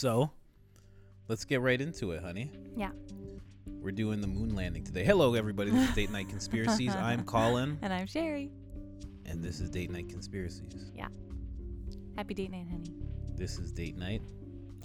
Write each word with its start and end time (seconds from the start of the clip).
So, 0.00 0.30
let's 1.28 1.44
get 1.44 1.60
right 1.60 1.78
into 1.78 2.12
it, 2.12 2.22
honey. 2.22 2.50
Yeah. 2.74 2.88
We're 3.66 3.90
doing 3.90 4.22
the 4.22 4.26
moon 4.28 4.54
landing 4.54 4.82
today. 4.82 5.04
Hello, 5.04 5.34
everybody. 5.34 5.72
This 5.72 5.90
is 5.90 5.94
Date 5.94 6.10
Night 6.10 6.30
Conspiracies. 6.30 6.94
I'm 6.96 7.22
Colin, 7.22 7.78
And 7.82 7.92
I'm 7.92 8.06
Sherry. 8.06 8.50
and 9.26 9.44
this 9.44 9.60
is 9.60 9.68
Date 9.68 9.90
Night 9.90 10.08
Conspiracies. 10.08 10.90
Yeah. 10.96 11.08
Happy 12.16 12.32
date 12.32 12.50
night, 12.50 12.64
honey. 12.70 12.94
This 13.36 13.58
is 13.58 13.72
Date 13.72 13.98
Night 13.98 14.22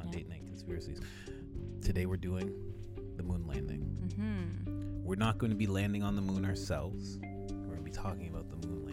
on 0.01 0.08
Yeah. 0.08 0.12
Date 0.12 0.28
Night 0.28 0.46
Conspiracies. 0.47 0.99
Today 1.82 2.08
we're 2.08 2.18
doing 2.18 2.54
the 3.16 3.24
moon 3.24 3.47
landing. 3.47 3.88
Mm-hmm. 4.18 5.02
We're 5.06 5.16
not 5.16 5.38
going 5.38 5.52
to 5.52 5.56
be 5.58 5.68
landing 5.68 6.04
on 6.04 6.18
the 6.18 6.22
moon 6.22 6.44
ourselves. 6.44 7.20
We're 7.22 7.68
going 7.68 7.78
to 7.78 7.84
be 7.84 7.90
talking 7.90 8.28
about 8.28 8.50
the 8.50 8.68
moon 8.68 8.85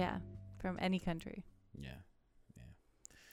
Yeah. 0.00 0.18
From 0.58 0.78
any 0.80 0.98
country. 0.98 1.44
Yeah. 1.78 2.00
Yeah. 2.56 2.62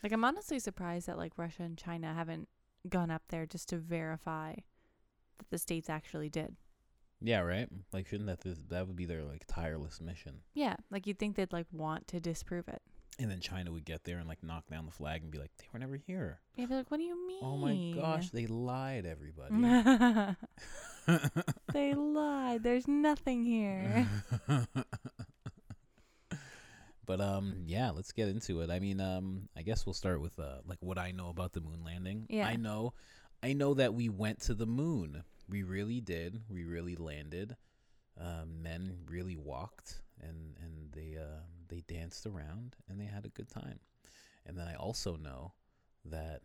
Like 0.03 0.11
I'm 0.11 0.23
honestly 0.23 0.59
surprised 0.59 1.07
that 1.07 1.17
like 1.17 1.33
Russia 1.37 1.63
and 1.63 1.77
China 1.77 2.13
haven't 2.13 2.47
gone 2.89 3.11
up 3.11 3.23
there 3.29 3.45
just 3.45 3.69
to 3.69 3.77
verify 3.77 4.53
that 4.53 5.49
the 5.49 5.57
states 5.57 5.89
actually 5.89 6.29
did. 6.29 6.55
Yeah, 7.19 7.39
right? 7.39 7.67
Like 7.91 8.07
shouldn't 8.07 8.27
that 8.27 8.41
this, 8.41 8.59
that 8.69 8.87
would 8.87 8.95
be 8.95 9.05
their 9.05 9.23
like 9.23 9.45
tireless 9.47 9.99
mission. 9.99 10.41
Yeah. 10.53 10.75
Like 10.91 11.07
you'd 11.07 11.19
think 11.19 11.35
they'd 11.35 11.53
like 11.53 11.67
want 11.71 12.07
to 12.09 12.19
disprove 12.19 12.67
it. 12.67 12.81
And 13.19 13.31
then 13.31 13.39
China 13.39 13.71
would 13.71 13.83
get 13.85 14.03
there 14.03 14.19
and 14.19 14.27
like 14.27 14.43
knock 14.43 14.67
down 14.69 14.85
the 14.85 14.91
flag 14.91 15.23
and 15.23 15.31
be 15.31 15.39
like, 15.39 15.49
"They 15.57 15.65
were 15.73 15.79
never 15.79 15.95
here." 15.95 16.39
Yeah, 16.55 16.67
they're 16.67 16.77
like, 16.77 16.91
what 16.91 16.97
do 16.97 17.03
you 17.03 17.27
mean? 17.27 17.39
Oh 17.41 17.57
my 17.57 17.99
gosh, 17.99 18.29
they 18.29 18.45
lied, 18.45 19.07
everybody. 19.07 19.55
they 21.73 21.95
lied. 21.95 22.61
There's 22.61 22.87
nothing 22.87 23.43
here. 23.43 24.07
but 27.07 27.19
um 27.19 27.63
yeah, 27.65 27.89
let's 27.89 28.11
get 28.11 28.27
into 28.27 28.61
it. 28.61 28.69
I 28.69 28.79
mean, 28.79 29.01
um 29.01 29.49
I 29.57 29.63
guess 29.63 29.85
we'll 29.85 29.93
start 29.93 30.21
with 30.21 30.37
uh 30.37 30.59
like 30.67 30.77
what 30.81 30.99
I 30.99 31.11
know 31.11 31.29
about 31.29 31.53
the 31.53 31.61
moon 31.61 31.83
landing. 31.83 32.27
Yeah. 32.29 32.47
I 32.47 32.57
know 32.57 32.93
I 33.41 33.53
know 33.53 33.73
that 33.73 33.95
we 33.95 34.09
went 34.09 34.41
to 34.41 34.53
the 34.53 34.67
moon. 34.67 35.23
We 35.49 35.63
really 35.63 36.01
did. 36.01 36.41
We 36.49 36.65
really 36.65 36.95
landed. 36.95 37.55
Um 38.19 38.61
men 38.61 38.97
really 39.09 39.37
walked 39.37 40.01
and 40.21 40.57
and 40.61 40.91
they 40.91 41.17
uh 41.17 41.41
they 41.69 41.81
danced 41.87 42.27
around 42.27 42.75
and 42.87 42.99
they 43.01 43.05
had 43.05 43.25
a 43.25 43.29
good 43.29 43.49
time. 43.49 43.79
And 44.45 44.57
then 44.57 44.67
I 44.67 44.75
also 44.75 45.15
know 45.15 45.53
that 46.05 46.41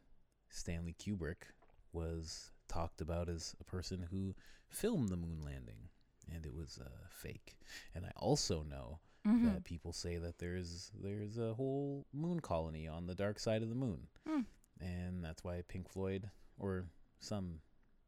Stanley 0.48 0.94
Kubrick 0.98 1.52
was 1.92 2.50
talked 2.68 3.00
about 3.00 3.28
as 3.28 3.54
a 3.60 3.64
person 3.64 4.06
who 4.10 4.34
filmed 4.68 5.10
the 5.10 5.16
moon 5.16 5.42
landing 5.44 5.88
and 6.32 6.46
it 6.46 6.54
was 6.54 6.78
uh, 6.82 6.88
fake. 7.08 7.56
And 7.94 8.04
I 8.06 8.10
also 8.16 8.62
know 8.62 9.00
Mhm. 9.26 9.54
that 9.54 9.64
people 9.64 9.92
say 9.92 10.16
that 10.18 10.38
there's 10.38 10.90
there's 11.00 11.38
a 11.38 11.54
whole 11.54 12.06
moon 12.12 12.40
colony 12.40 12.88
on 12.88 13.06
the 13.06 13.14
dark 13.14 13.38
side 13.38 13.62
of 13.62 13.68
the 13.68 13.74
moon, 13.74 14.08
Hmm. 14.26 14.40
and 14.80 15.24
that's 15.24 15.44
why 15.44 15.62
Pink 15.68 15.88
Floyd 15.88 16.30
or 16.58 16.86
some 17.20 17.60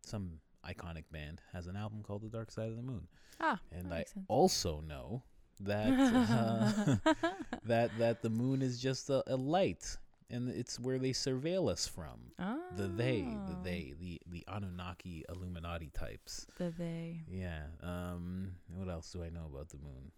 some 0.03 0.41
iconic 0.65 1.05
band 1.13 1.41
has 1.53 1.67
an 1.67 1.77
album 1.77 2.03
called 2.03 2.23
The 2.23 2.29
Dark 2.31 2.51
Side 2.51 2.69
of 2.71 2.77
the 2.77 2.83
Moon. 2.83 3.07
Ah, 3.41 3.61
And 3.71 3.93
I 3.93 4.05
sense. 4.05 4.25
also 4.29 4.81
know 4.81 5.23
that 5.61 5.89
uh, 7.09 7.15
that 7.65 7.97
that 7.99 8.23
the 8.23 8.31
moon 8.31 8.61
is 8.63 8.81
just 8.81 9.09
a, 9.11 9.23
a 9.33 9.37
light, 9.37 9.97
and 10.31 10.49
it's 10.49 10.81
where 10.81 10.99
they 10.99 11.11
surveil 11.13 11.71
us 11.71 11.87
from. 11.87 12.33
The 12.77 12.89
they, 12.89 13.21
the 13.23 13.57
Oh, 13.57 13.63
they, 13.63 13.95
the 13.99 14.21
the 14.27 14.45
Anunnaki 14.49 15.25
Illuminati 15.29 15.91
types. 15.91 16.47
The 16.59 16.71
they. 16.71 17.23
Yeah. 17.29 17.67
Um. 17.83 18.57
What 18.69 18.89
else 18.89 19.13
do 19.13 19.23
I 19.23 19.29
know 19.31 19.47
about 19.47 19.69
the 19.69 19.79
moon? 19.79 20.11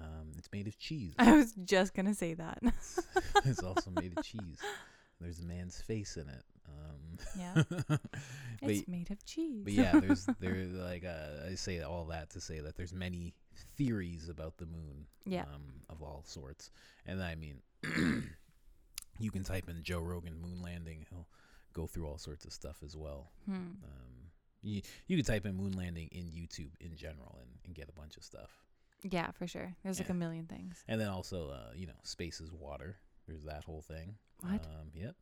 Um. 0.00 0.32
It's 0.36 0.48
made 0.52 0.66
of 0.66 0.78
cheese. 0.78 1.14
I 1.18 1.36
was 1.36 1.52
just 1.64 1.94
gonna 1.94 2.14
say 2.14 2.34
that. 2.34 2.58
it's 3.44 3.62
also 3.62 3.90
made 3.90 4.16
of 4.16 4.24
cheese. 4.24 4.58
There's 5.20 5.40
a 5.40 5.44
man's 5.44 5.80
face 5.80 6.16
in 6.16 6.28
it. 6.28 6.42
Um, 6.68 7.18
Yeah. 7.38 7.62
but, 7.88 8.00
it's 8.62 8.88
made 8.88 9.10
of 9.10 9.24
cheese. 9.24 9.62
but 9.64 9.72
yeah, 9.72 9.98
there's 10.00 10.26
there 10.40 10.64
like 10.72 11.04
uh, 11.04 11.48
I 11.50 11.54
say 11.54 11.80
all 11.82 12.06
that 12.06 12.30
to 12.30 12.40
say 12.40 12.60
that 12.60 12.76
there's 12.76 12.92
many 12.92 13.34
theories 13.76 14.28
about 14.28 14.56
the 14.56 14.66
moon. 14.66 15.06
Yeah. 15.24 15.42
Um, 15.42 15.82
of 15.88 16.02
all 16.02 16.22
sorts, 16.26 16.70
and 17.06 17.22
I 17.22 17.34
mean, 17.36 17.60
you 19.18 19.30
can 19.30 19.44
type 19.44 19.68
in 19.68 19.82
Joe 19.82 20.00
Rogan 20.00 20.40
moon 20.40 20.60
landing. 20.62 21.06
He'll 21.10 21.28
go 21.72 21.86
through 21.86 22.06
all 22.06 22.18
sorts 22.18 22.44
of 22.44 22.52
stuff 22.52 22.76
as 22.84 22.96
well. 22.96 23.30
Hmm. 23.46 23.54
Um, 23.84 24.14
you 24.62 24.82
you 25.06 25.16
can 25.16 25.24
type 25.24 25.46
in 25.46 25.54
moon 25.54 25.72
landing 25.72 26.08
in 26.12 26.24
YouTube 26.24 26.70
in 26.80 26.96
general 26.96 27.38
and, 27.40 27.50
and 27.66 27.74
get 27.74 27.88
a 27.88 27.92
bunch 27.92 28.16
of 28.16 28.24
stuff. 28.24 28.63
Yeah, 29.08 29.30
for 29.32 29.46
sure. 29.46 29.74
There's 29.82 29.98
like 29.98 30.08
a 30.08 30.14
million 30.14 30.46
things. 30.46 30.82
And 30.88 31.00
then 31.00 31.08
also, 31.08 31.50
uh, 31.50 31.72
you 31.76 31.86
know, 31.86 31.92
space 32.02 32.40
is 32.40 32.50
water. 32.52 32.96
There's 33.26 33.44
that 33.44 33.64
whole 33.64 33.82
thing. 33.82 34.16
What? 34.40 34.64
Um, 34.64 34.88
yep. 34.94 35.14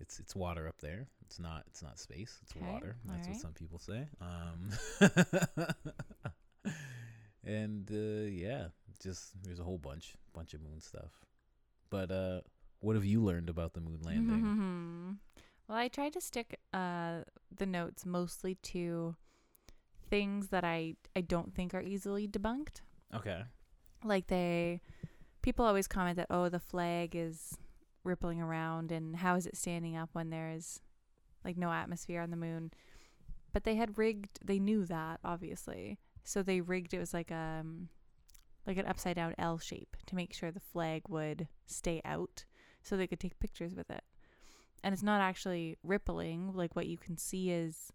It's 0.00 0.18
it's 0.18 0.34
water 0.34 0.68
up 0.68 0.80
there. 0.80 1.06
It's 1.22 1.38
not 1.38 1.64
it's 1.68 1.82
not 1.82 1.98
space. 1.98 2.38
It's 2.42 2.54
Okay, 2.56 2.70
water. 2.70 2.96
That's 3.04 3.28
what 3.28 3.36
some 3.36 3.52
people 3.52 3.78
say. 3.78 4.06
Um, 4.20 4.70
and 7.44 7.88
uh, 7.90 8.28
yeah, 8.28 8.66
just 9.02 9.42
there's 9.44 9.60
a 9.60 9.64
whole 9.64 9.78
bunch 9.78 10.14
bunch 10.32 10.54
of 10.54 10.60
moon 10.60 10.80
stuff. 10.80 11.12
But 11.88 12.10
uh, 12.10 12.40
what 12.80 12.96
have 12.96 13.04
you 13.04 13.22
learned 13.22 13.48
about 13.48 13.74
the 13.74 13.80
moon 13.80 14.00
landing? 14.02 14.42
Mm-hmm. 14.42 15.10
Well, 15.68 15.78
I 15.78 15.88
tried 15.88 16.12
to 16.14 16.20
stick 16.20 16.58
uh 16.74 17.20
the 17.56 17.64
notes 17.64 18.04
mostly 18.04 18.56
to 18.56 19.14
things 20.10 20.48
that 20.48 20.64
I 20.64 20.96
I 21.16 21.20
don't 21.20 21.54
think 21.54 21.72
are 21.72 21.80
easily 21.80 22.26
debunked. 22.28 22.82
Okay. 23.14 23.42
Like 24.04 24.26
they 24.26 24.80
people 25.42 25.64
always 25.64 25.88
comment 25.88 26.16
that 26.16 26.28
oh 26.30 26.48
the 26.48 26.60
flag 26.60 27.14
is 27.14 27.56
rippling 28.04 28.40
around 28.40 28.92
and 28.92 29.16
how 29.16 29.34
is 29.36 29.46
it 29.46 29.56
standing 29.56 29.96
up 29.96 30.10
when 30.12 30.30
there 30.30 30.50
is 30.50 30.80
like 31.44 31.56
no 31.56 31.70
atmosphere 31.72 32.20
on 32.20 32.30
the 32.30 32.36
moon. 32.36 32.72
But 33.52 33.64
they 33.64 33.76
had 33.76 33.98
rigged 33.98 34.38
they 34.44 34.58
knew 34.58 34.84
that 34.86 35.20
obviously. 35.24 35.98
So 36.24 36.42
they 36.42 36.60
rigged 36.60 36.94
it 36.94 36.98
was 36.98 37.14
like 37.14 37.30
um 37.30 37.88
like 38.66 38.76
an 38.76 38.86
upside 38.86 39.16
down 39.16 39.34
L 39.38 39.58
shape 39.58 39.96
to 40.06 40.14
make 40.14 40.32
sure 40.32 40.50
the 40.50 40.60
flag 40.60 41.02
would 41.08 41.48
stay 41.66 42.00
out 42.04 42.44
so 42.82 42.96
they 42.96 43.06
could 43.06 43.20
take 43.20 43.38
pictures 43.38 43.74
with 43.74 43.90
it. 43.90 44.02
And 44.84 44.92
it's 44.92 45.02
not 45.02 45.20
actually 45.20 45.78
rippling, 45.82 46.52
like 46.54 46.74
what 46.74 46.86
you 46.86 46.98
can 46.98 47.16
see 47.16 47.50
is 47.50 47.92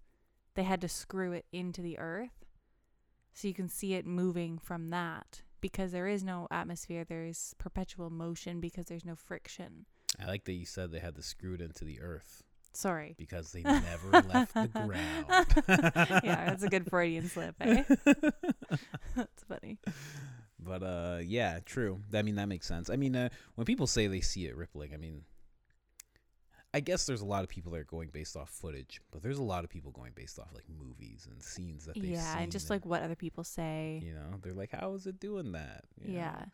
they 0.55 0.63
had 0.63 0.81
to 0.81 0.89
screw 0.89 1.33
it 1.33 1.45
into 1.51 1.81
the 1.81 1.99
earth. 1.99 2.45
So 3.37 3.47
you 3.47 3.53
can 3.53 3.69
see 3.69 3.93
it 3.93 4.07
moving 4.07 4.57
from 4.57 4.89
that 4.89 5.43
because 5.61 5.91
there 5.91 6.07
is 6.07 6.23
no 6.23 6.47
atmosphere, 6.49 7.03
there 7.03 7.23
is 7.23 7.53
perpetual 7.59 8.09
motion 8.09 8.59
because 8.59 8.87
there's 8.87 9.05
no 9.05 9.15
friction. 9.15 9.85
I 10.19 10.25
like 10.25 10.45
that 10.45 10.53
you 10.53 10.65
said 10.65 10.91
they 10.91 10.97
had 10.97 11.13
to 11.17 11.21
screwed 11.21 11.61
into 11.61 11.85
the 11.85 12.01
earth 12.01 12.41
Sorry. 12.73 13.13
because 13.15 13.51
they 13.51 13.61
never 13.61 14.09
left 14.27 14.55
the 14.55 14.67
ground. 14.73 16.23
yeah, 16.23 16.45
that's 16.47 16.63
a 16.63 16.67
good 16.67 16.89
Freudian 16.89 17.29
slip, 17.29 17.53
eh? 17.61 17.83
that's 19.15 19.43
funny. 19.47 19.77
But 20.59 20.81
uh, 20.81 21.19
yeah, 21.23 21.59
true. 21.63 21.99
I 22.15 22.23
mean, 22.23 22.37
that 22.37 22.47
makes 22.47 22.65
sense. 22.65 22.89
I 22.89 22.95
mean, 22.95 23.15
uh, 23.15 23.29
when 23.53 23.65
people 23.65 23.85
say 23.85 24.07
they 24.07 24.21
see 24.21 24.47
it 24.47 24.57
rippling, 24.57 24.95
I 24.95 24.97
mean, 24.97 25.21
I 26.73 26.79
guess 26.81 27.05
there's 27.05 27.21
a 27.21 27.25
lot 27.25 27.43
of 27.43 27.49
people 27.49 27.71
that 27.71 27.79
are 27.79 27.83
going 27.85 28.09
based 28.09 28.35
off 28.35 28.49
footage, 28.49 29.01
but 29.11 29.23
there's 29.23 29.37
a 29.39 29.43
lot 29.43 29.63
of 29.63 29.69
people 29.69 29.91
going 29.91 30.11
based 30.13 30.37
off 30.37 30.49
like 30.53 30.65
movies 30.69 31.27
and 31.31 31.41
scenes 31.41 31.85
that 31.85 31.95
they've 31.95 32.03
Yeah, 32.11 32.37
and 32.39 32.51
just 32.51 32.69
like 32.69 32.85
what 32.85 33.01
other 33.01 33.15
people 33.15 33.43
say. 33.43 34.01
you 34.03 34.13
know, 34.13 34.37
they're 34.41 34.53
like, 34.53 34.71
"How 34.71 34.93
is 34.93 35.07
it 35.07 35.19
doing 35.19 35.53
that?" 35.53 35.85
You 35.99 36.09
know, 36.09 36.13
Yeah. 36.13 36.45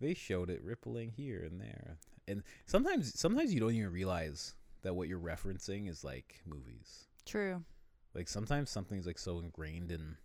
they 0.00 0.14
showed 0.14 0.50
it 0.50 0.62
rippling 0.62 1.10
here 1.12 1.42
and 1.42 1.60
there, 1.60 1.98
and 2.28 2.42
sometimes, 2.66 3.18
sometimes 3.18 3.52
you 3.54 3.60
don't 3.60 3.72
even 3.74 3.90
realize 3.90 4.54
that 4.82 4.94
what 4.94 5.08
you're 5.08 5.18
referencing 5.18 5.88
is 5.88 6.04
like 6.04 6.42
movies. 6.46 7.08
True. 7.24 7.64
Like 8.14 8.28
sometimes 8.28 8.70
something's 8.70 9.06
like 9.06 9.18
so 9.18 9.38
ingrained 9.40 9.90
in 9.90 10.16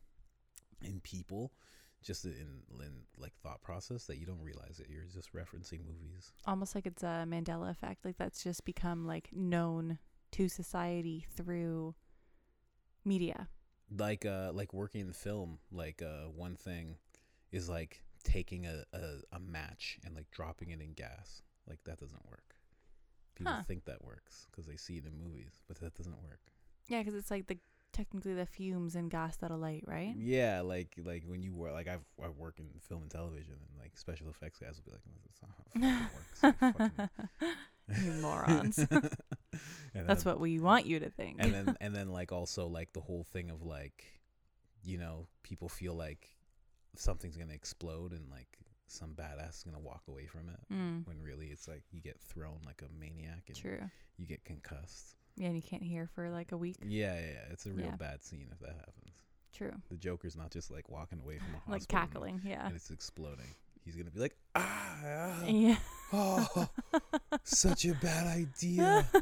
in 0.82 1.00
people, 1.00 1.54
just 2.02 2.26
in, 2.26 2.62
in 2.80 2.92
like 3.18 3.34
thought 3.44 3.62
process 3.62 4.06
that 4.06 4.18
you 4.18 4.26
don't 4.26 4.42
realize 4.42 4.80
it. 4.80 4.88
You're 4.90 5.04
just 5.14 5.34
referencing 5.34 5.80
movies. 5.86 6.32
Almost 6.46 6.76
like 6.76 6.86
it's 6.86 7.04
a 7.04 7.26
Mandela 7.28 7.70
effect. 7.70 8.06
Like 8.06 8.18
that's 8.18 8.44
just 8.44 8.64
become 8.66 9.06
like 9.06 9.30
known 9.34 10.00
to 10.32 10.48
society 10.48 11.26
through 11.36 11.96
media. 13.06 13.48
Like 13.98 14.26
uh, 14.26 14.52
like 14.54 14.74
working 14.74 15.02
in 15.02 15.14
film. 15.14 15.60
Like 15.72 16.02
uh, 16.02 16.30
one 16.30 16.56
thing 16.56 16.96
is 17.52 17.70
like 17.70 18.02
taking 18.24 18.66
a, 18.66 18.84
a 18.94 19.18
a 19.34 19.40
match 19.40 19.98
and 20.06 20.16
like 20.16 20.30
dropping 20.32 20.70
it 20.70 20.82
in 20.82 20.94
gas. 20.94 21.42
Like 21.68 21.80
that 21.86 22.00
doesn't 22.00 22.26
work. 22.30 22.56
People 23.36 23.54
Huh. 23.54 23.64
think 23.68 23.86
that 23.86 24.04
works 24.04 24.46
because 24.52 24.66
they 24.66 24.76
see 24.76 24.98
it 24.98 25.06
in 25.06 25.18
movies, 25.18 25.62
but 25.68 25.80
that 25.80 25.96
doesn't 25.96 26.22
work. 26.24 26.42
Yeah, 26.88 27.00
because 27.00 27.16
it's 27.16 27.32
like 27.32 27.48
the 27.48 27.58
technically 27.94 28.34
the 28.34 28.46
fumes 28.46 28.96
and 28.96 29.10
gas 29.12 29.38
that 29.38 29.52
alight, 29.52 29.84
right? 29.88 30.14
Yeah, 30.18 30.62
like 30.62 30.96
like 31.04 31.24
when 31.26 31.42
you 31.44 31.54
work, 31.54 31.74
like 31.74 31.88
I've 31.88 32.06
I 32.24 32.30
work 32.30 32.60
in 32.60 32.66
film 32.88 33.04
and 33.04 33.12
television, 33.12 33.54
and 33.54 33.80
like 33.80 33.98
special 33.98 34.30
effects 34.30 34.60
guys 34.60 34.78
will 34.78 34.86
be 34.86 34.92
like, 34.92 35.02
"That's 35.26 35.42
not 35.42 35.52
how 35.58 35.64
fucking 36.44 36.72
works." 36.72 37.10
you 37.42 37.50
fucking-" 37.92 38.06
you 38.06 38.22
morons. 38.22 38.86
And 39.96 40.08
That's 40.08 40.24
what 40.24 40.40
we 40.40 40.60
want 40.60 40.86
you 40.86 41.00
to 41.00 41.10
think. 41.10 41.38
and 41.40 41.52
then 41.54 41.76
and 41.82 41.96
then 41.96 42.10
like 42.10 42.32
also 42.32 42.68
like 42.68 42.94
the 42.94 43.02
whole 43.02 43.24
thing 43.24 43.50
of 43.50 43.64
like 43.64 44.06
you 44.84 44.98
know 45.00 45.28
people 45.44 45.68
feel 45.68 45.96
like 45.96 46.30
something's 46.96 47.36
gonna 47.36 47.54
explode 47.54 48.12
and 48.14 48.30
like 48.30 48.48
some 48.88 49.16
badass 49.16 49.58
is 49.58 49.64
gonna 49.64 49.80
walk 49.80 50.04
away 50.08 50.28
from 50.28 50.50
it. 50.50 50.74
Mm, 50.74 51.06
When 51.08 51.20
really 51.22 51.48
it's 51.48 51.68
like 51.68 51.84
you 51.92 52.02
get 52.02 52.20
thrown 52.22 52.60
like 52.66 52.82
a 52.84 53.00
maniac 53.00 53.44
and 53.48 53.58
true. 53.58 53.82
you 54.18 54.26
get 54.28 54.46
concussed. 54.46 55.16
Yeah, 55.40 55.48
and 55.48 55.56
you 55.56 55.62
can't 55.64 55.82
hear 55.82 56.08
for 56.14 56.30
like 56.30 56.52
a 56.52 56.58
week. 56.58 56.76
Yeah, 56.86 57.16
yeah, 57.16 57.22
yeah. 57.22 57.52
It's 57.52 57.66
a 57.66 57.72
real 57.72 57.88
Yeah. 57.88 57.96
bad 57.96 58.24
scene 58.24 58.48
if 58.52 58.60
that 58.60 58.76
happens. 58.76 59.16
True. 59.56 59.72
The 59.90 59.98
Joker's 59.98 60.36
not 60.36 60.52
just 60.52 60.70
like 60.70 60.90
walking 60.90 61.20
away 61.22 61.40
from 61.40 61.48
a 61.56 61.58
hospital 61.66 61.74
Like 61.74 61.88
cackling. 61.88 62.42
Yeah. 62.46 62.68
and 62.68 62.76
it's 62.76 62.92
exploding. 62.92 63.48
He's 63.86 63.96
gonna 63.96 64.12
be 64.12 64.20
like, 64.20 64.36
ah, 64.54 64.98
ah, 65.04 65.46
Yeah. 65.46 65.78
oh, 66.14 66.68
such 67.44 67.86
a 67.86 67.94
bad 67.96 68.28
idea. 68.28 69.08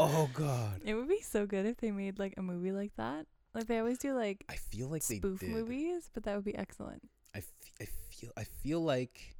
Oh 0.00 0.30
God. 0.32 0.80
It 0.84 0.94
would 0.94 1.08
be 1.08 1.20
so 1.22 1.44
good 1.44 1.66
if 1.66 1.78
they 1.78 1.90
made 1.90 2.20
like 2.20 2.34
a 2.36 2.42
movie 2.42 2.70
like 2.70 2.92
that. 2.98 3.26
Like 3.52 3.66
they 3.66 3.78
always 3.80 3.98
do 3.98 4.14
like 4.14 4.44
I 4.48 4.54
feel 4.54 4.86
like 4.88 5.04
they 5.04 5.16
spoof 5.16 5.40
did. 5.40 5.50
movies, 5.50 6.08
but 6.14 6.22
that 6.22 6.36
would 6.36 6.44
be 6.44 6.54
excellent. 6.56 7.02
I, 7.34 7.38
f- 7.38 7.52
I 7.80 7.86
feel 8.10 8.30
I 8.36 8.44
feel 8.44 8.80
like 8.80 9.34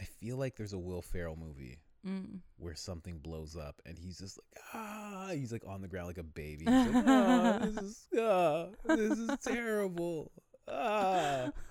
I 0.00 0.04
feel 0.04 0.36
like 0.38 0.56
there's 0.56 0.72
a 0.72 0.78
Will 0.78 1.02
Ferrell 1.02 1.36
movie 1.36 1.78
Mm. 2.06 2.38
where 2.58 2.76
something 2.76 3.18
blows 3.18 3.56
up 3.56 3.82
and 3.84 3.98
he's 3.98 4.18
just 4.18 4.38
like 4.38 4.62
ah 4.74 5.30
he's 5.32 5.50
like 5.50 5.64
on 5.66 5.80
the 5.82 5.88
ground 5.88 6.06
like 6.06 6.18
a 6.18 6.22
baby. 6.22 6.64
Like, 6.64 7.04
ah, 7.06 7.58
this 7.62 7.76
is 7.82 8.06
ah, 8.20 8.66
this 8.84 9.18
is 9.18 9.30
terrible. 9.44 10.30
Ah. 10.68 11.50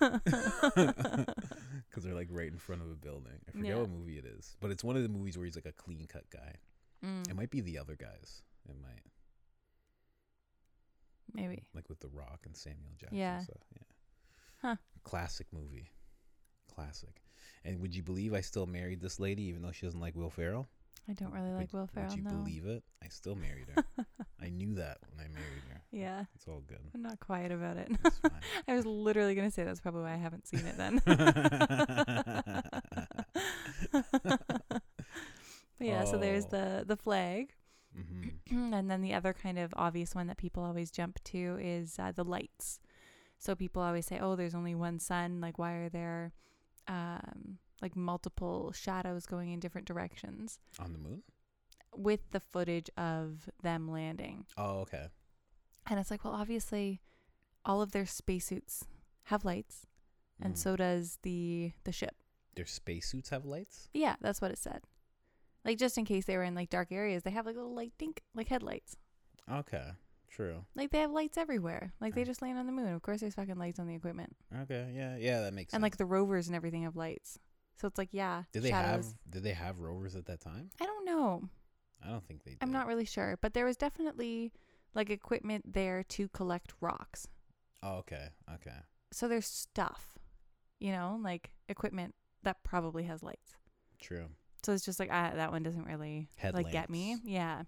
Because 1.88 2.04
they're 2.04 2.14
like 2.14 2.28
right 2.30 2.50
in 2.52 2.58
front 2.58 2.82
of 2.82 2.90
a 2.90 2.94
building. 2.96 3.32
I 3.48 3.50
forget 3.52 3.66
Yeah. 3.68 3.76
what 3.80 3.88
movie 3.90 4.18
it 4.18 4.26
is, 4.26 4.56
but 4.60 4.70
it's 4.70 4.84
one 4.84 4.96
of 4.96 5.02
the 5.02 5.08
movies 5.08 5.38
where 5.38 5.46
he's 5.46 5.56
like 5.56 5.64
a 5.66 5.72
clean 5.72 6.06
cut 6.06 6.28
guy. 6.30 6.56
Mm, 7.04 7.30
It 7.30 7.36
might 7.36 7.50
be 7.50 7.60
the 7.62 7.78
other 7.78 7.96
guys. 7.96 8.42
It 8.68 8.74
might 8.82 9.02
maybe. 11.32 11.64
like 11.74 11.88
with 11.88 12.00
The 12.00 12.08
Rock 12.08 12.40
and 12.44 12.54
Samuel 12.56 12.92
Jackson. 12.98 13.18
Yeah. 13.18 13.40
Yeah. 13.74 13.82
Huh. 14.62 14.76
Classic 15.04 15.46
movie. 15.52 15.90
Classic. 16.74 17.22
And 17.66 17.80
would 17.80 17.94
you 17.96 18.02
believe 18.02 18.32
I 18.32 18.40
still 18.42 18.64
married 18.66 19.00
this 19.00 19.18
lady 19.18 19.42
even 19.44 19.60
though 19.62 19.72
she 19.72 19.86
doesn't 19.86 20.00
like 20.00 20.14
Will 20.14 20.30
Ferrell? 20.30 20.68
I 21.08 21.12
don't 21.14 21.32
really 21.32 21.50
Would- 21.50 21.58
like 21.58 21.72
Will 21.72 21.86
Ferrell. 21.92 22.10
Would 22.10 22.18
you 22.18 22.24
no. 22.24 22.30
believe 22.30 22.64
it? 22.66 22.82
I 23.04 23.08
still 23.08 23.34
married 23.34 23.66
her. 23.74 23.84
I 24.40 24.48
knew 24.50 24.74
that 24.74 24.98
when 25.10 25.24
I 25.24 25.28
married 25.28 25.62
her. 25.70 25.82
Yeah. 25.92 26.24
It's 26.34 26.46
all 26.48 26.62
good. 26.66 26.78
I'm 26.94 27.02
not 27.02 27.18
quiet 27.20 27.50
about 27.52 27.76
it. 27.76 27.90
I 28.68 28.74
was 28.74 28.86
literally 28.86 29.34
gonna 29.34 29.50
say 29.50 29.64
that's 29.64 29.80
probably 29.80 30.02
why 30.02 30.12
I 30.14 30.16
haven't 30.16 30.46
seen 30.46 30.64
it 30.66 30.76
then. 30.76 31.00
but 33.92 34.82
yeah, 35.80 36.04
so 36.04 36.18
there's 36.18 36.44
Oh. 36.46 36.48
the 36.50 36.84
the 36.86 36.96
flag, 36.96 37.52
hmm 37.94 38.28
and 38.74 38.90
then 38.90 39.00
the 39.02 39.14
other 39.14 39.32
kind 39.32 39.58
of 39.58 39.72
obvious 39.76 40.14
one 40.14 40.26
that 40.28 40.36
people 40.38 40.62
always 40.64 40.90
jump 40.90 41.22
to 41.24 41.58
is 41.60 41.98
uh, 41.98 42.12
the 42.12 42.24
lights. 42.24 42.80
So 43.38 43.54
people 43.54 43.82
always 43.82 44.06
say, 44.06 44.18
"Oh, 44.20 44.36
there's 44.36 44.54
only 44.54 44.74
one 44.74 44.98
sun. 44.98 45.40
Like, 45.40 45.58
why 45.58 45.72
are 45.74 45.88
there 45.88 46.32
um, 46.88 47.58
like 47.82 47.94
multiple 47.96 48.72
shadows 48.72 49.26
going 49.26 49.52
in 49.52 49.60
different 49.60 49.86
directions?" 49.86 50.58
On 50.78 50.92
the 50.92 50.98
moon? 50.98 51.22
With 51.94 52.30
the 52.32 52.40
footage 52.40 52.90
of 52.96 53.48
them 53.62 53.90
landing, 53.90 54.46
Oh, 54.56 54.80
okay. 54.80 55.06
and 55.86 55.98
it's 55.98 56.10
like, 56.10 56.24
well, 56.24 56.34
obviously, 56.34 57.00
all 57.64 57.80
of 57.80 57.92
their 57.92 58.06
spacesuits 58.06 58.84
have 59.24 59.44
lights, 59.44 59.86
and 60.40 60.54
Mm. 60.54 60.58
so 60.58 60.76
does 60.76 61.18
the 61.22 61.72
the 61.84 61.92
ship. 61.92 62.16
Their 62.54 62.66
spacesuits 62.66 63.30
have 63.30 63.44
lights? 63.44 63.88
Yeah, 63.94 64.16
that's 64.20 64.40
what 64.40 64.50
it 64.50 64.58
said. 64.58 64.82
Like 65.64 65.78
just 65.78 65.98
in 65.98 66.04
case 66.04 66.24
they 66.26 66.36
were 66.36 66.44
in 66.44 66.54
like 66.54 66.70
dark 66.70 66.92
areas, 66.92 67.22
they 67.22 67.30
have 67.32 67.44
like 67.46 67.56
little 67.56 67.74
light 67.74 67.92
dink 67.98 68.22
like 68.34 68.48
headlights. 68.48 68.96
Okay. 69.50 69.90
True. 70.36 70.66
Like 70.74 70.90
they 70.90 70.98
have 70.98 71.12
lights 71.12 71.38
everywhere. 71.38 71.94
Like 71.98 72.14
they 72.14 72.24
just 72.24 72.42
land 72.42 72.58
on 72.58 72.66
the 72.66 72.72
moon. 72.72 72.92
Of 72.92 73.00
course, 73.00 73.20
there's 73.20 73.34
fucking 73.34 73.56
lights 73.56 73.78
on 73.78 73.86
the 73.86 73.94
equipment, 73.94 74.36
Okay. 74.62 74.92
Yeah. 74.94 75.16
Yeah. 75.16 75.40
That 75.40 75.54
makes 75.54 75.72
and 75.72 75.80
sense. 75.80 75.82
like 75.82 75.96
the 75.96 76.04
rovers 76.04 76.46
and 76.46 76.54
everything 76.54 76.82
have 76.82 76.94
lights. 76.94 77.38
So 77.80 77.88
it's 77.88 77.96
like 77.96 78.10
yeah, 78.12 78.42
did 78.52 78.62
they 78.62 78.68
shadows. 78.68 79.06
have 79.06 79.32
Did 79.32 79.44
they 79.44 79.54
have 79.54 79.78
rovers 79.78 80.14
at 80.14 80.26
that 80.26 80.40
time? 80.40 80.68
I 80.78 80.84
don't 80.84 81.06
know. 81.06 81.48
I 82.04 82.10
don't 82.10 82.26
think 82.26 82.44
they 82.44 82.50
did. 82.50 82.58
I'm 82.60 82.70
not 82.72 82.86
really 82.86 83.06
sure, 83.06 83.38
but 83.40 83.54
there 83.54 83.64
was 83.64 83.78
definitely 83.78 84.52
like 84.94 85.08
equipment 85.08 85.72
there 85.72 86.02
to 86.02 86.28
collect 86.28 86.74
rocks. 86.82 87.26
Oh, 87.82 87.96
okay. 87.98 88.28
Okay. 88.56 88.76
So 89.12 89.28
there's 89.28 89.46
stuff, 89.46 90.18
you 90.80 90.92
know, 90.92 91.18
like 91.22 91.50
equipment 91.70 92.14
that 92.42 92.62
probably 92.62 93.04
has 93.04 93.22
lights. 93.22 93.56
True. 93.98 94.26
So 94.64 94.72
it's 94.72 94.84
just 94.84 95.00
like 95.00 95.10
ah, 95.10 95.32
that 95.34 95.50
one 95.50 95.62
doesn't 95.62 95.84
really 95.84 96.28
like 96.52 96.72
get 96.72 96.90
me. 96.90 97.16
Yeah, 97.24 97.62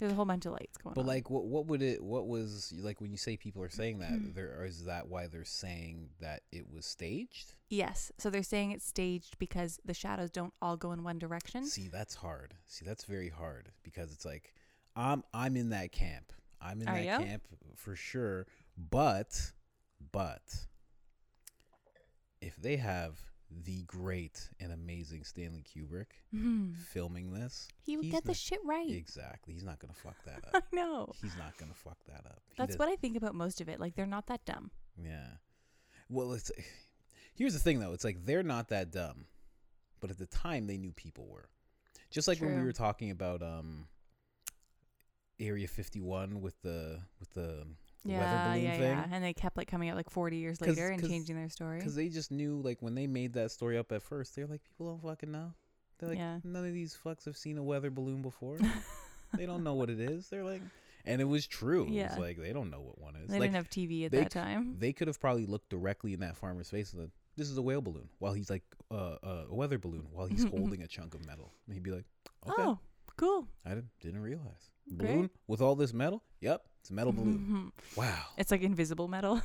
there's 0.00 0.12
a 0.12 0.14
whole 0.16 0.24
bunch 0.24 0.46
of 0.46 0.52
lights 0.52 0.76
going 0.76 0.94
But 0.94 1.00
on. 1.00 1.06
But 1.06 1.10
like, 1.10 1.30
what 1.30 1.44
what 1.44 1.66
would 1.66 1.82
it? 1.82 2.02
What 2.02 2.26
was 2.26 2.72
like 2.78 3.00
when 3.00 3.10
you 3.10 3.16
say 3.16 3.36
people 3.36 3.62
are 3.62 3.70
saying 3.70 4.00
that? 4.00 4.10
Hmm. 4.10 4.32
there 4.34 4.56
or 4.58 4.64
is 4.64 4.84
that 4.84 5.08
why 5.08 5.26
they're 5.28 5.44
saying 5.44 6.10
that 6.20 6.42
it 6.50 6.66
was 6.72 6.86
staged? 6.86 7.54
Yes. 7.68 8.10
So 8.18 8.30
they're 8.30 8.42
saying 8.42 8.72
it's 8.72 8.86
staged 8.86 9.38
because 9.38 9.78
the 9.84 9.94
shadows 9.94 10.30
don't 10.30 10.52
all 10.60 10.76
go 10.76 10.92
in 10.92 11.04
one 11.04 11.18
direction. 11.18 11.64
See, 11.66 11.88
that's 11.88 12.14
hard. 12.14 12.54
See, 12.66 12.84
that's 12.84 13.04
very 13.04 13.28
hard 13.28 13.70
because 13.82 14.12
it's 14.12 14.24
like 14.24 14.54
I'm 14.96 15.22
I'm 15.32 15.56
in 15.56 15.70
that 15.70 15.92
camp. 15.92 16.32
I'm 16.60 16.82
in 16.82 16.88
Are 16.88 16.94
that 16.94 17.04
ya? 17.04 17.18
camp 17.18 17.42
for 17.76 17.96
sure. 17.96 18.46
But 18.76 19.52
but 20.12 20.42
if 22.40 22.56
they 22.56 22.76
have 22.76 23.18
the 23.64 23.82
great 23.82 24.48
and 24.60 24.72
amazing 24.72 25.24
Stanley 25.24 25.62
Kubrick 25.64 26.06
Mhm. 26.32 26.76
filming 26.76 27.32
this, 27.32 27.66
He 27.82 27.96
would 27.96 28.04
he's 28.04 28.12
get 28.14 28.24
the 28.24 28.34
shit 28.34 28.60
right. 28.64 28.88
exactly, 28.90 29.54
he's 29.54 29.64
not 29.64 29.78
gonna 29.80 29.92
fuck 29.94 30.22
that 30.24 30.44
up. 30.54 30.64
I 30.72 30.76
know. 30.76 31.12
he's 31.20 31.36
not 31.36 31.56
gonna 31.58 31.74
fuck 31.74 31.98
that 32.06 32.24
up. 32.26 32.42
He 32.48 32.54
That's 32.56 32.70
does- 32.74 32.78
what 32.78 32.88
I 32.88 32.96
think 32.96 33.16
about 33.16 33.34
most 33.34 33.60
of 33.60 33.68
it. 33.68 33.80
Like 33.80 33.94
they're 33.96 34.06
not 34.06 34.26
that 34.28 34.44
dumb. 34.44 34.70
Yeah. 34.96 35.36
Well, 36.08 36.32
it's 36.32 36.50
here's 37.34 37.52
the 37.54 37.58
thing 37.60 37.80
though. 37.80 37.92
It's 37.92 38.04
like 38.04 38.24
they're 38.24 38.42
not 38.42 38.68
that 38.68 38.90
dumb, 38.90 39.26
but 40.00 40.10
at 40.10 40.18
the 40.18 40.26
time 40.26 40.66
they 40.66 40.76
knew 40.78 40.92
people 40.92 41.26
were. 41.26 41.48
Just 42.10 42.28
like 42.28 42.40
when 42.40 42.56
we 42.56 42.62
were 42.64 42.72
talking 42.72 43.10
about 43.10 43.42
um 43.42 43.88
Area 45.38 45.66
51 45.66 46.40
with 46.42 46.60
the 46.62 47.00
with 47.18 47.30
the 47.30 47.66
Yeah, 48.04 48.54
yeah, 48.54 48.72
thing. 48.72 48.82
yeah. 48.82 49.06
And 49.10 49.22
they 49.22 49.32
kept 49.34 49.56
like 49.56 49.68
coming 49.68 49.88
out 49.90 49.96
like 49.96 50.08
40 50.10 50.36
years 50.38 50.60
later 50.60 50.88
and 50.88 51.00
'cause- 51.00 51.10
changing 51.10 51.36
their 51.36 51.48
story. 51.50 51.78
Because 51.78 51.94
they 51.94 52.08
just 52.08 52.30
knew, 52.30 52.60
like, 52.62 52.80
when 52.80 52.94
they 52.94 53.06
made 53.06 53.34
that 53.34 53.50
story 53.50 53.76
up 53.76 53.92
at 53.92 54.02
first, 54.02 54.34
they're 54.34 54.46
like, 54.46 54.62
people 54.64 54.86
don't 54.86 55.02
fucking 55.02 55.30
know. 55.30 55.52
They're 55.98 56.08
like, 56.08 56.18
Yeah. 56.18 56.40
none 56.44 56.64
of 56.66 56.72
these 56.72 56.96
fucks 57.04 57.24
have 57.26 57.36
seen 57.36 57.58
a 57.58 57.62
weather 57.62 57.90
balloon 57.90 58.22
before. 58.22 58.56
they 59.36 59.44
don't 59.46 59.62
know 59.62 59.74
what 59.74 59.90
it 59.90 60.00
is. 60.00 60.28
They're 60.30 60.44
like, 60.44 60.62
and 61.04 61.20
it 61.20 61.24
was 61.24 61.46
true. 61.46 61.84
It 61.86 61.90
Yeah. 61.92 62.08
was 62.10 62.18
like 62.18 62.38
they 62.38 62.52
don't 62.52 62.70
know 62.70 62.80
what 62.80 62.98
one 62.98 63.16
is. 63.16 63.28
They 63.28 63.38
like, 63.38 63.50
didn't 63.50 63.56
have 63.56 63.70
TV 63.70 64.06
at 64.06 64.12
they 64.12 64.20
that 64.22 64.30
time. 64.30 64.76
they 64.78 64.92
could 64.92 65.08
have 65.08 65.20
probably 65.20 65.46
looked 65.46 65.68
directly 65.68 66.12
in 66.14 66.20
that 66.20 66.36
farmer's 66.36 66.68
face 66.70 66.92
and 66.92 67.02
said, 67.02 67.10
"This 67.36 67.48
is 67.50 67.56
a 67.58 67.62
whale 67.62 67.80
balloon," 67.82 68.08
while 68.18 68.32
he's 68.32 68.48
like, 68.50 68.62
uh, 68.90 69.16
uh, 69.22 69.46
"A 69.50 69.54
weather 69.54 69.78
balloon," 69.78 70.08
while 70.12 70.26
he's 70.26 70.44
holding 70.74 70.82
a 70.82 70.86
chunk 70.86 71.14
of 71.14 71.24
metal. 71.26 71.52
And 71.66 71.74
he'd 71.74 71.82
be 71.82 71.90
like, 71.90 72.04
"Okay, 72.48 72.62
Oh, 72.62 72.78
cool. 73.16 73.46
I 73.64 73.70
didn't, 73.70 73.90
didn't 74.00 74.20
realize 74.22 74.70
Great. 74.88 74.98
balloon 74.98 75.30
with 75.46 75.60
all 75.60 75.74
this 75.76 75.92
metal. 75.94 76.22
Yep, 76.40 76.66
it's 76.80 76.90
a 76.90 76.94
metal 76.94 77.12
balloon. 77.12 77.38
Mm-hmm. 77.38 78.00
Wow, 78.00 78.24
It's 78.38 78.50
like 78.50 78.62
invisible 78.62 79.08
metal. 79.08 79.40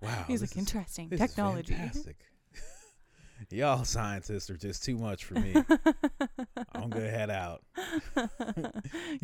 wow. 0.00 0.24
He's 0.26 0.40
like 0.40 0.56
interesting 0.56 1.08
is 1.10 1.20
technology. 1.20 1.74
fantastic. 1.74 2.16
Y'all 3.50 3.84
scientists 3.84 4.48
are 4.50 4.56
just 4.56 4.84
too 4.84 4.96
much 4.96 5.24
for 5.24 5.34
me. 5.34 5.52
I'm 6.74 6.88
gonna 6.90 7.10
head 7.10 7.28
out. 7.30 7.62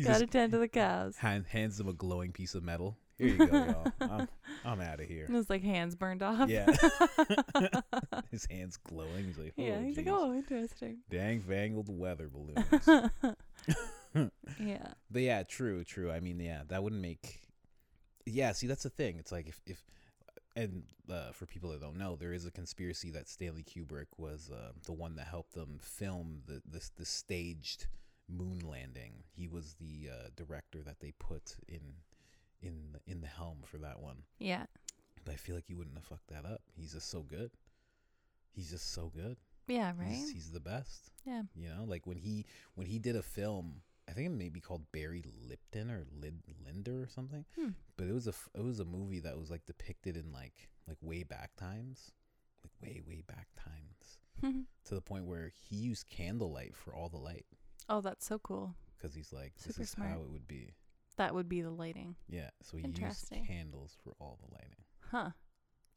Gotta 0.03 0.27
tend 0.27 0.51
to 0.51 0.57
the 0.59 0.67
cows. 0.67 1.15
Hand, 1.17 1.45
hands 1.47 1.79
him 1.79 1.87
a 1.87 1.93
glowing 1.93 2.31
piece 2.31 2.53
of 2.53 2.63
metal. 2.63 2.97
Here 3.17 3.27
you 3.29 3.37
go, 3.37 3.45
y'all. 3.57 3.91
I'm, 4.01 4.27
I'm 4.63 4.81
out 4.81 4.99
of 4.99 5.07
here. 5.07 5.25
His 5.27 5.49
like 5.49 5.63
hands 5.63 5.95
burned 5.95 6.21
off. 6.21 6.47
Yeah. 6.49 6.67
His 8.31 8.45
hands 8.49 8.77
glowing. 8.77 9.25
He's 9.25 9.37
like, 9.37 9.53
oh, 9.57 9.61
yeah, 9.61 9.81
he's 9.81 9.97
like, 9.97 10.07
oh, 10.07 10.33
interesting. 10.33 10.99
Dang 11.09 11.39
vangled 11.41 11.87
weather 11.89 12.29
balloons. 12.31 13.35
yeah. 14.59 14.93
but 15.11 15.21
yeah, 15.21 15.43
true, 15.43 15.83
true. 15.83 16.11
I 16.11 16.19
mean, 16.19 16.39
yeah, 16.39 16.61
that 16.67 16.83
wouldn't 16.83 17.01
make. 17.01 17.41
Yeah, 18.25 18.51
see, 18.51 18.67
that's 18.67 18.83
the 18.83 18.89
thing. 18.89 19.17
It's 19.19 19.31
like 19.31 19.47
if 19.47 19.61
if, 19.65 19.83
and 20.55 20.83
uh, 21.11 21.31
for 21.31 21.45
people 21.45 21.71
that 21.71 21.81
don't 21.81 21.97
know, 21.97 22.15
there 22.15 22.33
is 22.33 22.45
a 22.45 22.51
conspiracy 22.51 23.11
that 23.11 23.27
Stanley 23.29 23.63
Kubrick 23.63 24.07
was 24.17 24.49
uh, 24.51 24.71
the 24.85 24.93
one 24.93 25.15
that 25.15 25.27
helped 25.27 25.53
them 25.53 25.79
film 25.81 26.41
the 26.47 26.61
this 26.65 26.91
the 26.97 27.05
staged 27.05 27.87
moon 28.27 28.59
landing. 28.59 29.23
He 29.35 29.47
was 29.47 29.75
the 29.79 30.09
uh, 30.11 30.27
director 30.35 30.81
that 30.83 30.99
they 30.99 31.13
put 31.19 31.55
in 31.67 31.81
in 32.61 32.75
the, 32.93 33.11
in 33.11 33.21
the 33.21 33.27
helm 33.27 33.59
for 33.65 33.77
that 33.77 33.99
one. 33.99 34.17
Yeah. 34.39 34.65
But 35.25 35.33
I 35.33 35.37
feel 35.37 35.55
like 35.55 35.65
he 35.67 35.75
wouldn't 35.75 35.95
have 35.95 36.05
fucked 36.05 36.27
that 36.29 36.45
up. 36.45 36.61
He's 36.75 36.93
just 36.93 37.09
so 37.09 37.21
good. 37.21 37.51
He's 38.51 38.71
just 38.71 38.93
so 38.93 39.11
good. 39.15 39.37
Yeah, 39.67 39.93
right? 39.97 40.09
He's, 40.09 40.31
he's 40.31 40.51
the 40.51 40.59
best. 40.59 41.11
yeah. 41.25 41.43
You 41.55 41.69
know, 41.69 41.85
like 41.85 42.07
when 42.07 42.17
he 42.17 42.45
when 42.75 42.87
he 42.87 42.99
did 42.99 43.15
a 43.15 43.21
film, 43.21 43.81
I 44.09 44.13
think 44.13 44.27
it 44.27 44.31
may 44.31 44.49
be 44.49 44.59
called 44.59 44.91
Barry 44.91 45.23
Lipton 45.47 45.91
or 45.91 46.05
Lid 46.19 46.41
Linder 46.65 47.03
or 47.03 47.07
something. 47.07 47.45
Hmm. 47.57 47.69
But 47.97 48.07
it 48.07 48.13
was 48.13 48.27
a 48.27 48.33
it 48.55 48.63
was 48.63 48.79
a 48.79 48.85
movie 48.85 49.19
that 49.19 49.37
was 49.37 49.51
like 49.51 49.65
depicted 49.65 50.17
in 50.17 50.31
like 50.31 50.69
like 50.87 50.97
way 51.01 51.23
back 51.23 51.51
times, 51.57 52.11
like 52.63 52.71
way 52.81 53.01
way 53.05 53.23
back 53.27 53.47
times, 53.55 54.65
to 54.85 54.95
the 54.95 55.01
point 55.01 55.25
where 55.25 55.51
he 55.69 55.75
used 55.75 56.07
candlelight 56.09 56.75
for 56.75 56.95
all 56.95 57.09
the 57.09 57.17
light 57.17 57.45
oh, 57.89 58.01
that's 58.01 58.25
so 58.25 58.39
cool. 58.39 58.75
because 58.97 59.15
he's 59.15 59.33
like 59.33 59.53
this 59.57 59.75
Super 59.75 59.83
is 59.83 59.89
smart. 59.89 60.11
how 60.11 60.21
it 60.21 60.29
would 60.29 60.47
be. 60.47 60.73
That 61.17 61.33
would 61.33 61.49
be 61.49 61.61
the 61.61 61.71
lighting. 61.71 62.15
Yeah, 62.29 62.49
so 62.63 62.77
he 62.77 62.83
used 62.87 62.99
Interesting. 62.99 63.45
candles 63.45 63.97
for 64.03 64.13
all 64.21 64.39
the 64.41 64.53
lighting. 64.53 64.83
Huh. 65.11 65.31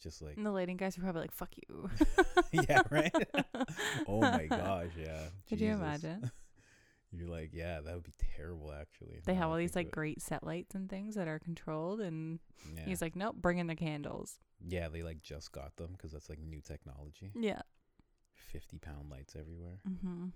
just 0.02 0.20
like 0.20 0.36
And 0.36 0.44
the 0.44 0.50
lighting 0.50 0.76
guys 0.76 0.96
were 0.96 1.04
probably 1.04 1.22
like, 1.22 1.32
"Fuck 1.32 1.50
you." 1.68 1.90
yeah, 2.52 2.82
right. 2.90 3.14
oh 4.08 4.20
my 4.20 4.46
gosh, 4.46 4.90
yeah. 4.98 5.26
Could 5.48 5.60
you 5.60 5.68
Jesus. 5.68 5.80
imagine? 5.80 6.30
You're 7.12 7.28
like, 7.28 7.50
yeah, 7.52 7.80
that 7.80 7.94
would 7.94 8.04
be 8.04 8.14
terrible. 8.36 8.72
Actually, 8.72 9.20
They 9.24 9.34
have 9.34 9.50
all 9.50 9.56
these 9.56 9.76
like 9.76 9.90
great 9.90 10.22
set 10.22 10.42
lights 10.44 10.74
and 10.74 10.88
things 10.88 11.14
that 11.14 11.28
are 11.28 11.38
controlled, 11.38 12.00
and 12.00 12.38
yeah. 12.74 12.84
he's 12.84 13.02
like, 13.02 13.14
"Nope, 13.14 13.36
bring 13.36 13.58
in 13.58 13.66
the 13.66 13.76
candles." 13.76 14.38
yeah, 14.68 14.88
they 14.88 15.02
like 15.02 15.22
just 15.22 15.52
got 15.52 15.76
them 15.76 15.92
because 15.92 16.12
that's 16.12 16.28
like 16.28 16.38
new 16.38 16.60
technology. 16.60 17.32
Yeah. 17.34 17.62
Fifty 18.34 18.78
pound 18.78 19.10
lights 19.10 19.34
everywhere. 19.38 19.80
Mm-hmm. 19.88 20.26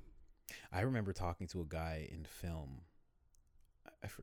I 0.73 0.81
remember 0.81 1.13
talking 1.13 1.47
to 1.49 1.61
a 1.61 1.67
guy 1.67 2.09
in 2.11 2.25
film. 2.25 2.83
I, 3.87 3.91
I 4.05 4.07
for, 4.09 4.23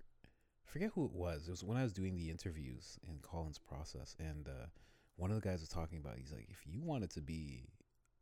forget 0.65 0.91
who 0.93 1.05
it 1.05 1.11
was. 1.11 1.47
It 1.47 1.51
was 1.51 1.63
when 1.63 1.77
I 1.77 1.83
was 1.83 1.93
doing 1.93 2.15
the 2.15 2.29
interviews 2.29 2.97
in 3.07 3.19
Colin's 3.21 3.59
process, 3.59 4.15
and 4.19 4.47
uh, 4.47 4.67
one 5.15 5.31
of 5.31 5.39
the 5.41 5.47
guys 5.47 5.59
was 5.59 5.69
talking 5.69 5.99
about. 5.99 6.17
He's 6.17 6.31
like, 6.31 6.47
if 6.49 6.65
you 6.65 6.81
wanted 6.81 7.11
to 7.11 7.21
be 7.21 7.69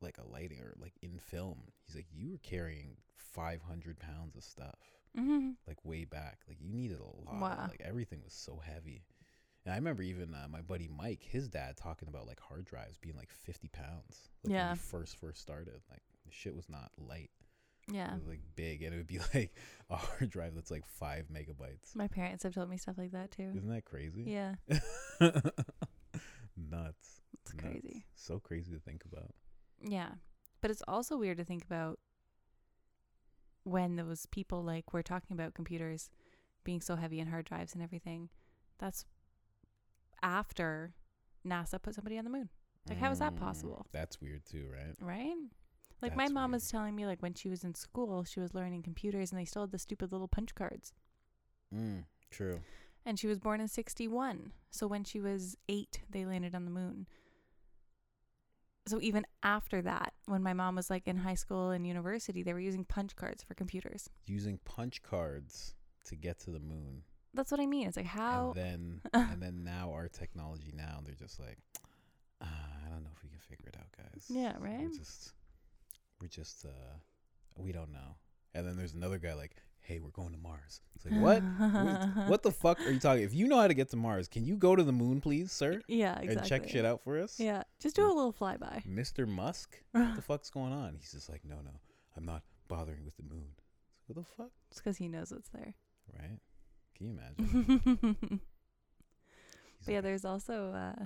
like 0.01 0.17
a 0.17 0.27
lighting 0.27 0.59
or 0.61 0.73
like 0.79 0.93
in 1.01 1.17
film, 1.19 1.61
he's 1.85 1.95
like, 1.95 2.07
you 2.13 2.31
were 2.31 2.37
carrying 2.39 2.97
five 3.15 3.61
hundred 3.61 3.99
pounds 3.99 4.35
of 4.35 4.43
stuff 4.43 4.79
Mm-hmm. 5.17 5.49
like 5.67 5.83
way 5.83 6.05
back. 6.05 6.39
Like 6.47 6.57
you 6.61 6.69
needed 6.69 6.99
a 7.01 7.29
lot. 7.29 7.41
Wow. 7.41 7.67
Like 7.69 7.81
everything 7.83 8.21
was 8.23 8.33
so 8.33 8.61
heavy. 8.65 9.03
And 9.65 9.73
I 9.73 9.77
remember 9.77 10.03
even 10.03 10.33
uh, 10.33 10.47
my 10.49 10.61
buddy 10.61 10.87
Mike, 10.87 11.21
his 11.21 11.49
dad, 11.49 11.75
talking 11.77 12.07
about 12.07 12.27
like 12.27 12.39
hard 12.39 12.63
drives 12.65 12.97
being 12.97 13.17
like 13.17 13.29
fifty 13.29 13.67
pounds. 13.67 14.29
Like 14.43 14.53
Yeah. 14.53 14.67
When 14.69 14.77
he 14.77 14.81
first 14.81 15.17
first 15.17 15.41
started, 15.41 15.81
like 15.89 16.01
the 16.25 16.31
shit 16.31 16.55
was 16.55 16.69
not 16.69 16.91
light. 16.97 17.29
Yeah. 17.91 18.13
It 18.13 18.19
was 18.19 18.27
like 18.27 18.39
big, 18.55 18.83
and 18.83 18.93
it 18.93 18.97
would 18.97 19.07
be 19.07 19.19
like 19.33 19.53
a 19.89 19.97
hard 19.97 20.29
drive 20.29 20.55
that's 20.55 20.71
like 20.71 20.85
five 20.87 21.25
megabytes. 21.29 21.93
My 21.93 22.07
parents 22.07 22.43
have 22.43 22.53
told 22.53 22.69
me 22.69 22.77
stuff 22.77 22.97
like 22.97 23.11
that 23.11 23.31
too. 23.31 23.51
Isn't 23.53 23.67
that 23.69 23.83
crazy? 23.83 24.23
Yeah, 24.27 24.55
Nuts. 25.19 25.51
it's 27.43 27.53
Nuts. 27.53 27.61
crazy. 27.61 28.05
So 28.15 28.39
crazy 28.39 28.71
to 28.71 28.79
think 28.79 29.03
about. 29.11 29.33
Yeah. 29.83 30.09
But 30.61 30.71
it's 30.71 30.83
also 30.87 31.17
weird 31.17 31.37
to 31.37 31.43
think 31.43 31.63
about 31.63 31.99
when 33.63 33.95
those 33.95 34.25
people 34.25 34.63
like 34.63 34.93
we're 34.93 35.01
talking 35.01 35.33
about 35.33 35.53
computers 35.53 36.09
being 36.63 36.81
so 36.81 36.95
heavy 36.95 37.19
and 37.19 37.29
hard 37.29 37.45
drives 37.45 37.73
and 37.73 37.83
everything. 37.83 38.29
That's 38.79 39.05
after 40.23 40.93
NASA 41.45 41.81
put 41.81 41.95
somebody 41.95 42.17
on 42.17 42.23
the 42.23 42.29
moon. 42.29 42.49
Like, 42.89 42.97
how 42.99 43.11
is 43.11 43.19
that 43.19 43.35
Mm, 43.35 43.39
possible? 43.39 43.85
That's 43.91 44.19
weird 44.19 44.45
too, 44.45 44.67
right? 44.71 44.95
Right? 44.99 45.35
Like 46.01 46.15
my 46.15 46.27
mom 46.29 46.51
weird. 46.51 46.61
was 46.61 46.67
telling 46.69 46.95
me 46.95 47.05
like 47.05 47.21
when 47.21 47.35
she 47.35 47.49
was 47.49 47.63
in 47.63 47.75
school, 47.75 48.23
she 48.23 48.39
was 48.39 48.55
learning 48.55 48.81
computers 48.83 49.31
and 49.31 49.39
they 49.39 49.45
still 49.45 49.63
had 49.63 49.71
the 49.71 49.77
stupid 49.77 50.11
little 50.11 50.27
punch 50.27 50.55
cards. 50.55 50.93
Mm, 51.73 52.05
true. 52.31 52.59
And 53.05 53.19
she 53.19 53.27
was 53.27 53.39
born 53.39 53.61
in 53.61 53.67
61. 53.67 54.51
So 54.71 54.87
when 54.87 55.03
she 55.03 55.19
was 55.19 55.55
8, 55.69 56.01
they 56.09 56.25
landed 56.25 56.55
on 56.55 56.65
the 56.65 56.71
moon. 56.71 57.07
So 58.91 58.99
even 59.01 59.25
after 59.41 59.81
that, 59.81 60.13
when 60.25 60.43
my 60.43 60.53
mom 60.53 60.75
was 60.75 60.89
like 60.89 61.07
in 61.07 61.17
high 61.17 61.35
school 61.35 61.69
and 61.69 61.87
university, 61.87 62.43
they 62.43 62.53
were 62.53 62.59
using 62.59 62.83
punch 62.83 63.15
cards 63.15 63.41
for 63.41 63.53
computers. 63.53 64.09
Using 64.27 64.59
punch 64.65 65.01
cards 65.01 65.75
to 66.05 66.15
get 66.15 66.39
to 66.41 66.51
the 66.51 66.59
moon. 66.59 67.03
That's 67.33 67.51
what 67.51 67.61
I 67.61 67.65
mean. 67.65 67.87
It's 67.87 67.95
like 67.97 68.05
how 68.05 68.53
And 68.53 68.55
then 68.55 69.01
and 69.13 69.41
then 69.41 69.63
now 69.63 69.91
our 69.93 70.09
technology 70.09 70.73
now 70.75 70.99
they're 71.05 71.15
just 71.15 71.39
like 71.39 71.57
uh, 72.41 72.45
I 72.85 72.89
don't 72.89 73.03
know 73.03 73.09
if 73.15 73.23
we 73.23 73.29
can 73.29 73.39
figure 73.39 73.69
it 73.69 73.77
out, 73.79 73.87
guys. 73.97 74.25
Yeah, 74.27 74.55
right? 74.59 74.81
We're 74.81 74.97
just 74.97 75.33
we're 76.19 76.27
just 76.27 76.65
uh 76.65 76.97
we 77.57 77.71
don't 77.71 77.91
know. 77.91 78.17
And 78.53 78.67
then 78.67 78.75
there's 78.75 78.93
another 78.93 79.17
guy 79.17 79.33
like, 79.33 79.55
"Hey, 79.81 79.99
we're 79.99 80.09
going 80.09 80.31
to 80.31 80.37
Mars." 80.37 80.81
It's 80.95 81.05
like, 81.05 81.21
"What? 81.21 81.41
what, 81.43 82.27
what 82.29 82.43
the 82.43 82.51
fuck 82.51 82.79
are 82.81 82.91
you 82.91 82.99
talking? 82.99 83.23
If 83.23 83.33
you 83.33 83.47
know 83.47 83.59
how 83.59 83.67
to 83.67 83.73
get 83.73 83.89
to 83.91 83.97
Mars, 83.97 84.27
can 84.27 84.45
you 84.45 84.55
go 84.55 84.75
to 84.75 84.83
the 84.83 84.91
moon, 84.91 85.21
please, 85.21 85.51
sir? 85.51 85.81
Yeah, 85.87 86.13
exactly. 86.19 86.35
And 86.35 86.45
check 86.47 86.69
shit 86.69 86.85
out 86.85 87.01
for 87.03 87.19
us?" 87.19 87.39
Yeah, 87.39 87.63
just 87.79 87.95
do 87.95 88.05
a 88.05 88.13
little 88.13 88.33
flyby. 88.33 88.85
Mr. 88.85 89.27
Musk? 89.27 89.81
What 89.91 90.15
the 90.15 90.21
fuck's 90.21 90.49
going 90.49 90.73
on? 90.73 90.95
He's 90.99 91.11
just 91.11 91.29
like, 91.29 91.43
"No, 91.45 91.55
no. 91.55 91.79
I'm 92.15 92.25
not 92.25 92.43
bothering 92.67 93.05
with 93.05 93.15
the 93.17 93.23
moon." 93.23 93.47
What 94.07 94.15
the 94.15 94.23
fuck? 94.37 94.51
It's 94.69 94.79
because 94.79 94.97
he 94.97 95.07
knows 95.07 95.31
what's 95.31 95.49
there. 95.49 95.75
Right? 96.19 96.39
Can 96.97 97.07
you 97.07 97.13
imagine? 97.13 98.39
yeah, 99.87 99.95
like, 99.95 100.03
there's 100.03 100.25
also 100.25 100.73
uh, 100.73 101.05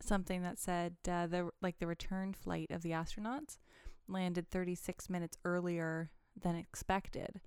something 0.00 0.42
that 0.42 0.58
said 0.58 0.96
uh, 1.08 1.26
the 1.26 1.50
like 1.60 1.78
the 1.78 1.86
return 1.86 2.32
flight 2.32 2.70
of 2.70 2.82
the 2.82 2.90
astronauts 2.90 3.58
landed 4.06 4.50
36 4.50 5.10
minutes 5.10 5.36
earlier 5.44 6.10
than 6.42 6.56
expected, 6.56 7.40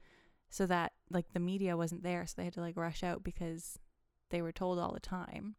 so 0.49 0.65
that 0.65 0.93
like 1.09 1.31
the 1.33 1.39
media 1.39 1.77
wasn't 1.77 2.03
there, 2.03 2.25
so 2.25 2.33
they 2.37 2.45
had 2.45 2.53
to 2.53 2.61
like 2.61 2.77
rush 2.77 3.03
out 3.03 3.23
because 3.23 3.79
they 4.29 4.41
were 4.41 4.51
told 4.51 4.79
all 4.79 4.93
the 4.93 4.99
time. 4.99 5.55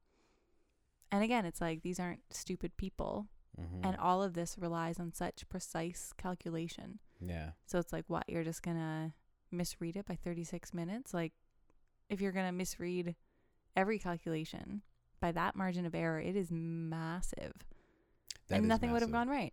And 1.10 1.22
again, 1.22 1.44
it's 1.44 1.60
like 1.60 1.82
these 1.82 2.00
aren't 2.00 2.22
stupid 2.30 2.76
people, 2.76 3.26
mhm. 3.60 3.84
and 3.86 3.96
all 3.96 4.22
of 4.22 4.34
this 4.34 4.56
relies 4.58 4.98
on 4.98 5.12
such 5.12 5.48
precise 5.48 6.12
calculation. 6.16 6.98
yeah. 7.20 7.50
So 7.66 7.78
it's 7.78 7.92
like, 7.92 8.04
what? 8.08 8.24
You're 8.28 8.44
just 8.44 8.62
gonna 8.62 9.14
misread 9.50 9.96
it 9.96 10.06
by 10.06 10.14
36 10.16 10.72
minutes? 10.72 11.12
Like, 11.12 11.32
if 12.08 12.20
you're 12.20 12.32
gonna 12.32 12.52
misread 12.52 13.14
every 13.76 13.98
calculation 13.98 14.82
by 15.20 15.32
that 15.32 15.54
margin 15.54 15.84
of 15.86 15.94
error, 15.94 16.18
it 16.20 16.34
is 16.36 16.50
massive, 16.50 17.52
That 18.48 18.56
and 18.56 18.64
is 18.64 18.68
nothing 18.68 18.90
would 18.92 19.02
have 19.02 19.12
gone 19.12 19.28
right. 19.28 19.52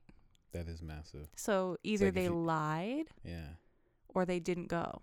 That 0.53 0.67
is 0.67 0.81
massive. 0.81 1.27
So 1.35 1.77
either 1.83 2.05
like 2.05 2.13
they 2.15 2.23
you- 2.23 2.41
lied 2.41 3.09
Yeah. 3.23 3.49
Or 4.13 4.25
they 4.25 4.39
didn't 4.39 4.67
go. 4.67 5.01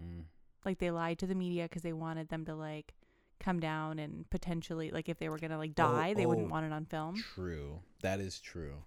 Mm. 0.00 0.24
Like 0.64 0.78
they 0.78 0.90
lied 0.90 1.18
to 1.20 1.26
the 1.26 1.34
media 1.34 1.64
because 1.64 1.82
they 1.82 1.92
wanted 1.92 2.28
them 2.28 2.44
to 2.46 2.54
like 2.54 2.94
come 3.40 3.60
down 3.60 3.98
and 3.98 4.28
potentially 4.30 4.90
like 4.90 5.08
if 5.08 5.18
they 5.18 5.28
were 5.28 5.38
gonna 5.38 5.58
like 5.58 5.74
die, 5.74 6.14
they 6.14 6.26
wouldn't 6.26 6.48
oh. 6.48 6.50
want 6.50 6.66
it 6.66 6.72
on 6.72 6.84
film. 6.84 7.16
True. 7.34 7.80
That 8.02 8.20
is 8.20 8.40
true. 8.40 8.82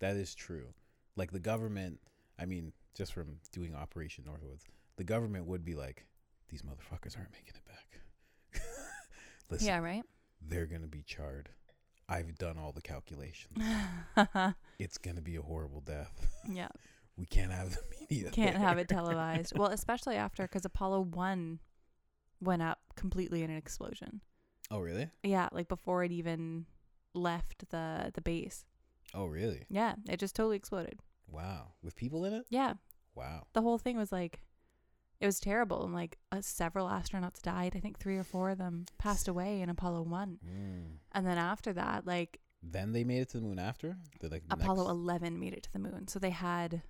That 0.00 0.16
is 0.16 0.34
true. 0.34 0.74
Like 1.16 1.32
the 1.32 1.40
government, 1.40 2.00
I 2.38 2.44
mean, 2.44 2.72
just 2.94 3.12
from 3.12 3.36
doing 3.52 3.74
Operation 3.74 4.24
Northwoods, 4.24 4.62
the 4.96 5.04
government 5.04 5.46
would 5.46 5.64
be 5.64 5.74
like, 5.74 6.06
these 6.48 6.62
motherfuckers 6.62 7.16
aren't 7.16 7.32
making 7.32 7.54
it 7.54 7.64
back. 7.64 8.62
Listen, 9.50 9.66
Yeah, 9.66 9.78
right. 9.78 10.04
they're 10.40 10.66
going 10.66 10.82
to 10.82 10.88
be 10.88 11.02
charred. 11.02 11.50
I've 12.08 12.38
done 12.38 12.56
all 12.58 12.72
the 12.72 12.82
calculations. 12.82 13.62
It's 14.78 14.96
going 14.96 15.16
to 15.16 15.22
be 15.22 15.34
a 15.34 15.42
horrible 15.42 15.80
death. 15.80 16.26
yeah. 16.48 16.68
We 17.18 17.26
can't 17.26 17.50
have 17.52 17.70
the 17.74 17.82
media. 18.00 18.30
can't 18.30 18.56
have 18.56 18.78
it 18.78 18.88
televised. 18.88 19.56
Well, 19.58 19.68
especially 19.72 20.16
after 20.16 20.42
because 20.44 20.64
Apollo 20.64 21.00
one 21.02 21.58
went 22.40 22.62
up 22.62 22.78
completely 22.94 23.42
in 23.42 23.50
an 23.50 23.56
explosion. 23.56 24.20
Oh, 24.70 24.78
really? 24.80 25.10
Yeah, 25.22 25.48
like 25.52 25.68
before 25.68 26.04
it 26.04 26.12
even 26.12 26.66
left 27.14 27.68
the 27.70 28.10
the 28.14 28.20
base. 28.20 28.64
Oh, 29.14 29.26
really? 29.26 29.64
Yeah, 29.68 29.94
it 30.08 30.20
just 30.20 30.36
totally 30.36 30.56
exploded. 30.56 31.00
Wow. 31.30 31.72
With 31.82 31.96
people 31.96 32.24
in 32.24 32.32
it? 32.34 32.46
Yeah, 32.50 32.74
Wow. 33.14 33.46
the 33.54 33.62
whole 33.62 33.78
thing 33.78 33.96
was 33.96 34.12
like, 34.12 34.40
it 35.20 35.26
was 35.26 35.40
terrible, 35.40 35.84
and 35.84 35.92
like 35.94 36.18
uh, 36.30 36.40
several 36.42 36.86
astronauts 36.88 37.42
died. 37.42 37.72
I 37.74 37.80
think 37.80 37.98
three 37.98 38.16
or 38.16 38.22
four 38.24 38.50
of 38.50 38.58
them 38.58 38.84
passed 38.98 39.26
away 39.26 39.60
in 39.62 39.68
Apollo 39.70 40.02
one, 40.02 40.38
Mm. 40.46 40.98
and 41.12 41.26
then 41.26 41.38
after 41.38 41.72
that, 41.72 42.06
like 42.06 42.38
Then 42.62 42.92
they 42.92 43.02
made 43.04 43.22
it 43.22 43.30
to 43.30 43.38
the 43.38 43.44
moon 43.44 43.58
after? 43.58 43.96
The, 44.20 44.28
like, 44.28 44.42
Apollo 44.50 44.84
next- 44.84 44.90
eleven 44.92 45.40
made 45.40 45.54
it 45.54 45.62
to 45.64 45.72
the 45.72 45.78
moon. 45.80 46.06
So 46.08 46.18
they 46.18 46.30
had, 46.30 46.82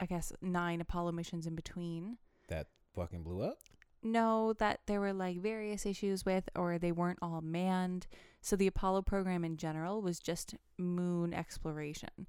I 0.00 0.06
guess, 0.06 0.32
nine 0.40 0.80
Apollo 0.80 1.12
missions 1.12 1.46
in 1.46 1.54
between. 1.54 2.18
that 2.48 2.68
fucking 2.94 3.22
blew 3.22 3.42
up? 3.42 3.58
No, 4.02 4.52
that 4.54 4.80
there 4.86 5.00
were 5.00 5.14
like 5.14 5.38
various 5.38 5.86
issues 5.86 6.26
with 6.26 6.48
or 6.54 6.78
they 6.78 6.92
weren't 6.92 7.20
all 7.22 7.40
manned. 7.40 8.06
So 8.42 8.54
the 8.54 8.66
Apollo 8.66 9.02
program 9.02 9.44
in 9.44 9.56
general 9.56 10.02
was 10.02 10.18
just 10.18 10.54
moon 10.76 11.32
exploration. 11.32 12.26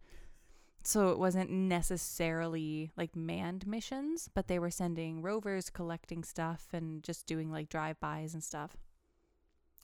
So 0.83 1.09
it 1.09 1.19
wasn't 1.19 1.49
necessarily 1.49 2.91
like 2.95 3.15
manned 3.15 3.67
missions, 3.67 4.29
but 4.33 4.47
they 4.47 4.59
were 4.59 4.69
sending 4.69 5.21
rovers 5.21 5.69
collecting 5.69 6.23
stuff 6.23 6.67
and 6.71 7.03
just 7.03 7.25
doing 7.25 7.51
like 7.51 7.69
drive-bys 7.69 8.33
and 8.33 8.43
stuff. 8.43 8.77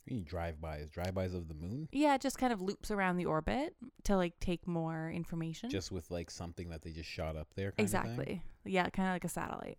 You 0.08 0.22
drive-bys, 0.22 0.90
drive-bys 0.90 1.34
of 1.34 1.48
the 1.48 1.54
moon? 1.54 1.88
Yeah, 1.92 2.16
it 2.16 2.22
just 2.22 2.38
kind 2.38 2.52
of 2.52 2.62
loops 2.62 2.90
around 2.92 3.18
the 3.18 3.26
orbit 3.26 3.76
to 4.06 4.18
like 4.18 4.40
take 4.40 4.68
more 4.68 5.10
information. 5.12 5.70
Just 5.70 5.92
with 5.92 6.10
like 6.12 6.32
something 6.32 6.70
that 6.70 6.82
they 6.82 6.92
just 6.92 7.10
shot 7.10 7.36
up 7.36 7.48
there. 7.56 7.72
Kind 7.72 7.86
Of 7.88 7.92
thing? 7.92 8.02
exactly. 8.02 8.44
Yeah, 8.66 8.90
kind 8.90 9.10
of 9.10 9.14
like 9.16 9.24
a 9.26 9.30
satellite. 9.30 9.78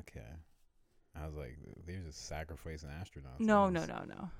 Okay. 0.00 0.26
I 1.20 1.26
was 1.26 1.34
like, 1.36 1.56
they're 1.86 2.00
just 2.00 2.26
sacrificing 2.28 2.88
astronauts. 2.90 3.38
No, 3.40 3.68
no, 3.70 3.84
no, 3.84 4.02
no. 4.08 4.30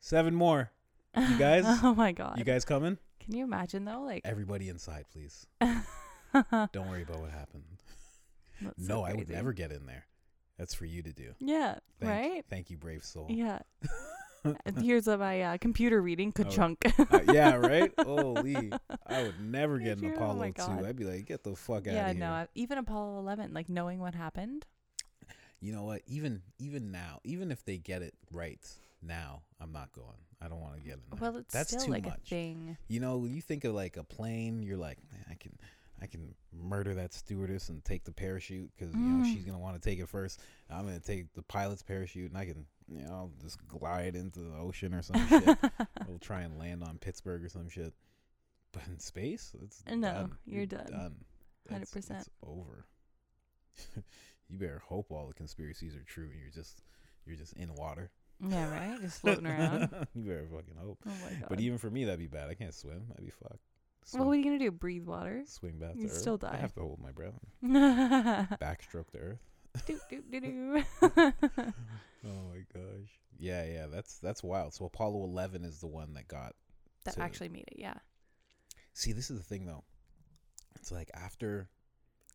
Seven 0.00 0.34
more. 0.34 0.70
You 1.16 1.36
guys? 1.38 1.64
oh 1.66 1.94
my 1.94 2.12
god. 2.12 2.38
You 2.38 2.44
guys 2.44 2.64
coming? 2.64 2.98
Can 3.20 3.34
you 3.36 3.44
imagine 3.44 3.84
though? 3.84 4.02
Like 4.02 4.22
Everybody 4.24 4.68
inside, 4.68 5.04
please. 5.12 5.46
Don't 5.60 6.88
worry 6.88 7.02
about 7.02 7.20
what 7.20 7.30
happened. 7.30 7.64
so 8.62 8.72
no, 8.78 9.02
I 9.04 9.14
would 9.14 9.28
never 9.28 9.52
get 9.52 9.72
in 9.72 9.86
there. 9.86 10.06
That's 10.58 10.74
for 10.74 10.84
you 10.86 11.02
to 11.02 11.12
do. 11.12 11.34
Yeah, 11.38 11.78
Thank, 12.00 12.10
right? 12.10 12.44
Thank 12.50 12.70
you, 12.70 12.76
brave 12.76 13.04
soul. 13.04 13.26
Yeah. 13.30 13.60
And 14.44 14.78
Here's 14.82 15.08
uh, 15.08 15.16
my 15.18 15.42
uh, 15.42 15.58
computer 15.58 16.00
reading, 16.00 16.32
Oh, 16.38 16.42
ka-chunk. 16.44 16.84
Uh, 17.10 17.20
yeah, 17.32 17.54
right? 17.56 17.92
Holy. 17.98 18.72
I 19.06 19.22
would 19.22 19.40
never 19.40 19.78
get 19.78 19.98
in 19.98 20.00
Sure, 20.00 20.10
oh 20.12 20.14
Apollo 20.14 20.34
my 20.38 20.50
2. 20.50 20.52
God. 20.56 20.84
I'd 20.84 20.96
be 20.96 21.04
like, 21.04 21.26
get 21.26 21.42
the 21.44 21.54
fuck 21.56 21.86
out 21.88 21.94
yeah, 21.94 22.08
of 22.10 22.16
here. 22.16 22.22
Yeah, 22.24 22.28
no, 22.30 22.34
uh, 22.34 22.46
even 22.54 22.78
Apollo 22.78 23.18
11, 23.18 23.52
like 23.52 23.68
knowing 23.68 23.98
what 23.98 24.14
happened. 24.14 24.64
you 25.60 25.72
know 25.72 25.82
what? 25.84 26.02
Even 26.06 26.42
even 26.58 26.90
now, 26.92 27.20
even 27.24 27.50
if 27.50 27.64
they 27.64 27.78
get 27.78 28.02
it 28.02 28.14
right 28.32 28.60
now, 29.02 29.42
I'm 29.60 29.72
not 29.72 29.92
going. 29.92 30.16
I 30.40 30.46
don't 30.48 30.60
want 30.60 30.76
to 30.76 30.80
get 30.80 30.94
in 30.94 31.00
there. 31.10 31.18
Well, 31.20 31.36
it's 31.40 31.52
That's 31.52 31.70
still 31.70 31.86
too 31.86 31.90
like 31.92 32.04
much. 32.04 32.18
a 32.26 32.28
thing. 32.30 32.76
You 32.86 33.00
know, 33.00 33.24
you 33.24 33.40
think 33.40 33.64
of 33.64 33.74
like 33.74 33.96
a 33.96 34.04
plane. 34.04 34.62
You're 34.62 34.76
like, 34.76 34.98
man, 35.12 35.24
I 35.28 35.34
can, 35.34 35.58
I 36.00 36.06
can 36.06 36.32
murder 36.52 36.94
that 36.94 37.12
stewardess 37.12 37.70
and 37.70 37.84
take 37.84 38.04
the 38.04 38.12
parachute 38.12 38.70
because 38.76 38.94
you 38.94 39.00
know 39.00 39.24
Mm. 39.24 39.32
she's 39.34 39.44
gonna 39.44 39.58
want 39.58 39.74
to 39.74 39.80
take 39.90 39.98
it 39.98 40.08
first. 40.08 40.40
I'm 40.70 40.84
gonna 40.84 41.00
take 41.00 41.32
the 41.34 41.42
pilot's 41.42 41.82
parachute 41.82 42.30
and 42.30 42.38
I 42.38 42.44
can, 42.44 42.66
you 42.90 43.02
know, 43.04 43.10
I'll 43.10 43.32
just 43.42 43.58
glide 43.68 44.16
into 44.16 44.40
the 44.40 44.56
ocean 44.56 44.94
or 44.94 45.02
some 45.02 45.26
shit. 45.28 45.58
We'll 46.08 46.18
try 46.18 46.40
and 46.42 46.58
land 46.58 46.82
on 46.82 46.98
Pittsburgh 46.98 47.44
or 47.44 47.48
some 47.48 47.68
shit. 47.68 47.92
But 48.72 48.82
in 48.86 48.98
space, 48.98 49.52
it's 49.62 49.82
No, 49.88 50.00
done. 50.12 50.32
you're 50.46 50.66
done. 50.66 50.86
done. 50.90 51.16
100%. 51.70 52.10
It's 52.10 52.30
over. 52.42 52.86
you 54.48 54.58
better 54.58 54.82
hope 54.86 55.10
all 55.10 55.26
the 55.28 55.34
conspiracies 55.34 55.94
are 55.94 56.02
true 56.04 56.28
and 56.32 56.40
you're 56.40 56.50
just 56.50 56.82
you're 57.26 57.36
just 57.36 57.52
in 57.54 57.74
water. 57.74 58.10
yeah, 58.46 58.70
right. 58.72 59.00
Just 59.02 59.20
floating 59.22 59.46
around. 59.46 59.90
you 60.14 60.22
better 60.22 60.46
fucking 60.50 60.74
hope. 60.82 60.98
Oh 61.06 61.10
my 61.24 61.30
god. 61.40 61.46
But 61.50 61.60
even 61.60 61.76
for 61.78 61.90
me, 61.90 62.04
that'd 62.04 62.18
be 62.18 62.26
bad. 62.26 62.48
I 62.48 62.54
can't 62.54 62.74
swim. 62.74 63.02
I'd 63.16 63.24
be 63.24 63.30
fucked. 63.30 63.60
well, 64.14 64.24
what 64.24 64.32
are 64.32 64.36
you 64.36 64.44
gonna 64.44 64.58
do? 64.58 64.70
Breathe 64.70 65.04
water? 65.04 65.42
swing 65.46 65.78
back 65.78 65.94
earth. 66.02 66.12
still 66.12 66.38
I 66.42 66.52
die. 66.52 66.56
have 66.56 66.72
to 66.74 66.80
hold 66.80 67.00
my 67.00 67.10
breath. 67.12 67.34
Backstroke 67.62 69.10
the 69.12 69.18
earth. 69.18 69.40
Do 69.86 70.00
do 70.30 70.40
do. 70.40 70.84
Oh 72.24 72.50
my 72.50 72.64
gosh. 72.74 73.08
Yeah, 73.38 73.64
yeah. 73.64 73.86
That's 73.86 74.18
that's 74.18 74.42
wild. 74.42 74.74
So 74.74 74.84
Apollo 74.84 75.24
11 75.24 75.64
is 75.64 75.80
the 75.80 75.86
one 75.86 76.14
that 76.14 76.28
got. 76.28 76.54
That 77.04 77.14
to- 77.14 77.20
actually 77.22 77.48
made 77.48 77.68
it. 77.68 77.78
Yeah. 77.78 77.94
See, 78.92 79.12
this 79.12 79.30
is 79.30 79.38
the 79.38 79.44
thing 79.44 79.66
though. 79.66 79.84
It's 80.76 80.92
like 80.92 81.10
after, 81.14 81.68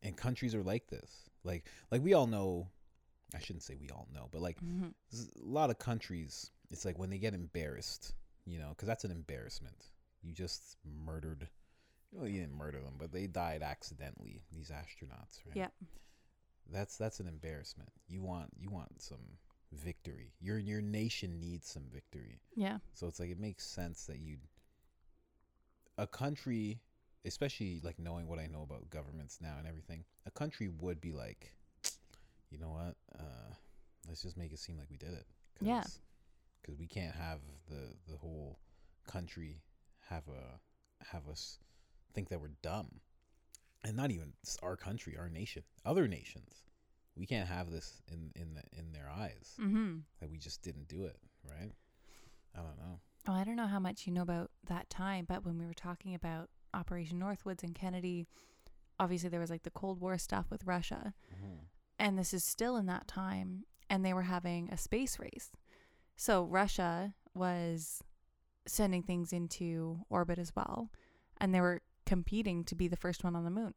and 0.03 0.15
countries 0.17 0.55
are 0.55 0.63
like 0.63 0.87
this. 0.87 1.29
Like 1.43 1.65
like 1.91 2.03
we 2.03 2.13
all 2.13 2.27
know. 2.27 2.69
I 3.35 3.39
shouldn't 3.39 3.63
say 3.63 3.75
we 3.75 3.89
all 3.89 4.07
know, 4.13 4.29
but 4.31 4.41
like 4.41 4.57
hmm 4.59 4.89
a 5.13 5.45
lot 5.45 5.69
of 5.69 5.79
countries. 5.79 6.51
It's 6.71 6.85
like 6.85 6.97
when 6.99 7.09
they 7.09 7.19
get 7.19 7.33
embarrassed, 7.33 8.13
you 8.45 8.59
know, 8.59 8.69
because 8.69 8.87
that's 8.87 9.05
an 9.05 9.11
embarrassment. 9.11 9.87
You 10.23 10.33
just 10.33 10.77
murdered. 11.05 11.47
Well, 12.11 12.27
you 12.27 12.39
didn't 12.41 12.55
murder 12.57 12.79
them, 12.81 12.95
but 12.97 13.11
they 13.11 13.27
died 13.27 13.63
accidentally. 13.63 14.43
These 14.51 14.71
astronauts, 14.71 15.39
right? 15.47 15.55
Yeah. 15.55 15.67
That's 16.71 16.97
that's 16.97 17.19
an 17.19 17.27
embarrassment. 17.27 17.89
You 18.07 18.21
want 18.21 18.49
you 18.59 18.69
want 18.69 19.01
some 19.01 19.37
victory. 19.71 20.33
Your 20.39 20.57
your 20.57 20.81
nation 20.81 21.39
needs 21.39 21.67
some 21.67 21.83
victory. 21.93 22.39
Yeah. 22.55 22.77
So 22.93 23.07
it's 23.07 23.19
like 23.19 23.29
it 23.29 23.39
makes 23.39 23.65
sense 23.65 24.05
that 24.05 24.19
you'd 24.19 24.39
a 25.97 26.07
country, 26.07 26.79
especially 27.25 27.79
like 27.83 27.99
knowing 27.99 28.27
what 28.27 28.39
I 28.39 28.47
know 28.47 28.63
about 28.63 28.89
governments 28.89 29.39
now 29.41 29.55
and 29.59 29.67
everything, 29.67 30.05
a 30.25 30.31
country 30.31 30.69
would 30.79 30.99
be 30.99 31.11
like, 31.11 31.53
you 32.49 32.57
know 32.57 32.69
what? 32.69 32.95
Uh, 33.19 33.53
let's 34.07 34.21
just 34.23 34.37
make 34.37 34.51
it 34.51 34.59
seem 34.59 34.77
like 34.77 34.89
we 34.89 34.97
did 34.97 35.13
it. 35.13 35.25
Cause, 35.59 35.67
Yeah. 35.67 35.83
Because 36.61 36.79
we 36.79 36.87
can't 36.87 37.15
have 37.15 37.39
the 37.69 37.95
the 38.09 38.17
whole 38.17 38.57
country 39.07 39.61
have 40.09 40.23
a 40.27 40.59
have 41.11 41.27
us 41.27 41.59
think 42.13 42.29
that 42.29 42.39
we're 42.39 42.51
dumb, 42.61 43.01
and 43.83 43.95
not 43.97 44.11
even 44.11 44.33
our 44.61 44.75
country, 44.77 45.17
our 45.17 45.29
nation, 45.29 45.63
other 45.85 46.07
nations. 46.07 46.63
We 47.15 47.25
can't 47.27 47.47
have 47.47 47.69
this 47.69 48.01
in 48.11 48.31
in 48.35 48.55
the, 48.55 48.63
in 48.77 48.91
their 48.91 49.09
eyes 49.09 49.53
Mm-hmm. 49.59 49.97
that 50.19 50.29
we 50.31 50.37
just 50.37 50.61
didn't 50.63 50.87
do 50.87 51.05
it, 51.05 51.17
right? 51.43 51.71
I 52.55 52.59
don't 52.59 52.77
know. 52.77 52.99
Oh, 53.27 53.33
I 53.33 53.43
don't 53.43 53.55
know 53.55 53.67
how 53.67 53.79
much 53.79 54.05
you 54.05 54.13
know 54.13 54.21
about 54.23 54.51
that 54.67 54.89
time, 54.89 55.25
but 55.27 55.45
when 55.45 55.57
we 55.57 55.65
were 55.65 55.73
talking 55.73 56.13
about 56.15 56.49
Operation 56.73 57.19
Northwoods 57.19 57.63
and 57.63 57.73
Kennedy, 57.75 58.25
obviously 58.99 59.29
there 59.29 59.39
was 59.39 59.49
like 59.49 59.63
the 59.63 59.69
Cold 59.69 59.99
War 60.01 60.17
stuff 60.17 60.47
with 60.49 60.65
Russia, 60.65 61.13
and 61.99 62.17
this 62.17 62.33
is 62.33 62.43
still 62.43 62.75
in 62.77 62.85
that 62.87 63.07
time, 63.07 63.63
and 63.89 64.03
they 64.03 64.13
were 64.13 64.23
having 64.23 64.69
a 64.69 64.77
space 64.77 65.19
race. 65.19 65.51
So 66.15 66.43
Russia 66.45 67.13
was 67.33 68.03
sending 68.65 69.03
things 69.03 69.31
into 69.33 69.99
orbit 70.09 70.37
as 70.39 70.55
well, 70.55 70.89
and 71.39 71.53
they 71.53 71.61
were 71.61 71.81
competing 72.05 72.63
to 72.65 72.75
be 72.75 72.87
the 72.87 72.97
first 72.97 73.23
one 73.23 73.35
on 73.35 73.43
the 73.43 73.49
moon. 73.51 73.73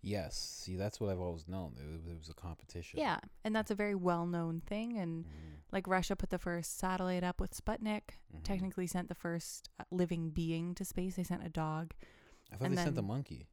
Yes. 0.00 0.36
See, 0.36 0.76
that's 0.76 1.00
what 1.00 1.10
I've 1.10 1.20
always 1.20 1.48
known. 1.48 1.74
It 1.78 1.90
was, 1.92 2.06
it 2.06 2.16
was 2.16 2.28
a 2.28 2.34
competition. 2.34 2.98
Yeah, 3.00 3.18
and 3.44 3.54
that's 3.54 3.70
a 3.70 3.74
very 3.74 3.94
well-known 3.94 4.60
thing 4.66 4.96
and 4.98 5.24
Mhm, 5.24 5.28
like 5.72 5.86
Russia 5.88 6.14
put 6.16 6.30
the 6.30 6.38
first 6.38 6.78
satellite 6.78 7.24
up 7.24 7.40
with 7.40 7.52
Sputnik, 7.52 8.18
mhm. 8.34 8.42
technically 8.44 8.86
sent 8.86 9.08
the 9.08 9.14
first 9.14 9.70
uh, 9.80 9.84
living 9.90 10.30
being 10.30 10.74
to 10.76 10.84
space. 10.84 11.16
They 11.16 11.24
sent 11.24 11.44
a 11.44 11.48
dog. 11.48 11.94
I 12.52 12.56
thought 12.56 12.66
and 12.66 12.78
they 12.78 12.82
sent 12.82 12.94
the 12.94 13.02
monkey. 13.02 13.48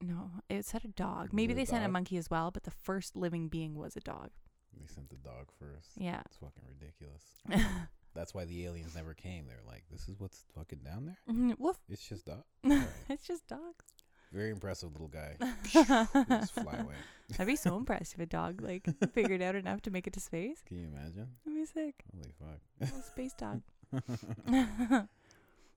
No, 0.00 0.30
it 0.48 0.64
said 0.64 0.84
a 0.84 0.88
dog. 0.88 1.32
Maybe 1.32 1.52
a 1.54 1.56
they 1.56 1.64
sent 1.64 1.84
a 1.84 1.88
monkey 1.88 2.16
as 2.18 2.28
well, 2.30 2.50
but 2.50 2.64
the 2.64 2.70
first 2.70 3.16
living 3.16 3.48
being 3.48 3.74
was 3.74 3.96
a 3.96 4.00
dog. 4.00 4.30
They 4.78 4.86
sent 4.86 5.08
the 5.08 5.16
dog 5.16 5.50
first. 5.58 5.90
Yeah. 5.96 6.20
It's 6.26 6.36
fucking 6.36 6.64
ridiculous. 6.68 7.22
That's 8.24 8.32
why 8.32 8.46
the 8.46 8.64
aliens 8.64 8.94
never 8.94 9.12
came. 9.12 9.44
They're 9.46 9.58
like, 9.66 9.84
this 9.92 10.08
is 10.08 10.18
what's 10.18 10.46
fucking 10.56 10.78
down 10.82 11.04
there? 11.04 11.18
Mm-hmm. 11.28 11.62
Woof. 11.62 11.76
It's 11.90 12.08
just 12.08 12.24
dog. 12.24 12.44
Alright. 12.64 12.88
it's 13.10 13.26
just 13.26 13.46
dogs. 13.46 13.84
Very 14.32 14.48
impressive 14.48 14.92
little 14.92 15.08
guy. 15.08 15.36
Just 15.70 16.54
fly 16.54 16.72
away. 16.72 16.94
I'd 17.38 17.46
be 17.46 17.54
so 17.54 17.76
impressed 17.76 18.14
if 18.14 18.20
a 18.20 18.24
dog 18.26 18.62
like 18.62 18.88
figured 19.12 19.42
out 19.42 19.56
enough 19.56 19.82
to 19.82 19.90
make 19.90 20.06
it 20.06 20.14
to 20.14 20.20
space. 20.20 20.62
Can 20.66 20.78
you 20.78 20.88
imagine? 20.88 21.28
That'd 21.44 21.60
be 21.60 21.66
sick. 21.66 22.02
Holy 22.16 22.32
fuck. 22.40 22.60
Little 22.80 23.02
space 23.02 23.34
dog. 23.34 23.60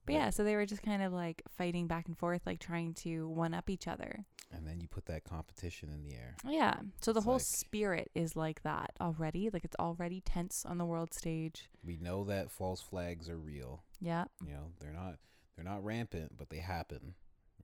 But 0.08 0.16
yeah, 0.16 0.30
so 0.32 0.44
they 0.44 0.56
were 0.56 0.66
just 0.66 0.82
kind 0.82 1.04
of 1.04 1.14
like 1.14 1.44
fighting 1.50 1.86
back 1.88 2.08
and 2.08 2.18
forth, 2.18 2.42
like 2.46 2.60
trying 2.60 2.94
to 2.96 3.28
one 3.28 3.54
up 3.54 3.70
each 3.70 3.88
other. 3.88 4.26
And 4.52 4.66
then 4.66 4.80
you 4.82 4.88
put 4.88 5.06
that 5.08 5.24
competition 5.26 5.90
in 5.94 6.04
the 6.04 6.16
air. 6.16 6.36
Yeah. 6.48 6.78
So 7.02 7.12
the 7.14 7.20
It's 7.20 7.26
whole 7.26 7.34
like- 7.36 7.42
spirit 7.44 8.10
is 8.16 8.36
like 8.36 8.64
that 8.64 8.92
already. 9.02 9.50
Like 9.52 9.64
it's 9.66 9.76
already 9.78 10.22
tense 10.22 10.66
on 10.66 10.78
the 10.78 10.86
world 10.86 11.14
stage. 11.14 11.70
We 11.84 11.98
know 11.98 12.24
that 12.24 12.50
false 12.50 12.82
flags 12.82 13.30
are 13.30 13.38
real. 13.38 13.84
Yeah. 14.00 14.26
You 14.46 14.54
know, 14.54 14.72
they're 14.80 14.94
not 14.94 15.18
they're 15.56 15.66
not 15.66 15.84
rampant, 15.84 16.38
but 16.38 16.50
they 16.50 16.60
happen, 16.60 17.16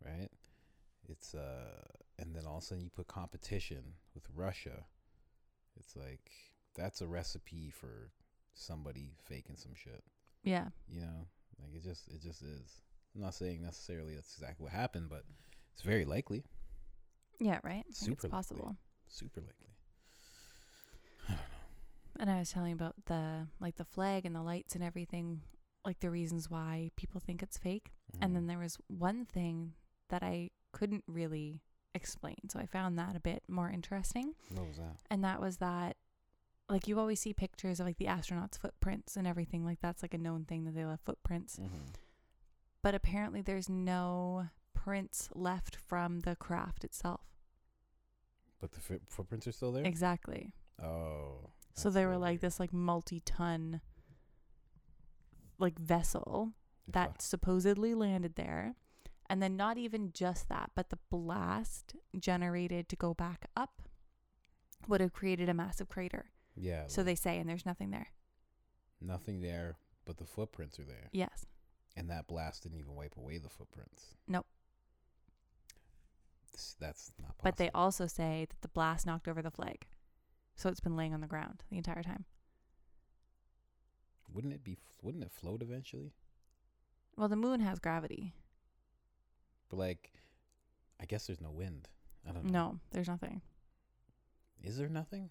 right? 0.05 0.29
It's 1.09 1.33
uh 1.33 1.87
and 2.19 2.35
then 2.35 2.45
all 2.45 2.57
of 2.57 2.63
a 2.63 2.65
sudden 2.65 2.83
you 2.83 2.89
put 2.89 3.07
competition 3.07 3.93
with 4.13 4.27
Russia. 4.35 4.83
It's 5.79 5.95
like 5.95 6.29
that's 6.75 6.99
a 7.01 7.07
recipe 7.07 7.69
for 7.69 8.11
somebody 8.53 9.13
faking 9.23 9.55
some 9.55 9.73
shit. 9.75 10.03
Yeah. 10.43 10.67
You 10.89 11.01
know? 11.01 11.27
Like 11.61 11.73
it 11.75 11.83
just 11.83 12.07
it 12.09 12.21
just 12.21 12.41
is. 12.41 12.81
I'm 13.15 13.21
not 13.21 13.35
saying 13.35 13.61
necessarily 13.61 14.15
that's 14.15 14.33
exactly 14.33 14.63
what 14.63 14.73
happened, 14.73 15.09
but 15.09 15.23
it's 15.73 15.81
very 15.83 16.05
likely. 16.05 16.43
Yeah, 17.39 17.59
right? 17.63 17.83
I 17.87 17.91
Super 17.93 18.11
it's 18.13 18.23
likely. 18.23 18.29
possible. 18.29 18.77
Super 19.07 19.41
likely. 19.41 19.69
And 22.19 22.29
I 22.29 22.39
was 22.39 22.51
telling 22.51 22.73
about 22.73 22.95
the 23.05 23.47
like 23.59 23.75
the 23.75 23.85
flag 23.85 24.25
and 24.25 24.35
the 24.35 24.41
lights 24.43 24.75
and 24.75 24.83
everything, 24.83 25.41
like 25.85 25.99
the 25.99 26.11
reasons 26.11 26.49
why 26.49 26.91
people 26.95 27.19
think 27.19 27.41
it's 27.41 27.57
fake. 27.57 27.91
And 28.21 28.35
then 28.35 28.43
Mhm. 28.43 28.47
there 28.47 28.59
was 28.59 28.77
one 28.87 29.25
thing 29.25 29.73
that 30.09 30.21
I 30.21 30.51
couldn't 30.71 31.03
really 31.07 31.61
explain. 31.95 32.37
So 32.49 32.59
I 32.59 32.65
found 32.67 32.97
that 32.99 33.15
a 33.15 33.19
bit 33.19 33.43
more 33.47 33.69
interesting. 33.69 34.35
what 34.49 34.67
was 34.67 34.77
that? 34.77 34.97
And 35.09 35.23
that 35.23 35.41
was 35.41 35.57
that 35.57 35.97
like 36.73 36.87
you 36.87 36.99
always 36.99 37.19
see 37.19 37.33
pictures 37.33 37.79
of 37.79 37.85
like 37.85 37.99
the 37.99 38.07
astronauts' 38.07 38.57
footprints 38.57 39.15
and 39.15 39.27
everything. 39.27 39.63
Like 39.63 39.79
that's 39.79 40.01
like 40.01 40.15
a 40.15 40.17
known 40.17 40.43
thing 40.43 40.65
that 40.65 40.73
they 40.73 40.83
left 40.83 41.05
footprints. 41.05 41.57
Mm-hmm. 41.57 41.91
But 42.81 42.95
apparently 42.95 43.41
there's 43.43 43.69
no 43.69 44.47
prints 44.73 45.29
left 45.35 45.75
from 45.75 46.21
the 46.21 46.35
craft 46.35 46.83
itself. 46.83 47.21
But 48.59 48.71
the 48.71 48.79
foot 48.79 49.03
footprints 49.07 49.45
are 49.45 49.51
still 49.51 49.71
there? 49.71 49.85
Exactly. 49.85 50.53
oh. 50.83 51.51
So 51.75 51.89
they 51.89 52.05
were 52.05 52.11
real 52.11 52.19
like 52.19 52.39
this 52.39 52.59
like 52.59 52.73
multi-ton 52.73 53.81
like 55.59 55.77
vessel 55.79 56.53
Fuck. 56.85 56.93
that 56.93 57.21
supposedly 57.21 57.93
landed 57.93 58.35
there. 58.35 58.75
And 59.29 59.41
then 59.41 59.55
not 59.55 59.77
even 59.77 60.11
just 60.11 60.49
that, 60.49 60.71
but 60.75 60.89
the 60.89 60.99
blast 61.09 61.95
generated 62.19 62.89
to 62.89 62.95
go 62.95 63.13
back 63.13 63.45
up 63.55 63.83
would 64.87 65.01
have 65.01 65.13
created 65.13 65.49
a 65.49 65.53
massive 65.53 65.87
crater. 65.87 66.32
Yeah. 66.55 66.83
So 66.87 67.01
like, 67.01 67.05
they 67.05 67.15
say 67.15 67.37
and 67.39 67.49
there's 67.49 67.65
nothing 67.65 67.91
there. 67.91 68.07
nothing 69.01 69.41
there, 69.41 69.77
but 70.05 70.17
the 70.17 70.25
footprints 70.25 70.79
are 70.79 70.83
there. 70.85 71.09
Yes. 71.11 71.45
And 71.95 72.09
that 72.09 72.27
blast 72.27 72.63
didn't 72.63 72.79
even 72.79 72.95
wipe 72.95 73.17
away 73.17 73.37
the 73.37 73.49
footprints. 73.49 74.15
Nope. 74.27 74.45
That's 76.79 77.11
not 77.19 77.37
possible. 77.37 77.43
But 77.43 77.57
they 77.57 77.69
also 77.73 78.07
say 78.07 78.45
that 78.49 78.61
the 78.61 78.67
blast 78.67 79.05
knocked 79.05 79.27
over 79.27 79.41
the 79.41 79.51
flag. 79.51 79.85
So 80.55 80.69
it's 80.69 80.79
been 80.79 80.95
laying 80.95 81.13
on 81.13 81.21
the 81.21 81.27
ground 81.27 81.63
the 81.71 81.77
entire 81.77 82.03
time. 82.03 82.25
wouldn't 84.31 84.53
it 84.53 84.63
be? 84.63 84.77
Wouldn't 85.01 85.23
it 85.23 85.31
float 85.31 85.61
eventually? 85.61 86.13
Well, 87.17 87.27
the 87.27 87.35
moon 87.35 87.59
has 87.59 87.79
gravity. 87.79 88.33
But 89.69 89.77
like, 89.77 90.11
I 90.99 91.05
guess 91.05 91.27
there's 91.27 91.41
no 91.41 91.51
wind. 91.51 91.89
I 92.27 92.31
don't 92.31 92.45
know. 92.45 92.51
No, 92.51 92.79
there's 92.91 93.07
nothing. 93.07 93.41
Is 94.63 94.77
there 94.77 94.89
nothing? 94.89 95.29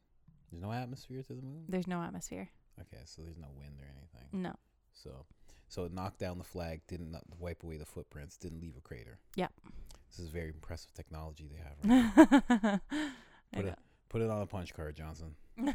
There's 0.53 0.62
no 0.62 0.73
atmosphere 0.73 1.23
to 1.23 1.33
the 1.33 1.43
moon. 1.43 1.65
There's 1.69 1.87
no 1.87 2.03
atmosphere. 2.03 2.51
Okay, 2.79 3.03
so 3.07 3.23
there's 3.23 3.38
no 3.38 3.49
wind 3.57 3.79
or 3.81 3.87
anything. 3.87 4.43
No. 4.43 4.55
So, 4.93 5.25
so 5.69 5.85
it 5.85 5.93
knocked 5.95 6.19
down 6.19 6.37
the 6.37 6.45
flag, 6.45 6.83
didn't 6.87 7.17
wipe 7.38 7.62
away 7.65 7.79
the 7.79 7.87
footprints, 7.87 8.37
didn't 8.37 8.61
leave 8.61 8.77
a 8.77 8.83
crater. 8.83 9.19
Yep. 9.37 9.51
This 10.11 10.19
is 10.19 10.29
very 10.29 10.49
impressive 10.51 10.93
technology 10.93 11.49
they 11.51 11.88
have. 11.88 12.21
Right 12.61 12.81
Put 13.55 13.65
it, 13.67 13.79
put 14.09 14.23
it 14.23 14.31
on 14.31 14.43
a 14.43 14.47
punch 14.47 14.75
card, 14.75 14.95
Johnson. 14.97 15.35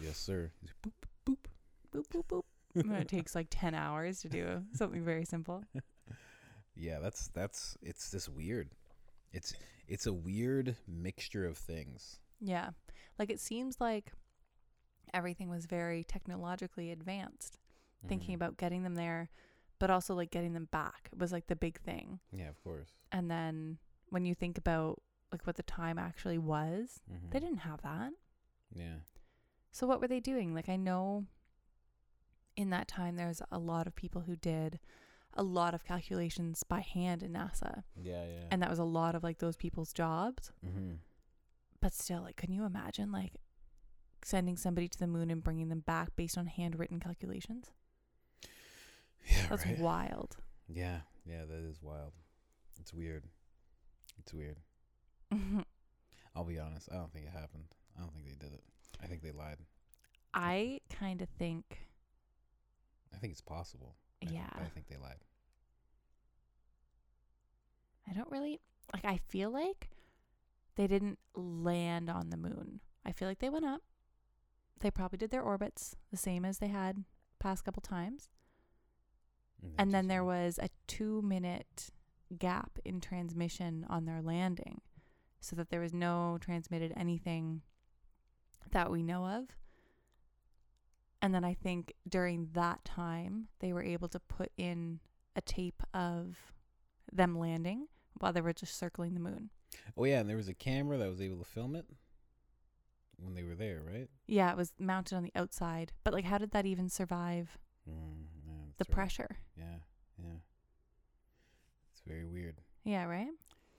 Yes, 0.00 0.16
sir. 0.16 0.50
Boop, 0.82 0.92
boop. 1.26 1.36
boop 1.94 2.04
boop 2.08 2.42
boop. 2.74 3.00
it 3.00 3.08
takes 3.08 3.34
like 3.34 3.48
10 3.50 3.74
hours 3.74 4.20
to 4.22 4.28
do 4.28 4.62
something 4.74 5.04
very 5.04 5.24
simple. 5.24 5.64
Yeah, 6.74 6.98
that's 7.00 7.28
that's 7.28 7.76
it's 7.82 8.10
this 8.10 8.28
weird. 8.28 8.70
It's 9.32 9.54
it's 9.86 10.06
a 10.06 10.12
weird 10.12 10.76
mixture 10.88 11.44
of 11.46 11.58
things. 11.58 12.20
Yeah. 12.42 12.70
Like 13.18 13.30
it 13.30 13.40
seems 13.40 13.80
like 13.80 14.12
everything 15.14 15.48
was 15.48 15.66
very 15.66 16.02
technologically 16.04 16.90
advanced, 16.90 17.58
thinking 18.08 18.32
Mhm. 18.32 18.36
about 18.36 18.56
getting 18.56 18.82
them 18.82 18.94
there, 18.94 19.30
but 19.78 19.90
also 19.90 20.14
like 20.14 20.30
getting 20.30 20.52
them 20.54 20.66
back 20.66 21.08
was 21.16 21.32
like 21.32 21.46
the 21.46 21.56
big 21.56 21.78
thing. 21.80 22.20
Yeah, 22.32 22.48
of 22.48 22.62
course. 22.64 22.90
And 23.12 23.30
then 23.30 23.78
when 24.08 24.24
you 24.24 24.34
think 24.34 24.58
about 24.58 25.02
like 25.30 25.46
what 25.46 25.56
the 25.56 25.62
time 25.62 25.98
actually 25.98 26.38
was, 26.38 27.00
Mhm. 27.10 27.30
they 27.30 27.40
didn't 27.40 27.58
have 27.58 27.80
that. 27.82 28.12
Yeah. 28.74 28.98
So 29.70 29.86
what 29.86 30.00
were 30.00 30.08
they 30.08 30.20
doing? 30.20 30.52
Like 30.54 30.68
I 30.68 30.76
know 30.76 31.26
in 32.56 32.70
that 32.70 32.88
time 32.88 33.16
there's 33.16 33.40
a 33.50 33.58
lot 33.58 33.86
of 33.86 33.94
people 33.94 34.22
who 34.22 34.36
did 34.36 34.78
a 35.34 35.42
lot 35.42 35.72
of 35.74 35.84
calculations 35.84 36.62
by 36.62 36.80
hand 36.80 37.22
in 37.22 37.32
NASA. 37.32 37.84
Yeah, 37.96 38.26
yeah. 38.26 38.48
And 38.50 38.60
that 38.62 38.68
was 38.68 38.78
a 38.78 38.84
lot 38.84 39.14
of 39.14 39.22
like 39.22 39.38
those 39.38 39.56
people's 39.56 39.92
jobs. 39.92 40.52
mm-hmm. 40.64 40.94
But 41.82 41.92
still, 41.92 42.22
like, 42.22 42.36
can 42.36 42.52
you 42.52 42.64
imagine 42.64 43.10
like 43.10 43.32
sending 44.24 44.56
somebody 44.56 44.86
to 44.88 44.98
the 44.98 45.08
moon 45.08 45.30
and 45.32 45.42
bringing 45.42 45.68
them 45.68 45.80
back 45.80 46.14
based 46.14 46.38
on 46.38 46.46
handwritten 46.46 47.00
calculations? 47.00 47.72
Yeah, 49.28 49.46
That's 49.50 49.66
right. 49.66 49.78
wild. 49.78 50.36
Yeah, 50.68 51.00
yeah, 51.26 51.44
that 51.44 51.68
is 51.68 51.82
wild. 51.82 52.12
It's 52.80 52.94
weird. 52.94 53.24
It's 54.20 54.32
weird. 54.32 54.58
I'll 56.36 56.44
be 56.44 56.58
honest. 56.58 56.88
I 56.90 56.96
don't 56.96 57.12
think 57.12 57.26
it 57.26 57.32
happened. 57.32 57.64
I 57.96 58.00
don't 58.00 58.12
think 58.12 58.26
they 58.26 58.36
did 58.46 58.54
it. 58.54 58.62
I 59.02 59.06
think 59.06 59.22
they 59.22 59.32
lied. 59.32 59.58
I 60.34 60.80
kind 60.88 61.20
of 61.20 61.28
think, 61.30 61.78
I 63.12 63.18
think 63.18 63.32
it's 63.32 63.40
possible. 63.40 63.96
I 64.26 64.30
yeah, 64.30 64.48
but 64.54 64.62
I 64.62 64.68
think 64.68 64.86
they 64.88 64.96
lied. 64.96 65.24
I 68.08 68.12
don't 68.14 68.30
really 68.30 68.60
like. 68.94 69.04
I 69.04 69.18
feel 69.28 69.50
like 69.50 69.90
they 70.76 70.86
didn't 70.86 71.18
land 71.34 72.08
on 72.08 72.30
the 72.30 72.36
moon. 72.36 72.80
I 73.04 73.12
feel 73.12 73.28
like 73.28 73.40
they 73.40 73.50
went 73.50 73.64
up. 73.64 73.82
They 74.80 74.90
probably 74.90 75.18
did 75.18 75.30
their 75.30 75.42
orbits 75.42 75.96
the 76.10 76.16
same 76.16 76.44
as 76.44 76.58
they 76.58 76.68
had 76.68 77.04
past 77.38 77.64
couple 77.64 77.82
times. 77.82 78.30
Mm, 79.64 79.70
and 79.78 79.94
then 79.94 80.08
there 80.08 80.24
was 80.24 80.58
a 80.58 80.68
two 80.86 81.22
minute 81.22 81.90
gap 82.38 82.78
in 82.84 83.00
transmission 83.00 83.86
on 83.88 84.06
their 84.06 84.22
landing 84.22 84.80
so 85.40 85.56
that 85.56 85.70
there 85.70 85.80
was 85.80 85.92
no 85.92 86.38
transmitted 86.40 86.92
anything 86.96 87.62
that 88.70 88.90
we 88.90 89.02
know 89.02 89.26
of. 89.26 89.48
And 91.20 91.34
then 91.34 91.44
I 91.44 91.54
think 91.54 91.92
during 92.08 92.48
that 92.54 92.84
time, 92.84 93.48
they 93.60 93.72
were 93.72 93.82
able 93.82 94.08
to 94.08 94.18
put 94.18 94.50
in 94.56 95.00
a 95.36 95.40
tape 95.40 95.82
of 95.94 96.52
them 97.12 97.38
landing 97.38 97.86
while 98.18 98.32
they 98.32 98.40
were 98.40 98.52
just 98.52 98.76
circling 98.76 99.14
the 99.14 99.20
moon. 99.20 99.50
Oh 99.96 100.04
yeah, 100.04 100.20
and 100.20 100.28
there 100.28 100.36
was 100.36 100.48
a 100.48 100.54
camera 100.54 100.98
that 100.98 101.08
was 101.08 101.20
able 101.20 101.38
to 101.38 101.44
film 101.44 101.74
it 101.76 101.86
when 103.18 103.34
they 103.34 103.42
were 103.42 103.54
there, 103.54 103.80
right? 103.86 104.08
Yeah, 104.26 104.50
it 104.50 104.56
was 104.56 104.72
mounted 104.78 105.14
on 105.16 105.22
the 105.22 105.32
outside. 105.34 105.92
But 106.04 106.12
like, 106.14 106.24
how 106.24 106.38
did 106.38 106.50
that 106.52 106.66
even 106.66 106.88
survive 106.88 107.58
Mm, 107.88 108.24
yeah, 108.46 108.52
the 108.78 108.84
right. 108.88 108.90
pressure? 108.94 109.36
Yeah, 109.56 109.78
yeah. 110.18 110.38
It's 111.92 112.02
very 112.06 112.24
weird. 112.24 112.60
Yeah, 112.84 113.04
right? 113.04 113.28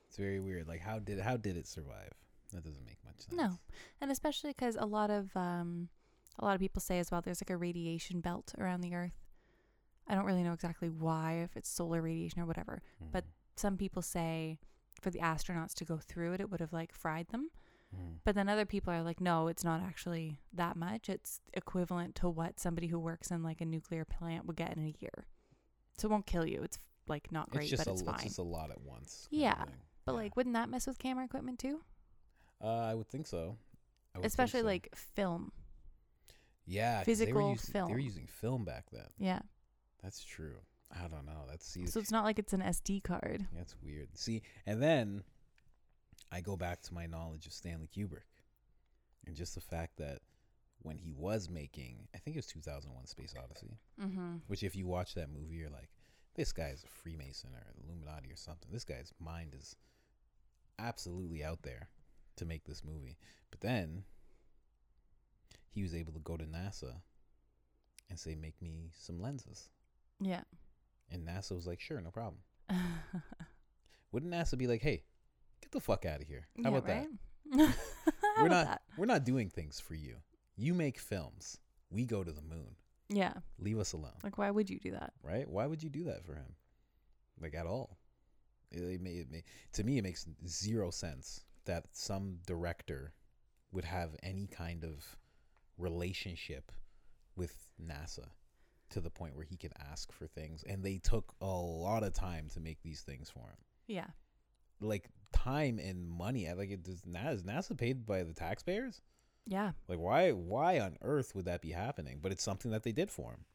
It's 0.07 0.17
very 0.17 0.39
weird. 0.39 0.67
Like 0.67 0.81
how 0.81 0.99
did 0.99 1.19
how 1.19 1.37
did 1.37 1.57
it 1.57 1.67
survive? 1.67 2.11
That 2.53 2.63
doesn't 2.63 2.85
make 2.85 2.97
much 3.03 3.19
sense. 3.21 3.33
No. 3.35 3.57
And 3.99 4.11
especially 4.11 4.51
because 4.51 4.75
a 4.75 4.85
lot 4.85 5.09
of 5.09 5.35
um, 5.35 5.89
a 6.39 6.45
lot 6.45 6.53
of 6.55 6.59
people 6.61 6.81
say 6.81 6.99
as 6.99 7.09
well, 7.11 7.21
there's 7.21 7.41
like 7.41 7.49
a 7.49 7.57
radiation 7.57 8.21
belt 8.21 8.53
around 8.57 8.81
the 8.81 8.93
Earth. 8.93 9.15
I 10.07 10.15
don't 10.15 10.25
really 10.25 10.43
know 10.43 10.53
exactly 10.53 10.89
why, 10.89 11.41
if 11.43 11.55
it's 11.57 11.69
solar 11.69 12.01
radiation 12.01 12.41
or 12.41 12.45
whatever. 12.45 12.81
but- 13.11 13.23
Mhm, 13.23 13.27
Some 13.55 13.77
people 13.77 14.01
say 14.01 14.59
for 15.03 15.09
the 15.11 15.19
astronauts 15.19 15.73
to 15.75 15.85
go 15.85 15.97
through 15.97 16.33
it, 16.33 16.41
it 16.41 16.49
would 16.49 16.59
have 16.61 16.73
like 16.73 16.91
fried 16.93 17.27
them. 17.29 17.49
mhm. 17.95 18.17
But 18.23 18.33
then 18.35 18.49
other 18.49 18.65
people 18.65 18.91
are 18.93 19.03
like, 19.03 19.21
no, 19.21 19.47
it's 19.47 19.63
not 19.63 19.81
actually 19.81 20.39
that 20.53 20.75
much. 20.75 21.09
It's 21.09 21.41
equivalent 21.53 22.15
to 22.15 22.29
what 22.29 22.59
somebody 22.59 22.87
who 22.87 22.97
works 22.99 23.29
in 23.31 23.43
like 23.43 23.61
a 23.61 23.65
nuclear 23.65 24.05
plant 24.05 24.45
would 24.45 24.55
get 24.55 24.75
in 24.75 24.83
a 24.85 24.95
year. 24.99 25.27
So 25.97 26.07
it 26.07 26.11
won't 26.11 26.25
kill 26.25 26.45
you. 26.47 26.63
It's 26.63 26.79
like 27.07 27.31
not 27.31 27.49
great, 27.51 27.63
it's 27.63 27.71
just 27.71 27.85
but 27.85 27.91
a, 27.91 27.93
it's 27.93 28.01
it's 28.01 28.09
fine. 28.09 28.23
just 28.23 28.39
a 28.39 28.43
lot 28.43 28.71
at 28.71 28.81
once. 28.81 29.27
Yeah, 29.29 29.65
but 30.05 30.13
Yeah. 30.13 30.17
like, 30.19 30.35
wouldn't 30.35 30.55
that 30.55 30.69
mess 30.69 30.87
with 30.87 30.97
camera 30.97 31.25
equipment 31.25 31.59
too? 31.59 31.81
uh, 32.61 32.67
I 32.91 32.95
would 32.95 33.09
think 33.09 33.27
so. 33.27 33.57
Would 34.15 34.21
think 34.21 34.25
Especially 34.25 34.61
so. 34.61 34.65
like 34.67 34.95
film. 34.95 35.51
Yeah, 36.65 37.03
physical 37.03 37.41
they 37.47 37.51
using, 37.51 37.73
They 37.87 37.93
were 37.93 37.99
using 37.99 38.25
film 38.27 38.63
back 38.63 38.85
then. 38.91 39.07
Yeah. 39.17 39.39
That's 40.01 40.23
true. 40.23 40.55
I 40.93 41.07
don't 41.07 41.25
know. 41.25 41.45
That's 41.49 41.65
see, 41.65 41.85
So 41.87 41.99
it's 41.99 42.11
not 42.11 42.23
like 42.23 42.39
it's 42.39 42.53
an 42.53 42.61
SD 42.61 43.03
card. 43.03 43.45
that's 43.55 43.75
weird. 43.83 44.09
See, 44.17 44.41
and 44.65 44.81
then 44.81 45.23
I 46.31 46.41
go 46.41 46.55
back 46.55 46.81
to 46.83 46.93
my 46.93 47.05
knowledge 47.05 47.45
of 47.45 47.53
Stanley 47.53 47.89
Kubrick, 47.95 48.29
and 49.25 49.35
just 49.35 49.55
the 49.55 49.61
fact 49.61 49.97
that 49.97 50.19
when 50.81 50.97
he 50.97 51.11
was 51.11 51.49
making, 51.49 52.07
I 52.13 52.17
think 52.19 52.35
it 52.35 52.39
was 52.39 52.47
2001: 52.47 53.07
Space 53.07 53.33
Odyssey. 53.41 53.77
Mm-hmm. 54.01 54.35
Which, 54.47 54.63
if 54.63 54.75
you 54.75 54.85
watch 54.87 55.13
that 55.15 55.29
movie, 55.31 55.55
you're 55.55 55.69
like, 55.69 55.89
this 56.35 56.51
guy's 56.51 56.83
a 56.83 56.87
Freemason 56.87 57.51
or 57.53 57.73
Illuminati 57.83 58.31
or 58.31 58.35
something. 58.35 58.69
This 58.71 58.83
guy's 58.85 59.13
mind 59.19 59.55
is 59.57 59.75
absolutely 60.79 61.43
out 61.43 61.61
there 61.63 61.89
to 62.37 62.45
make 62.45 62.65
this 62.65 62.83
movie. 62.83 63.17
But 63.51 63.61
then 63.61 64.03
he 65.69 65.83
was 65.83 65.93
able 65.95 66.13
to 66.13 66.19
go 66.19 66.37
to 66.37 66.43
NASA 66.45 66.95
and 68.09 68.19
say, 68.19 68.35
make 68.35 68.61
me 68.61 68.89
some 68.99 69.19
lenses. 69.21 69.69
Yeah. 70.19 70.41
And 71.13 71.25
NASA 71.27 71.51
was 71.55 71.65
like, 71.67 71.79
sure, 71.79 72.01
no 72.01 72.09
problem. 72.11 72.41
Wouldn't 74.11 74.31
NASA 74.33 74.57
be 74.57 74.67
like, 74.67 74.81
hey, 74.81 75.03
get 75.61 75.71
the 75.71 75.79
fuck 75.79 76.05
out 76.05 76.21
of 76.21 76.27
here? 76.27 76.47
How 76.63 76.71
Yeah, 76.71 76.77
about 76.77 76.87
that? 76.87 77.07
right? 77.51 77.69
How 78.35 78.43
We're 78.43 78.49
not 78.49 78.65
that? 78.65 78.81
we're 78.97 79.05
not 79.05 79.23
doing 79.25 79.49
things 79.49 79.79
for 79.79 79.93
you. 79.95 80.15
You 80.55 80.73
make 80.73 80.97
films. 80.99 81.57
We 81.91 82.05
go 82.05 82.23
to 82.23 82.31
the 82.31 82.41
moon. 82.41 82.75
Yeah. 83.09 83.33
Leave 83.59 83.77
us 83.79 83.93
alone. 83.93 84.17
Like, 84.23 84.37
why 84.39 84.49
would 84.49 84.69
you 84.69 84.79
do 84.79 84.91
that? 84.91 85.13
right? 85.23 85.47
Why 85.47 85.67
would 85.67 85.83
you 85.83 85.89
do 85.89 86.03
that 86.05 86.25
for 86.25 86.33
him? 86.33 86.55
Like 87.39 87.53
at 87.55 87.67
all? 87.67 87.97
It, 88.71 88.81
it, 88.81 89.01
may, 89.01 89.11
it 89.11 89.31
may, 89.31 89.43
to 89.73 89.83
me, 89.83 89.97
it 89.99 90.03
makes 90.03 90.25
zero 90.47 90.89
sense 90.89 91.41
that 91.65 91.85
some 91.91 92.37
director 92.47 93.13
would 93.71 93.85
have 93.85 94.15
any 94.23 94.47
kind 94.47 94.83
of 94.83 95.17
relationship 95.77 96.71
with 97.35 97.55
NASA 97.83 98.27
to 98.93 99.01
the 99.01 99.09
point 99.09 99.35
where 99.35 99.45
he 99.45 99.57
can 99.57 99.71
ask 99.91 100.11
for 100.11 100.27
things, 100.27 100.63
and 100.63 100.83
they 100.83 100.97
took 100.97 101.33
a 101.41 101.45
lot 101.45 102.03
of 102.03 102.13
time 102.13 102.47
to 102.53 102.59
make 102.59 102.81
these 102.81 103.01
things 103.01 103.29
for 103.29 103.39
him. 103.39 103.57
Yeah. 103.87 104.07
Like 104.81 105.09
time 105.31 105.79
and 105.79 106.07
money. 106.07 106.49
I 106.49 106.53
Like, 106.53 106.71
it 106.71 106.83
does 106.83 107.01
NASA, 107.01 107.33
is 107.35 107.43
NASA 107.43 107.77
paid 107.77 108.05
by 108.05 108.23
the 108.23 108.33
taxpayers? 108.33 109.01
Yeah. 109.45 109.71
Like, 109.87 109.99
why? 109.99 110.31
Why 110.31 110.79
on 110.79 110.97
earth 111.01 111.35
would 111.35 111.45
that 111.45 111.61
be 111.61 111.71
happening? 111.71 112.19
But 112.21 112.31
it's 112.31 112.43
something 112.43 112.71
that 112.71 112.83
they 112.83 112.91
did 112.91 113.11
for 113.11 113.31
him. 113.31 113.45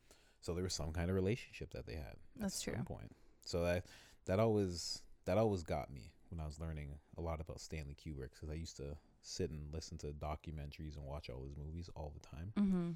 So 0.41 0.55
there 0.55 0.65
was 0.65 0.75
some 0.75 0.93
kind 0.93 1.09
of 1.11 1.17
relationship 1.17 1.73
that 1.73 1.87
they 1.87 1.95
had. 1.95 2.13
at 2.13 2.19
That's 2.37 2.61
true. 2.63 2.75
Point. 2.87 3.15
So 3.45 3.65
that 3.65 3.87
that 4.27 4.39
always 4.39 5.03
that 5.25 5.39
always 5.39 5.63
got 5.63 5.91
me 5.91 6.13
when 6.31 6.41
I 6.41 6.47
was 6.47 6.61
learning 6.61 6.99
a 7.17 7.21
lot 7.23 7.41
about 7.41 7.61
Stanley 7.61 7.97
Kubrick 7.97 8.31
because 8.35 8.51
I 8.51 8.55
used 8.55 8.77
to 8.77 8.97
sit 9.23 9.51
and 9.51 9.73
listen 9.73 9.99
to 9.99 10.09
documentaries 10.09 10.97
and 10.97 11.05
watch 11.05 11.29
all 11.31 11.43
his 11.43 11.57
movies 11.57 11.91
all 11.97 12.13
the 12.15 12.27
time 12.37 12.53
Mm-hmm. 12.59 12.91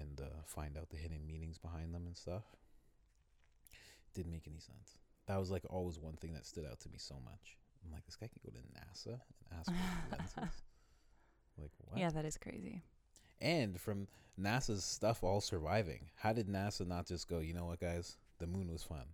And 0.00 0.20
uh, 0.20 0.24
find 0.44 0.76
out 0.76 0.90
the 0.90 0.96
hidden 0.96 1.26
meanings 1.26 1.58
behind 1.58 1.94
them 1.94 2.06
and 2.06 2.16
stuff. 2.16 2.44
Didn't 4.14 4.32
make 4.32 4.46
any 4.46 4.60
sense. 4.60 4.98
That 5.26 5.38
was 5.38 5.50
like 5.50 5.62
always 5.68 5.98
one 5.98 6.14
thing 6.14 6.32
that 6.34 6.46
stood 6.46 6.64
out 6.64 6.80
to 6.80 6.88
me 6.88 6.96
so 6.98 7.16
much. 7.24 7.56
I'm 7.84 7.92
like, 7.92 8.04
this 8.06 8.16
guy 8.16 8.28
can 8.28 8.40
go 8.44 8.50
to 8.50 8.58
NASA 8.58 9.18
and 9.50 9.58
ask 9.60 9.66
for 9.70 10.16
lenses. 10.38 10.62
Like 11.60 11.70
what? 11.84 11.98
Yeah, 11.98 12.10
that 12.10 12.24
is 12.24 12.36
crazy. 12.38 12.82
And 13.40 13.78
from 13.80 14.06
NASA's 14.40 14.84
stuff 14.84 15.22
all 15.22 15.40
surviving, 15.40 16.06
how 16.16 16.32
did 16.32 16.48
NASA 16.48 16.86
not 16.86 17.06
just 17.06 17.28
go, 17.28 17.40
you 17.40 17.52
know 17.54 17.66
what, 17.66 17.80
guys? 17.80 18.16
The 18.38 18.46
moon 18.46 18.70
was 18.72 18.82
fun, 18.82 19.04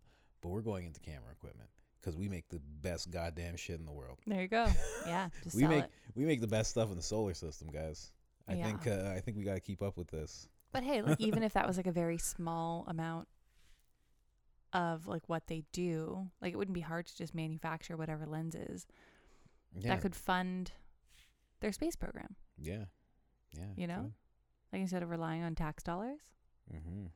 but 0.40 0.50
we're 0.50 0.60
going 0.60 0.86
into 0.86 1.00
camera 1.00 1.32
equipment 1.32 1.70
because 2.00 2.16
we 2.16 2.28
make 2.28 2.48
the 2.48 2.60
best 2.82 3.10
goddamn 3.10 3.56
shit 3.56 3.78
in 3.80 3.86
the 3.86 3.92
world. 3.92 4.18
There 4.26 4.40
you 4.42 4.48
go. 4.48 4.66
Yeah. 5.06 5.28
Just 5.42 5.56
we 5.56 5.66
make 5.66 5.84
it. 5.84 5.90
we 6.14 6.24
make 6.24 6.40
the 6.40 6.46
best 6.46 6.70
stuff 6.70 6.90
in 6.90 6.96
the 6.96 7.02
solar 7.02 7.34
system, 7.34 7.68
guys. 7.72 8.12
I 8.48 8.54
Yeah. 8.54 8.66
think 8.66 8.86
uh, 8.86 9.12
I 9.16 9.20
think 9.20 9.36
we 9.36 9.44
got 9.44 9.54
to 9.54 9.60
keep 9.60 9.82
up 9.82 9.96
with 9.96 10.08
this. 10.08 10.48
But 10.72 10.82
hey, 10.84 11.02
like 11.02 11.20
even 11.20 11.42
if 11.42 11.52
that 11.52 11.66
was 11.66 11.76
like 11.76 11.86
a 11.86 11.92
very 11.92 12.18
small 12.18 12.84
amount 12.88 13.28
of 14.72 15.06
like 15.06 15.28
what 15.28 15.46
they 15.48 15.64
do, 15.72 16.30
like 16.40 16.52
it 16.52 16.56
wouldn't 16.56 16.74
be 16.74 16.80
hard 16.80 17.06
to 17.06 17.16
just 17.16 17.34
manufacture 17.34 17.96
whatever 17.96 18.24
lenses 18.26 18.86
Yeah, 19.74 19.90
that 19.90 20.00
could 20.00 20.14
fund 20.16 20.72
their 21.60 21.72
space 21.72 21.94
program. 21.96 22.36
yeah, 22.58 22.84
yeah. 23.56 23.66
You 23.76 23.86
know? 23.86 24.12
Like 24.72 24.80
instead 24.80 25.02
of 25.02 25.10
relying 25.10 25.42
on 25.42 25.54
tax 25.54 25.82
dollars. 25.82 26.20
Mm-hmm. 26.72 27.06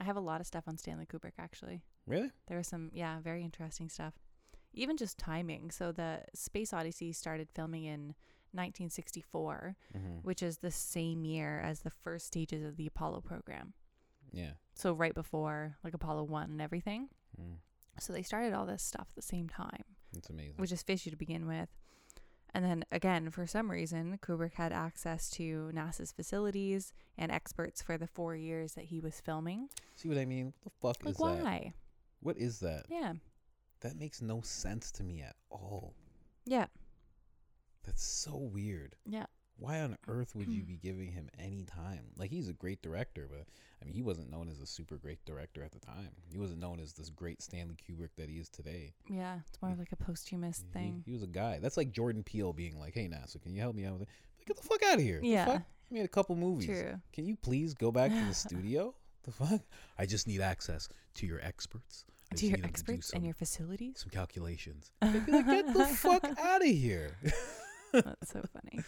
I 0.00 0.04
have 0.04 0.16
a 0.16 0.20
lot 0.20 0.40
of 0.40 0.46
stuff 0.46 0.64
on 0.68 0.78
Stanley 0.78 1.06
Kubrick 1.06 1.32
actually. 1.40 1.82
Really? 2.06 2.30
There 2.46 2.56
was 2.56 2.68
some, 2.68 2.90
yeah, 2.92 3.18
very 3.20 3.42
interesting 3.42 3.88
stuff. 3.88 4.14
Even 4.72 4.96
just 4.96 5.18
timing. 5.18 5.72
So 5.72 5.90
the 5.90 6.20
Space 6.34 6.72
Odyssey 6.72 7.12
started 7.12 7.48
filming 7.52 7.82
in 7.84 8.14
1964, 8.52 9.76
Mm-hmm. 9.96 10.08
which 10.22 10.42
is 10.42 10.58
the 10.58 10.70
same 10.70 11.24
year 11.24 11.60
as 11.60 11.80
the 11.80 11.90
first 11.90 12.26
stages 12.26 12.64
of 12.64 12.76
the 12.76 12.86
Apollo 12.86 13.22
program. 13.22 13.72
Yeah. 14.32 14.52
So 14.74 14.92
right 14.92 15.14
before 15.14 15.76
like 15.84 15.94
Apollo 15.94 16.24
1 16.24 16.50
and 16.50 16.60
everything. 16.62 17.08
Mm. 17.40 17.56
So 18.00 18.12
they 18.12 18.22
started 18.22 18.52
all 18.52 18.66
this 18.66 18.82
stuff 18.82 19.06
at 19.10 19.16
the 19.16 19.22
same 19.22 19.48
time, 19.48 19.84
It's 20.16 20.28
amazing. 20.30 20.54
which 20.56 20.70
is 20.72 20.82
fishy 20.82 21.10
to 21.10 21.16
begin 21.16 21.46
with. 21.46 21.68
And 22.54 22.64
then 22.64 22.84
again, 22.92 23.30
for 23.30 23.46
some 23.46 23.70
reason, 23.70 24.18
Kubrick 24.22 24.54
had 24.54 24.72
access 24.72 25.28
to 25.30 25.70
NASA's 25.74 26.12
facilities 26.12 26.92
and 27.18 27.30
experts 27.32 27.82
for 27.82 27.98
the 27.98 28.06
four 28.06 28.34
years 28.36 28.72
that 28.74 28.86
he 28.86 29.00
was 29.00 29.20
filming. 29.20 29.68
See 29.96 30.08
what 30.08 30.16
I 30.18 30.24
mean? 30.24 30.52
What 30.80 30.94
the 30.96 31.04
fuck 31.04 31.04
Like, 31.04 31.12
is 31.12 31.18
that? 31.18 31.44
why? 31.44 31.74
What 32.20 32.36
is 32.38 32.60
that? 32.60 32.84
Yeah. 32.88 33.14
That 33.80 33.96
makes 33.98 34.22
no 34.22 34.40
sense 34.42 34.90
to 34.92 35.02
me 35.04 35.20
at 35.22 35.36
all. 35.50 35.94
Yeah. 36.46 36.66
That's 37.88 38.04
so 38.04 38.36
weird. 38.36 38.94
Yeah. 39.06 39.24
Why 39.58 39.80
on 39.80 39.96
earth 40.06 40.34
would 40.36 40.48
you 40.48 40.62
be 40.66 40.76
giving 40.76 41.10
him 41.10 41.28
any 41.38 41.64
time? 41.64 42.04
Like 42.18 42.30
he's 42.30 42.48
a 42.48 42.52
great 42.52 42.82
director, 42.82 43.26
but 43.30 43.46
I 43.80 43.84
mean 43.86 43.94
he 43.94 44.02
wasn't 44.02 44.30
known 44.30 44.48
as 44.50 44.60
a 44.60 44.66
super 44.66 44.96
great 44.96 45.24
director 45.24 45.62
at 45.64 45.72
the 45.72 45.80
time. 45.80 46.10
He 46.30 46.36
wasn't 46.38 46.60
known 46.60 46.80
as 46.80 46.92
this 46.92 47.08
great 47.08 47.40
Stanley 47.42 47.76
Kubrick 47.76 48.10
that 48.18 48.28
he 48.28 48.36
is 48.36 48.50
today. 48.50 48.92
Yeah. 49.08 49.38
It's 49.48 49.60
more 49.62 49.72
of 49.72 49.78
like 49.78 49.90
a 49.92 49.96
posthumous 49.96 50.58
He- 50.66 50.78
thing. 50.78 51.02
He, 51.06 51.12
was 51.12 51.22
a 51.22 51.26
guy. 51.26 51.58
That's 51.60 51.76
like 51.78 51.90
Jordan 51.92 52.22
Peele 52.22 52.52
being 52.52 52.78
like, 52.78 52.92
"Hey 52.94 53.08
NASA, 53.08 53.40
can 53.42 53.54
you 53.54 53.60
help 53.62 53.74
me 53.74 53.86
out 53.86 53.94
with 53.94 54.02
it?" 54.02 54.08
Like, 54.38 54.46
get 54.46 54.56
the 54.58 54.68
fuck 54.68 54.82
out 54.84 54.96
of 54.96 55.00
here. 55.00 55.20
Yeah. 55.22 55.60
You 55.90 55.96
made 55.96 56.04
a 56.04 56.08
couple 56.08 56.36
movies. 56.36 56.66
True. 56.66 57.00
Can 57.14 57.24
you 57.24 57.34
please 57.36 57.72
go 57.74 57.90
back 57.90 58.10
to 58.12 58.24
the 58.26 58.34
studio? 58.46 58.94
The 59.24 59.32
fuck? 59.32 59.62
I 59.98 60.04
just 60.06 60.26
need 60.28 60.40
access 60.42 60.88
to 61.14 61.26
your 61.26 61.40
experts. 61.42 62.04
I 62.30 62.36
To 62.36 62.46
your 62.46 62.56
need 62.58 62.62
them 62.62 62.62
do 62.62 62.68
experts 62.68 63.06
some, 63.08 63.16
and 63.16 63.24
your 63.24 63.34
facilities. 63.34 63.98
some 64.00 64.10
calculations. 64.10 64.92
They'd 65.00 65.24
be 65.26 65.32
like, 65.32 65.46
get 65.46 65.72
the 65.74 65.86
fuck 65.96 66.24
out 66.38 66.60
of 66.60 66.66
here. 66.68 67.16
That's 67.92 68.30
so 68.30 68.42
funny. 68.52 68.82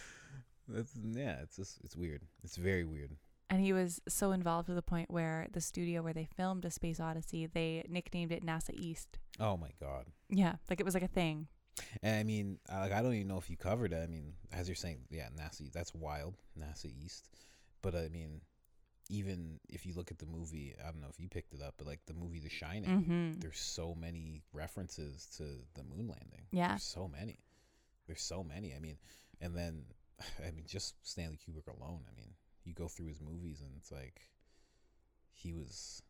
That's 0.67 0.93
yeah, 1.03 1.37
it's 1.41 1.55
just 1.57 1.79
it's 1.83 1.95
weird. 1.95 2.21
It's 2.43 2.55
very 2.57 2.83
weird. 2.83 3.11
And 3.49 3.59
he 3.59 3.73
was 3.73 3.99
so 4.07 4.31
involved 4.31 4.67
to 4.67 4.73
the 4.73 4.81
point 4.81 5.11
where 5.11 5.47
the 5.51 5.59
studio 5.59 6.01
where 6.01 6.13
they 6.13 6.25
filmed 6.37 6.63
A 6.63 6.71
Space 6.71 6.99
Odyssey, 7.01 7.47
they 7.47 7.83
nicknamed 7.89 8.31
it 8.31 8.45
NASA 8.45 8.73
East. 8.73 9.19
Oh 9.39 9.57
my 9.57 9.71
god. 9.79 10.05
Yeah, 10.29 10.55
like 10.69 10.79
it 10.79 10.85
was 10.85 10.93
like 10.93 11.03
a 11.03 11.07
thing. 11.09 11.47
And 12.01 12.15
I 12.17 12.23
mean, 12.23 12.59
uh, 12.71 12.79
like 12.79 12.91
I 12.93 13.01
don't 13.01 13.13
even 13.13 13.27
know 13.27 13.37
if 13.37 13.49
you 13.49 13.57
covered 13.57 13.91
it. 13.91 14.01
I 14.01 14.07
mean, 14.07 14.33
as 14.53 14.67
you're 14.69 14.75
saying, 14.75 14.99
yeah, 15.09 15.27
NASA. 15.37 15.69
That's 15.73 15.93
wild, 15.93 16.35
NASA 16.57 16.85
East. 17.03 17.29
But 17.81 17.95
I 17.95 18.07
mean, 18.09 18.41
even 19.09 19.59
if 19.67 19.85
you 19.85 19.93
look 19.95 20.11
at 20.11 20.19
the 20.19 20.25
movie, 20.25 20.73
I 20.81 20.89
don't 20.91 21.01
know 21.01 21.09
if 21.09 21.19
you 21.19 21.27
picked 21.27 21.53
it 21.53 21.61
up, 21.61 21.73
but 21.77 21.87
like 21.87 21.99
the 22.07 22.13
movie 22.13 22.39
The 22.39 22.49
Shining, 22.49 22.85
Mm-hmm. 22.89 23.39
there's 23.39 23.59
so 23.59 23.93
many 23.99 24.43
references 24.53 25.27
to 25.37 25.43
the 25.73 25.83
moon 25.83 26.07
landing. 26.07 26.45
Yeah. 26.51 26.69
There's 26.69 26.83
so 26.83 27.09
many. 27.09 27.39
There's 28.07 28.21
so 28.21 28.43
many. 28.43 28.73
I 28.75 28.79
mean, 28.79 28.97
and 29.39 29.55
then 29.55 29.83
I 30.45 30.51
mean, 30.51 30.65
just 30.67 30.95
Stanley 31.03 31.37
Kubrick 31.37 31.67
alone. 31.67 32.01
I 32.11 32.15
mean, 32.15 32.31
you 32.63 32.73
go 32.73 32.87
through 32.87 33.07
his 33.07 33.21
movies 33.21 33.61
and 33.61 33.71
it's 33.77 33.91
like 33.91 34.21
he 35.31 35.53
was 35.53 36.01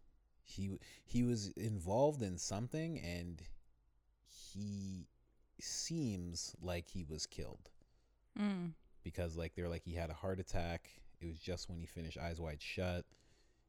he 0.43 0.71
he 1.05 1.23
was 1.23 1.49
involved 1.49 2.21
in 2.21 2.37
something 2.37 2.99
and 2.99 3.41
he 4.27 5.07
seems 5.59 6.55
like 6.61 6.87
he 6.87 7.03
was 7.07 7.25
killed 7.25 7.69
Mm. 8.39 8.71
because 9.03 9.35
like 9.35 9.55
they're 9.55 9.67
like 9.67 9.83
he 9.83 9.93
had 9.93 10.09
a 10.09 10.13
heart 10.13 10.39
attack. 10.39 10.89
It 11.19 11.27
was 11.27 11.37
just 11.37 11.69
when 11.69 11.77
he 11.77 11.85
finished 11.85 12.17
Eyes 12.17 12.39
Wide 12.39 12.61
Shut. 12.61 13.05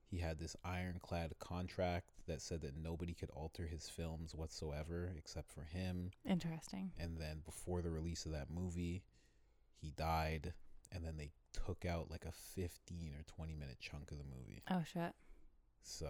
He 0.09 0.19
had 0.19 0.39
this 0.39 0.57
ironclad 0.65 1.35
contract 1.41 2.12
that 2.27 2.41
said 2.41 2.61
that 2.63 2.77
nobody 2.77 3.15
could 3.15 3.31
alter 3.31 3.67
his 3.67 3.89
films 3.89 4.35
whatsoever 4.35 5.13
except 5.17 5.51
for 5.53 5.63
him. 5.63 6.11
Interesting. 6.29 6.93
And 6.99 7.19
then 7.19 7.41
before 7.45 7.83
the 7.83 7.91
release 7.91 8.27
of 8.27 8.33
that 8.33 8.51
movie, 8.51 9.03
he 9.81 9.91
died. 9.91 10.53
And 10.93 11.05
then 11.05 11.17
they 11.17 11.31
took 11.53 11.85
out 11.85 12.11
like 12.11 12.25
a 12.27 12.33
15 12.33 13.15
or 13.19 13.23
20 13.35 13.55
minute 13.55 13.79
chunk 13.81 14.11
of 14.11 14.19
the 14.19 14.25
movie. 14.25 14.63
Oh 14.71 14.83
shit. 14.85 15.13
So 15.83 16.09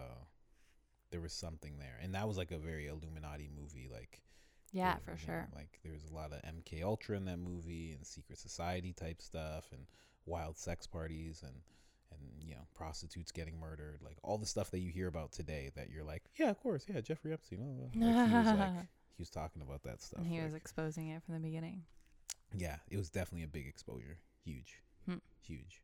there 1.09 1.21
was 1.21 1.33
something 1.33 1.77
there. 1.79 1.97
And 2.01 2.13
that 2.15 2.27
was 2.27 2.37
like 2.37 2.51
a 2.51 2.57
very 2.57 2.87
Illuminati 2.87 3.49
movie. 3.59 3.87
Like, 3.91 4.21
Yeah, 4.71 4.95
for 5.05 5.11
you 5.11 5.17
know, 5.17 5.23
sure. 5.25 5.47
like 5.55 5.79
there 5.83 5.93
was 5.93 6.03
a 6.03 6.13
lot 6.13 6.31
of 6.33 6.41
MK 6.41 6.83
Ultra 6.83 7.17
in 7.17 7.25
that 7.25 7.37
movie 7.39 7.93
and 7.93 8.05
secret 8.05 8.37
society 8.37 8.93
type 8.93 9.21
stuff 9.21 9.65
and 9.71 9.85
wild 10.25 10.57
sex 10.57 10.85
parties 10.87 11.41
and 11.43 11.53
and 12.19 12.43
you 12.47 12.55
know 12.55 12.61
prostitutes 12.75 13.31
getting 13.31 13.59
murdered, 13.59 13.99
like 14.03 14.17
all 14.23 14.37
the 14.37 14.45
stuff 14.45 14.71
that 14.71 14.79
you 14.79 14.91
hear 14.91 15.07
about 15.07 15.31
today. 15.31 15.71
That 15.75 15.89
you're 15.89 16.03
like, 16.03 16.23
yeah, 16.35 16.49
of 16.49 16.59
course, 16.59 16.85
yeah, 16.87 17.01
Jeffrey 17.01 17.33
Epstein. 17.33 17.59
blah, 17.59 17.87
blah, 17.87 18.13
blah." 18.13 18.21
Like, 18.23 18.29
he 18.29 18.35
was 18.37 18.59
like 18.59 18.71
he 19.17 19.21
was 19.21 19.29
talking 19.29 19.61
about 19.61 19.83
that 19.83 20.01
stuff. 20.01 20.19
and 20.21 20.27
he 20.27 20.41
was 20.41 20.53
exposing 20.53 21.09
it 21.09 21.23
from 21.23 21.33
the 21.35 21.39
beginning. 21.39 21.83
yeah, 22.55 22.77
it 22.89 22.97
was 22.97 23.09
definitely 23.09 23.43
a 23.43 23.47
big 23.47 23.67
exposure, 23.67 24.17
huge, 24.43 24.81
Hmm. 25.05 25.17
huge. 25.41 25.81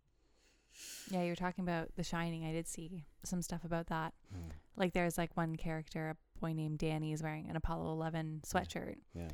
Yeah, 1.10 1.24
you 1.24 1.30
were 1.32 1.36
talking 1.36 1.64
about 1.64 1.96
The 1.96 2.04
Shining. 2.04 2.46
I 2.46 2.52
did 2.54 2.68
see 2.68 3.04
some 3.26 3.42
stuff 3.42 3.64
about 3.66 3.88
that. 3.88 4.14
Mm, 4.34 4.52
Like 4.78 4.94
there's 4.94 5.18
like 5.18 5.36
one 5.36 5.56
character, 5.58 6.12
a 6.12 6.40
boy 6.40 6.54
named 6.54 6.78
Danny, 6.80 7.12
is 7.12 7.22
wearing 7.24 7.50
an 7.50 7.56
Apollo 7.56 7.92
11 7.92 8.42
sweatshirt. 8.46 8.96
Yeah, 9.14 9.28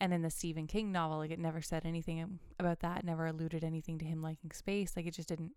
And 0.00 0.12
in 0.12 0.20
the 0.22 0.30
Stephen 0.30 0.66
King 0.66 0.92
novel, 0.92 1.18
like 1.18 1.30
it 1.30 1.38
never 1.38 1.62
said 1.62 1.86
anything 1.86 2.38
about 2.58 2.80
that, 2.80 3.04
never 3.04 3.26
alluded 3.26 3.64
anything 3.64 3.98
to 4.00 4.04
him 4.04 4.20
liking 4.20 4.50
space. 4.50 4.92
Like 4.94 5.06
it 5.06 5.14
just 5.14 5.28
didn't 5.28 5.52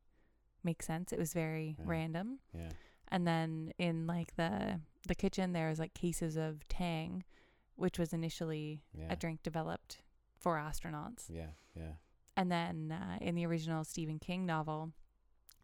make 0.64 0.82
sense. 0.84 1.12
It 1.12 1.20
was 1.20 1.34
very 1.34 1.76
Yeah. 1.80 1.86
random. 1.88 2.40
yeah, 2.54 2.72
And 3.10 3.28
then 3.28 3.74
in 3.78 4.08
like 4.08 4.36
the 4.36 4.80
the 5.08 5.16
kitchen, 5.16 5.52
there 5.54 5.68
was 5.70 5.80
like 5.80 5.94
cases 5.94 6.36
of 6.38 6.68
Tang, 6.70 7.24
which 7.76 8.00
was 8.00 8.14
initially 8.14 8.84
yeah, 8.94 9.08
a 9.12 9.16
drink 9.16 9.44
developed 9.44 10.02
for 10.40 10.58
astronauts. 10.58 11.30
yeah, 11.30 11.52
yeah. 11.76 11.94
And 12.38 12.52
then 12.52 12.92
uh, 12.92 13.18
in 13.22 13.36
the 13.36 13.46
original 13.46 13.84
Stephen 13.84 14.18
King 14.20 14.46
novel, 14.46 14.94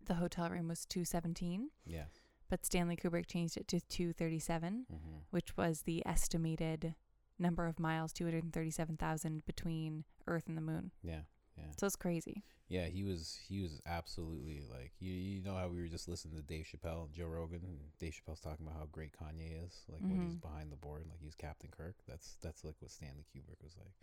the 0.05 0.15
hotel 0.15 0.49
room 0.49 0.67
was 0.67 0.85
217, 0.85 1.69
yeah. 1.85 2.05
but 2.49 2.65
Stanley 2.65 2.95
Kubrick 2.97 3.27
changed 3.27 3.57
it 3.57 3.67
to 3.69 3.79
237, 3.81 4.85
Mm-hmm. 4.91 5.17
which 5.31 5.55
was 5.57 5.83
the 5.83 6.05
estimated 6.05 6.95
number 7.39 7.65
of 7.67 7.79
miles, 7.79 8.11
237,000 8.13 9.45
between 9.45 10.03
Earth 10.27 10.47
and 10.47 10.57
the 10.57 10.61
moon. 10.61 10.91
Yeah, 11.01 11.21
yeah. 11.59 11.71
So 11.77 11.85
it's 11.87 11.95
crazy. 11.95 12.43
Yeah, 12.67 12.85
he 12.85 13.03
was 13.03 13.39
he 13.47 13.61
was 13.61 13.81
absolutely 13.87 14.61
like 14.71 14.91
you 14.99 15.11
you 15.11 15.41
know 15.41 15.55
how 15.55 15.67
we 15.67 15.81
were 15.81 15.87
just 15.87 16.07
listening 16.07 16.35
to 16.37 16.43
Dave 16.43 16.65
Chappelle 16.67 17.05
and 17.05 17.13
Joe 17.13 17.25
Rogan 17.27 17.61
and 17.63 17.79
Dave 17.99 18.13
Chappelle's 18.13 18.41
talking 18.41 18.65
about 18.65 18.77
how 18.77 18.85
great 18.91 19.11
Kanye 19.13 19.65
is, 19.65 19.83
like 19.91 20.01
when 20.07 20.21
he's 20.21 20.35
Mhm. 20.35 20.41
behind 20.41 20.71
the 20.71 20.75
board, 20.75 21.05
like 21.09 21.19
he's 21.21 21.33
Captain 21.35 21.71
Kirk. 21.71 21.95
That's 22.07 22.37
that's 22.41 22.63
like 22.63 22.75
what 22.79 22.91
Stanley 22.91 23.25
Kubrick 23.33 23.63
was 23.63 23.75
like. 23.77 23.93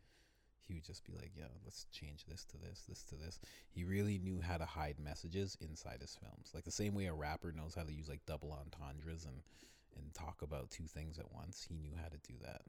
He 0.66 0.74
would 0.74 0.84
just 0.84 1.04
be 1.04 1.12
like, 1.12 1.30
"Yeah, 1.36 1.46
let's 1.64 1.84
change 1.92 2.24
this 2.26 2.44
to 2.46 2.56
this, 2.58 2.82
this 2.88 3.04
to 3.04 3.14
this." 3.14 3.38
He 3.70 3.84
really 3.84 4.18
knew 4.18 4.40
how 4.40 4.56
to 4.56 4.64
hide 4.64 4.98
messages 4.98 5.56
inside 5.60 6.00
his 6.00 6.16
films, 6.16 6.50
like 6.52 6.64
the 6.64 6.72
same 6.72 6.92
way 6.94 7.06
a 7.06 7.14
rapper 7.14 7.52
knows 7.52 7.76
how 7.76 7.84
to 7.84 7.92
use 7.92 8.08
like 8.08 8.26
double 8.26 8.50
entendres 8.52 9.24
and 9.26 9.42
and 9.96 10.12
talk 10.12 10.42
about 10.42 10.70
two 10.70 10.88
things 10.88 11.20
at 11.20 11.32
once. 11.32 11.62
He 11.68 11.76
knew 11.78 11.94
how 11.94 12.08
to 12.08 12.18
do 12.18 12.34
that 12.42 12.62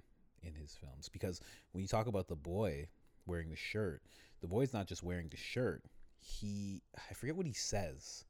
in 0.43 0.53
his 0.53 0.75
films 0.75 1.09
because 1.09 1.41
when 1.71 1.81
you 1.81 1.87
talk 1.87 2.05
about 2.05 2.27
the 2.27 2.35
boy 2.35 2.87
wearing 3.27 3.49
the 3.49 3.55
shirt, 3.55 4.01
the 4.41 4.47
boy's 4.47 4.73
not 4.73 4.87
just 4.87 5.03
wearing 5.03 5.27
the 5.29 5.37
shirt. 5.37 5.83
He, 6.19 6.81
I 7.09 7.13
forget 7.13 7.35
what 7.35 7.45
he 7.45 7.53
says. 7.53 8.25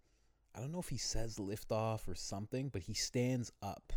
I 0.56 0.60
don't 0.60 0.72
know 0.72 0.80
if 0.80 0.90
he 0.90 0.98
says 0.98 1.40
lift 1.40 1.72
off 1.72 2.08
or 2.08 2.16
something, 2.16 2.70
but 2.70 2.82
he 2.82 2.94
stands 2.94 3.52
up 3.62 3.94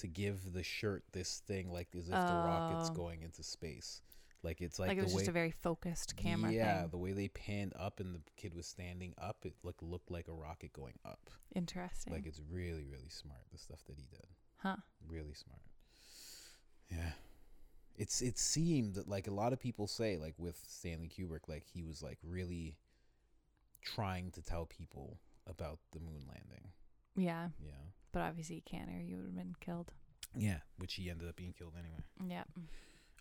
to 0.00 0.06
give 0.06 0.52
the 0.52 0.62
shirt 0.62 1.02
this 1.12 1.42
thing 1.46 1.70
like 1.72 1.88
as 1.96 2.04
if 2.08 2.10
the 2.14 2.16
rocket's 2.16 2.90
Oh. 2.90 2.94
going 2.94 3.22
into 3.22 3.42
space. 3.42 4.02
Like 4.42 4.60
it's 4.60 4.78
Like, 4.78 4.88
like, 4.88 4.98
it 4.98 5.04
was 5.04 5.14
way 5.14 5.20
just 5.22 5.28
a 5.30 5.32
very 5.32 5.50
focused 5.50 6.14
camera 6.16 6.52
yeah, 6.52 6.82
thing. 6.82 6.90
the 6.90 6.98
way 6.98 7.12
they 7.12 7.28
panned 7.28 7.72
up 7.78 7.98
and 7.98 8.14
the 8.14 8.20
kid 8.36 8.54
was 8.54 8.66
standing 8.66 9.14
up, 9.18 9.38
it 9.44 9.54
like 9.64 9.74
looked 9.82 10.10
like 10.10 10.28
a 10.28 10.32
rocket 10.32 10.72
going 10.72 10.98
up. 11.04 11.30
Interesting. 11.54 12.12
Like 12.12 12.26
it's 12.26 12.40
really 12.50 12.84
really 12.84 13.08
smart 13.08 13.40
the 13.50 13.58
stuff 13.58 13.82
that 13.86 13.96
he 13.96 14.06
did. 14.10 14.26
huh. 14.58 14.76
Really 15.08 15.34
smart. 15.34 15.62
Yeah. 16.90 17.12
It's 17.98 18.20
it 18.20 18.38
seemed 18.38 18.94
that 18.94 19.08
like 19.08 19.26
a 19.26 19.30
lot 19.32 19.52
of 19.52 19.58
people 19.60 19.86
say 19.86 20.16
like 20.18 20.34
with 20.38 20.58
Stanley 20.68 21.08
Kubrick 21.08 21.48
like 21.48 21.64
he 21.72 21.82
was 21.82 22.02
like 22.02 22.18
really 22.22 22.76
trying 23.82 24.30
to 24.32 24.42
tell 24.42 24.66
people 24.66 25.18
about 25.46 25.78
the 25.92 26.00
moon 26.00 26.22
landing. 26.28 26.68
Yeah. 27.16 27.48
Yeah. 27.64 27.72
But 28.12 28.22
obviously 28.22 28.56
you 28.56 28.62
can't 28.64 28.88
or 28.90 29.00
you 29.00 29.16
would 29.16 29.26
have 29.26 29.36
been 29.36 29.54
killed. 29.60 29.92
Yeah, 30.34 30.58
which 30.78 30.94
he 30.94 31.08
ended 31.10 31.28
up 31.28 31.36
being 31.36 31.54
killed 31.56 31.74
anyway. 31.78 32.02
Yeah. 32.28 32.44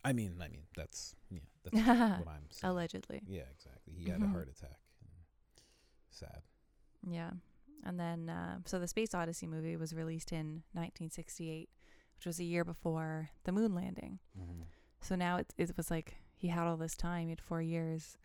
I 0.04 0.14
mean, 0.14 0.36
I 0.42 0.48
mean 0.50 0.64
that's 0.76 1.16
yeah, 1.32 1.40
that's 1.64 1.76
what 1.88 2.28
I'm 2.28 2.50
saying. 2.50 2.72
Allegedly. 2.72 3.22
Yeah, 3.28 3.44
exactly. 3.54 3.94
He 3.98 4.10
had 4.10 4.22
a 4.22 4.26
Mhm. 4.26 4.32
heart 4.32 4.50
attack. 4.50 4.80
And 5.02 5.12
sad. 6.10 6.42
Yeah. 7.10 7.32
And 7.84 8.00
then, 8.00 8.30
uh, 8.30 8.58
so 8.66 8.80
the 8.80 8.88
Space 8.88 9.14
Odyssey 9.14 9.46
movie 9.46 9.78
was 9.78 9.94
released 9.94 10.32
in 10.32 10.64
1968, 10.74 11.70
which 12.16 12.26
was 12.26 12.40
a 12.40 12.44
year 12.44 12.64
before 12.64 13.30
the 13.44 13.52
moon 13.52 13.74
landing. 13.76 14.20
Mm-hmm. 14.40 14.62
So 15.02 15.16
now 15.16 15.38
it, 15.38 15.54
it 15.58 15.76
was 15.78 15.92
like 15.92 16.16
he 16.36 16.48
had 16.50 16.66
all 16.68 16.78
this 16.78 16.96
time, 16.96 17.26
he 17.26 17.30
had 17.32 17.42
four 17.42 17.62
years 17.62 18.18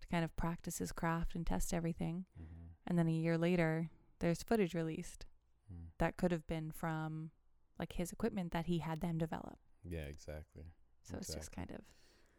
to 0.00 0.06
kind 0.08 0.24
of 0.24 0.36
practice 0.36 0.78
his 0.78 0.92
craft 0.92 1.34
and 1.34 1.46
test 1.46 1.72
everything. 1.74 2.24
Mm-hmm. 2.40 2.66
And 2.86 2.98
then 2.98 3.08
a 3.08 3.12
year 3.12 3.36
later, 3.38 3.90
there's 4.20 4.42
footage 4.42 4.74
released 4.74 5.26
Mm. 5.72 5.88
that 5.98 6.16
could 6.16 6.30
have 6.30 6.46
been 6.46 6.70
from 6.70 7.32
like 7.76 7.94
his 7.94 8.12
equipment 8.12 8.52
that 8.52 8.66
he 8.66 8.78
had 8.78 9.00
them 9.00 9.18
develop. 9.18 9.58
Yeah, 9.82 10.02
exactly. 10.04 10.62
So 11.02 11.16
it's 11.16 11.34
just 11.34 11.50
kind 11.50 11.72
of, 11.72 11.80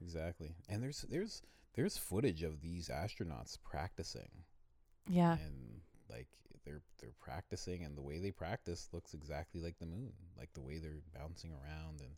Exactly. 0.01 0.55
And 0.69 0.81
there's 0.81 1.01
there's 1.09 1.41
there's 1.73 1.97
footage 1.97 2.41
of 2.43 2.61
these 2.61 2.87
astronauts 2.87 3.57
practicing 3.61 4.29
Yeah. 5.09 5.33
and 5.33 5.81
like 6.09 6.29
they're 6.67 6.81
they're 6.99 7.13
practicing 7.21 7.83
and 7.83 7.95
the 7.97 8.01
way 8.01 8.19
they 8.19 8.31
practice 8.31 8.89
looks 8.91 9.13
exactly 9.13 9.61
like 9.61 9.77
the 9.79 9.85
moon 9.85 10.11
like 10.37 10.53
the 10.53 10.61
way 10.61 10.77
they're 10.77 11.01
bouncing 11.17 11.51
around 11.51 12.01
and 12.01 12.11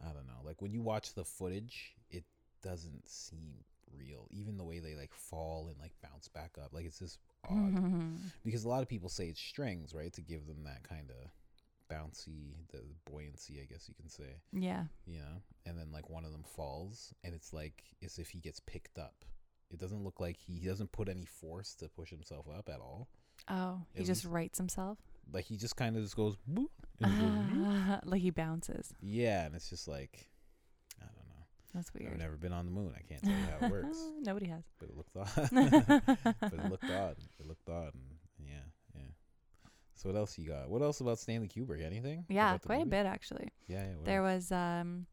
i 0.00 0.12
don't 0.12 0.26
know 0.26 0.40
like 0.44 0.62
when 0.62 0.72
you 0.72 0.80
watch 0.80 1.14
the 1.14 1.24
footage 1.24 1.94
it 2.10 2.24
doesn't 2.62 3.08
seem 3.08 3.54
real 3.98 4.26
even 4.30 4.56
the 4.56 4.64
way 4.64 4.78
they 4.78 4.94
like 4.94 5.12
fall 5.12 5.68
and 5.68 5.78
like 5.80 5.92
bounce 6.02 6.28
back 6.28 6.52
up 6.62 6.72
like 6.72 6.86
it's 6.86 6.98
just 6.98 7.18
odd. 7.48 7.74
Mm-hmm. 7.74 8.16
Because 8.44 8.64
a 8.64 8.68
lot 8.68 8.82
of 8.82 8.88
people 8.88 9.08
say 9.08 9.26
it's 9.26 9.40
strings 9.40 9.94
right 9.94 10.12
to 10.12 10.22
give 10.22 10.46
them 10.46 10.64
that 10.64 10.88
kind 10.88 11.10
of 11.10 11.30
bouncy 11.90 12.54
the 12.70 12.80
buoyancy 13.04 13.60
i 13.60 13.70
guess 13.70 13.88
you 13.88 13.94
can 13.94 14.08
say. 14.08 14.40
Yeah. 14.52 14.84
you 15.06 15.18
know 15.18 15.42
and 15.66 15.78
then 15.78 15.92
like 15.92 16.08
one 16.08 16.24
of 16.24 16.32
them 16.32 16.44
falls 16.44 17.12
and 17.24 17.34
it's 17.34 17.52
like 17.52 17.82
as 18.02 18.18
if 18.18 18.30
he 18.30 18.38
gets 18.38 18.60
picked 18.60 18.98
up. 18.98 19.24
It 19.70 19.80
doesn't 19.80 20.04
look 20.04 20.20
like 20.20 20.36
he, 20.36 20.58
he 20.58 20.66
doesn't 20.66 20.92
put 20.92 21.08
any 21.08 21.24
force 21.24 21.74
to 21.76 21.88
push 21.88 22.10
himself 22.10 22.46
up 22.46 22.68
at 22.68 22.80
all 22.80 23.08
Oh, 23.48 23.82
he 23.92 24.00
At 24.00 24.06
just 24.06 24.24
least- 24.24 24.32
writes 24.32 24.58
himself. 24.58 24.98
like 25.32 25.44
he 25.46 25.56
just 25.56 25.76
kind 25.76 25.96
of 25.96 26.02
just 26.02 26.16
goes 26.16 26.36
boop, 26.50 26.66
and 27.00 27.20
goes, 27.20 27.58
boop. 27.58 28.00
like 28.04 28.20
he 28.22 28.30
bounces. 28.30 28.92
yeah 29.00 29.46
and 29.46 29.54
it's 29.54 29.68
just 29.70 29.88
like 29.88 30.28
i 31.00 31.04
don't 31.06 31.26
know 31.28 31.44
That's 31.74 31.92
weird. 31.94 32.06
i've 32.06 32.12
weird. 32.12 32.20
never 32.20 32.36
been 32.36 32.52
on 32.52 32.66
the 32.66 32.70
moon 32.72 32.92
i 32.96 33.02
can't 33.08 33.22
tell 33.22 33.32
you 33.32 33.46
how 33.58 33.66
it 33.66 33.70
works 33.72 33.98
Nobody 34.22 34.46
has. 34.46 34.62
but 34.78 34.88
it 34.90 34.96
looked 34.96 35.16
odd 35.16 35.48
but 36.40 36.52
it 36.52 36.70
looked 36.70 36.84
odd 36.90 37.16
it 37.40 37.46
looked 37.46 37.68
odd 37.68 37.94
and 37.94 38.18
yeah 38.38 38.66
yeah 38.94 39.00
so 39.94 40.08
what 40.10 40.16
else 40.18 40.36
you 40.38 40.46
got 40.48 40.68
what 40.68 40.82
else 40.82 41.00
about 41.00 41.18
stanley 41.18 41.48
kubrick 41.48 41.82
anything 41.84 42.24
Yeah, 42.28 42.50
about 42.50 42.62
the 42.62 42.66
quite 42.66 42.76
a 42.76 42.78
movie? 42.80 42.90
bit 42.90 43.06
actually. 43.06 43.48
yeah, 43.68 43.84
yeah 43.86 43.96
what 43.96 44.04
There 44.04 44.24
else? 44.26 44.50
was 44.50 44.52
um 44.52 45.06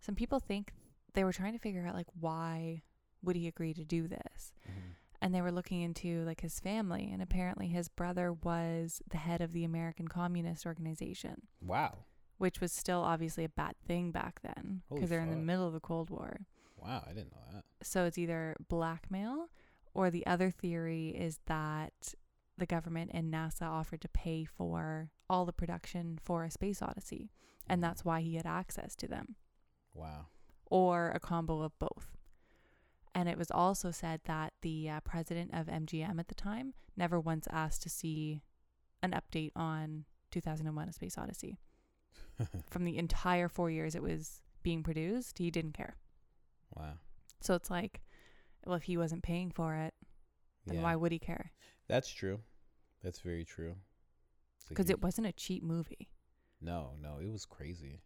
some 0.00 0.14
people 0.14 0.40
think 0.40 0.72
they 1.14 1.24
were 1.24 1.32
trying 1.32 1.52
to 1.52 1.58
figure 1.58 1.84
out 1.86 1.94
like 1.94 2.06
why 2.18 2.82
would 3.22 3.36
he 3.36 3.46
agree 3.48 3.74
to 3.74 3.84
do 3.84 4.06
this? 4.08 4.52
Mhm. 4.68 4.94
And 5.20 5.34
they 5.34 5.40
were 5.42 5.52
looking 5.52 5.80
into 5.82 6.24
like 6.24 6.40
his 6.42 6.60
family 6.60 7.08
and 7.12 7.22
apparently 7.22 7.68
his 7.68 7.88
brother 7.88 8.32
was 8.32 9.00
the 9.10 9.16
head 9.18 9.40
of 9.40 9.52
the 9.52 9.64
American 9.64 10.08
Communist 10.08 10.66
Organization, 10.66 11.42
wow 11.60 11.98
which 12.38 12.60
was 12.60 12.70
still 12.70 13.00
obviously 13.00 13.44
a 13.44 13.48
bad 13.48 13.74
thing 13.86 14.10
back 14.10 14.40
then 14.42 14.82
because 14.92 15.08
they're 15.08 15.22
in 15.22 15.30
the 15.30 15.36
middle 15.36 15.66
of 15.66 15.72
the 15.72 15.80
Cold 15.80 16.10
War. 16.10 16.40
wow 16.76 17.02
i 17.08 17.12
didn't 17.14 17.32
know 17.32 17.40
that 17.54 17.64
So 17.82 18.04
it's 18.04 18.18
either 18.18 18.56
blackmail 18.68 19.48
or 19.94 20.10
the 20.10 20.26
other 20.26 20.50
theory 20.50 21.08
is 21.08 21.38
that 21.46 22.14
the 22.58 22.66
government 22.66 23.10
and 23.14 23.32
NASA 23.32 23.62
offered 23.62 24.02
to 24.02 24.08
pay 24.08 24.44
for 24.44 25.10
all 25.30 25.46
the 25.46 25.52
production 25.54 26.18
for 26.22 26.44
a 26.44 26.50
space 26.50 26.82
odyssey 26.82 27.30
and 27.66 27.78
Mhm. 27.78 27.86
that's 27.86 28.04
why 28.04 28.20
he 28.20 28.34
had 28.34 28.44
access 28.46 28.94
to 28.96 29.08
them 29.08 29.36
wow 29.94 30.26
or 30.66 31.10
a 31.14 31.20
combo 31.20 31.62
of 31.62 31.78
both. 31.78 32.15
And 33.16 33.30
it 33.30 33.38
was 33.38 33.50
also 33.50 33.90
said 33.90 34.20
that 34.26 34.52
the 34.60 34.90
uh, 34.90 35.00
president 35.00 35.50
of 35.54 35.68
MGM 35.68 36.20
at 36.20 36.28
the 36.28 36.34
time 36.34 36.74
never 36.98 37.18
once 37.18 37.48
asked 37.50 37.80
to 37.84 37.88
see 37.88 38.42
an 39.02 39.12
update 39.12 39.52
on 39.56 40.04
2001 40.32 40.86
A 40.86 40.92
Space 40.92 41.16
Odyssey. 41.16 41.58
From 42.70 42.84
the 42.84 42.98
entire 42.98 43.48
four 43.48 43.70
years 43.70 43.94
it 43.94 44.02
was 44.02 44.42
being 44.62 44.82
produced, 44.82 45.38
he 45.38 45.50
didn't 45.50 45.72
care. 45.72 45.96
wow 46.74 46.98
So 47.40 47.54
it's 47.54 47.70
like, 47.70 48.02
well, 48.66 48.76
if 48.76 48.82
he 48.82 48.98
wasn't 48.98 49.22
paying 49.22 49.50
for 49.50 49.74
it, 49.76 49.94
then 50.66 50.76
yeah 50.76 50.82
why 50.82 50.94
would 50.94 51.10
he 51.12 51.18
care? 51.18 51.52
That's 51.88 52.10
true. 52.10 52.40
That's 53.02 53.20
very 53.20 53.46
true. 53.46 53.76
Because 54.68 54.90
it 54.90 55.00
wasn't 55.02 55.26
a 55.26 55.32
cheap 55.32 55.62
movie. 55.62 56.10
no, 56.60 56.90
no, 57.00 57.16
it 57.22 57.32
was 57.32 57.46
crazy. 57.46 58.02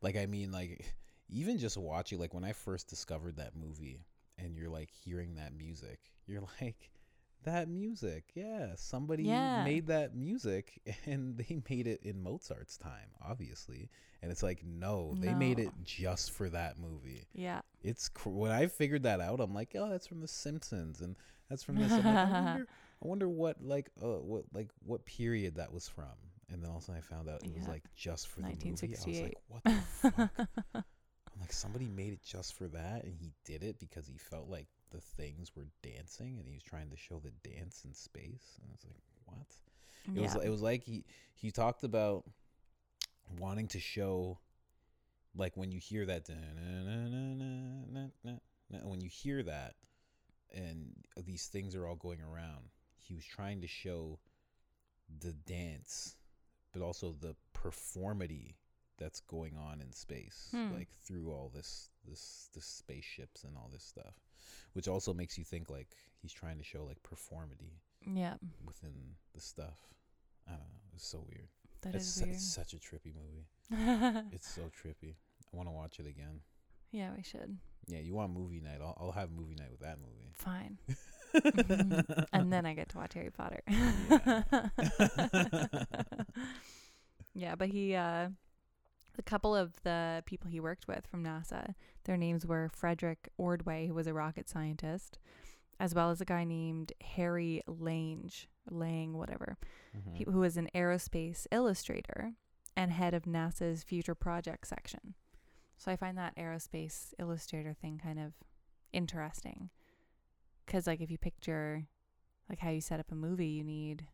Like 0.00 0.16
I 0.16 0.26
mean, 0.26 0.52
like 0.52 0.94
even 1.28 1.58
just 1.58 1.76
watching, 1.76 2.20
like 2.20 2.34
when 2.34 2.44
I 2.44 2.52
first 2.52 2.86
discovered 2.88 3.38
that 3.38 3.56
movie, 3.56 4.04
and 4.38 4.56
you're 4.56 4.68
like 4.70 4.90
hearing 4.90 5.36
that 5.36 5.54
music, 5.54 5.98
you're 6.26 6.42
like, 6.60 6.90
that 7.44 7.68
music, 7.68 8.24
yeah, 8.34 8.72
somebody 8.74 9.24
Yeah. 9.24 9.64
made 9.64 9.88
that 9.88 10.14
music, 10.16 10.80
and 11.06 11.36
they 11.36 11.60
made 11.68 11.86
it 11.86 12.00
in 12.02 12.22
Mozart's 12.22 12.76
time, 12.78 13.10
obviously. 13.22 13.90
And 14.22 14.32
it's 14.32 14.42
like, 14.42 14.64
no, 14.64 15.14
they 15.18 15.34
made 15.34 15.58
it 15.58 15.70
just 15.82 16.30
for 16.30 16.48
that 16.48 16.78
movie. 16.78 17.26
Yeah. 17.34 17.60
It's 17.82 18.08
cr- 18.08 18.30
when 18.30 18.50
I 18.52 18.68
figured 18.68 19.02
that 19.02 19.20
out, 19.20 19.40
I'm 19.40 19.52
like, 19.52 19.72
oh, 19.74 19.90
that's 19.90 20.06
from 20.06 20.22
The 20.22 20.28
Simpsons, 20.28 21.02
and 21.02 21.16
that's 21.50 21.62
from 21.62 21.76
this. 21.76 21.90
Like, 21.92 22.06
I 22.06 22.24
wonder, 22.40 22.66
I 23.02 23.06
wonder 23.06 23.28
what 23.28 23.62
like 23.62 23.90
uh 24.02 24.06
what 24.20 24.44
like 24.54 24.70
what 24.86 25.04
period 25.04 25.56
that 25.56 25.70
was 25.70 25.86
from. 25.86 26.06
And 26.50 26.62
then 26.62 26.70
also 26.70 26.94
I 26.94 27.00
found 27.00 27.28
out 27.28 27.42
it 27.44 27.54
was 27.54 27.68
like 27.68 27.82
just 27.94 28.28
for 28.28 28.40
the 28.40 28.46
movie. 28.48 28.68
I 28.68 28.70
was 28.70 28.82
1968. 28.82 29.22
like, 29.22 29.36
what 29.48 29.64
the 29.64 30.30
fuck? 30.72 30.84
I'm 31.34 31.40
like, 31.40 31.52
somebody 31.52 31.86
made 31.88 32.12
it 32.12 32.22
just 32.24 32.54
for 32.54 32.68
that, 32.68 33.04
and 33.04 33.14
he 33.18 33.32
did 33.44 33.62
it 33.62 33.80
because 33.80 34.06
he 34.06 34.18
felt 34.18 34.48
like 34.48 34.68
the 34.90 35.00
things 35.00 35.50
were 35.56 35.66
dancing, 35.82 36.38
and 36.38 36.46
he 36.46 36.54
was 36.54 36.62
trying 36.62 36.90
to 36.90 36.96
show 36.96 37.20
the 37.20 37.32
dance 37.48 37.82
in 37.84 37.92
space. 37.92 38.58
And 38.60 38.70
I 38.70 38.72
was 38.72 38.84
like, 38.84 39.02
what? 39.26 40.16
It 40.16 40.20
yeah. 40.20 40.34
was 40.34 40.44
it 40.44 40.50
was 40.50 40.62
like 40.62 40.84
he 40.84 41.04
he 41.34 41.50
talked 41.50 41.82
about 41.82 42.24
wanting 43.38 43.68
to 43.68 43.80
show 43.80 44.38
like 45.36 45.56
when 45.56 45.72
you 45.72 45.78
hear 45.78 46.06
that 46.06 46.28
when 48.82 49.00
you 49.00 49.08
hear 49.08 49.42
that 49.42 49.74
and 50.54 50.94
these 51.24 51.46
things 51.46 51.74
are 51.74 51.86
all 51.86 51.96
going 51.96 52.20
around 52.20 52.68
he 52.96 53.14
was 53.14 53.24
trying 53.24 53.60
to 53.60 53.66
show 53.66 54.18
the 55.20 55.32
dance 55.32 56.16
but 56.72 56.82
also 56.82 57.14
the 57.20 57.34
performity 57.52 58.56
that's 58.98 59.20
going 59.20 59.56
on 59.56 59.80
in 59.80 59.92
space 59.92 60.48
Hmm. 60.50 60.72
like 60.74 60.88
through 61.06 61.30
all 61.30 61.50
this 61.54 61.90
this 62.08 62.48
this 62.54 62.64
spaceships 62.66 63.44
and 63.44 63.56
all 63.56 63.68
this 63.72 63.82
stuff 63.84 64.14
which 64.74 64.88
also 64.88 65.12
makes 65.14 65.36
you 65.38 65.44
think 65.44 65.70
like 65.70 65.88
he's 66.20 66.32
trying 66.32 66.58
to 66.58 66.64
show 66.64 66.84
like 66.84 67.02
performity 67.02 67.80
yeah. 68.06 68.34
within 68.66 68.92
the 69.34 69.40
stuff. 69.40 69.78
I 70.46 70.50
don't 70.50 70.60
know. 70.60 70.90
It's 70.94 71.06
so 71.06 71.24
weird. 71.26 71.48
That 71.80 71.94
it's, 71.94 72.04
is 72.04 72.14
su- 72.14 72.24
weird. 72.24 72.34
it's 72.36 72.52
such 72.54 72.74
a 72.74 72.76
trippy 72.76 73.14
movie. 73.14 73.46
It's 74.32 74.46
so 74.54 74.62
trippy. 74.62 75.14
I 75.52 75.56
want 75.56 75.68
to 75.68 75.72
watch 75.72 75.98
it 76.00 76.06
again. 76.06 76.40
yeah, 76.92 77.10
we 77.16 77.22
should. 77.22 77.56
Yeah, 77.86 78.00
you 78.00 78.14
want 78.14 78.32
movie 78.34 78.60
night? 78.60 78.80
I'll, 78.82 78.96
I'll 79.00 79.12
have 79.12 79.30
movie 79.30 79.54
night 79.54 79.70
with 79.70 79.80
that 79.80 79.98
movie. 79.98 80.32
Fine. 80.34 80.78
And 82.32 82.52
then 82.52 82.64
I 82.66 82.74
get 82.74 82.90
to 82.90 82.98
watch 82.98 83.14
Harry 83.14 83.30
Potter. 83.30 83.60
yeah, 87.34 87.54
but 87.58 87.68
he, 87.68 87.94
uh, 87.94 88.28
a 89.18 89.22
couple 89.22 89.54
of 89.54 89.80
the 89.82 90.22
people 90.26 90.50
he 90.50 90.60
worked 90.60 90.88
with 90.88 91.06
from 91.06 91.22
NASA, 91.24 91.74
their 92.04 92.16
names 92.16 92.46
were 92.46 92.68
Frederick 92.74 93.28
Ordway, 93.38 93.86
who 93.86 93.94
was 93.94 94.06
a 94.06 94.14
rocket 94.14 94.48
scientist, 94.48 95.18
as 95.80 95.94
well 95.94 96.10
as 96.10 96.20
a 96.20 96.24
guy 96.24 96.44
named 96.44 96.92
Harry 97.02 97.62
Lange, 97.66 98.30
Lang, 98.70 99.14
whatever, 99.16 99.56
Mhm. 99.96 100.14
he, 100.16 100.24
who 100.24 100.38
was 100.40 100.56
an 100.56 100.68
aerospace 100.74 101.46
illustrator 101.52 102.34
and 102.76 102.90
head 102.92 103.14
of 103.14 103.24
NASA's 103.24 103.82
future 103.84 104.14
project 104.14 104.66
section. 104.66 105.14
So 105.76 105.90
I 105.92 105.96
find 105.96 106.16
that 106.18 106.36
aerospace 106.36 107.12
illustrator 107.18 107.72
thing 107.74 107.98
kind 107.98 108.18
of 108.18 108.34
interesting. 108.92 109.70
Cuz 110.66 110.86
like 110.86 111.00
if 111.00 111.10
you 111.10 111.18
picture 111.18 111.86
like 112.48 112.60
how 112.60 112.70
you 112.70 112.80
set 112.80 113.00
up 113.00 113.10
a 113.12 113.14
movie, 113.14 113.48
you 113.48 113.64
need 113.64 114.08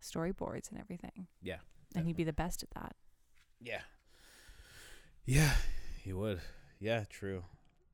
storyboards 0.00 0.70
and 0.70 0.78
everything. 0.78 1.26
Yeah, 1.42 1.60
And 1.94 2.06
he'd 2.06 2.16
be 2.16 2.24
the 2.24 2.32
best 2.32 2.62
at 2.62 2.70
that. 2.70 2.94
yeah, 3.60 3.82
yeah. 5.28 5.52
He 6.02 6.12
would. 6.12 6.40
Yeah, 6.80 7.04
true, 7.10 7.44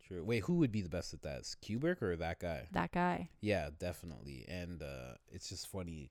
true. 0.06 0.22
Wait, 0.24 0.44
who 0.44 0.54
would 0.54 0.70
be 0.70 0.82
the 0.82 0.88
best 0.88 1.14
at 1.14 1.22
that? 1.22 1.40
Is 1.40 1.56
Kubrick 1.62 2.00
or 2.00 2.14
that 2.16 2.38
guy? 2.38 2.68
That 2.72 2.92
guy. 2.92 3.30
Yeah, 3.40 3.70
definitely. 3.78 4.44
And 4.46 4.82
uh, 4.82 5.14
it's 5.30 5.48
just 5.48 5.70
funny. 5.70 6.10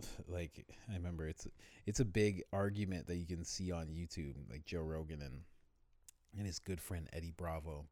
Like 0.28 0.66
I 0.90 0.94
remember, 0.94 1.26
it's 1.26 1.46
it's 1.86 2.00
a 2.00 2.04
big 2.04 2.42
argument 2.52 3.06
that 3.06 3.16
you 3.16 3.24
can 3.24 3.44
see 3.44 3.72
on 3.72 3.86
YouTube, 3.86 4.34
like 4.50 4.66
Joe 4.66 4.82
Rogan 4.82 5.22
and 5.22 5.40
and 6.36 6.46
his 6.46 6.58
good 6.58 6.82
friend 6.82 7.08
Eddie 7.14 7.32
Bravo, 7.34 7.86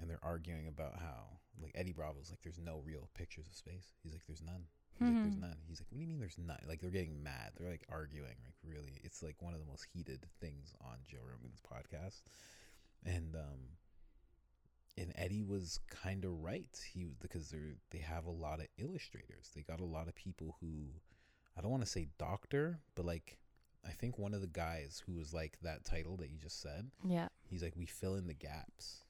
and 0.00 0.08
they're 0.08 0.18
arguing 0.22 0.66
about 0.68 0.98
how 0.98 1.40
like 1.60 1.72
Eddie 1.74 1.92
Bravo's 1.92 2.30
like, 2.30 2.40
there's 2.42 2.58
no 2.58 2.80
real 2.86 3.10
pictures 3.14 3.48
of 3.48 3.54
space. 3.54 3.92
He's 4.02 4.12
like, 4.12 4.22
there's 4.26 4.42
none. 4.42 4.64
He's 5.04 5.14
like, 5.14 5.22
there's 5.22 5.34
Mhm. 5.36 5.40
none. 5.40 5.58
He's 5.68 5.80
like, 5.80 5.86
what 5.90 5.96
do 5.98 6.02
you 6.02 6.08
mean 6.08 6.18
there's 6.18 6.38
none? 6.38 6.60
Like 6.66 6.80
they're 6.80 6.90
getting 6.90 7.22
mad. 7.22 7.52
They're 7.56 7.70
like 7.70 7.84
arguing. 7.88 8.36
Like 8.44 8.56
really, 8.62 9.00
it's 9.04 9.22
like 9.22 9.40
one 9.42 9.54
of 9.54 9.60
the 9.60 9.66
most 9.66 9.84
heated 9.92 10.26
things 10.40 10.74
on 10.80 10.98
Joe 11.06 11.18
Rogan's 11.28 11.60
podcast. 11.60 12.22
And 13.04 13.34
um, 13.34 13.76
and 14.96 15.12
Eddie 15.16 15.42
was 15.42 15.80
kind 15.90 16.24
of 16.24 16.32
right. 16.42 16.68
He 16.92 17.06
because 17.20 17.48
they're 17.50 17.76
they 17.90 17.98
have 17.98 18.26
a 18.26 18.30
lot 18.30 18.60
of 18.60 18.66
illustrators. 18.78 19.50
They 19.54 19.62
got 19.62 19.80
a 19.80 19.84
lot 19.84 20.08
of 20.08 20.14
people 20.14 20.56
who 20.60 20.86
I 21.56 21.60
don't 21.60 21.70
want 21.70 21.82
to 21.84 21.88
say 21.90 22.08
doctor, 22.18 22.80
but 22.94 23.04
like 23.04 23.38
I 23.84 23.90
think 23.90 24.16
one 24.18 24.32
of 24.34 24.40
the 24.40 24.46
guys 24.46 25.02
who 25.06 25.14
was 25.14 25.32
like 25.34 25.58
that 25.62 25.84
title 25.84 26.16
that 26.18 26.30
you 26.30 26.38
just 26.38 26.60
said, 26.60 26.90
Yeah. 27.04 27.28
he's 27.48 27.62
like 27.62 27.74
we 27.76 27.86
fill 27.86 28.14
in 28.14 28.26
the 28.28 28.34
gaps. 28.34 29.04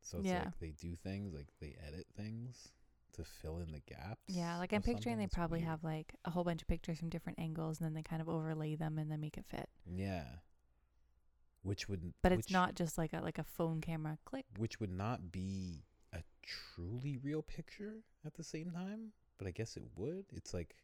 So 0.00 0.18
it's 0.18 0.28
Yeah. 0.28 0.44
like 0.44 0.58
they 0.60 0.70
do 0.70 0.94
things 0.94 1.34
like 1.34 1.48
they 1.60 1.76
edit 1.86 2.06
things 2.16 2.68
to 3.14 3.24
fill 3.24 3.58
in 3.58 3.72
the 3.72 3.80
gaps. 3.80 4.20
Yeah, 4.28 4.58
like 4.58 4.72
I'm 4.72 4.82
picturing 4.82 5.18
they 5.18 5.26
probably 5.26 5.60
weird. 5.60 5.68
have 5.70 5.84
like 5.84 6.14
a 6.24 6.30
whole 6.30 6.44
bunch 6.44 6.62
of 6.62 6.68
pictures 6.68 6.98
from 6.98 7.08
different 7.08 7.38
angles 7.38 7.78
and 7.80 7.86
then 7.86 7.94
they 7.94 8.02
kind 8.02 8.20
of 8.22 8.28
overlay 8.28 8.74
them 8.76 8.98
and 8.98 9.10
then 9.10 9.20
make 9.20 9.36
it 9.36 9.44
fit. 9.46 9.68
yeah, 9.86 10.24
which 11.62 11.88
would 11.88 12.12
But 12.22 12.32
it's 12.32 12.50
not 12.50 12.74
just 12.74 12.96
like 12.98 13.12
a 13.12 13.20
like 13.20 13.38
a 13.38 13.44
phone 13.44 13.80
camera 13.80 14.18
click. 14.24 14.46
which 14.58 14.80
would 14.80 14.90
not 14.90 15.30
be 15.30 15.84
a 16.12 16.22
truly 16.42 17.18
real 17.22 17.42
picture 17.42 18.02
at 18.24 18.34
the 18.34 18.44
same 18.44 18.70
time, 18.70 19.12
but 19.38 19.46
I 19.46 19.50
guess 19.50 19.76
it 19.76 19.82
would. 19.96 20.24
It's 20.34 20.54
like 20.54 20.74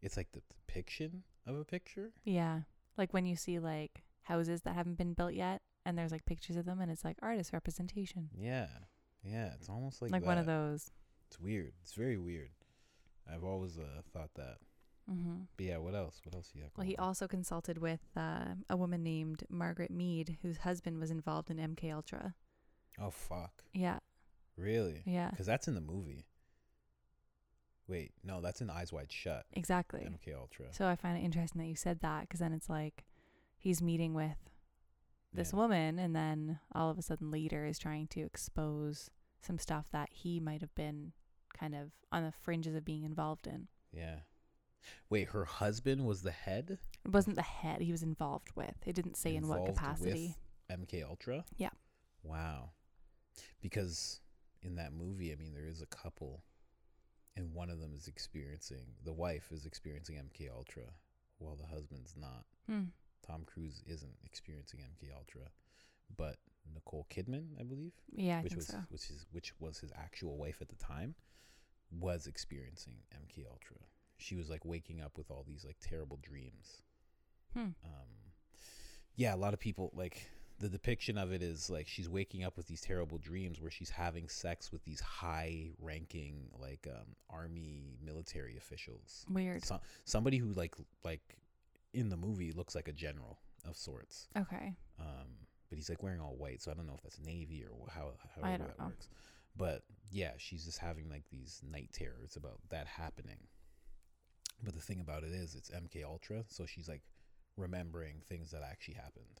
it's 0.00 0.16
like 0.16 0.32
the 0.32 0.42
depiction 0.48 1.22
of 1.46 1.56
a 1.58 1.64
picture. 1.64 2.12
Yeah. 2.24 2.60
Like 2.96 3.12
when 3.12 3.24
you 3.24 3.36
see 3.36 3.58
like 3.58 4.02
houses 4.22 4.62
that 4.62 4.74
haven't 4.74 4.98
been 4.98 5.14
built 5.14 5.34
yet 5.34 5.62
and 5.84 5.98
there's 5.98 6.12
like 6.12 6.24
pictures 6.24 6.56
of 6.56 6.64
them 6.64 6.80
and 6.80 6.90
it's 6.90 7.04
like 7.04 7.16
artist 7.22 7.52
representation. 7.52 8.28
Yeah. 8.36 8.68
Yeah, 9.24 9.50
it's 9.54 9.68
almost 9.68 10.02
like 10.02 10.10
Like, 10.10 10.26
one 10.26 10.38
of 10.38 10.46
those. 10.46 10.90
It's 11.32 11.40
weird. 11.40 11.72
It's 11.80 11.94
very 11.94 12.18
weird. 12.18 12.50
I've 13.26 13.42
always 13.42 13.78
uh, 13.78 14.02
thought 14.12 14.28
that. 14.36 14.56
Mm-hmm. 15.10 15.44
But 15.56 15.64
yeah, 15.66 15.78
what 15.78 15.94
else? 15.94 16.20
What 16.24 16.34
else 16.34 16.50
you 16.54 16.60
have? 16.60 16.72
Well, 16.76 16.86
he 16.86 16.94
on? 16.96 17.06
also 17.06 17.26
consulted 17.26 17.78
with 17.78 18.00
uh, 18.14 18.54
a 18.68 18.76
woman 18.76 19.02
named 19.02 19.42
Margaret 19.48 19.90
Mead, 19.90 20.36
whose 20.42 20.58
husband 20.58 20.98
was 20.98 21.10
involved 21.10 21.48
in 21.50 21.56
MK 21.56 21.90
Ultra. 21.90 22.34
Oh 23.00 23.08
fuck! 23.10 23.62
Yeah, 23.72 24.00
Really? 24.58 25.00
yeah, 25.06 25.30
Because 25.30 25.46
that's 25.46 25.66
in 25.68 25.74
the 25.74 25.80
movie. 25.80 26.26
Wait, 27.88 28.12
no, 28.22 28.42
that's 28.42 28.60
in 28.60 28.68
Eyes 28.68 28.92
Wide 28.92 29.10
Shut. 29.10 29.46
exactly. 29.54 30.00
MK 30.00 30.36
Ultra. 30.38 30.66
So 30.72 30.86
I 30.86 30.96
find 30.96 31.16
it 31.16 31.24
interesting 31.24 31.62
that 31.62 31.68
you 31.68 31.74
said 31.76 32.00
that 32.00 32.22
because 32.22 32.40
then 32.40 32.52
it's 32.52 32.68
like 32.68 33.04
he's 33.56 33.80
meeting 33.80 34.12
with 34.12 34.36
this 35.32 35.52
Yeah. 35.52 35.60
woman, 35.60 35.98
and 35.98 36.14
then 36.14 36.60
all 36.74 36.90
of 36.90 36.98
a 36.98 37.02
sudden 37.02 37.30
later 37.30 37.64
is 37.64 37.78
trying 37.78 38.06
to 38.08 38.20
expose 38.20 39.08
some 39.40 39.58
stuff 39.58 39.86
that 39.92 40.10
he 40.12 40.38
might 40.38 40.60
have 40.60 40.74
been 40.74 41.12
kind 41.62 41.74
of 41.76 41.92
on 42.10 42.24
the 42.24 42.32
fringes 42.42 42.74
of 42.74 42.84
being 42.84 43.04
involved 43.04 43.46
in. 43.46 43.68
Yeah. 43.92 44.16
Wait, 45.08 45.28
her 45.28 45.44
husband 45.44 46.04
was 46.04 46.22
the 46.22 46.32
head 46.32 46.78
It 47.04 47.12
wasn't 47.12 47.36
the 47.36 47.42
head 47.42 47.80
he 47.80 47.92
was 47.92 48.02
involved 48.02 48.48
with. 48.56 48.74
It 48.84 48.94
didn't 48.96 49.16
say 49.16 49.36
in 49.36 49.46
what 49.46 49.64
capacity. 49.66 50.34
with 50.68 50.80
MK 50.90 51.04
Ultra. 51.08 51.44
Yeah. 51.56 51.70
Wow. 52.24 52.70
Because 53.60 54.20
in 54.62 54.74
that 54.76 54.92
movie, 54.92 55.32
I 55.32 55.36
mean, 55.36 55.52
there 55.54 55.66
is 55.68 55.82
a 55.82 55.86
couple, 55.86 56.42
and 57.36 57.54
one 57.54 57.70
of 57.70 57.78
them 57.80 57.92
is 57.96 58.08
experiencing 58.08 58.86
the 59.04 59.12
wife 59.12 59.50
is 59.52 59.66
experiencing 59.66 60.16
MK 60.16 60.50
Ultra, 60.52 60.84
while 61.38 61.54
the 61.56 61.66
husband's 61.66 62.14
not. 62.16 62.44
Hmm. 62.68 62.86
Tom 63.24 63.44
Cruise 63.46 63.82
isn't 63.86 64.16
experiencing 64.24 64.80
MK 64.80 65.14
Ultra, 65.16 65.42
but 66.16 66.36
Nicole 66.74 67.06
Kidman, 67.08 67.50
I 67.60 67.62
believe, 67.62 67.92
Yeah, 68.12 68.38
I 68.38 68.42
which 68.42 68.52
think 68.52 68.58
was 68.58 68.66
so. 68.66 68.78
which 68.88 69.10
is 69.10 69.26
which 69.30 69.52
was 69.60 69.78
his 69.78 69.92
actual 69.96 70.36
wife 70.38 70.58
at 70.60 70.68
the 70.68 70.76
time, 70.76 71.14
was 71.98 72.26
experiencing 72.26 72.94
MK 73.14 73.44
Ultra. 73.50 73.76
She 74.16 74.36
was 74.36 74.48
like 74.48 74.64
waking 74.64 75.00
up 75.00 75.16
with 75.18 75.30
all 75.30 75.44
these 75.46 75.64
like 75.64 75.76
terrible 75.80 76.18
dreams. 76.22 76.82
Hmm. 77.54 77.60
Um, 77.84 78.08
yeah, 79.16 79.34
a 79.34 79.36
lot 79.36 79.52
of 79.52 79.60
people 79.60 79.92
like 79.94 80.28
the 80.58 80.68
depiction 80.68 81.18
of 81.18 81.32
it 81.32 81.42
is 81.42 81.68
like 81.68 81.88
she's 81.88 82.08
waking 82.08 82.44
up 82.44 82.56
with 82.56 82.66
these 82.68 82.80
terrible 82.80 83.18
dreams 83.18 83.60
where 83.60 83.70
she's 83.70 83.90
having 83.90 84.28
sex 84.28 84.70
with 84.70 84.84
these 84.84 85.00
high-ranking 85.00 86.50
like 86.60 86.86
um, 86.88 87.16
army 87.28 87.96
military 88.04 88.56
officials. 88.56 89.26
Weird. 89.28 89.64
So, 89.64 89.80
somebody 90.04 90.38
who 90.38 90.52
like 90.52 90.74
like 91.04 91.36
in 91.92 92.08
the 92.08 92.16
movie 92.16 92.52
looks 92.52 92.74
like 92.74 92.88
a 92.88 92.92
general 92.92 93.38
of 93.68 93.76
sorts. 93.76 94.28
Okay. 94.38 94.74
Um, 95.00 95.28
but 95.68 95.78
he's 95.78 95.88
like 95.88 96.02
wearing 96.02 96.20
all 96.20 96.36
white, 96.36 96.62
so 96.62 96.70
I 96.70 96.74
don't 96.74 96.86
know 96.86 96.94
if 96.94 97.02
that's 97.02 97.18
navy 97.24 97.64
or 97.64 97.70
wh- 97.86 97.90
how 97.92 98.12
I 98.42 98.52
that 98.56 98.78
know. 98.78 98.86
works. 98.86 99.08
But 99.56 99.82
yeah, 100.10 100.32
she's 100.38 100.64
just 100.64 100.78
having 100.78 101.08
like 101.10 101.24
these 101.30 101.60
night 101.68 101.90
terrors 101.92 102.36
about 102.36 102.58
that 102.70 102.86
happening. 102.86 103.38
But 104.62 104.74
the 104.74 104.80
thing 104.80 105.00
about 105.00 105.24
it 105.24 105.32
is, 105.32 105.54
it's 105.54 105.70
MK 105.70 106.04
Ultra, 106.04 106.44
so 106.48 106.66
she's 106.66 106.88
like 106.88 107.02
remembering 107.56 108.22
things 108.28 108.50
that 108.52 108.62
actually 108.62 108.94
happened, 108.94 109.40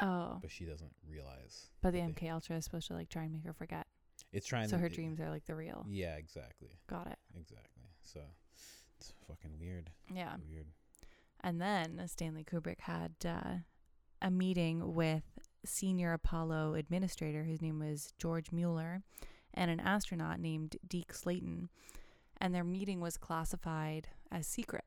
Oh, 0.00 0.38
but 0.40 0.50
she 0.50 0.64
doesn't 0.64 0.94
realize. 1.08 1.70
but 1.82 1.92
the 1.92 2.00
that 2.00 2.16
they- 2.16 2.26
MK 2.28 2.32
Ultra 2.32 2.56
is 2.56 2.64
supposed 2.64 2.88
to 2.88 2.94
like 2.94 3.08
try 3.08 3.24
and 3.24 3.32
make 3.32 3.44
her 3.44 3.52
forget. 3.52 3.86
It's 4.32 4.46
trying. 4.46 4.68
So 4.68 4.76
to, 4.76 4.80
her 4.80 4.86
it- 4.86 4.94
dreams 4.94 5.20
are 5.20 5.28
like 5.30 5.44
the 5.44 5.54
real. 5.54 5.84
Yeah, 5.88 6.16
exactly, 6.16 6.70
Got 6.88 7.08
it. 7.08 7.18
exactly. 7.34 7.82
So 8.00 8.20
it's 8.98 9.12
fucking 9.28 9.58
weird. 9.60 9.90
Yeah. 10.12 10.36
Weird. 10.48 10.66
And 11.44 11.60
then 11.60 12.00
Stanley 12.06 12.44
Kubrick 12.44 12.80
had 12.80 13.12
uh, 13.26 13.56
a 14.22 14.30
meeting 14.30 14.94
with 14.94 15.24
senior 15.64 16.12
Apollo 16.14 16.74
administrator, 16.74 17.44
whose 17.44 17.60
name 17.60 17.78
was 17.80 18.14
George 18.18 18.52
Mueller, 18.52 19.02
and 19.54 19.70
an 19.70 19.80
astronaut 19.80 20.40
named 20.40 20.76
Deke 20.86 21.12
Slayton. 21.12 21.68
And 22.40 22.54
their 22.54 22.64
meeting 22.64 23.00
was 23.00 23.16
classified 23.16 24.08
as 24.30 24.46
secret. 24.46 24.84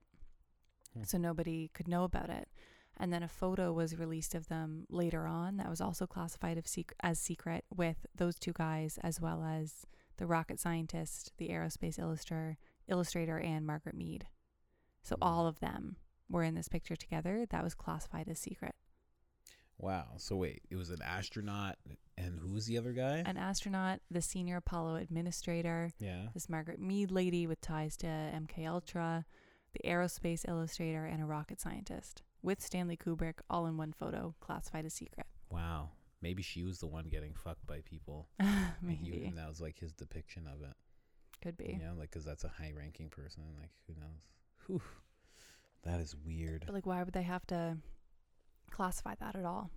Hmm. 0.94 1.04
So 1.04 1.18
nobody 1.18 1.70
could 1.74 1.88
know 1.88 2.04
about 2.04 2.30
it. 2.30 2.50
And 2.98 3.12
then 3.12 3.24
a 3.24 3.28
photo 3.28 3.74
was 3.74 3.98
released 3.98 4.36
of 4.36 4.48
them 4.48 4.86
later 4.90 5.28
on 5.28 5.58
that 5.58 5.70
was 5.70 5.82
also 5.82 6.08
classified 6.08 6.62
sec- 6.66 6.94
as 7.02 7.20
secret 7.20 7.66
with 7.76 8.06
those 8.16 8.40
two 8.40 8.54
guys, 8.54 8.98
as 9.04 9.20
well 9.20 9.44
as 9.44 9.86
the 10.18 10.26
rocket 10.26 10.60
scientist, 10.60 11.34
the 11.38 11.50
aerospace 11.50 12.00
illustrator, 12.00 12.58
illustrator, 12.88 13.38
and 13.38 13.66
Margaret 13.66 13.96
Mead. 13.96 14.28
So 15.04 15.16
Hmm. 15.16 15.24
all 15.24 15.48
of 15.48 15.60
them 15.60 15.98
were 16.30 16.44
in 16.44 16.56
this 16.56 16.68
picture 16.70 16.96
together. 16.96 17.46
That 17.46 17.64
was 17.64 17.76
classified 17.76 18.28
as 18.30 18.40
secret. 18.40 18.75
Wow. 19.78 20.06
So 20.18 20.36
wait, 20.38 20.62
it 20.70 20.76
was 20.76 20.90
an 20.90 21.02
astronaut, 21.04 21.76
and 22.18 22.40
who 22.40 22.50
was 22.54 22.66
the 22.66 22.78
other 22.78 22.94
guy? 22.94 23.24
An 23.26 23.38
astronaut, 23.38 24.00
the 24.10 24.22
senior 24.22 24.58
Apollo 24.58 24.96
administrator, 24.96 25.92
yeah. 26.00 26.28
this 26.34 26.48
Margaret 26.50 26.80
Mead 26.80 27.12
lady 27.12 27.46
with 27.48 27.60
ties 27.62 27.98
to 27.98 28.08
MK 28.08 28.68
Ultra, 28.68 29.26
the 29.74 29.90
aerospace 29.90 30.48
illustrator, 30.48 31.06
and 31.06 31.22
a 31.22 31.26
rocket 31.26 31.60
scientist 31.60 32.22
with 32.42 32.62
Stanley 32.62 32.96
Kubrick 32.96 33.40
all 33.50 33.66
in 33.66 33.76
one 33.76 33.92
photo, 33.92 34.34
classified 34.40 34.86
as 34.86 34.94
secret. 34.94 35.26
Wow. 35.50 35.90
Maybe 36.22 36.42
she 36.42 36.64
was 36.64 36.80
the 36.80 36.88
one 36.88 37.06
getting 37.10 37.34
fucked 37.34 37.68
by 37.68 37.82
people. 37.82 38.28
and 38.40 38.50
he- 38.90 39.12
Maybe 39.12 39.26
and 39.26 39.38
that 39.38 39.50
was 39.50 39.60
like 39.60 39.78
his 39.78 39.92
depiction 39.94 40.48
of 40.48 40.62
it. 40.62 40.74
could 41.42 41.58
be. 41.58 41.78
Yeah, 41.82 41.92
like 41.98 42.10
because 42.12 42.24
that's 42.26 42.44
a 42.46 42.48
high-ranking 42.50 43.10
person. 43.10 43.44
Like 43.60 43.72
who 43.88 43.94
knows? 44.00 44.22
Whew. 44.68 44.82
That 45.84 46.00
is 46.00 46.16
weird. 46.26 46.64
But 46.66 46.74
like, 46.74 46.86
why 46.88 47.04
would 47.04 47.14
they 47.14 47.22
have 47.24 47.46
to 47.48 47.78
classify 48.72 49.16
that 49.20 49.36
at 49.36 49.46
all? 49.46 49.72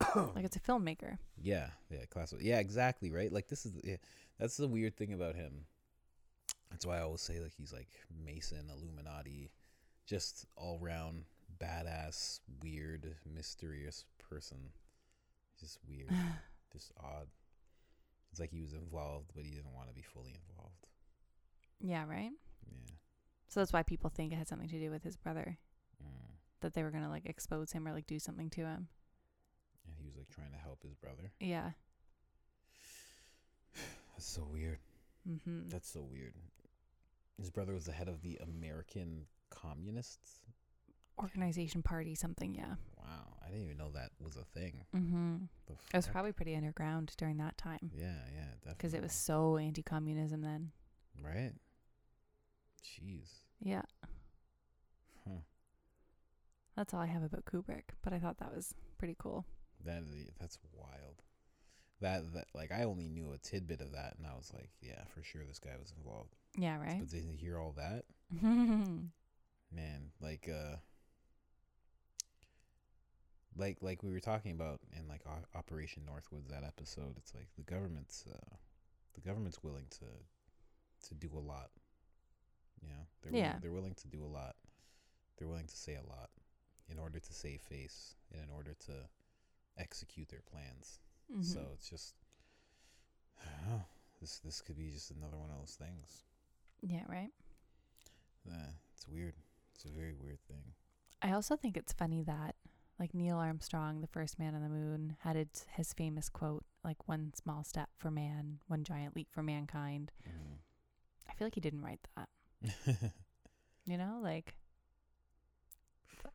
like, 0.34 0.44
it's 0.44 0.56
a 0.56 0.60
filmmaker. 0.60 1.18
Yeah, 1.40 1.68
yeah, 1.90 2.04
class. 2.10 2.34
Yeah, 2.40 2.58
exactly. 2.58 3.10
Right. 3.10 3.32
Like 3.32 3.48
this 3.48 3.66
is 3.66 3.72
yeah, 3.82 3.96
that's 4.38 4.56
the 4.56 4.68
weird 4.68 4.96
thing 4.96 5.12
about 5.12 5.34
him. 5.34 5.66
That's 6.70 6.86
why 6.86 6.98
I 6.98 7.02
always 7.02 7.20
say 7.20 7.40
like 7.40 7.52
he's 7.56 7.72
like 7.72 7.90
Mason, 8.24 8.70
Illuminati, 8.70 9.50
just 10.06 10.46
all 10.56 10.78
round 10.80 11.24
badass, 11.58 12.40
weird, 12.62 13.14
mysterious 13.32 14.04
person. 14.18 14.58
Just 15.60 15.78
weird, 15.88 16.10
just 16.72 16.92
odd. 17.02 17.28
It's 18.30 18.40
like 18.40 18.50
he 18.50 18.60
was 18.60 18.72
involved, 18.72 19.30
but 19.34 19.44
he 19.44 19.50
didn't 19.50 19.72
want 19.74 19.88
to 19.88 19.94
be 19.94 20.02
fully 20.02 20.36
involved. 20.50 20.88
yeah, 21.80 22.04
right. 22.08 22.32
Yeah. 22.66 22.94
So 23.48 23.60
that's 23.60 23.72
why 23.72 23.84
people 23.84 24.10
think 24.10 24.32
it 24.32 24.36
had 24.36 24.48
something 24.48 24.68
to 24.68 24.80
do 24.80 24.90
with 24.90 25.04
his 25.04 25.16
brother. 25.16 25.56
Mm. 26.02 26.33
That 26.64 26.72
they 26.72 26.82
were 26.82 26.90
gonna 26.90 27.10
like 27.10 27.26
expose 27.26 27.72
him 27.72 27.86
or 27.86 27.92
like 27.92 28.06
do 28.06 28.18
something 28.18 28.48
to 28.50 28.62
him. 28.62 28.88
And 29.86 29.94
he 29.98 30.06
was 30.06 30.16
like 30.16 30.30
trying 30.30 30.50
to 30.52 30.56
help 30.58 30.82
his 30.82 30.94
brother. 30.94 31.30
Yeah. 31.38 31.72
That's 34.14 34.24
so 34.26 34.46
weird. 34.50 34.78
Mm-hmm. 35.28 35.68
That's 35.68 35.90
so 35.90 36.00
weird. 36.10 36.32
His 37.38 37.50
brother 37.50 37.74
was 37.74 37.84
the 37.84 37.92
head 37.92 38.08
of 38.08 38.22
the 38.22 38.38
American 38.42 39.26
Communists. 39.50 40.40
Organization 41.20 41.82
party 41.82 42.14
something. 42.14 42.54
Yeah. 42.54 42.76
Wow, 42.96 43.36
I 43.44 43.48
didn't 43.50 43.64
even 43.64 43.76
know 43.76 43.90
that 43.92 44.10
was 44.18 44.36
a 44.36 44.44
thing. 44.58 44.84
Mm-hmm. 44.96 45.36
It 45.68 45.96
was 45.96 46.08
probably 46.08 46.32
pretty 46.32 46.56
underground 46.56 47.12
during 47.18 47.36
that 47.36 47.58
time 47.58 47.90
Yeah, 47.94 48.06
yeah, 48.34 48.44
definitely. 48.62 48.74
because 48.78 48.94
it 48.94 49.02
was 49.02 49.12
so 49.12 49.58
anti-communism 49.58 50.40
then. 50.40 50.70
right. 51.22 51.52
Jeez. 52.82 53.28
Yeah. 53.60 53.82
That's 56.76 56.92
all 56.92 57.00
I 57.00 57.06
have 57.06 57.22
about 57.22 57.44
Kubrick, 57.44 57.94
but 58.02 58.12
I 58.12 58.18
thought 58.18 58.38
that 58.38 58.54
was 58.54 58.74
pretty 58.98 59.14
cool. 59.18 59.44
That 59.84 60.02
that's 60.40 60.58
wild. 60.72 61.22
That 62.00 62.32
that 62.34 62.46
like 62.54 62.72
I 62.72 62.82
only 62.84 63.08
knew 63.08 63.32
a 63.32 63.38
tidbit 63.38 63.80
of 63.80 63.92
that, 63.92 64.14
and 64.18 64.26
I 64.26 64.34
was 64.34 64.50
like, 64.52 64.70
yeah, 64.80 65.04
for 65.14 65.22
sure 65.22 65.42
this 65.46 65.58
guy 65.60 65.76
was 65.78 65.92
involved. 65.96 66.34
Yeah. 66.58 66.78
Right. 66.78 66.98
But 67.00 67.10
to 67.10 67.20
hear 67.36 67.58
all 67.58 67.74
that, 67.76 68.04
man, 68.42 70.10
like 70.20 70.48
uh, 70.52 70.76
like 73.56 73.78
like 73.80 74.02
we 74.02 74.10
were 74.12 74.20
talking 74.20 74.52
about 74.52 74.80
in 74.98 75.06
like 75.08 75.22
O- 75.26 75.58
Operation 75.58 76.02
Northwoods 76.08 76.48
that 76.48 76.64
episode. 76.64 77.14
It's 77.16 77.34
like 77.34 77.48
the 77.56 77.62
government's 77.62 78.24
uh, 78.32 78.56
the 79.14 79.20
government's 79.20 79.62
willing 79.62 79.86
to 79.90 81.08
to 81.08 81.14
do 81.14 81.30
a 81.36 81.38
lot. 81.40 81.70
You 82.82 82.88
know, 82.88 83.06
they're 83.22 83.32
Yeah. 83.32 83.38
willing, 83.46 83.60
they're 83.62 83.72
willing 83.72 83.94
to 83.94 84.08
do 84.08 84.24
a 84.24 84.26
lot. 84.26 84.56
They're 85.38 85.48
willing 85.48 85.66
to 85.68 85.76
say 85.76 85.94
a 85.94 86.02
lot 86.08 86.30
in 86.88 86.98
order 86.98 87.18
to 87.18 87.32
save 87.32 87.60
face 87.62 88.14
and 88.32 88.42
in 88.42 88.50
order 88.50 88.74
to 88.86 88.92
execute 89.78 90.28
their 90.28 90.42
plans. 90.42 91.00
Mhm. 91.32 91.44
So 91.44 91.70
it's 91.74 91.88
just, 91.88 92.14
know. 93.68 93.84
This 94.20 94.38
this 94.38 94.60
could 94.60 94.76
be 94.76 94.90
just 94.90 95.10
another 95.10 95.36
one 95.38 95.50
of 95.50 95.58
those 95.58 95.74
things. 95.76 96.24
yeah. 96.82 97.04
Right. 97.08 97.30
Uh, 98.50 98.72
it's 98.94 99.08
weird. 99.08 99.34
It's 99.74 99.84
a 99.84 99.88
very 99.88 100.12
weird 100.14 100.40
thing. 100.46 100.74
I 101.22 101.32
also 101.32 101.56
think 101.56 101.76
it's 101.76 101.92
funny 101.92 102.22
that 102.22 102.56
like 102.98 103.12
Neil 103.14 103.38
Armstrong, 103.38 104.00
the 104.02 104.06
first 104.06 104.38
man 104.38 104.54
on 104.54 104.62
the 104.62 104.68
moon, 104.68 105.16
had 105.20 105.36
his 105.76 105.92
famous 105.94 106.28
quote, 106.28 106.64
like 106.84 107.08
one 107.08 107.32
small 107.34 107.64
step 107.64 107.90
for 107.96 108.10
man, 108.10 108.60
one 108.68 108.84
giant 108.84 109.16
leap 109.16 109.28
for 109.32 109.42
mankind. 109.42 110.12
Mhm. 110.28 110.58
I 111.28 111.34
feel 111.34 111.46
like 111.46 111.54
he 111.56 111.60
didn't 111.60 111.82
write 111.82 112.06
that. 112.16 112.28
You 113.86 113.98
know, 113.98 114.18
like 114.22 114.54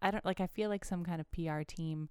I 0.01 0.11
don't 0.11 0.25
like 0.25 0.39
I 0.39 0.47
feel 0.47 0.69
like 0.69 0.85
some 0.85 1.03
kind 1.03 1.19
of 1.21 1.31
PR 1.31 1.61
team 1.61 2.09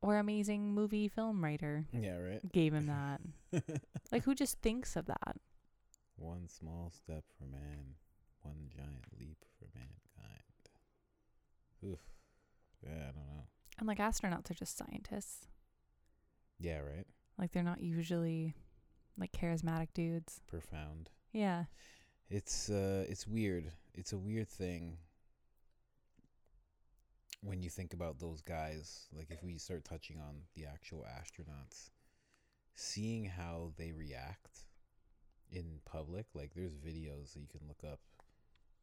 or 0.00 0.16
amazing 0.18 0.74
movie 0.74 1.08
film 1.08 1.42
writer 1.42 1.86
yeah, 1.92 2.16
right. 2.18 2.52
gave 2.52 2.72
him 2.72 2.86
that. 3.52 3.80
like 4.12 4.24
who 4.24 4.34
just 4.34 4.60
thinks 4.60 4.96
of 4.96 5.06
that? 5.06 5.36
one 6.16 6.48
small 6.48 6.90
step 6.90 7.22
for 7.38 7.44
man, 7.44 7.94
one 8.42 8.68
giant 8.74 9.04
leap 9.18 9.44
for 9.58 9.66
mankind. 9.74 10.68
Oof. 11.84 12.00
Yeah, 12.82 13.02
I 13.08 13.12
don't 13.12 13.26
know. 13.28 13.44
And 13.78 13.86
like 13.86 13.98
astronauts 13.98 14.50
are 14.50 14.54
just 14.54 14.76
scientists. 14.76 15.46
Yeah, 16.58 16.78
right. 16.78 17.06
Like 17.38 17.52
they're 17.52 17.62
not 17.62 17.80
usually 17.80 18.54
like 19.16 19.30
charismatic 19.32 19.88
dudes. 19.94 20.40
Profound. 20.48 21.10
Yeah. 21.32 21.64
It's 22.28 22.68
uh 22.68 23.04
it's 23.08 23.26
weird. 23.26 23.70
It's 23.94 24.12
a 24.12 24.18
weird 24.18 24.48
thing 24.48 24.98
when 27.40 27.62
you 27.62 27.70
think 27.70 27.92
about 27.92 28.18
those 28.18 28.40
guys, 28.40 29.06
like 29.12 29.30
if 29.30 29.42
we 29.42 29.58
start 29.58 29.84
touching 29.84 30.18
on 30.18 30.42
the 30.54 30.66
actual 30.66 31.04
astronauts, 31.08 31.90
seeing 32.74 33.24
how 33.26 33.72
they 33.76 33.92
react 33.92 34.64
in 35.50 35.80
public, 35.84 36.26
like 36.34 36.52
there's 36.54 36.74
videos 36.74 37.32
that 37.34 37.40
you 37.40 37.48
can 37.48 37.66
look 37.68 37.82
up 37.84 38.00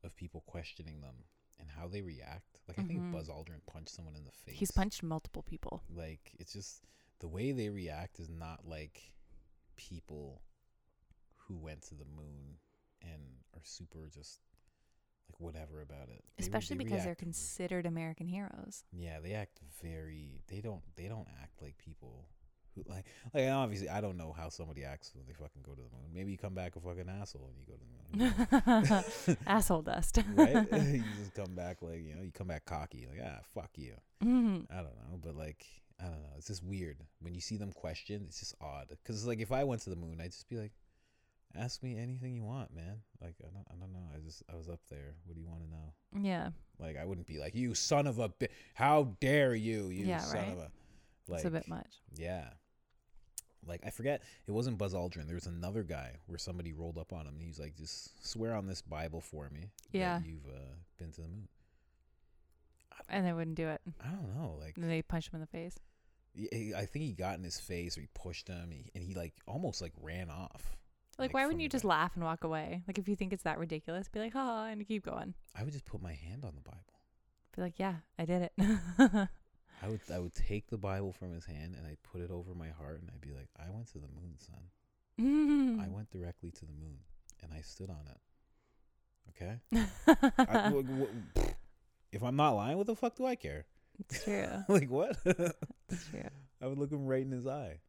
of 0.03 0.15
people 0.15 0.43
questioning 0.47 1.01
them 1.01 1.15
and 1.59 1.69
how 1.69 1.87
they 1.87 2.01
react. 2.01 2.59
Like 2.67 2.79
I 2.79 2.83
Mhm. 2.83 2.87
think 2.87 3.11
Buzz 3.11 3.29
Aldrin 3.29 3.65
punched 3.65 3.89
someone 3.89 4.15
in 4.15 4.25
the 4.25 4.31
face. 4.31 4.55
He's 4.59 4.71
punched 4.71 5.03
multiple 5.03 5.43
people. 5.43 5.83
like 5.89 6.31
it's 6.39 6.53
just 6.53 6.83
the 7.19 7.27
way 7.27 7.51
they 7.51 7.69
react 7.69 8.19
is 8.19 8.29
not 8.29 8.65
like 8.67 9.13
people 9.77 10.41
who 11.35 11.55
went 11.57 11.81
to 11.83 11.95
the 11.95 12.05
moon 12.05 12.57
and 13.01 13.21
are 13.53 13.63
super 13.63 14.09
just 14.09 14.39
like 15.29 15.39
whatever 15.39 15.81
about 15.81 16.09
it 16.09 16.23
They 16.37 16.43
Especially 16.43 16.77
they 16.77 16.83
because 16.85 17.03
they're 17.03 17.15
considered 17.15 17.85
American 17.85 18.27
heroes. 18.27 18.83
yeah 18.91 19.19
they 19.21 19.33
act 19.33 19.59
very 19.81 20.41
they 20.47 20.61
don't 20.61 20.81
they 20.95 21.07
don't 21.07 21.27
act 21.41 21.61
like 21.61 21.77
people 21.77 22.27
who 22.75 22.83
like 22.87 23.05
like 23.33 23.43
and 23.45 23.53
obviously 23.53 23.87
i 23.89 24.01
don't 24.01 24.17
know 24.17 24.33
how 24.37 24.49
somebody 24.49 24.83
acts 24.83 25.11
when 25.15 25.25
they 25.25 25.31
fucking 25.33 25.61
go 25.63 25.71
to 25.73 25.81
the 25.81 25.89
moon 25.95 26.09
maybe 26.13 26.31
you 26.31 26.37
come 26.37 26.53
back 26.53 26.75
a 26.75 26.79
fucking 26.81 27.07
asshole 27.21 27.49
and 27.49 27.57
you 27.57 27.65
go 27.65 27.73
to 27.73 27.85
the 27.85 29.33
moon 29.33 29.37
Asshole 29.47 29.81
dust. 29.81 30.19
right 30.33 30.67
you 30.71 31.03
just 31.17 31.33
come 31.33 31.55
back 31.55 31.81
like 31.81 32.01
you 32.03 32.15
know 32.15 32.21
you 32.21 32.31
come 32.33 32.47
back 32.47 32.65
cocky 32.65 33.07
like 33.09 33.21
ah 33.25 33.39
fuck 33.53 33.69
you 33.75 33.95
Mhm. 34.23 34.65
I 34.71 34.77
don't 34.77 34.85
know, 34.85 35.19
but 35.21 35.35
like 35.35 35.65
I 35.99 36.05
don't 36.05 36.21
know. 36.23 36.29
It's 36.37 36.47
just 36.47 36.63
weird 36.63 36.97
when 37.19 37.35
you 37.35 37.41
see 37.41 37.57
them 37.57 37.71
question. 37.71 38.23
It's 38.27 38.39
just 38.39 38.55
odd 38.59 38.87
because 38.89 39.17
it's 39.17 39.27
like 39.27 39.39
if 39.39 39.51
I 39.51 39.63
went 39.65 39.81
to 39.83 39.89
the 39.89 39.95
moon, 39.95 40.19
I'd 40.21 40.31
just 40.31 40.49
be 40.49 40.55
like, 40.57 40.71
"Ask 41.57 41.81
me 41.83 41.97
anything 41.97 42.33
you 42.35 42.43
want, 42.43 42.73
man." 42.75 43.01
Like 43.21 43.35
I 43.41 43.49
don't, 43.53 43.65
I 43.71 43.75
don't 43.79 43.91
know. 43.93 44.07
I 44.15 44.19
just 44.19 44.43
I 44.51 44.55
was 44.55 44.69
up 44.69 44.81
there. 44.89 45.15
What 45.25 45.35
do 45.35 45.41
you 45.41 45.47
want 45.47 45.63
to 45.63 45.69
know? 45.69 45.93
yeah. 46.29 46.49
Like 46.79 46.97
I 46.97 47.05
wouldn't 47.05 47.27
be 47.27 47.37
like, 47.39 47.55
"You 47.55 47.73
son 47.75 48.07
of 48.07 48.19
a 48.19 48.29
bi- 48.29 48.49
how 48.73 49.15
dare 49.19 49.55
you, 49.55 49.87
you 49.87 50.05
Yeah, 50.05 50.19
son 50.19 50.37
right. 50.37 50.51
of 50.53 50.57
a." 50.59 50.71
Like 51.27 51.37
it's 51.39 51.45
a 51.45 51.51
bit 51.51 51.67
much. 51.67 52.01
yeah. 52.15 52.49
Like 53.67 53.81
I 53.83 53.89
forget, 53.89 54.21
it 54.45 54.51
wasn't 54.51 54.77
Buzz 54.77 54.93
Aldrin. 54.93 55.25
There 55.25 55.33
was 55.35 55.47
another 55.47 55.81
guy 55.81 56.17
where 56.27 56.37
somebody 56.37 56.71
rolled 56.71 56.99
up 56.99 57.11
on 57.13 57.21
him. 57.25 57.33
and 57.35 57.41
He's 57.41 57.57
like, 57.59 57.75
"Just 57.75 58.23
swear 58.27 58.53
on 58.53 58.67
this 58.67 58.81
Bible 58.83 59.21
for 59.21 59.49
me 59.49 59.71
Yeah. 59.91 60.19
you've 60.23 60.45
uh, 60.45 60.75
been 60.99 61.11
to 61.13 61.21
the 61.21 61.27
moon." 61.27 61.47
And 63.09 63.25
they 63.25 63.33
wouldn't 63.33 63.55
do 63.55 63.67
it. 63.67 63.81
I 64.03 64.09
don't 64.09 64.35
know, 64.35 64.57
like 64.59 64.77
And 64.77 64.89
they 64.89 65.01
punched 65.01 65.29
him 65.33 65.35
in 65.35 65.41
the 65.41 65.47
face. 65.47 65.77
I 66.77 66.85
think 66.85 67.05
he 67.05 67.13
got 67.13 67.37
in 67.37 67.43
his 67.43 67.59
face 67.59 67.97
or 67.97 68.01
he 68.01 68.07
pushed 68.13 68.47
him 68.49 68.69
he, 68.71 68.91
and 68.93 69.03
he 69.03 69.13
like 69.15 69.33
almost 69.47 69.81
like 69.81 69.93
ran 70.01 70.29
off. 70.29 70.75
Like, 71.17 71.29
Like, 71.29 71.33
why 71.33 71.45
wouldn't 71.45 71.61
you 71.61 71.69
just 71.69 71.85
laugh 71.85 72.11
and 72.15 72.23
walk 72.23 72.43
away? 72.43 72.81
Like, 72.87 72.97
if 72.97 73.07
you 73.07 73.15
think 73.15 73.31
it's 73.33 73.43
that 73.43 73.57
ridiculous, 73.57 74.07
be 74.09 74.19
like, 74.19 74.33
ha, 74.33 74.65
and 74.65 74.85
keep 74.87 75.05
going. 75.05 75.33
I 75.57 75.63
would 75.63 75.71
just 75.73 75.85
put 75.85 76.01
my 76.01 76.13
hand 76.13 76.43
on 76.43 76.53
the 76.55 76.61
Bible. 76.61 76.81
Be 77.55 77.61
like, 77.61 77.79
yeah, 77.79 77.95
I 78.19 78.25
did 78.25 78.41
it. 78.41 78.53
I 79.81 79.89
would 79.89 80.01
I 80.13 80.19
would 80.19 80.33
take 80.33 80.67
the 80.67 80.77
Bible 80.77 81.11
from 81.13 81.33
his 81.33 81.45
hand 81.45 81.75
and 81.77 81.85
I'd 81.85 82.01
put 82.03 82.21
it 82.21 82.31
over 82.31 82.53
my 82.55 82.69
heart 82.69 83.01
and 83.01 83.09
I'd 83.13 83.21
be 83.21 83.31
like, 83.33 83.49
I 83.57 83.69
went 83.69 83.87
to 83.93 83.99
the 83.99 84.07
moon, 84.07 84.35
son. 84.39 85.79
I 85.81 85.87
went 85.93 86.09
directly 86.11 86.51
to 86.51 86.65
the 86.65 86.73
moon 86.73 86.97
and 87.43 87.53
I 87.53 87.61
stood 87.61 87.89
on 87.89 88.03
it. 88.09 88.19
Okay. 89.29 89.59
I, 90.49 90.69
w- 90.69 90.83
w- 90.83 91.07
if 92.11 92.23
I'm 92.23 92.35
not 92.35 92.51
lying, 92.51 92.77
what 92.77 92.87
the 92.87 92.95
fuck 92.95 93.15
do 93.15 93.25
I 93.25 93.35
care? 93.35 93.65
it's 93.99 94.23
true. 94.23 94.47
like 94.69 94.89
what? 94.89 95.17
It's 95.25 96.07
true. 96.09 96.27
I 96.61 96.67
would 96.67 96.77
look 96.77 96.91
him 96.91 97.05
right 97.05 97.21
in 97.23 97.31
his 97.31 97.45
eye, 97.47 97.79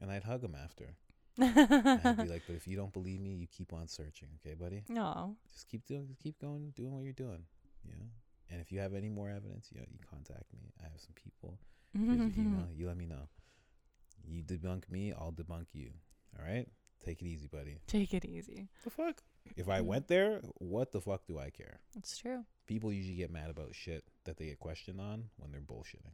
and 0.00 0.10
I'd 0.10 0.24
hug 0.24 0.44
him 0.44 0.54
after. 0.54 0.94
And 1.38 2.00
I'd 2.04 2.16
be 2.18 2.28
like, 2.28 2.42
"But 2.46 2.56
if 2.56 2.66
you 2.68 2.76
don't 2.76 2.92
believe 2.92 3.20
me, 3.20 3.30
you 3.34 3.46
keep 3.46 3.72
on 3.72 3.88
searching, 3.88 4.28
okay, 4.44 4.54
buddy? 4.54 4.82
no. 4.88 5.36
Just 5.52 5.68
keep 5.68 5.86
doing, 5.86 6.06
just 6.06 6.20
keep 6.20 6.38
going, 6.40 6.72
doing 6.76 6.92
what 6.92 7.04
you're 7.04 7.12
doing, 7.12 7.44
you 7.84 7.92
know. 7.92 8.06
And 8.50 8.60
if 8.60 8.70
you 8.70 8.80
have 8.80 8.92
any 8.94 9.08
more 9.08 9.30
evidence, 9.30 9.68
you 9.72 9.80
know, 9.80 9.86
you 9.90 9.98
contact 10.10 10.52
me. 10.52 10.72
I 10.80 10.84
have 10.84 11.00
some 11.00 11.14
people. 11.14 11.58
Here's 11.94 12.18
your 12.18 12.26
email. 12.46 12.66
You 12.76 12.86
let 12.86 12.96
me 12.96 13.06
know. 13.06 13.28
You 14.26 14.42
debunk 14.42 14.90
me, 14.90 15.12
I'll 15.12 15.32
debunk 15.32 15.66
you. 15.72 15.90
All 16.38 16.44
right, 16.44 16.68
take 17.04 17.20
it 17.22 17.26
easy, 17.26 17.46
buddy. 17.48 17.78
Take 17.86 18.14
it 18.14 18.24
easy. 18.24 18.68
The 18.84 18.90
fuck? 18.90 19.22
If 19.56 19.68
I 19.68 19.80
went 19.80 20.06
there, 20.08 20.40
what 20.58 20.92
the 20.92 21.00
fuck 21.00 21.26
do 21.26 21.38
I 21.38 21.50
care? 21.50 21.80
It's 21.96 22.16
true. 22.16 22.44
People 22.66 22.92
usually 22.92 23.16
get 23.16 23.30
mad 23.30 23.50
about 23.50 23.74
shit 23.74 24.04
that 24.24 24.36
they 24.36 24.46
get 24.46 24.60
questioned 24.60 25.00
on 25.00 25.24
when 25.36 25.50
they're 25.50 25.60
bullshitting. 25.60 26.12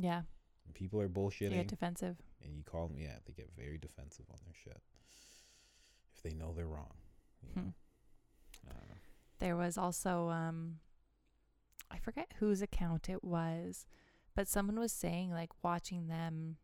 Yeah. 0.00 0.22
When 0.64 0.72
people 0.72 1.00
are 1.00 1.08
They 1.08 1.14
bullshitting, 1.20 1.50
get 1.50 1.68
defensive. 1.68 2.16
and 2.42 2.56
you 2.56 2.62
call 2.64 2.88
them, 2.88 2.98
yeah, 2.98 3.18
they 3.26 3.32
get 3.32 3.50
very 3.56 3.78
defensive 3.78 4.26
on 4.30 4.38
their 4.44 4.54
shit. 4.54 4.80
If 6.14 6.22
they 6.22 6.34
know 6.34 6.52
they're 6.54 6.66
wrong, 6.66 6.94
you 7.42 7.52
Hmm. 7.52 7.68
know? 8.66 8.72
There 9.40 9.56
was 9.56 9.76
also 9.76 10.28
um 10.30 10.80
I 11.90 11.98
forget 11.98 12.32
whose 12.38 12.62
account 12.62 13.08
it 13.08 13.22
was, 13.22 13.86
but 14.34 14.48
someone 14.48 14.78
was 14.78 14.92
saying 14.92 15.30
like 15.30 15.50
watching 15.62 16.08
them 16.08 16.56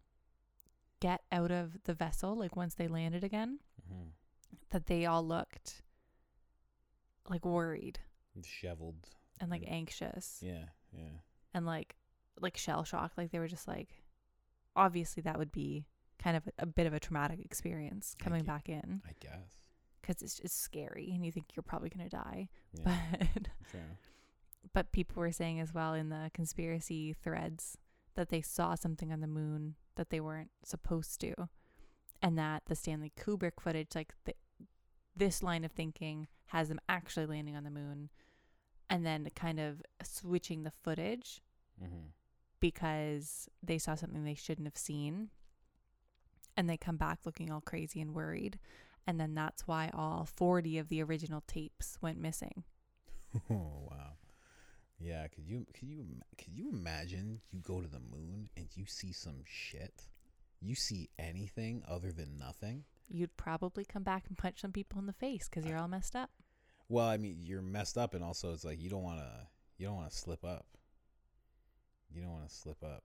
get 0.99 1.23
out 1.31 1.51
of 1.51 1.83
the 1.85 1.95
vessel 1.95 2.35
like 2.35 2.57
once 2.57 2.75
they 2.75 2.89
landed 2.89 3.23
again 3.25 3.61
Mhm. 3.91 4.13
that 4.71 4.87
they 4.87 5.05
all 5.07 5.23
looked 5.27 5.83
like 7.29 7.45
worried 7.45 8.01
Disheveled. 8.39 9.09
and 9.41 9.51
like 9.51 9.63
Yeah. 9.63 9.71
anxious 9.71 10.43
Yeah, 10.43 10.69
yeah. 10.93 11.19
and 11.55 11.65
like 11.67 11.97
like 12.41 12.57
shell 12.57 12.84
shocked 12.84 13.16
like 13.18 13.30
they 13.30 13.38
were 13.38 13.49
just 13.49 13.68
like 13.68 14.03
obviously 14.76 15.22
that 15.22 15.38
would 15.38 15.53
be 15.53 15.84
kind 16.22 16.36
of 16.36 16.47
a, 16.47 16.62
a 16.62 16.66
bit 16.66 16.86
of 16.86 16.95
a 16.95 17.01
traumatic 17.01 17.41
experience 17.45 18.14
coming 18.18 18.45
back 18.45 18.68
in 18.68 19.03
I 19.07 19.12
guess. 19.20 19.62
because 20.01 20.22
it's 20.22 20.38
it's 20.41 20.55
scary 20.55 21.11
and 21.14 21.24
you 21.24 21.32
think 21.32 21.47
you're 21.55 21.62
probably 21.62 21.88
going 21.91 22.09
to 22.09 22.16
die 22.16 22.49
Yeah, 22.72 22.95
but 23.20 23.49
but 24.72 24.93
people 24.93 25.20
were 25.20 25.32
saying 25.32 25.61
as 25.61 25.72
well 25.74 25.95
in 25.95 26.09
the 26.11 26.30
conspiracy 26.34 27.14
threads 27.14 27.76
that 28.14 28.28
they 28.28 28.43
saw 28.43 28.74
something 28.74 29.12
on 29.12 29.20
the 29.20 29.26
moon 29.26 29.76
that 29.97 30.11
they 30.11 30.20
weren't 30.20 30.51
supposed 30.64 31.20
to 31.20 31.34
and 32.22 32.36
that 32.38 32.62
the 32.66 32.74
Stanley 32.76 33.12
Kubrick 33.18 33.61
footage 33.61 33.95
like 33.95 34.12
the, 34.24 34.34
this 35.16 35.43
line 35.43 35.64
of 35.64 35.72
thinking 35.72 36.28
has 36.47 36.68
them 36.68 36.80
actually 36.88 37.26
landing 37.26 37.57
on 37.57 37.64
the 37.64 37.70
moon 37.70 38.11
and 38.91 39.07
then 39.07 39.26
kind 39.34 39.59
of 39.61 39.82
switching 40.03 40.62
the 40.64 40.70
footage 40.70 41.41
Mm-hmm. 41.82 42.09
Because 42.61 43.49
they 43.63 43.79
saw 43.79 43.95
something 43.95 44.25
they 44.25 44.35
shouldn't 44.35 44.67
have 44.67 44.77
seen 44.77 45.29
and 46.57 46.69
they 46.69 46.77
come 46.77 46.97
back 46.97 47.21
looking 47.25 47.51
all 47.51 47.61
crazy 47.61 48.01
and 48.01 48.15
worried 48.15 48.59
and 49.07 49.19
then 49.19 49.35
that's 49.35 49.67
why 49.67 49.91
all 49.95 50.27
40 50.37 50.79
of 50.79 50.89
the 50.89 51.03
original 51.03 51.43
tapes 51.47 51.97
went 52.01 52.19
missing 52.19 52.65
Oh 53.51 53.87
wow. 53.91 54.13
Yeah, 54.99 55.27
could 55.29 55.47
you 55.47 55.67
could 55.73 55.89
you 55.89 56.05
could 56.37 56.53
you 56.55 56.69
imagine 56.71 57.41
you 57.51 57.61
go 57.61 57.81
to 57.81 57.89
the 57.89 58.01
moon 58.01 58.51
and 58.57 58.67
you 58.75 58.85
see 58.87 59.13
some 59.13 59.43
shit? 59.47 60.09
You 60.61 60.75
see 60.75 61.09
anything 61.19 61.83
other 61.89 62.13
than 62.13 62.39
nothing? 62.39 62.85
you'd 63.13 63.37
probably 63.37 63.85
come 63.85 64.05
back 64.05 64.25
and 64.29 64.39
punch 64.39 64.61
some 64.61 64.71
people 64.73 64.99
in 65.01 65.07
the 65.07 65.13
face 65.13 65.49
because 65.49 65.65
you're 65.69 65.79
all 65.79 65.89
messed 65.89 66.15
up 66.15 66.31
Well, 66.89 67.07
I 67.07 67.17
mean, 67.17 67.39
you're 67.43 67.63
messed 67.63 67.99
up, 67.99 68.15
and 68.15 68.23
also 68.23 68.53
it's 68.53 68.65
like 68.65 68.81
you 68.81 68.89
don't 68.91 69.03
want 69.03 69.19
to 69.21 69.31
you 69.79 69.87
don't 69.87 69.97
want 69.97 70.11
to 70.11 70.17
slip 70.17 70.45
up. 70.45 70.67
You 72.13 72.23
don't 72.23 72.33
want 72.33 72.49
to 72.49 72.55
slip 72.55 72.83
up. 72.83 73.05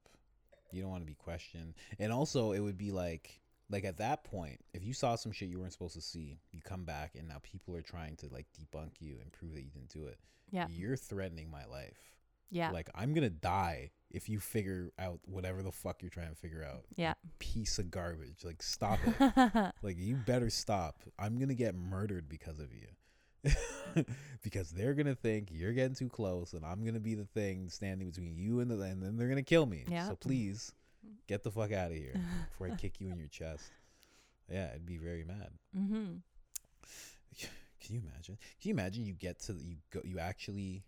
You 0.71 0.81
don't 0.81 0.91
want 0.91 1.03
to 1.03 1.07
be 1.07 1.15
questioned, 1.15 1.73
and 1.99 2.11
also 2.11 2.51
it 2.51 2.59
would 2.59 2.77
be 2.77 2.91
like 2.91 3.39
like 3.69 3.83
at 3.85 3.97
that 3.97 4.23
point, 4.23 4.59
if 4.73 4.83
you 4.85 4.93
saw 4.93 5.15
some 5.15 5.31
shit 5.31 5.49
you 5.49 5.59
weren't 5.59 5.73
supposed 5.73 5.95
to 5.95 6.01
see, 6.01 6.37
you 6.51 6.61
come 6.61 6.83
back, 6.83 7.15
and 7.17 7.27
now 7.27 7.37
people 7.41 7.75
are 7.75 7.81
trying 7.81 8.15
to 8.17 8.27
like 8.31 8.45
debunk 8.59 8.91
you 8.99 9.17
and 9.21 9.31
prove 9.31 9.53
that 9.53 9.61
you 9.63 9.69
didn't 9.71 9.89
do 9.89 10.05
it. 10.05 10.19
yeah 10.51 10.67
You're 10.69 10.97
threatening 10.97 11.49
my 11.49 11.65
life. 11.65 11.97
yeah 12.51 12.71
Like 12.71 12.89
I'm 12.93 13.13
gonna 13.13 13.29
die 13.29 13.91
if 14.11 14.27
you 14.29 14.39
figure 14.39 14.91
out 14.99 15.19
whatever 15.25 15.63
the 15.63 15.71
fuck 15.71 16.01
you're 16.01 16.09
trying 16.11 16.29
to 16.29 16.35
figure 16.35 16.63
out. 16.63 16.83
yeah 16.95 17.13
Piece 17.39 17.79
of 17.79 17.89
garbage. 17.89 18.43
Like 18.43 18.61
stop 18.61 18.99
it. 19.05 19.73
like 19.81 19.97
you 19.97 20.15
better 20.15 20.49
stop. 20.49 21.01
I'm 21.17 21.37
gonna 21.39 21.53
get 21.55 21.73
murdered 21.75 22.27
because 22.29 22.59
of 22.59 22.73
you. 22.73 22.87
because 24.43 24.71
they're 24.71 24.93
gonna 24.93 25.15
think 25.15 25.49
you're 25.51 25.73
getting 25.73 25.95
too 25.95 26.09
close, 26.09 26.53
and 26.53 26.65
I'm 26.65 26.83
gonna 26.85 26.99
be 26.99 27.15
the 27.15 27.25
thing 27.25 27.69
standing 27.69 28.07
between 28.09 28.35
you 28.37 28.59
and 28.59 28.69
the, 28.69 28.79
and 28.81 29.01
then 29.01 29.17
they're 29.17 29.27
gonna 29.29 29.43
kill 29.43 29.65
me. 29.65 29.85
Yeah. 29.87 30.07
So 30.07 30.15
please, 30.15 30.73
get 31.27 31.43
the 31.43 31.51
fuck 31.51 31.71
out 31.71 31.91
of 31.91 31.97
here 31.97 32.13
before 32.51 32.67
I 32.67 32.75
kick 32.75 32.99
you 32.99 33.09
in 33.09 33.17
your 33.17 33.27
chest. 33.27 33.71
Yeah, 34.51 34.69
I'd 34.73 34.85
be 34.85 34.97
very 34.97 35.23
mad. 35.23 35.49
mm-hmm. 35.77 36.15
Can 37.81 37.95
you 37.95 38.01
imagine? 38.01 38.37
Can 38.61 38.69
you 38.69 38.73
imagine 38.73 39.05
you 39.05 39.13
get 39.13 39.39
to 39.41 39.53
you 39.53 39.75
go 39.91 40.01
you 40.03 40.17
actually 40.17 40.83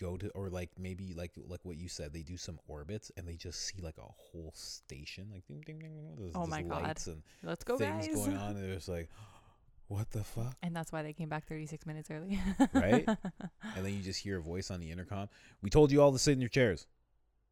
go 0.00 0.16
to 0.16 0.30
or 0.30 0.48
like 0.48 0.70
maybe 0.78 1.12
like 1.14 1.30
like 1.46 1.60
what 1.62 1.76
you 1.76 1.88
said 1.88 2.12
they 2.12 2.22
do 2.22 2.36
some 2.36 2.58
orbits 2.66 3.12
and 3.16 3.28
they 3.28 3.34
just 3.36 3.60
see 3.60 3.80
like 3.82 3.98
a 3.98 4.00
whole 4.00 4.50
station 4.54 5.28
like 5.32 5.46
ding 5.46 5.62
ding 5.64 5.78
ding, 5.78 5.92
ding 5.92 6.16
there's, 6.18 6.32
Oh 6.34 6.46
my 6.46 6.62
God. 6.62 6.96
and 7.06 7.22
Let's 7.44 7.62
go, 7.62 7.76
things 7.76 8.06
guys. 8.08 8.16
going 8.16 8.36
on 8.36 8.56
and 8.56 8.64
they're 8.64 8.74
just 8.74 8.88
like 8.88 9.08
what 9.90 10.10
the 10.12 10.22
fuck 10.22 10.56
And 10.62 10.74
that's 10.74 10.92
why 10.92 11.02
they 11.02 11.12
came 11.12 11.28
back 11.28 11.46
36 11.48 11.84
minutes 11.84 12.10
early. 12.10 12.38
Right? 12.72 13.04
and 13.76 13.84
then 13.84 13.92
you 13.94 14.00
just 14.02 14.20
hear 14.20 14.38
a 14.38 14.42
voice 14.42 14.70
on 14.70 14.78
the 14.80 14.90
intercom 14.90 15.28
we 15.62 15.68
told 15.70 15.90
you 15.90 16.00
all 16.00 16.12
to 16.12 16.18
sit 16.18 16.32
in 16.32 16.40
your 16.40 16.48
chairs 16.48 16.86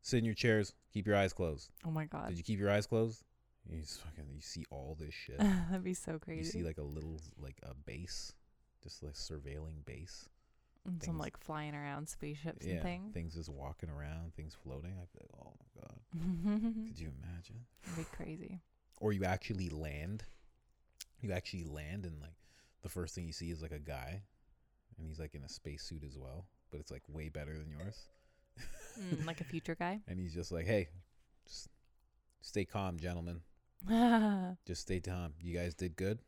sit 0.03 0.19
in 0.19 0.25
your 0.25 0.35
chairs 0.35 0.73
keep 0.93 1.07
your 1.07 1.17
eyes 1.17 1.33
closed 1.33 1.71
oh 1.85 1.91
my 1.91 2.05
god. 2.05 2.29
did 2.29 2.39
you 2.39 2.45
keep 2.45 2.59
your 2.61 2.71
eyes 2.71 2.87
closed 2.87 3.25
you 3.69 3.81
just 3.81 4.01
fucking 4.03 4.25
you 4.33 4.41
see 4.41 4.65
all 4.71 4.97
this 5.01 5.13
shit 5.13 5.39
That'd 5.71 5.83
be 5.83 5.95
so 5.95 6.19
crazy. 6.19 6.39
you 6.39 6.45
see 6.45 6.63
like 6.63 6.79
a 6.79 6.83
little 6.83 7.21
like 7.39 7.59
a 7.65 7.75
base 7.75 8.33
just 8.83 9.03
like 9.03 9.15
surveilling 9.15 9.85
base 9.85 10.29
And 10.87 11.03
Some 11.03 11.19
like 11.19 11.37
flying 11.39 11.75
around 11.75 12.09
spaceships 12.09 12.65
yeah 12.65 12.75
and 12.75 12.83
things. 12.83 13.15
things 13.15 13.35
just 13.35 13.49
walking 13.51 13.91
around 13.91 14.33
things 14.37 14.55
floating 14.63 14.93
i'd 14.93 15.13
be 15.13 15.19
like 15.21 15.31
oh 15.45 15.53
my 15.59 15.83
god 15.83 15.99
could 16.87 17.01
you 17.01 17.11
imagine 17.23 17.57
It'd 17.85 17.97
be 17.99 18.05
crazy. 18.17 18.61
or 19.01 19.13
you 19.13 19.25
actually 19.25 19.69
land 19.71 20.23
you 21.21 21.33
actually 21.33 21.65
land 21.65 22.05
and 22.05 22.21
like 22.21 22.35
the 22.83 22.89
first 22.89 23.15
thing 23.15 23.27
you 23.27 23.33
see 23.33 23.51
is 23.51 23.63
like 23.63 23.73
a 23.73 23.79
guy 23.79 24.23
and 24.97 25.07
he's 25.07 25.19
like 25.19 25.35
in 25.35 25.43
a 25.43 25.49
spacesuit 25.49 26.05
as 26.05 26.17
well 26.17 26.47
but 26.71 26.81
it's 26.81 26.91
like 26.91 27.03
way 27.09 27.29
better 27.29 27.55
than 27.57 27.71
yours. 27.71 28.09
Mm, 29.01 29.27
like 29.27 29.41
a 29.41 29.45
future 29.53 29.75
guy. 29.75 30.01
and 30.07 30.19
he's 30.19 30.35
just 30.35 30.53
like 30.53 30.67
hey 30.67 30.89
just 31.47 31.69
stay 32.41 32.65
calm 32.65 32.99
gentlemen. 32.99 33.41
Just 34.67 34.83
stay 34.83 34.99
calm. 34.99 35.35
You 35.41 35.57
guys 35.57 35.73
did 35.73 35.95
good? 35.95 36.19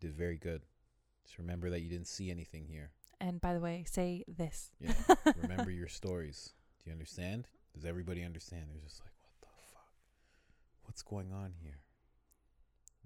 Did 0.00 0.12
very 0.12 0.36
good. 0.38 0.62
Just 1.24 1.38
remember 1.38 1.70
that 1.70 1.82
you 1.82 1.88
didn't 1.88 2.08
see 2.08 2.32
anything 2.32 2.66
here. 2.66 2.90
And 3.20 3.40
by 3.40 3.54
the 3.54 3.60
way, 3.60 3.84
say 3.88 4.24
this. 4.26 4.72
Yeah. 4.80 4.92
remember 5.40 5.70
your 5.70 5.86
stories. 6.00 6.52
Do 6.82 6.90
you 6.90 6.92
understand? 6.92 7.46
Does 7.74 7.84
everybody 7.84 8.24
understand? 8.24 8.64
They're 8.72 8.82
just 8.82 9.00
like 9.00 9.12
what 9.22 9.40
the 9.40 9.46
fuck? 9.72 9.86
What's 10.82 11.02
going 11.02 11.32
on 11.32 11.52
here 11.62 11.78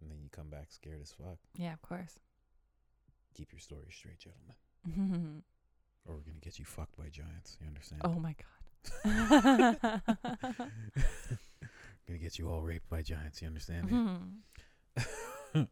and 0.01 0.11
then 0.11 0.19
you 0.23 0.29
come 0.31 0.49
back 0.51 0.71
scared 0.73 1.01
as 1.03 1.13
fuck 1.13 1.39
Yeah, 1.57 1.73
of 1.73 1.83
course. 1.83 2.19
keep 3.35 3.53
your 3.53 3.61
story 3.61 3.87
straight 3.91 4.19
gentlemen 4.19 4.55
or 6.07 6.15
we're 6.15 6.21
gonna 6.21 6.39
get 6.41 6.59
you 6.59 6.65
fucked 6.65 6.97
by 6.99 7.09
giants. 7.09 7.57
You 7.61 7.67
understand? 7.69 8.03
oh 8.05 8.19
my 8.21 8.35
god. 8.35 8.49
gonna 12.07 12.19
get 12.21 12.39
you 12.39 12.51
all 12.51 12.61
raped 12.63 12.89
by 12.91 13.01
giants. 13.03 13.41
You 13.41 13.49
understand? 13.49 13.89
Mhm. 13.89 15.69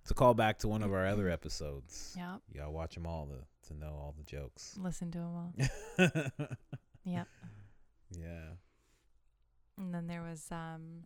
it's 0.00 0.10
a 0.10 0.14
call 0.14 0.32
back 0.34 0.58
to 0.60 0.68
one 0.68 0.82
of 0.82 0.92
our 0.92 1.06
other 1.06 1.28
episodes. 1.28 2.14
Yep. 2.16 2.40
You 2.48 2.60
gotta 2.60 2.70
watch 2.70 2.94
them 2.94 3.06
all 3.06 3.26
to 3.26 3.68
to 3.68 3.74
know 3.78 3.88
all 3.90 4.14
the 4.16 4.24
jokes. 4.24 4.76
Listen 4.80 5.10
to 5.12 5.18
them 5.18 5.36
all. 5.36 5.54
Yep. 7.04 7.26
Yeah. 8.12 8.50
And 9.76 9.92
then 9.92 10.06
there 10.06 10.22
was 10.22 10.46
um 10.52 11.04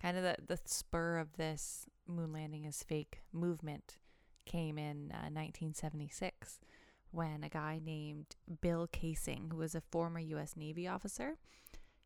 kind 0.00 0.16
of 0.16 0.22
the 0.22 0.36
the 0.46 0.58
spur 0.64 1.18
of 1.18 1.36
this 1.36 1.86
moon 2.06 2.32
landing 2.32 2.64
is 2.64 2.82
fake 2.82 3.20
movement 3.32 3.98
came 4.46 4.78
in 4.78 5.10
uh, 5.12 5.28
1976 5.28 6.58
when 7.10 7.42
a 7.42 7.48
guy 7.48 7.80
named 7.82 8.36
Bill 8.60 8.86
Kaysing, 8.86 9.50
who 9.50 9.58
was 9.58 9.74
a 9.74 9.80
former 9.80 10.20
US 10.20 10.56
Navy 10.56 10.86
officer, 10.86 11.38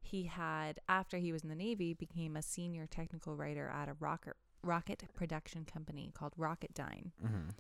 he 0.01 0.25
had 0.25 0.81
after 0.89 1.19
he 1.19 1.33
was 1.33 1.43
in 1.43 1.49
the 1.49 1.55
Navy 1.55 1.95
became 1.95 2.37
a 2.37 2.43
senior 2.43 2.87
technical 2.87 3.37
writer 3.37 3.69
at 3.69 3.89
a 3.89 3.95
rocket 3.99 4.35
rocket 4.65 5.03
production 5.15 5.65
company 5.65 6.11
called 6.15 6.33
Rocketdyne. 6.39 7.11
Mm-hmm. 7.25 7.51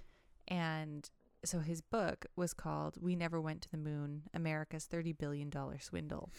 And 0.49 1.11
so 1.45 1.59
his 1.61 1.80
book 1.80 2.26
was 2.37 2.55
called 2.55 2.97
We 3.01 3.16
Never 3.16 3.41
Went 3.41 3.62
to 3.62 3.70
the 3.70 3.76
Moon: 3.76 4.22
America's 4.35 4.85
30 4.85 5.12
billion 5.12 5.51
dollar 5.51 5.78
swindle 5.80 6.30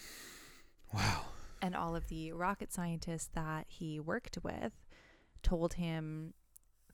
Wow. 0.94 1.22
And 1.64 1.76
all 1.76 1.96
of 1.96 2.08
the 2.10 2.32
rocket 2.34 2.74
scientists 2.74 3.30
that 3.34 3.66
he 3.70 4.00
worked 4.00 4.38
with 4.44 4.74
told 5.42 5.76
him 5.76 6.34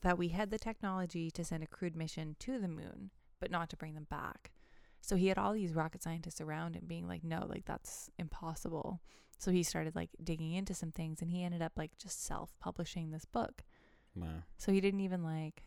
that 0.01 0.17
we 0.17 0.29
had 0.29 0.51
the 0.51 0.59
technology 0.59 1.29
to 1.31 1.43
send 1.43 1.63
a 1.63 1.67
crewed 1.67 1.95
mission 1.95 2.35
to 2.39 2.59
the 2.59 2.67
moon, 2.67 3.09
but 3.41 3.49
not 3.51 3.69
to 3.71 3.75
bring 3.77 3.95
them 3.95 4.07
back. 4.09 4.51
So 5.01 5.15
he 5.15 5.27
had 5.27 5.37
all 5.37 5.53
these 5.53 5.73
rocket 5.73 6.03
scientists 6.03 6.39
around 6.39 6.75
him 6.75 6.83
being 6.87 7.07
like, 7.07 7.23
no, 7.23 7.45
like 7.49 7.65
that's 7.65 8.09
impossible. 8.19 9.01
So 9.39 9.51
he 9.51 9.63
started 9.63 9.95
like 9.95 10.09
digging 10.23 10.53
into 10.53 10.73
some 10.73 10.91
things 10.91 11.21
and 11.21 11.31
he 11.31 11.43
ended 11.43 11.61
up 11.61 11.71
like 11.75 11.97
just 11.97 12.23
self 12.23 12.53
publishing 12.59 13.09
this 13.11 13.25
book. 13.25 13.63
Wow. 14.15 14.43
So 14.57 14.71
he 14.71 14.81
didn't 14.81 14.99
even 14.99 15.23
like 15.23 15.63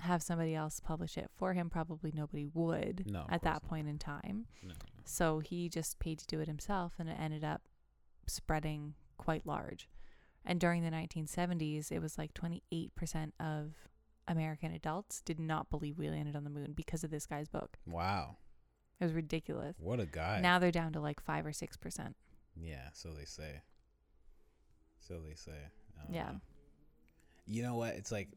have 0.00 0.22
somebody 0.22 0.54
else 0.54 0.80
publish 0.80 1.16
it 1.16 1.30
for 1.36 1.54
him. 1.54 1.70
Probably 1.70 2.12
nobody 2.14 2.46
would 2.52 3.04
No. 3.10 3.24
at 3.28 3.42
that 3.42 3.62
not. 3.62 3.62
point 3.64 3.88
in 3.88 3.98
time. 3.98 4.46
No. 4.62 4.74
So 5.04 5.40
he 5.40 5.68
just 5.68 5.98
paid 5.98 6.18
to 6.18 6.26
do 6.26 6.40
it 6.40 6.48
himself 6.48 6.94
and 6.98 7.08
it 7.08 7.16
ended 7.20 7.44
up 7.44 7.62
spreading 8.26 8.94
quite 9.18 9.46
large. 9.46 9.88
And 10.44 10.60
during 10.60 10.82
the 10.82 10.90
1970s, 10.90 11.90
it 11.90 12.00
was 12.00 12.18
like 12.18 12.34
28% 12.34 13.32
of 13.40 13.72
American 14.26 14.72
adults 14.72 15.20
did 15.22 15.38
not 15.38 15.70
believe 15.70 15.98
we 15.98 16.08
landed 16.08 16.36
on 16.36 16.44
the 16.44 16.50
moon 16.50 16.72
because 16.74 17.04
of 17.04 17.10
this 17.10 17.26
guy's 17.26 17.48
book. 17.48 17.78
Wow. 17.86 18.36
It 19.00 19.04
was 19.04 19.12
ridiculous. 19.12 19.76
What 19.78 20.00
a 20.00 20.06
guy. 20.06 20.40
Now 20.40 20.58
they're 20.58 20.70
down 20.70 20.92
to 20.92 21.00
like 21.00 21.20
5 21.20 21.46
or 21.46 21.52
6%. 21.52 22.14
Yeah, 22.56 22.88
so 22.92 23.10
they 23.10 23.24
say. 23.24 23.62
So 25.00 25.14
they 25.26 25.34
say. 25.34 25.58
Yeah. 26.10 26.24
know. 26.24 26.40
You 27.46 27.62
know 27.62 27.74
what? 27.76 27.94
It's 27.94 28.12
like, 28.12 28.28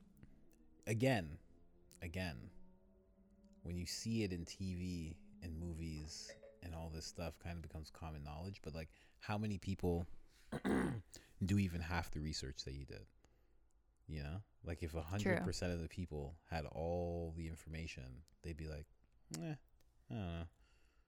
again, 0.85 1.37
again, 2.01 2.37
when 3.63 3.77
you 3.77 3.85
see 3.85 4.23
it 4.23 4.31
in 4.33 4.45
TV 4.45 5.15
and 5.43 5.57
movies 5.59 6.31
and 6.67 6.75
all 6.75 6.91
this 6.93 7.05
stuff, 7.05 7.39
kind 7.39 7.55
of 7.55 7.63
becomes 7.63 7.89
common 7.89 8.23
knowledge. 8.23 8.59
But 8.63 8.75
like, 8.75 8.89
how 9.19 9.37
many 9.37 9.57
people 9.57 10.05
do 11.45 11.57
even 11.57 11.81
half 11.81 12.11
the 12.11 12.19
research 12.19 12.63
that 12.65 12.73
you 12.73 12.85
did? 12.85 13.05
You 14.07 14.23
know, 14.23 14.41
like 14.63 14.83
if 14.83 14.95
a 14.95 15.01
hundred 15.01 15.43
percent 15.43 15.73
of 15.73 15.81
the 15.81 15.89
people 15.89 16.35
had 16.49 16.65
all 16.65 17.33
the 17.35 17.47
information, 17.47 18.03
they'd 18.43 18.55
be 18.55 18.67
like, 18.67 18.85
"Eh, 19.41 19.55
I 20.11 20.13
don't 20.13 20.27
know." 20.27 20.47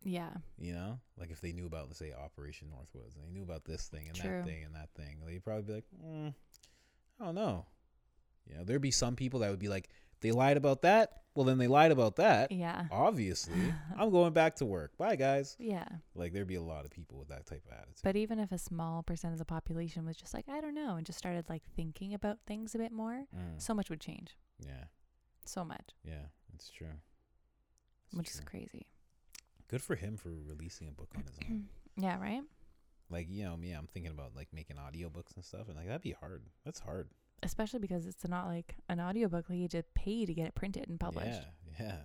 Yeah. 0.03 0.31
You 0.57 0.73
know, 0.73 0.99
like 1.17 1.31
if 1.31 1.41
they 1.41 1.51
knew 1.51 1.65
about, 1.65 1.87
let's 1.87 1.99
say, 1.99 2.13
Operation 2.13 2.69
Northwoods, 2.69 3.15
and 3.15 3.25
they 3.25 3.31
knew 3.31 3.43
about 3.43 3.65
this 3.65 3.87
thing 3.87 4.07
and 4.07 4.15
True. 4.15 4.29
that 4.29 4.45
thing 4.45 4.63
and 4.63 4.75
that 4.75 4.89
thing, 4.95 5.17
they'd 5.25 5.43
probably 5.43 5.63
be 5.63 5.73
like, 5.73 5.85
mm, 6.03 6.33
I 7.19 7.25
don't 7.25 7.35
know. 7.35 7.65
You 8.47 8.57
know, 8.57 8.63
there'd 8.63 8.81
be 8.81 8.91
some 8.91 9.15
people 9.15 9.41
that 9.41 9.49
would 9.49 9.59
be 9.59 9.67
like, 9.67 9.89
they 10.21 10.31
lied 10.31 10.57
about 10.57 10.81
that. 10.83 11.13
Well, 11.35 11.45
then 11.45 11.57
they 11.57 11.67
lied 11.67 11.91
about 11.91 12.17
that. 12.17 12.51
Yeah. 12.51 12.85
Obviously, 12.91 13.73
I'm 13.97 14.09
going 14.09 14.33
back 14.33 14.55
to 14.57 14.65
work. 14.65 14.97
Bye, 14.97 15.15
guys. 15.15 15.55
Yeah. 15.59 15.85
Like 16.15 16.33
there'd 16.33 16.47
be 16.47 16.55
a 16.55 16.61
lot 16.61 16.83
of 16.85 16.91
people 16.91 17.17
with 17.17 17.29
that 17.29 17.45
type 17.45 17.63
of 17.67 17.71
attitude. 17.77 18.01
But 18.03 18.15
even 18.17 18.39
if 18.39 18.51
a 18.51 18.57
small 18.57 19.03
percent 19.03 19.33
of 19.33 19.39
the 19.39 19.45
population 19.45 20.05
was 20.05 20.17
just 20.17 20.33
like, 20.33 20.49
I 20.49 20.59
don't 20.59 20.73
know, 20.75 20.95
and 20.95 21.05
just 21.05 21.19
started 21.19 21.45
like 21.47 21.63
thinking 21.75 22.13
about 22.13 22.39
things 22.45 22.75
a 22.75 22.77
bit 22.77 22.91
more, 22.91 23.25
Mm, 23.35 23.61
so 23.61 23.73
much 23.73 23.89
would 23.89 24.01
change. 24.01 24.35
yeah, 24.65 24.85
So 25.45 25.63
much, 25.63 25.91
yeah, 26.03 26.25
it's 26.53 26.69
true. 26.69 26.87
It's 28.07 28.17
which 28.17 28.29
is 28.31 28.41
crazy. 28.41 28.87
good 29.69 29.81
for 29.83 29.95
him 29.95 30.17
for 30.17 30.29
releasing 30.45 30.87
a 30.87 30.91
book 30.91 31.09
on 31.15 31.23
his 31.23 31.37
own. 31.47 31.65
yeah, 31.95 32.19
right? 32.19 32.41
like 33.11 33.27
you 33.29 33.43
know 33.45 33.55
me, 33.55 33.71
I'm 33.71 33.87
thinking 33.87 34.11
about 34.11 34.35
like 34.35 34.47
making 34.51 34.75
audiobooks 34.77 35.35
and 35.35 35.45
stuff, 35.45 35.67
and 35.67 35.77
like 35.77 35.87
that'd 35.87 36.01
be 36.01 36.11
hard. 36.19 36.43
That's 36.65 36.79
hard. 36.79 37.07
Especially 37.43 37.79
because 37.79 38.05
it's 38.05 38.27
not 38.27 38.47
like 38.47 38.75
an 38.89 38.99
audiobook 38.99 39.49
like 39.49 39.57
you 39.57 39.63
had 39.63 39.71
to 39.71 39.83
pay 39.95 40.25
to 40.25 40.33
get 40.33 40.47
it 40.47 40.55
printed 40.55 40.89
and 40.89 40.99
published 40.99 41.41
Yeah, 41.79 41.85
yeah. 41.85 41.95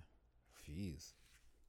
Jeez, 0.69 1.13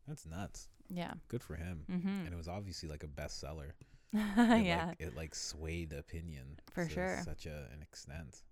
that's 0.07 0.25
nuts. 0.25 0.69
yeah, 0.89 1.13
Good 1.27 1.43
for 1.43 1.55
him. 1.55 1.83
mm-hmm. 1.91 2.07
And 2.25 2.33
it 2.33 2.37
was 2.37 2.47
obviously 2.47 2.89
like 2.89 3.03
a 3.03 3.07
bestseller. 3.07 3.71
It, 4.13 4.65
yeah 4.65 4.85
Like, 4.87 5.01
it 5.01 5.15
like 5.15 5.35
swayed 5.35 5.91
opinion 5.91 6.59
For 6.71 6.85
to 6.85 6.89
sure. 6.89 7.21
Such 7.25 7.45
a 7.47 7.67
an 7.73 7.81
extent. 7.81 8.43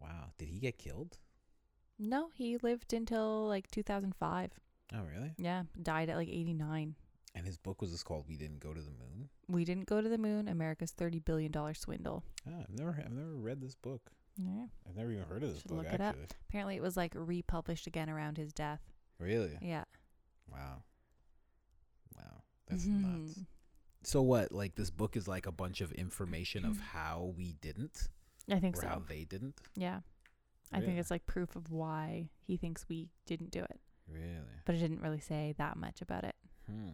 Wow. 0.00 0.32
Did 0.38 0.48
he 0.48 0.58
get 0.58 0.78
killed? 0.78 1.18
no 1.98 2.28
he 2.34 2.58
lived 2.58 2.92
until 2.92 3.46
like 3.46 3.70
2005 3.70 4.50
Oh, 4.94 4.98
really? 5.10 5.32
yeah 5.38 5.62
died 5.82 6.10
at 6.10 6.16
like 6.16 6.28
89 6.28 6.94
And 7.36 7.44
his 7.46 7.56
book 7.58 7.80
was 7.82 7.90
just 7.92 8.04
called 8.06 8.24
"We 8.26 8.36
Didn't 8.36 8.60
Go 8.60 8.72
to 8.72 8.80
the 8.80 8.90
Moon." 8.90 9.28
we 9.48 9.64
didn't 9.64 9.86
go 9.86 10.00
to 10.00 10.08
the 10.08 10.18
moon 10.18 10.48
america's 10.48 10.90
30 10.90 11.20
billion 11.20 11.52
dollar 11.52 11.72
swindle 11.74 12.24
Ah, 12.48 12.62
I've 12.62 12.74
never, 12.76 12.90
I've 12.98 13.12
never 13.12 13.34
read 13.36 13.60
this 13.60 13.76
book. 13.76 14.10
yeah 14.36 14.66
I've 14.88 14.96
never 14.96 15.12
even 15.12 15.24
heard 15.24 15.42
of 15.44 15.50
this 15.52 15.60
Should 15.60 15.68
book. 15.68 15.78
look 15.84 15.92
it 15.92 16.00
up. 16.00 16.14
actually, 16.14 16.26
apparently 16.48 16.76
it 16.76 16.82
was 16.82 16.96
like 16.96 17.12
republished 17.14 17.86
again 17.86 18.10
around 18.10 18.38
his 18.38 18.52
death 18.52 18.80
really? 19.20 19.56
yeah 19.62 19.84
Wow. 20.50 20.82
Wow, 22.16 22.42
that's 22.66 22.86
Mhm. 22.86 23.02
nuts. 23.26 23.40
So 24.02 24.22
what? 24.22 24.52
Like 24.52 24.74
this 24.76 24.90
book 24.90 25.16
is 25.16 25.26
like 25.28 25.46
a 25.46 25.52
bunch 25.52 25.80
of 25.80 25.92
information 25.92 26.64
of 26.64 26.78
how 26.94 27.34
we 27.36 27.52
didn't, 27.54 28.08
i 28.50 28.58
think 28.60 28.76
or 28.76 28.82
so 28.82 28.88
how 28.88 28.98
they 29.00 29.24
didn't. 29.24 29.60
yeah 29.76 30.00
I 30.72 30.78
think 30.78 30.88
Really? 30.88 30.98
it's 31.00 31.10
like 31.12 31.26
proof 31.26 31.54
of 31.54 31.70
why 31.70 32.30
he 32.46 32.56
thinks 32.56 32.88
we 32.88 33.08
didn't 33.26 33.50
do 33.52 33.60
it, 33.60 33.80
Really? 34.08 34.56
but 34.64 34.74
it 34.74 34.78
didn't 34.78 35.00
really 35.00 35.20
say 35.20 35.54
that 35.58 35.76
much 35.76 36.02
about 36.02 36.24
it. 36.24 36.34
Hmm. 36.68 36.90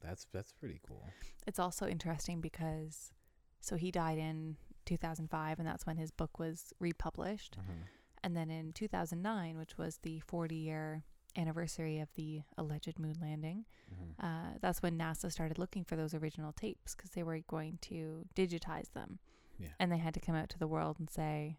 That's 0.00 0.26
that's 0.32 0.52
pretty 0.52 0.80
cool. 0.86 1.04
It's 1.46 1.58
also 1.58 1.86
interesting 1.86 2.40
because 2.40 3.12
so 3.60 3.76
he 3.76 3.90
died 3.90 4.18
in 4.18 4.56
2005 4.86 5.58
and 5.58 5.66
that's 5.68 5.86
when 5.86 5.96
his 5.96 6.10
book 6.10 6.38
was 6.38 6.72
republished. 6.78 7.58
Mhm. 7.58 7.82
And 8.22 8.36
then 8.36 8.50
in 8.50 8.72
2009, 8.72 9.58
which 9.58 9.76
was 9.78 9.98
the 9.98 10.20
40 10.20 10.54
year 10.56 11.04
anniversary 11.36 11.98
of 12.00 12.12
the 12.14 12.42
alleged 12.56 12.98
moon 12.98 13.16
landing, 13.20 13.64
Mhm. 13.92 14.14
uh, 14.18 14.58
that's 14.60 14.82
when 14.82 14.98
NASA 14.98 15.30
started 15.30 15.58
looking 15.58 15.84
for 15.84 15.94
those 15.96 16.14
original 16.14 16.52
tapes 16.52 16.94
because 16.94 17.10
they 17.12 17.22
were 17.22 17.38
going 17.40 17.78
to 17.82 18.26
digitize 18.34 18.92
them. 18.92 19.18
Yeah. 19.58 19.72
And 19.78 19.90
they 19.92 19.98
had 19.98 20.14
to 20.14 20.20
come 20.20 20.34
out 20.34 20.48
to 20.50 20.58
the 20.58 20.66
world 20.68 20.98
and 20.98 21.08
say, 21.10 21.58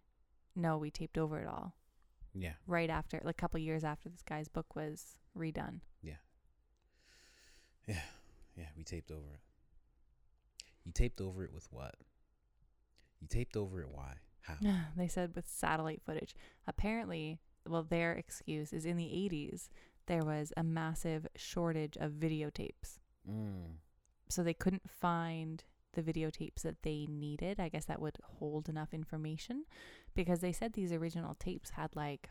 no, 0.56 0.78
we 0.78 0.90
taped 0.92 1.18
over 1.18 1.40
it 1.40 1.48
all 1.48 1.76
Yeah. 2.34 2.56
right 2.66 2.90
after, 2.90 3.20
like 3.24 3.36
a 3.36 3.42
couple 3.42 3.60
years 3.60 3.84
after 3.84 4.10
this 4.10 4.22
guy's 4.24 4.48
book 4.50 4.76
was 4.76 5.18
redone. 5.36 5.82
Yeah. 6.02 6.18
Yeah. 7.88 8.02
Yeah, 8.60 8.66
we 8.76 8.84
taped 8.84 9.10
over 9.10 9.34
it. 9.34 9.40
You 10.84 10.92
taped 10.92 11.22
over 11.22 11.46
it 11.46 11.54
with 11.54 11.68
what? 11.72 11.96
You 13.22 13.28
taped 13.28 13.56
over 13.56 13.82
it. 13.82 13.88
Why? 13.90 14.16
How? 14.42 14.56
they 14.98 15.08
said 15.08 15.32
with 15.34 15.48
satellite 15.48 16.02
footage. 16.06 16.36
Apparently, 16.68 17.40
well, 17.68 17.84
their 17.84 18.12
excuse 18.14 18.74
is 18.74 18.86
in 18.86 18.98
the 18.98 19.06
80s, 19.06 19.70
there 20.08 20.24
was 20.24 20.52
a 20.58 20.64
massive 20.64 21.28
shortage 21.36 21.98
of 21.98 22.14
videotapes. 22.14 23.00
Mm. 23.30 23.76
So 24.28 24.44
they 24.44 24.54
couldn't 24.54 24.90
find 24.90 25.64
the 25.94 26.02
videotapes 26.02 26.64
that 26.64 26.82
they 26.84 27.08
needed. 27.10 27.60
I 27.60 27.70
guess 27.70 27.86
that 27.86 28.02
would 28.02 28.18
hold 28.24 28.68
enough 28.68 28.94
information 28.94 29.64
because 30.16 30.40
they 30.40 30.52
said 30.52 30.74
these 30.74 30.92
original 30.92 31.36
tapes 31.36 31.72
had 31.72 31.96
like, 31.96 32.30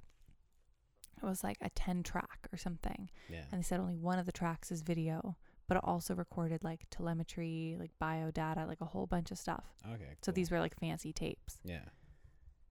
it 1.23 1.27
was 1.27 1.43
like 1.43 1.57
a 1.61 1.71
10 1.71 2.03
track 2.03 2.49
or 2.53 2.59
something. 2.59 3.11
Yeah. 3.29 3.43
And 3.51 3.61
they 3.61 3.65
said 3.65 3.81
only 3.81 3.97
one 3.97 4.19
of 4.19 4.27
the 4.27 4.33
tracks 4.33 4.71
is 4.71 4.83
video, 4.83 5.37
but 5.69 5.77
it 5.77 5.85
also 5.85 6.15
recorded 6.15 6.65
like 6.65 6.87
telemetry, 6.91 7.77
like 7.79 7.91
bio 7.99 8.31
data, 8.31 8.65
like 8.67 8.81
a 8.81 8.87
whole 8.87 9.07
bunch 9.07 9.31
of 9.31 9.39
stuff. 9.39 9.65
Okay. 9.95 10.17
So 10.23 10.33
these 10.33 10.51
were 10.51 10.61
like 10.61 10.79
fancy 10.79 11.13
tapes. 11.13 11.59
Yeah. 11.63 11.85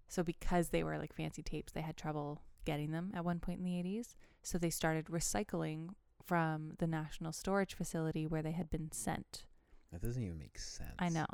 So 0.07 0.23
because 0.23 0.69
they 0.69 0.83
were 0.83 0.97
like 0.97 1.13
fancy 1.13 1.43
tapes, 1.43 1.73
they 1.73 1.81
had 1.81 1.95
trouble 1.95 2.41
getting 2.65 2.91
them 2.91 3.11
at 3.15 3.23
one 3.23 3.39
point 3.39 3.59
in 3.59 3.65
the 3.65 3.71
80s. 3.71 4.15
So 4.41 4.57
they 4.57 4.69
started 4.69 5.05
recycling 5.05 5.89
from 6.25 6.73
the 6.79 6.87
National 6.87 7.31
Storage 7.31 7.75
Facility 7.75 8.25
where 8.25 8.41
they 8.41 8.51
had 8.51 8.69
been 8.69 8.91
sent. 8.91 9.45
That 9.91 10.01
doesn't 10.01 10.21
even 10.21 10.39
make 10.39 10.57
sense. 10.57 10.95
I 10.99 11.09
know. 11.09 11.25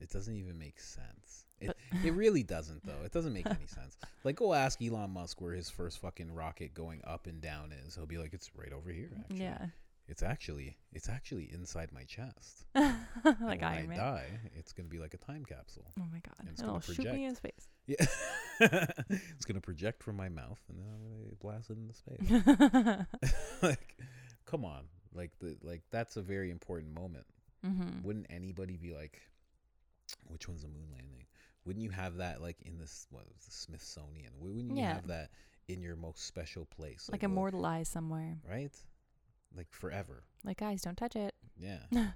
It 0.00 0.10
doesn't 0.10 0.34
even 0.34 0.58
make 0.58 0.80
sense. 0.80 1.44
It 1.60 1.76
it 2.04 2.12
really 2.14 2.42
doesn't 2.42 2.84
though. 2.84 3.04
It 3.04 3.12
doesn't 3.12 3.32
make 3.32 3.46
any 3.46 3.66
sense. 3.66 3.96
Like 4.24 4.36
go 4.36 4.52
ask 4.52 4.82
Elon 4.82 5.10
Musk 5.10 5.40
where 5.40 5.52
his 5.52 5.70
first 5.70 6.00
fucking 6.00 6.34
rocket 6.34 6.74
going 6.74 7.00
up 7.04 7.28
and 7.28 7.40
down 7.40 7.72
is. 7.86 7.94
He'll 7.94 8.06
be 8.06 8.18
like, 8.18 8.32
it's 8.34 8.50
right 8.56 8.72
over 8.72 8.90
here. 8.90 9.10
Actually. 9.20 9.44
yeah. 9.44 9.66
It's 10.08 10.22
actually 10.22 10.76
it's 10.92 11.08
actually 11.08 11.50
inside 11.52 11.90
my 11.92 12.04
chest. 12.04 12.64
Like 13.24 13.40
when 13.60 13.64
Iron 13.64 13.84
I 13.84 13.86
Man. 13.86 13.98
die, 13.98 14.26
it's 14.54 14.72
gonna 14.72 14.88
be 14.88 14.98
like 14.98 15.14
a 15.14 15.18
time 15.18 15.44
capsule. 15.44 15.92
Oh 15.98 16.04
my 16.12 16.18
god. 16.20 16.34
And 16.40 16.48
it's 16.48 16.60
It'll 16.60 16.72
gonna 16.74 16.82
shoot 16.82 16.98
me 16.98 17.04
project. 17.04 17.28
in 17.28 17.34
space. 17.36 17.68
Yeah. 17.86 18.06
it's 19.36 19.44
gonna 19.44 19.60
project 19.60 20.02
from 20.02 20.16
my 20.16 20.28
mouth 20.28 20.60
and 20.68 20.78
then 20.78 20.86
I'm 20.92 21.24
gonna 21.24 21.36
blast 21.40 21.70
it 21.70 21.78
into 21.78 21.94
space. 21.94 23.06
like, 23.62 23.96
come 24.46 24.64
on. 24.64 24.84
Like 25.14 25.30
the 25.40 25.56
like 25.62 25.82
that's 25.90 26.16
a 26.16 26.22
very 26.22 26.50
important 26.50 26.94
moment. 26.94 27.26
mm-hmm. 27.64 28.02
Wouldn't 28.02 28.26
anybody 28.30 28.76
be 28.76 28.92
like, 28.94 29.20
which 30.28 30.48
one's 30.48 30.62
the 30.62 30.68
moon 30.68 30.88
landing? 30.92 31.26
Wouldn't 31.64 31.82
you 31.82 31.90
have 31.90 32.16
that 32.16 32.40
like 32.42 32.56
in 32.62 32.78
this 32.78 33.06
what 33.10 33.24
the 33.44 33.50
Smithsonian? 33.50 34.32
Wouldn't 34.38 34.70
you 34.72 34.82
Yeah. 34.82 34.94
have 34.94 35.06
that 35.08 35.30
in 35.68 35.80
your 35.80 35.94
most 35.96 36.26
special 36.26 36.64
place? 36.66 37.08
Like 37.10 37.22
what- 37.22 37.30
immortalized 37.30 37.92
somewhere. 37.92 38.38
right? 38.48 38.72
Like 39.56 39.68
forever. 39.70 40.24
Like 40.44 40.58
guys, 40.58 40.82
don't 40.82 40.96
touch 40.96 41.16
it. 41.16 41.34
Yeah. 41.58 41.78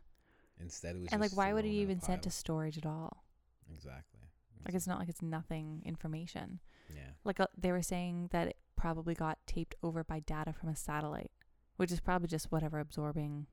Instead, 0.60 0.96
it 0.96 1.00
was 1.00 1.08
and 1.12 1.20
like, 1.20 1.36
why 1.36 1.52
would 1.52 1.64
it 1.64 1.68
thrown 1.68 1.74
in 1.74 1.78
a 1.78 1.82
even 1.82 2.00
sent 2.00 2.22
to 2.22 2.30
storage 2.30 2.78
at 2.78 2.86
all? 2.86 3.24
exactly? 3.72 4.20
Like 4.64 4.74
it's 4.74 4.86
not 4.86 4.98
like 4.98 5.08
it's 5.08 5.22
nothing 5.22 5.82
information. 5.84 6.60
yeah. 6.88 7.10
Like 7.24 7.38
uh, 7.40 7.46
they 7.56 7.70
were 7.72 7.82
saying 7.82 8.28
that 8.32 8.48
it 8.48 8.56
probably 8.74 9.14
got 9.14 9.38
taped 9.46 9.74
over 9.82 10.02
by 10.02 10.20
data 10.20 10.52
from 10.52 10.70
a 10.70 10.76
satellite, 10.76 11.30
which 11.76 11.92
is 11.92 12.00
probably 12.00 12.26
just 12.28 12.50
whatever 12.50 12.78
absorbing 12.80 13.46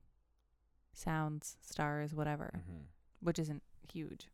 sounds, 0.94 1.58
stars, 1.62 2.14
whatever, 2.14 2.62
hmm 2.68 2.84
which 3.20 3.40
isn't 3.40 3.64
huge. 3.92 4.28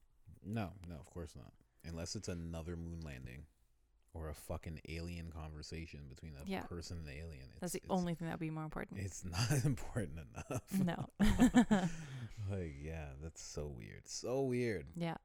No, 0.44 0.70
no, 0.88 0.96
of 0.96 1.08
course 1.12 1.36
not. 1.36 1.52
Unless 1.86 2.16
it's 2.16 2.28
another 2.28 2.76
moon 2.76 3.02
landing 3.06 3.44
or 4.20 4.30
a 4.30 4.34
fucking 4.34 4.82
alien 4.90 5.32
conversation 5.32 6.02
between 6.10 6.34
a 6.36 6.50
Yeah. 6.50 6.62
person 6.64 6.98
and 6.98 7.08
the 7.08 7.14
alien. 7.14 7.46
It's, 7.52 7.60
That's 7.62 7.74
the 7.74 7.82
only 7.90 8.16
thing 8.16 8.28
that 8.28 8.34
would 8.34 8.40
be 8.40 8.50
more 8.50 8.64
important. 8.66 9.00
It's 9.00 9.24
not 9.24 9.52
important 9.66 10.20
enough. 10.20 10.64
no. 10.74 11.10
like, 12.52 12.76
yeah, 12.82 13.06
that's 13.24 13.42
so 13.42 13.68
weird. 13.68 14.08
So 14.08 14.42
weird. 14.42 14.88
yeah. 14.96 15.16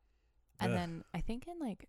And 0.61 0.73
Ugh. 0.73 0.79
then 0.79 1.05
I 1.13 1.21
think 1.21 1.49
in 1.49 1.59
like 1.59 1.89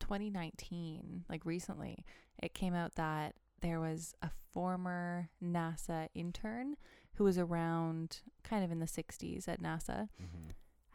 2019, 0.00 1.24
like 1.28 1.44
recently, 1.44 2.04
it 2.42 2.54
came 2.54 2.74
out 2.74 2.94
that 2.96 3.34
there 3.60 3.80
was 3.80 4.14
a 4.22 4.30
former 4.52 5.30
NASA 5.42 6.08
intern 6.14 6.76
who 7.14 7.24
was 7.24 7.38
around 7.38 8.20
kind 8.44 8.62
of 8.64 8.70
in 8.70 8.78
the 8.78 8.86
60s 8.86 9.48
at 9.48 9.62
NASA 9.62 10.08
hmm 10.18 10.50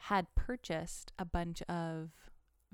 had 0.06 0.26
purchased 0.34 1.12
a 1.20 1.26
bunch 1.26 1.62
of 1.70 2.10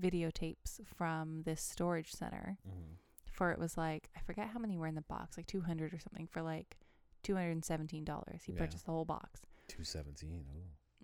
videotapes 0.02 0.80
from 0.96 1.44
this 1.44 1.62
storage 1.62 2.12
center 2.12 2.58
hmm 2.64 2.94
for 3.32 3.52
it 3.52 3.60
was 3.60 3.78
like 3.78 4.10
I 4.16 4.20
forget 4.22 4.48
how 4.48 4.58
many 4.58 4.78
were 4.78 4.88
in 4.88 4.96
the 4.96 5.02
box, 5.02 5.38
like 5.38 5.46
200 5.46 5.94
or 5.94 6.00
something 6.00 6.26
for 6.26 6.42
like 6.42 6.76
$217. 7.24 8.42
He 8.44 8.52
Yeah. 8.52 8.58
purchased 8.58 8.86
the 8.86 8.92
whole 8.92 9.06
box. 9.06 9.42
217. 9.68 10.46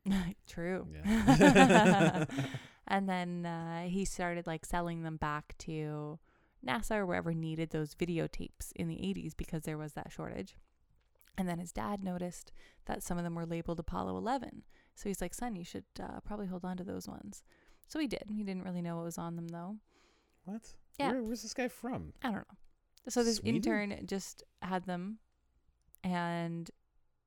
Ooh. 0.08 0.14
True. 0.48 0.88
Yeah. 0.92 2.26
and 2.88 3.08
then 3.08 3.46
uh, 3.46 3.84
he 3.84 4.04
started 4.06 4.48
like 4.48 4.66
selling 4.66 5.04
them 5.04 5.18
back 5.18 5.56
to 5.60 6.18
NASA 6.66 6.96
or 6.98 7.06
wherever 7.06 7.34
needed 7.34 7.70
those 7.70 7.94
videotapes 7.94 8.72
in 8.76 8.88
the 8.88 8.96
80s 8.96 9.34
because 9.38 9.64
there 9.64 9.78
was 9.78 9.94
that 9.94 10.12
shortage. 10.12 10.56
And 11.38 11.48
then 11.48 11.60
his 11.60 11.72
dad 11.72 12.04
noticed 12.04 12.52
that 12.86 13.04
some 13.04 13.18
of 13.18 13.24
them 13.24 13.36
were 13.36 13.46
labeled 13.46 13.80
Apollo 13.80 14.18
11. 14.18 14.64
So 14.96 15.10
he's 15.10 15.22
like, 15.22 15.34
son, 15.34 15.56
you 15.56 15.64
should 15.64 15.86
uh, 16.02 16.20
probably 16.26 16.46
hold 16.48 16.64
on 16.64 16.78
to 16.78 16.84
those 16.84 17.08
ones. 17.08 17.44
So 17.88 18.00
he 18.00 18.08
did. 18.08 18.24
He 18.30 18.44
didn't 18.44 18.64
really 18.64 18.82
know 18.82 18.96
what 18.96 19.06
was 19.06 19.18
on 19.18 19.36
them 19.36 19.48
though. 19.50 19.78
what? 20.46 20.74
Yeah. 21.00 21.12
Where, 21.12 21.24
where's 21.24 21.42
this 21.44 21.54
guy 21.54 21.68
from? 21.68 22.14
I 22.22 22.28
don't 22.28 22.36
know. 22.36 23.10
So 23.10 23.24
this 23.24 23.38
Sweden? 23.38 23.56
intern 23.56 24.06
just 24.06 24.44
had 24.62 24.86
them, 24.86 25.18
and 26.04 26.70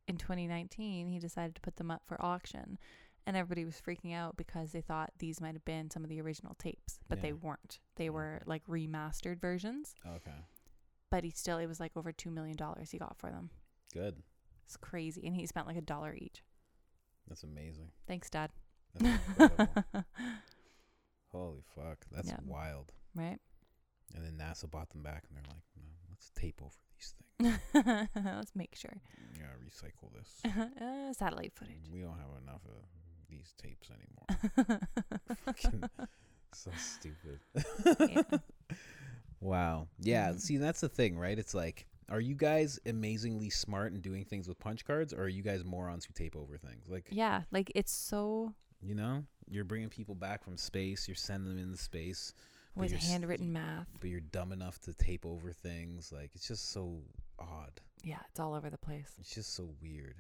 in 0.09 0.17
2019 0.17 1.09
he 1.09 1.19
decided 1.19 1.55
to 1.55 1.61
put 1.61 1.77
them 1.77 1.91
up 1.91 2.03
for 2.07 2.17
auction, 2.25 2.79
and 3.27 3.37
everybody 3.37 3.65
was 3.65 3.81
freaking 3.87 4.15
out 4.15 4.37
because 4.37 4.73
they 4.73 4.81
thought 4.81 5.11
these 5.19 5.41
might 5.41 5.55
have 5.55 5.65
been 5.65 5.91
some 5.91 6.03
of 6.03 6.09
the 6.09 6.21
original 6.21 6.55
tapes, 6.59 6.99
but 7.09 7.21
they 7.21 7.33
weren't. 7.33 7.81
They 7.97 8.09
were 8.09 8.41
like 8.47 8.65
remastered 8.67 9.41
versions. 9.41 9.95
Okay. 10.07 10.31
But 11.11 11.25
he 11.25 11.31
still, 11.31 11.59
it 11.59 11.67
was 11.67 11.79
like 11.81 11.93
over 11.97 12.11
two 12.13 12.31
million 12.31 12.57
dollars 12.57 12.91
he 12.91 12.99
got 12.99 13.17
for 13.19 13.31
them. 13.31 13.51
Good. 13.93 14.23
It's 14.65 14.77
crazy, 14.77 15.27
and 15.27 15.37
he 15.37 15.47
spent 15.47 15.67
like 15.67 15.77
a 15.77 15.81
dollar 15.83 16.15
each. 16.17 16.43
That's 17.29 17.43
amazing. 17.43 17.91
Thanks, 18.07 18.31
Dad. 18.31 18.51
Holy 21.33 21.63
fuck. 21.75 22.05
That's 22.11 22.29
Yeah. 22.29 22.39
wild. 22.45 22.93
right? 23.15 23.39
And 24.15 24.25
then 24.25 24.39
NASA 24.39 24.71
bought 24.71 24.91
them 24.91 25.03
back 25.03 25.25
and 25.29 25.37
they're 25.37 25.45
like, 25.49 25.63
no, 25.77 25.83
let's 26.11 26.31
tape 26.37 26.61
over 26.63 26.77
these 26.95 27.15
things. 27.19 27.59
Let's 28.25 28.55
make 28.55 28.75
sure. 28.77 28.97
Yeah, 29.37 29.47
recycle 29.63 30.13
this. 30.15 30.41
uh, 30.81 31.13
satellite 31.13 31.53
footage. 31.55 31.89
We 31.93 32.01
don't 32.01 32.17
have 32.19 32.31
enough 32.43 32.63
of 32.67 32.85
these 33.29 33.53
tapes 33.59 33.91
anymore. 33.91 34.81
So 36.55 36.71
stupid. 36.77 37.41
Yeah. 38.09 38.23
Wow. 39.41 39.89
Yeah. 40.01 40.31
Mhm. 40.31 40.41
See, 40.41 40.57
that's 40.57 40.81
the 40.81 40.89
thing, 40.89 41.19
right? 41.19 41.39
It's 41.39 41.53
like, 41.53 41.87
are 42.09 42.21
you 42.21 42.35
guys 42.35 42.79
amazingly 42.87 43.51
smart 43.51 43.93
and 43.93 44.01
doing 44.01 44.25
things 44.25 44.49
with 44.49 44.59
punch 44.59 44.85
cards, 44.87 45.13
or 45.13 45.23
are 45.25 45.29
you 45.29 45.43
guys 45.43 45.65
morons 45.65 46.05
who 46.07 46.13
tape 46.15 46.37
over 46.37 46.57
things? 46.57 46.89
Like, 46.89 47.09
yeah, 47.11 47.43
like 47.51 47.71
it's 47.75 47.93
so 47.93 48.55
you 48.83 48.95
know, 48.95 49.25
you're 49.49 49.65
bringing 49.65 49.89
people 49.89 50.15
back 50.15 50.43
from 50.45 50.57
space, 50.57 51.09
you're 51.09 51.15
sending 51.15 51.55
them 51.57 51.63
into 51.63 51.79
space, 51.79 52.33
with 52.75 52.93
handwritten 52.93 53.53
math. 53.53 53.87
but 54.01 54.11
you're 54.11 54.21
dumb 54.21 54.53
enough 54.53 54.79
to 54.81 54.93
tape 54.93 55.25
over 55.25 55.53
things. 55.53 56.13
Like, 56.13 56.31
it's 56.35 56.47
just 56.47 56.73
so 56.73 57.01
odd. 57.39 57.81
Yeah, 58.05 58.19
it's 58.31 58.39
all 58.39 58.55
over 58.55 58.69
the 58.71 58.79
place. 58.79 59.11
It's 59.19 59.35
just 59.35 59.55
so 59.55 59.71
weird. 59.83 60.17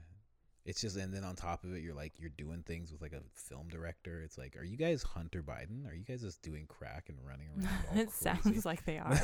It's 0.64 0.80
just, 0.80 0.96
and 0.96 1.14
then 1.14 1.22
on 1.22 1.36
top 1.36 1.62
of 1.62 1.74
it, 1.74 1.82
you're 1.82 1.94
like, 1.94 2.14
you're 2.18 2.30
doing 2.30 2.64
things 2.66 2.90
with 2.90 3.00
like 3.00 3.12
a 3.12 3.20
film 3.34 3.68
director. 3.68 4.22
It's 4.22 4.36
like, 4.36 4.56
are 4.56 4.64
you 4.64 4.76
guys 4.76 5.02
Hunter 5.04 5.40
Biden? 5.40 5.88
Are 5.88 5.94
you 5.94 6.02
guys 6.02 6.22
just 6.22 6.42
doing 6.42 6.66
crack 6.66 7.08
and 7.08 7.18
running 7.24 7.46
around? 7.56 7.98
it 8.00 8.10
sounds 8.10 8.64
like 8.66 8.84
they 8.84 8.98
are. 8.98 9.20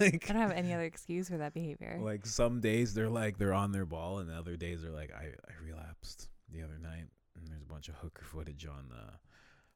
like, 0.00 0.24
I 0.30 0.32
don't 0.32 0.40
have 0.40 0.52
any 0.52 0.72
other 0.72 0.84
excuse 0.84 1.28
for 1.28 1.36
that 1.36 1.52
behavior. 1.52 1.98
like 2.00 2.24
some 2.24 2.60
days 2.60 2.94
they're 2.94 3.10
like 3.10 3.36
they're 3.36 3.52
on 3.52 3.72
their 3.72 3.84
ball, 3.84 4.20
and 4.20 4.30
the 4.30 4.34
other 4.34 4.56
days 4.56 4.80
they're 4.80 4.90
like, 4.90 5.10
I, 5.12 5.24
I 5.26 5.64
relapsed 5.64 6.28
the 6.50 6.62
other 6.62 6.78
night, 6.80 7.04
there's 7.50 7.62
a 7.62 7.66
bunch 7.72 7.88
of 7.88 7.94
hooker 7.96 8.24
footage 8.24 8.66
on 8.66 8.90
uh, 8.96 9.10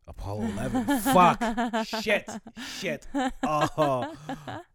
Apollo 0.07 0.43
11. 0.47 0.85
Fuck. 1.01 1.87
Shit. 1.87 2.29
Shit. 2.79 3.07
Oh, 3.43 4.12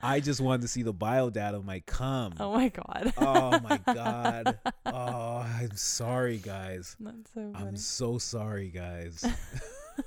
I 0.01 0.19
just 0.19 0.39
wanted 0.41 0.61
to 0.61 0.67
see 0.67 0.83
the 0.83 0.93
biodata 0.93 1.63
my 1.63 1.81
come. 1.81 2.33
Oh 2.39 2.53
my 2.53 2.69
god. 2.69 3.13
Oh 3.17 3.59
my 3.59 3.77
god. 3.93 4.57
Oh, 4.85 5.37
I'm 5.59 5.75
sorry, 5.75 6.37
guys. 6.37 6.95
That's 6.99 7.33
so 7.33 7.51
I'm 7.55 7.75
so 7.77 8.17
sorry, 8.17 8.69
guys. 8.69 9.25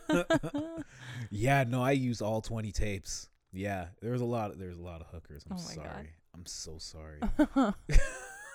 yeah, 1.31 1.65
no, 1.65 1.83
I 1.83 1.93
used 1.93 2.23
all 2.23 2.41
20 2.41 2.73
tapes. 2.73 3.29
Yeah, 3.53 3.87
there's 4.03 4.21
a 4.21 4.27
lot. 4.27 4.51
Of, 4.51 4.59
There's 4.59 4.77
a 4.77 4.83
lot 4.83 5.01
of 5.01 5.07
hookers. 5.09 5.43
I'm 5.51 5.57
Oh 5.57 5.63
my 5.67 5.75
God. 5.75 5.85
sorry. 5.93 6.09
I'm 6.35 6.45
so 6.47 6.77
sorry. 6.79 7.21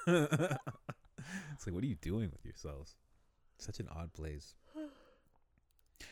it's 0.07 1.67
like, 1.67 1.73
what 1.73 1.83
are 1.83 1.87
you 1.87 1.95
doing 1.95 2.29
with 2.31 2.45
yourselves? 2.45 2.95
Such 3.57 3.79
an 3.79 3.87
odd 3.95 4.13
place. 4.13 4.55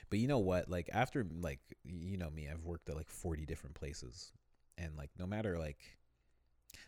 But 0.10 0.20
you 0.20 0.28
know 0.28 0.40
what? 0.40 0.70
Like 0.70 0.90
after 0.94 1.26
like 1.42 1.60
you 1.84 2.18
know 2.18 2.30
me, 2.30 2.48
I've 2.52 2.64
worked 2.64 2.90
at 2.90 2.96
like 2.96 3.10
40 3.10 3.46
different 3.46 3.76
places. 3.76 4.32
And 4.78 4.96
like 4.98 5.10
no 5.20 5.26
matter 5.26 5.58
like 5.58 5.80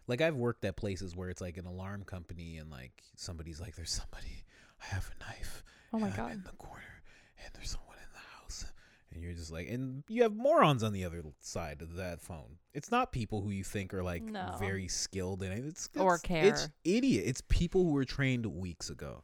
like 0.07 0.21
I've 0.21 0.35
worked 0.35 0.65
at 0.65 0.75
places 0.77 1.15
where 1.15 1.29
it's 1.29 1.41
like 1.41 1.57
an 1.57 1.65
alarm 1.65 2.03
company 2.03 2.57
and 2.57 2.69
like 2.69 3.03
somebody's 3.15 3.59
like 3.61 3.75
there's 3.75 3.91
somebody 3.91 4.43
I 4.81 4.85
have 4.93 5.09
a 5.15 5.23
knife 5.23 5.63
oh 5.93 5.99
my 5.99 6.07
and 6.07 6.13
I'm 6.19 6.25
god. 6.27 6.31
in 6.33 6.43
the 6.43 6.51
corner 6.57 7.03
and 7.43 7.49
there's 7.53 7.71
someone 7.71 7.95
in 7.97 8.09
the 8.13 8.41
house 8.41 8.65
and 9.13 9.21
you're 9.23 9.33
just 9.33 9.51
like 9.51 9.67
and 9.69 10.03
you 10.09 10.23
have 10.23 10.33
morons 10.35 10.83
on 10.83 10.91
the 10.93 11.05
other 11.05 11.23
side 11.41 11.81
of 11.81 11.95
that 11.95 12.21
phone. 12.21 12.57
It's 12.73 12.89
not 12.91 13.11
people 13.11 13.41
who 13.41 13.51
you 13.51 13.63
think 13.63 13.93
are 13.93 14.03
like 14.03 14.23
No. 14.23 14.55
very 14.59 14.87
skilled 14.87 15.43
in 15.43 15.51
it. 15.51 15.65
It's, 15.65 15.89
Or 15.97 16.15
it's 16.15 16.23
It's 16.29 16.69
idiot. 16.83 17.23
It's 17.27 17.41
people 17.49 17.83
who 17.83 17.91
were 17.91 18.05
trained 18.05 18.45
weeks 18.45 18.89
ago. 18.89 19.23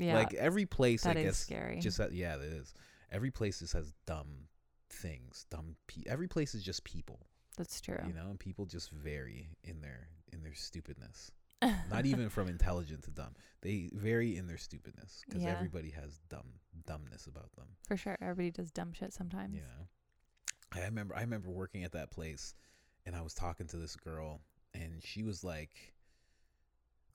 Yeah. 0.00 0.14
Like 0.14 0.34
every 0.34 0.66
place 0.66 1.02
that 1.02 1.16
I 1.16 1.20
is 1.20 1.26
guess 1.26 1.38
scary. 1.38 1.80
just 1.80 1.98
that 1.98 2.12
yeah, 2.12 2.36
it 2.36 2.42
is. 2.42 2.72
Every 3.10 3.30
place 3.30 3.60
just 3.60 3.72
has 3.72 3.92
dumb 4.06 4.48
things, 4.90 5.46
dumb 5.50 5.76
pe- 5.86 6.02
every 6.06 6.28
place 6.28 6.54
is 6.54 6.62
just 6.62 6.84
people, 6.84 7.20
That's 7.56 7.80
true. 7.80 7.98
you 8.06 8.12
know, 8.12 8.28
and 8.30 8.38
people 8.38 8.66
just 8.66 8.90
vary 8.90 9.48
in 9.64 9.80
their 9.80 10.08
in 10.32 10.42
their 10.42 10.54
stupidness. 10.54 11.30
Not 11.90 12.06
even 12.06 12.28
from 12.28 12.48
intelligent 12.48 13.02
to 13.04 13.10
dumb. 13.10 13.34
They 13.62 13.90
vary 13.92 14.36
in 14.36 14.46
their 14.46 14.58
stupidness 14.58 15.22
because 15.26 15.42
Yeah. 15.42 15.50
everybody 15.50 15.90
has 15.90 16.20
dumb 16.28 16.46
dumbness 16.86 17.26
about 17.26 17.50
them. 17.56 17.66
For 17.88 17.96
sure. 17.96 18.16
Everybody 18.20 18.50
does 18.52 18.70
dumb 18.70 18.92
shit 18.92 19.12
sometimes. 19.12 19.56
Yeah. 19.56 19.84
I 20.80 20.84
remember 20.84 21.16
I 21.16 21.20
remember 21.22 21.50
working 21.50 21.82
at 21.84 21.92
that 21.92 22.10
place, 22.10 22.54
and 23.06 23.16
I 23.16 23.22
was 23.22 23.34
talking 23.34 23.66
to 23.68 23.76
this 23.76 23.96
girl, 23.96 24.40
and 24.74 25.02
she 25.02 25.22
was 25.22 25.42
like, 25.42 25.70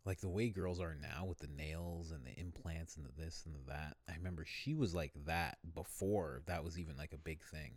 like 0.06 0.20
the 0.20 0.30
way 0.30 0.50
girls 0.50 0.80
are 0.80 0.96
now 1.02 1.26
with 1.26 1.40
the 1.40 1.48
nails 1.48 2.12
and 2.12 2.26
the 2.26 2.38
implants 2.40 2.98
and 2.98 3.06
the 3.06 3.12
this 3.22 3.44
and 3.46 3.56
the 3.56 3.72
that. 3.72 3.98
I 4.10 4.16
remember 4.18 4.46
she 4.46 4.74
was 4.74 4.94
like 4.94 5.14
that 5.26 5.58
before 5.74 6.42
that 6.46 6.64
was 6.64 6.78
even 6.78 6.98
like 6.98 7.14
a 7.14 7.18
big 7.18 7.42
thing, 7.44 7.74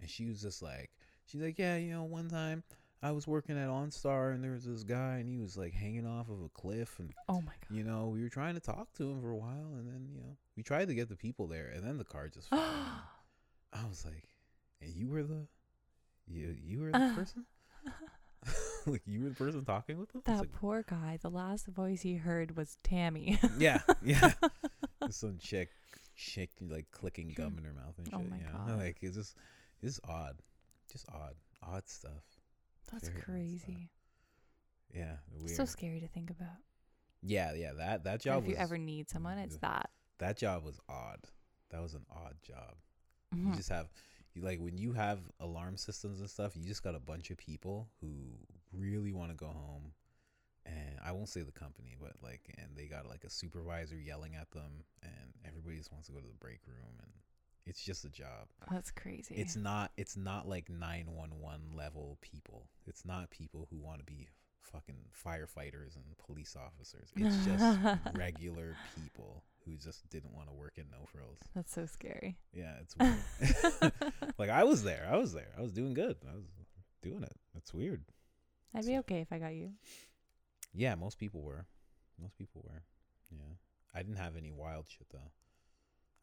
and 0.00 0.08
she 0.08 0.26
was 0.26 0.40
just 0.40 0.62
like, 0.62 0.90
she's 1.26 1.42
like, 1.42 1.58
yeah, 1.58 1.76
you 1.76 1.92
know, 1.92 2.04
one 2.04 2.28
time. 2.28 2.62
I 3.02 3.12
was 3.12 3.26
working 3.26 3.58
at 3.58 3.68
OnStar 3.68 4.34
and 4.34 4.42
there 4.42 4.52
was 4.52 4.64
this 4.64 4.82
guy 4.82 5.18
and 5.18 5.28
he 5.28 5.36
was 5.36 5.54
like 5.56 5.74
hanging 5.74 6.06
off 6.06 6.30
of 6.30 6.40
a 6.42 6.48
cliff 6.48 6.98
and 6.98 7.12
Oh 7.28 7.42
my 7.42 7.52
god. 7.60 7.76
you 7.76 7.84
know 7.84 8.08
we 8.08 8.22
were 8.22 8.30
trying 8.30 8.54
to 8.54 8.60
talk 8.60 8.90
to 8.94 9.10
him 9.10 9.20
for 9.20 9.30
a 9.30 9.36
while 9.36 9.74
and 9.78 9.86
then 9.86 10.08
you 10.10 10.18
know 10.18 10.38
we 10.56 10.62
tried 10.62 10.88
to 10.88 10.94
get 10.94 11.08
the 11.10 11.14
people 11.14 11.46
there 11.46 11.70
and 11.74 11.86
then 11.86 11.98
the 11.98 12.04
car 12.04 12.28
just 12.28 12.48
fell. 12.48 12.58
I 13.72 13.86
was 13.86 14.04
like, 14.06 14.24
and 14.80 14.94
you 14.94 15.08
were 15.08 15.22
the, 15.22 15.46
you 16.26 16.56
you 16.64 16.80
were 16.80 16.90
the 16.90 16.98
Uh. 16.98 17.14
person, 17.14 17.44
like 18.86 19.02
you 19.06 19.22
were 19.22 19.28
the 19.30 19.34
person 19.34 19.64
talking 19.64 19.98
with 19.98 20.12
them. 20.12 20.22
That 20.24 20.40
like, 20.40 20.52
poor 20.52 20.84
guy. 20.88 21.18
The 21.20 21.30
last 21.30 21.66
voice 21.66 22.02
he 22.02 22.14
heard 22.14 22.56
was 22.56 22.78
Tammy. 22.82 23.38
yeah, 23.58 23.80
yeah, 24.02 24.32
some 25.10 25.38
chick, 25.38 25.70
chick 26.16 26.50
like 26.60 26.86
clicking 26.90 27.32
gum 27.36 27.56
in 27.58 27.64
her 27.64 27.72
mouth 27.72 27.94
and 27.98 28.06
shit. 28.06 28.14
Oh 28.14 28.22
my 28.30 28.38
know? 28.38 28.66
God. 28.66 28.78
like 28.78 28.98
it's 29.02 29.16
just, 29.16 29.36
it's 29.82 30.00
odd, 30.08 30.36
just 30.90 31.06
odd, 31.12 31.34
odd 31.62 31.88
stuff. 31.88 32.12
That's 32.92 33.08
Very 33.08 33.18
odd 33.18 33.22
stuff. 33.22 33.34
crazy. 33.34 33.90
Yeah, 34.94 35.16
weird. 35.32 35.56
So 35.56 35.64
scary 35.64 36.00
to 36.00 36.08
think 36.08 36.30
about. 36.30 36.58
yeah, 37.22 37.52
yeah. 37.54 37.72
That 37.76 38.04
that 38.04 38.20
job 38.20 38.44
if 38.44 38.50
you 38.50 38.56
ever 38.56 38.78
need 38.78 39.10
someone, 39.10 39.38
it's 39.38 39.56
that. 39.58 39.90
that 40.18 40.36
job 40.38 40.64
was 40.64 40.78
odd. 40.88 41.20
That 41.70 41.82
was 41.82 41.94
an 41.94 42.06
odd 42.10 42.36
job. 42.46 42.76
Mhm. 43.34 43.50
You 43.50 43.56
just 43.56 43.68
have 43.70 43.88
like 44.40 44.60
when 44.60 44.78
you 44.78 44.92
have 44.92 45.20
alarm 45.40 45.76
systems 45.76 46.20
and 46.20 46.28
stuff, 46.28 46.56
you 46.56 46.64
just 46.64 46.82
got 46.82 46.94
a 46.94 47.00
bunch 47.00 47.30
of 47.30 47.36
people 47.36 47.88
who 48.00 48.10
really 48.72 49.12
want 49.12 49.30
to 49.30 49.36
go 49.36 49.46
home. 49.46 49.92
And 50.64 50.98
I 51.04 51.12
won't 51.12 51.28
say 51.28 51.42
the 51.42 51.52
company, 51.52 51.96
but 52.00 52.12
like 52.22 52.54
and 52.58 52.76
they 52.76 52.86
got 52.86 53.08
like 53.08 53.24
a 53.24 53.30
supervisor 53.30 53.96
yelling 53.96 54.34
at 54.34 54.50
them 54.50 54.84
and 55.02 55.32
everybody 55.46 55.76
just 55.76 55.92
wants 55.92 56.08
to 56.08 56.12
go 56.12 56.18
to 56.18 56.26
the 56.26 56.34
break 56.34 56.60
room 56.66 56.98
and 57.00 57.10
it's 57.66 57.82
just 57.82 58.04
a 58.04 58.08
job. 58.08 58.48
That's 58.70 58.90
crazy. 58.90 59.34
It's 59.36 59.56
not 59.56 59.92
it's 59.96 60.16
not 60.16 60.48
like 60.48 60.68
911 60.68 61.76
level 61.76 62.18
people. 62.20 62.68
It's 62.86 63.04
not 63.04 63.30
people 63.30 63.68
who 63.70 63.78
want 63.78 63.98
to 63.98 64.04
be 64.04 64.28
fucking 64.72 64.96
firefighters 65.24 65.96
and 65.96 66.04
police 66.18 66.56
officers. 66.56 67.10
It's 67.16 67.44
just 67.44 67.78
regular 68.14 68.76
people 68.94 69.05
who 69.76 69.90
just 69.90 70.08
didn't 70.10 70.34
want 70.34 70.48
to 70.48 70.54
work 70.54 70.74
in 70.76 70.84
no 70.90 71.04
frills. 71.06 71.38
That's 71.54 71.72
so 71.72 71.86
scary. 71.86 72.36
Yeah, 72.52 72.74
it's 72.80 72.96
weird. 72.98 73.92
like 74.38 74.50
I 74.50 74.64
was 74.64 74.82
there. 74.82 75.08
I 75.10 75.16
was 75.16 75.32
there. 75.32 75.48
I 75.58 75.62
was 75.62 75.72
doing 75.72 75.94
good. 75.94 76.16
I 76.30 76.34
was 76.34 76.44
doing 77.02 77.22
it. 77.22 77.32
It's 77.56 77.72
weird. 77.74 78.02
I'd 78.74 78.86
be 78.86 78.98
okay 78.98 79.20
if 79.20 79.32
I 79.32 79.38
got 79.38 79.54
you. 79.54 79.70
Yeah, 80.74 80.94
most 80.94 81.18
people 81.18 81.42
were. 81.42 81.66
Most 82.20 82.36
people 82.36 82.62
were. 82.66 82.82
Yeah. 83.30 83.54
I 83.94 84.02
didn't 84.02 84.18
have 84.18 84.36
any 84.36 84.50
wild 84.52 84.86
shit 84.88 85.06
though. 85.12 85.30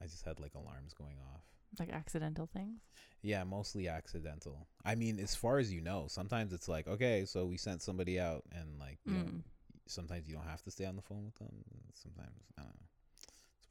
I 0.02 0.06
just 0.06 0.26
had 0.26 0.40
like 0.40 0.54
alarms 0.56 0.94
going 0.94 1.18
off. 1.34 1.42
Like 1.80 1.90
accidental 1.92 2.48
things. 2.54 2.82
Yeah, 3.24 3.44
mostly 3.46 3.88
accidental. 3.88 4.68
I 4.86 4.94
mean, 4.96 5.18
as 5.20 5.34
far 5.34 5.58
as 5.58 5.74
you 5.74 5.82
know, 5.82 6.06
sometimes 6.08 6.54
it's 6.54 6.68
like, 6.68 6.88
okay, 6.88 7.26
so 7.26 7.46
we 7.46 7.58
sent 7.58 7.82
somebody 7.82 8.20
out 8.20 8.44
and 8.52 8.80
like 8.80 9.00
you 9.06 9.14
know, 9.14 9.20
Mm, 9.24 9.42
sometimes 9.88 10.28
you 10.28 10.36
don't 10.36 10.46
have 10.48 10.62
to 10.64 10.72
stay 10.72 10.86
on 10.86 10.96
the 10.96 11.02
phone 11.02 11.26
with 11.26 11.36
them. 11.36 11.50
Sometimes 11.96 12.36
I 12.60 12.62
don't 12.62 12.70
know. 12.80 12.88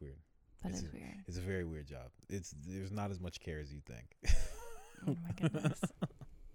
Weird. 0.02 0.18
that 0.62 0.70
It's 0.70 0.78
is 0.82 0.88
a- 0.88 0.92
weird. 0.92 1.14
It's 1.28 1.38
a 1.38 1.40
very 1.40 1.64
weird 1.64 1.86
job. 1.86 2.10
It's 2.28 2.54
there's 2.66 2.92
not 2.92 3.10
as 3.10 3.20
much 3.20 3.40
care 3.40 3.58
as 3.60 3.72
you 3.72 3.80
think. 3.86 4.16
Oh 5.08 5.16
my 5.24 5.32
goodness. 5.40 5.80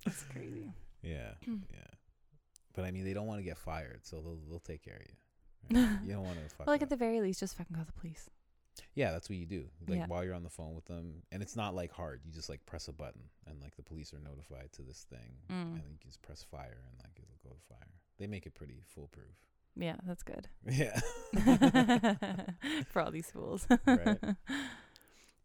That's 0.05 0.23
crazy. 0.23 0.71
Yeah, 1.03 1.33
yeah. 1.45 1.91
But 2.73 2.83
I 2.85 2.91
mean, 2.91 3.05
they 3.05 3.13
don't 3.13 3.27
want 3.27 3.39
to 3.39 3.43
get 3.43 3.57
fired, 3.57 4.01
so 4.03 4.19
they'll 4.19 4.39
they'll 4.49 4.59
take 4.59 4.83
care 4.83 4.95
of 4.99 5.01
you. 5.07 5.15
right? 5.87 5.99
you 6.05 6.13
don't 6.13 6.23
want 6.23 6.37
to 6.37 6.49
fuck. 6.55 6.65
Well, 6.67 6.73
like 6.73 6.81
up. 6.81 6.87
at 6.87 6.89
the 6.89 6.95
very 6.97 7.21
least, 7.21 7.39
just 7.39 7.55
fucking 7.55 7.75
call 7.75 7.85
the 7.85 7.93
police. 7.93 8.29
yeah, 8.95 9.11
that's 9.11 9.29
what 9.29 9.37
you 9.37 9.45
do. 9.45 9.65
Like 9.87 9.99
Yeah. 9.99 10.05
while 10.07 10.23
you're 10.25 10.33
on 10.33 10.43
the 10.43 10.49
phone 10.49 10.73
with 10.75 10.85
them, 10.85 11.21
and 11.31 11.41
it's 11.43 11.55
not 11.55 11.75
like 11.75 11.91
hard. 11.91 12.21
You 12.25 12.31
just 12.33 12.49
like 12.49 12.65
press 12.65 12.87
a 12.87 12.93
button, 12.93 13.21
and 13.45 13.61
like 13.61 13.75
the 13.75 13.83
police 13.83 14.13
are 14.13 14.19
notified 14.19 14.71
to 14.73 14.81
this 14.81 15.05
thing, 15.09 15.37
Mm. 15.49 15.75
and 15.75 15.83
you 15.89 15.97
just 16.03 16.21
press 16.23 16.43
fire, 16.43 16.81
and 16.89 16.97
like 17.03 17.11
it'll 17.21 17.39
go 17.49 17.55
to 17.55 17.61
fire. 17.69 17.93
They 18.17 18.27
make 18.27 18.45
it 18.47 18.53
pretty 18.55 18.81
foolproof. 18.87 19.35
Yeah, 19.77 19.95
that's 20.05 20.23
good. 20.23 20.47
Yeah. 20.69 20.99
For 22.89 23.01
all 23.01 23.11
these 23.11 23.29
fools. 23.31 23.67
Right. 23.85 24.17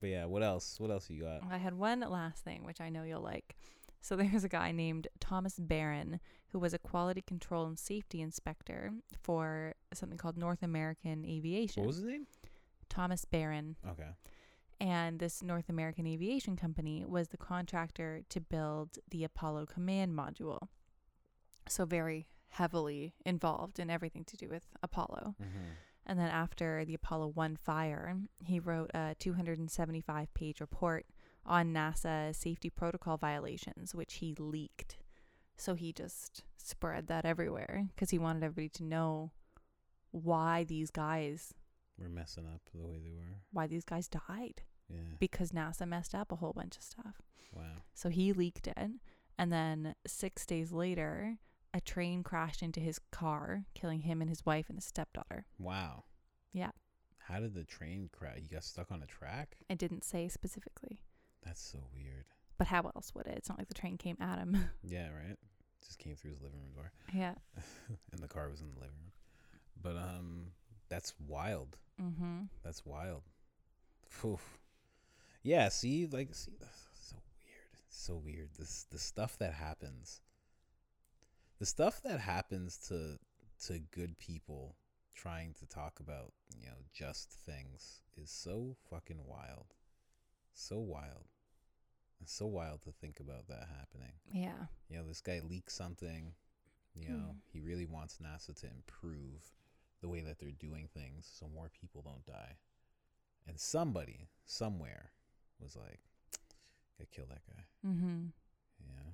But 0.01 0.11
yeah, 0.11 0.25
what 0.25 0.43
else? 0.43 0.81
What 0.81 0.91
else 0.91 1.09
you 1.09 1.23
got? 1.23 1.43
I 1.49 1.59
had 1.59 1.75
one 1.79 2.01
last 2.01 2.43
thing, 2.43 2.65
which 2.65 2.81
I 2.81 2.89
know 2.89 3.05
you'll 3.05 3.21
like. 3.23 3.55
So 4.01 4.17
there's 4.17 4.43
a 4.43 4.49
guy 4.49 4.73
named 4.73 5.07
Thomas 5.21 5.61
Baron 5.61 6.19
who 6.49 6.59
was 6.59 6.75
a 6.75 6.79
quality 6.79 7.23
control 7.23 7.67
and 7.67 7.79
safety 7.79 8.21
inspector 8.21 8.91
for 9.23 9.77
something 9.95 10.19
called 10.19 10.37
North 10.37 10.65
American 10.65 11.25
Aviation. 11.25 11.85
What 11.85 11.87
was 11.87 11.97
his 11.99 12.07
name? 12.07 12.27
Thomas 12.89 13.25
Baron. 13.25 13.77
Okay. 13.89 14.09
And 14.81 15.21
this 15.21 15.41
North 15.41 15.69
American 15.69 16.09
Aviation 16.09 16.57
Company 16.57 17.05
was 17.07 17.29
the 17.29 17.37
contractor 17.37 18.23
to 18.29 18.41
build 18.41 18.99
the 19.09 19.23
Apollo 19.23 19.67
command 19.67 20.19
module. 20.19 20.67
So 21.69 21.85
very 21.85 22.27
heavily 22.53 23.15
involved 23.25 23.79
in 23.79 23.91
everything 23.91 24.25
to 24.25 24.37
do 24.37 24.49
with 24.49 24.67
Apollo. 24.83 25.35
Mm-hmm. 25.43 25.65
And 26.07 26.19
then 26.19 26.29
after 26.29 26.85
the 26.85 26.95
Apollo 26.95 27.29
1 27.35 27.57
fire, 27.57 28.17
he 28.45 28.59
wrote 28.59 28.91
a 28.95 29.15
275 29.19 30.35
page 30.35 30.61
report 30.61 31.07
on 31.47 31.73
NASA 31.73 32.35
safety 32.35 32.71
protocol 32.71 33.17
violations, 33.17 33.95
which 33.95 34.15
he 34.15 34.35
leaked. 34.39 34.97
So 35.57 35.75
he 35.75 35.93
just 35.93 36.43
spread 36.57 37.07
that 37.07 37.25
everywhere 37.25 37.87
because 37.95 38.11
he 38.11 38.19
wanted 38.19 38.43
everybody 38.45 38.69
to 38.71 38.85
know 38.85 39.31
why 40.11 40.65
these 40.65 40.91
guys 40.91 41.55
We're 41.99 42.09
messing 42.09 42.47
up 42.47 42.63
the 42.75 42.81
way 42.81 42.99
they 43.03 43.11
were. 43.13 43.39
why 43.53 43.67
these 43.67 43.85
guys 43.85 44.09
died 44.09 44.63
Yeah. 44.89 45.15
because 45.19 45.53
NASA 45.53 45.87
messed 45.87 46.15
up 46.15 46.33
a 46.33 46.37
whole 46.37 46.53
bunch 46.53 46.77
of 46.77 46.83
stuff. 46.83 47.23
wow. 47.55 47.77
So 47.95 48.09
he 48.09 48.33
leaked 48.33 48.67
it. 48.67 48.91
And 49.39 49.53
then 49.53 49.95
6 50.07 50.45
days 50.47 50.73
later, 50.73 51.39
a 51.75 51.81
train 51.81 52.23
crashed 52.23 52.63
into 52.63 52.81
his 52.81 52.99
car, 53.11 53.65
killing 53.75 54.01
him 54.01 54.21
and 54.21 54.29
his 54.29 54.45
wife 54.45 54.69
and 54.69 54.77
his 54.79 54.85
stepdaughter. 54.85 55.47
Wow. 55.59 56.05
Yeah. 56.53 56.71
How 57.19 57.41
did 57.41 57.55
the 57.55 57.65
train 57.65 58.11
crash? 58.13 58.39
You 58.43 58.49
got 58.49 58.65
stuck 58.65 58.91
on 58.91 59.03
a 59.03 59.07
track? 59.07 59.57
I 59.71 59.75
didn't 59.75 60.05
say 60.05 60.29
specifically. 60.29 61.01
That's 61.45 61.61
so 61.63 61.79
weird. 61.95 62.27
But 62.59 62.67
how 62.67 62.91
else 62.95 63.13
would 63.15 63.27
it? 63.27 63.37
It's 63.37 63.49
not 63.49 63.59
like 63.59 63.69
the 63.69 63.75
train 63.75 63.97
came 63.97 64.17
at 64.21 64.39
him. 64.39 64.57
Yeah, 64.85 65.09
right. 65.09 65.37
Just 65.85 65.99
came 65.99 66.15
through 66.15 66.31
his 66.31 66.41
living 66.41 66.61
room 66.61 66.73
door, 66.75 66.93
yeah. 67.13 67.35
and 68.13 68.23
the 68.23 68.29
car 68.29 68.49
was 68.49 68.61
in 68.61 68.69
the 68.69 68.75
living 68.81 68.95
room. 69.03 69.13
But 69.83 69.97
um, 69.97 70.53
that's 70.89 71.13
wild. 71.27 71.77
Mm-hmm. 72.01 72.43
That's 72.63 72.87
wild. 72.87 73.23
Phew. 74.09 74.39
Yeah, 75.43 75.71
see, 75.71 76.07
like, 76.07 76.35
see, 76.35 76.53
so 76.95 77.17
weird. 77.45 77.83
So 77.89 78.15
weird. 78.15 78.51
This 78.57 78.87
the 78.91 78.99
stuff 78.99 79.37
that 79.39 79.55
happens. 79.55 80.21
The 81.63 81.67
stuff 81.67 82.03
that 82.03 82.19
happens 82.19 82.77
to 82.89 83.21
to 83.67 83.79
good 83.93 84.19
people 84.19 84.75
trying 85.15 85.55
to 85.61 85.67
talk 85.67 86.01
about 86.01 86.33
you 86.59 86.67
know 86.67 86.75
just 86.93 87.31
things 87.47 88.03
is 88.21 88.33
so 88.33 88.75
fucking 88.91 89.21
wild. 89.25 89.67
So 90.55 90.81
wild. 90.81 91.29
It's 92.21 92.33
so 92.33 92.47
wild 92.47 92.83
to 92.83 92.91
think 92.91 93.21
about 93.21 93.47
that 93.47 93.69
happening. 93.79 94.15
Yeah. 94.33 94.67
You 94.89 94.97
know, 94.97 95.07
this 95.07 95.21
guy 95.21 95.41
leaks 95.49 95.73
something. 95.73 96.35
You 96.97 97.11
know, 97.11 97.27
Hmm. 97.31 97.39
he 97.53 97.61
really 97.61 97.87
wants 97.87 98.19
NASA 98.19 98.59
to 98.61 98.67
improve 98.67 99.55
the 100.01 100.09
way 100.09 100.21
that 100.23 100.41
they're 100.41 100.51
doing 100.51 100.89
things 100.89 101.31
so 101.33 101.47
more 101.47 101.69
people 101.69 102.03
don't 102.03 102.27
die. 102.27 102.59
And 103.47 103.61
somebody 103.61 104.31
somewhere 104.45 105.13
was 105.61 105.77
like, 105.77 106.01
gotta 106.99 107.09
kill 107.13 107.27
that 107.27 107.47
guy. 107.47 107.65
Mm-hmm. 107.87 108.27
Yeah. 108.81 109.13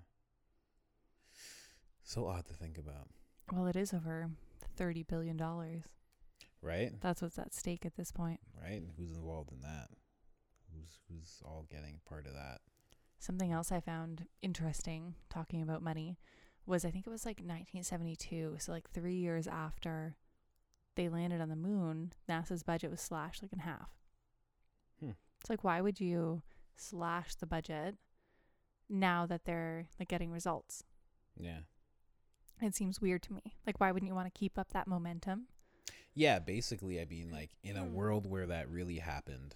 So 2.08 2.26
odd 2.26 2.46
to 2.46 2.54
think 2.54 2.78
about, 2.78 3.10
Well, 3.52 3.66
it 3.66 3.76
is 3.76 3.92
over 3.92 4.30
thirty 4.76 5.02
billion 5.02 5.36
dollars. 5.36 5.82
right? 6.62 6.98
That's 7.02 7.20
what's 7.20 7.38
at 7.38 7.52
stake 7.52 7.84
at 7.84 7.96
this 7.96 8.12
point. 8.12 8.40
Right? 8.58 8.80
And 8.80 8.92
who's 8.96 9.12
involved 9.12 9.52
in 9.52 9.60
that? 9.60 9.88
Who's 10.72 10.98
who's 11.10 11.42
all 11.44 11.66
getting 11.70 12.00
part 12.08 12.26
of 12.26 12.32
that? 12.32 12.62
Something 13.18 13.52
else 13.52 13.70
I 13.70 13.80
found 13.80 14.26
interesting 14.40 15.16
talking 15.28 15.60
about 15.60 15.82
money 15.82 16.18
was 16.64 16.86
I 16.86 16.90
think 16.90 17.06
it 17.06 17.10
was 17.10 17.26
like 17.26 17.40
1972, 17.40 18.56
so 18.58 18.72
like 18.72 18.90
3 18.90 19.14
years 19.14 19.46
after 19.46 20.16
they 20.94 21.10
landed 21.10 21.42
on 21.42 21.50
the 21.50 21.56
moon, 21.56 22.14
NASA's 22.26 22.62
budget 22.62 22.90
was 22.90 23.02
slashed 23.02 23.42
like 23.42 23.52
in 23.52 23.58
half. 23.58 23.90
Hmm. 24.98 25.10
It's 25.40 25.50
like 25.50 25.62
why 25.62 25.82
would 25.82 26.00
you 26.00 26.40
slash 26.74 27.34
the 27.34 27.46
budget 27.46 27.96
now 28.88 29.26
that 29.26 29.44
they're 29.44 29.88
like 29.98 30.08
getting 30.08 30.30
results? 30.30 30.84
Yeah. 31.36 31.60
It 32.60 32.74
seems 32.74 33.00
weird 33.00 33.22
to 33.24 33.32
me. 33.32 33.42
Like 33.66 33.80
why 33.80 33.92
wouldn't 33.92 34.08
you 34.08 34.14
want 34.14 34.32
to 34.32 34.38
keep 34.38 34.58
up 34.58 34.72
that 34.72 34.86
momentum? 34.86 35.46
Yeah, 36.14 36.38
basically, 36.40 37.00
I 37.00 37.04
mean, 37.04 37.30
like 37.30 37.50
in 37.62 37.76
a 37.76 37.82
Mm. 37.84 37.92
world 37.92 38.26
where 38.26 38.46
that 38.46 38.68
really 38.70 38.98
happened, 38.98 39.54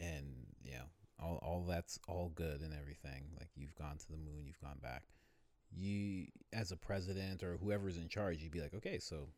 and 0.00 0.26
you 0.62 0.72
know, 0.72 0.84
all 1.20 1.36
all 1.42 1.64
that's 1.64 1.98
all 2.08 2.30
good 2.34 2.60
and 2.62 2.74
everything. 2.74 3.24
Like 3.38 3.50
you've 3.54 3.74
gone 3.76 3.98
to 3.98 4.10
the 4.10 4.16
moon, 4.16 4.44
you've 4.46 4.60
gone 4.60 4.78
back. 4.82 5.04
You, 5.76 6.26
as 6.52 6.70
a 6.72 6.76
president 6.76 7.42
or 7.42 7.56
whoever's 7.56 7.96
in 7.96 8.08
charge, 8.08 8.42
you'd 8.42 8.52
be 8.52 8.60
like, 8.60 8.74
okay, 8.74 8.98
so 8.98 9.28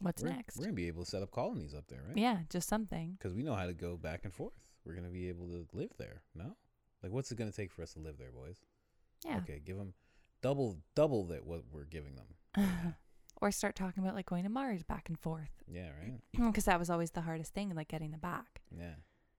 What's 0.00 0.22
we're, 0.22 0.28
next? 0.30 0.56
we're 0.56 0.64
gonna 0.64 0.74
be 0.74 0.88
able 0.88 1.04
to 1.04 1.10
set 1.10 1.22
up 1.22 1.30
colonies 1.30 1.74
up 1.74 1.86
there, 1.88 2.02
right? 2.06 2.16
Yeah, 2.16 2.38
just 2.50 2.68
something. 2.68 3.12
Because 3.18 3.34
we 3.34 3.42
know 3.42 3.54
how 3.54 3.66
to 3.66 3.72
go 3.74 3.96
back 3.96 4.24
and 4.24 4.32
forth. 4.34 4.54
We're 4.84 4.94
gonna 4.94 5.08
be 5.10 5.28
able 5.28 5.46
to 5.48 5.66
live 5.72 5.90
there. 5.98 6.22
No, 6.34 6.56
like 7.02 7.10
what's 7.12 7.32
it 7.32 7.38
gonna 7.38 7.50
take 7.52 7.72
for 7.72 7.82
us 7.82 7.94
to 7.94 7.98
live 8.00 8.18
there, 8.18 8.30
boys? 8.32 8.58
Yeah. 9.24 9.38
Okay, 9.38 9.60
give 9.64 9.76
them 9.76 9.94
double 10.42 10.78
double 10.94 11.24
that 11.26 11.44
what 11.46 11.62
we're 11.72 11.84
giving 11.84 12.14
them. 12.16 12.96
or 13.40 13.50
start 13.50 13.74
talking 13.76 14.02
about 14.02 14.14
like 14.14 14.26
going 14.26 14.44
to 14.44 14.48
Mars 14.50 14.82
back 14.82 15.08
and 15.08 15.18
forth. 15.18 15.50
Yeah, 15.68 15.90
right. 16.00 16.20
Because 16.46 16.64
that 16.64 16.78
was 16.78 16.90
always 16.90 17.10
the 17.12 17.22
hardest 17.22 17.52
thing, 17.54 17.74
like 17.74 17.88
getting 17.88 18.10
them 18.12 18.20
back. 18.20 18.62
Yeah, 18.76 18.94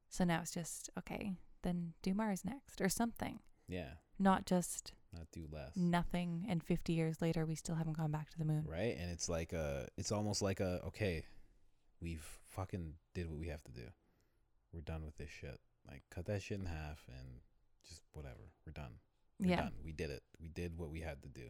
So 0.10 0.24
now 0.24 0.42
it's 0.42 0.54
just, 0.54 0.90
okay, 1.00 1.34
then 1.64 1.94
do 2.02 2.14
Mars 2.14 2.44
next 2.46 2.82
or 2.82 2.90
something. 2.90 3.40
yeah. 3.68 3.94
Not 4.20 4.46
just 4.48 4.94
Not 5.14 5.28
do 5.32 5.46
less. 5.52 5.76
nothing 5.76 6.46
and 6.50 6.64
50 6.64 6.92
years 6.94 7.22
later 7.22 7.46
we 7.46 7.54
still 7.54 7.76
haven't 7.76 7.98
gone 7.98 8.10
back 8.12 8.32
to 8.32 8.38
the 8.40 8.46
moon. 8.46 8.66
right? 8.68 8.98
And 9.00 9.12
it's 9.12 9.30
like 9.30 9.54
a, 9.54 9.88
it's 9.96 10.12
almost 10.12 10.42
like 10.42 10.60
a, 10.60 10.82
okay, 10.88 11.24
we've 12.02 12.26
fucking 12.50 12.94
did 13.14 13.30
what 13.30 13.38
we 13.40 13.48
have 13.50 13.64
to 13.66 13.72
do. 13.72 13.84
We're 14.74 14.82
done 14.82 15.06
with 15.06 15.18
this 15.18 15.30
shit. 15.30 15.60
Like, 15.88 16.02
cut 16.10 16.26
that 16.26 16.42
shit 16.42 16.60
in 16.60 16.66
half 16.66 17.06
and 17.08 17.28
just 17.88 18.02
whatever. 18.14 18.52
We're 18.66 18.72
done. 18.74 18.94
We're 19.40 19.50
yeah. 19.52 19.62
done. 19.64 19.72
We 19.84 19.92
did 19.92 20.10
it. 20.10 20.24
We 20.40 20.48
did 20.50 20.78
what 20.78 20.90
we 20.90 21.00
had 21.02 21.22
to 21.24 21.30
do. 21.30 21.50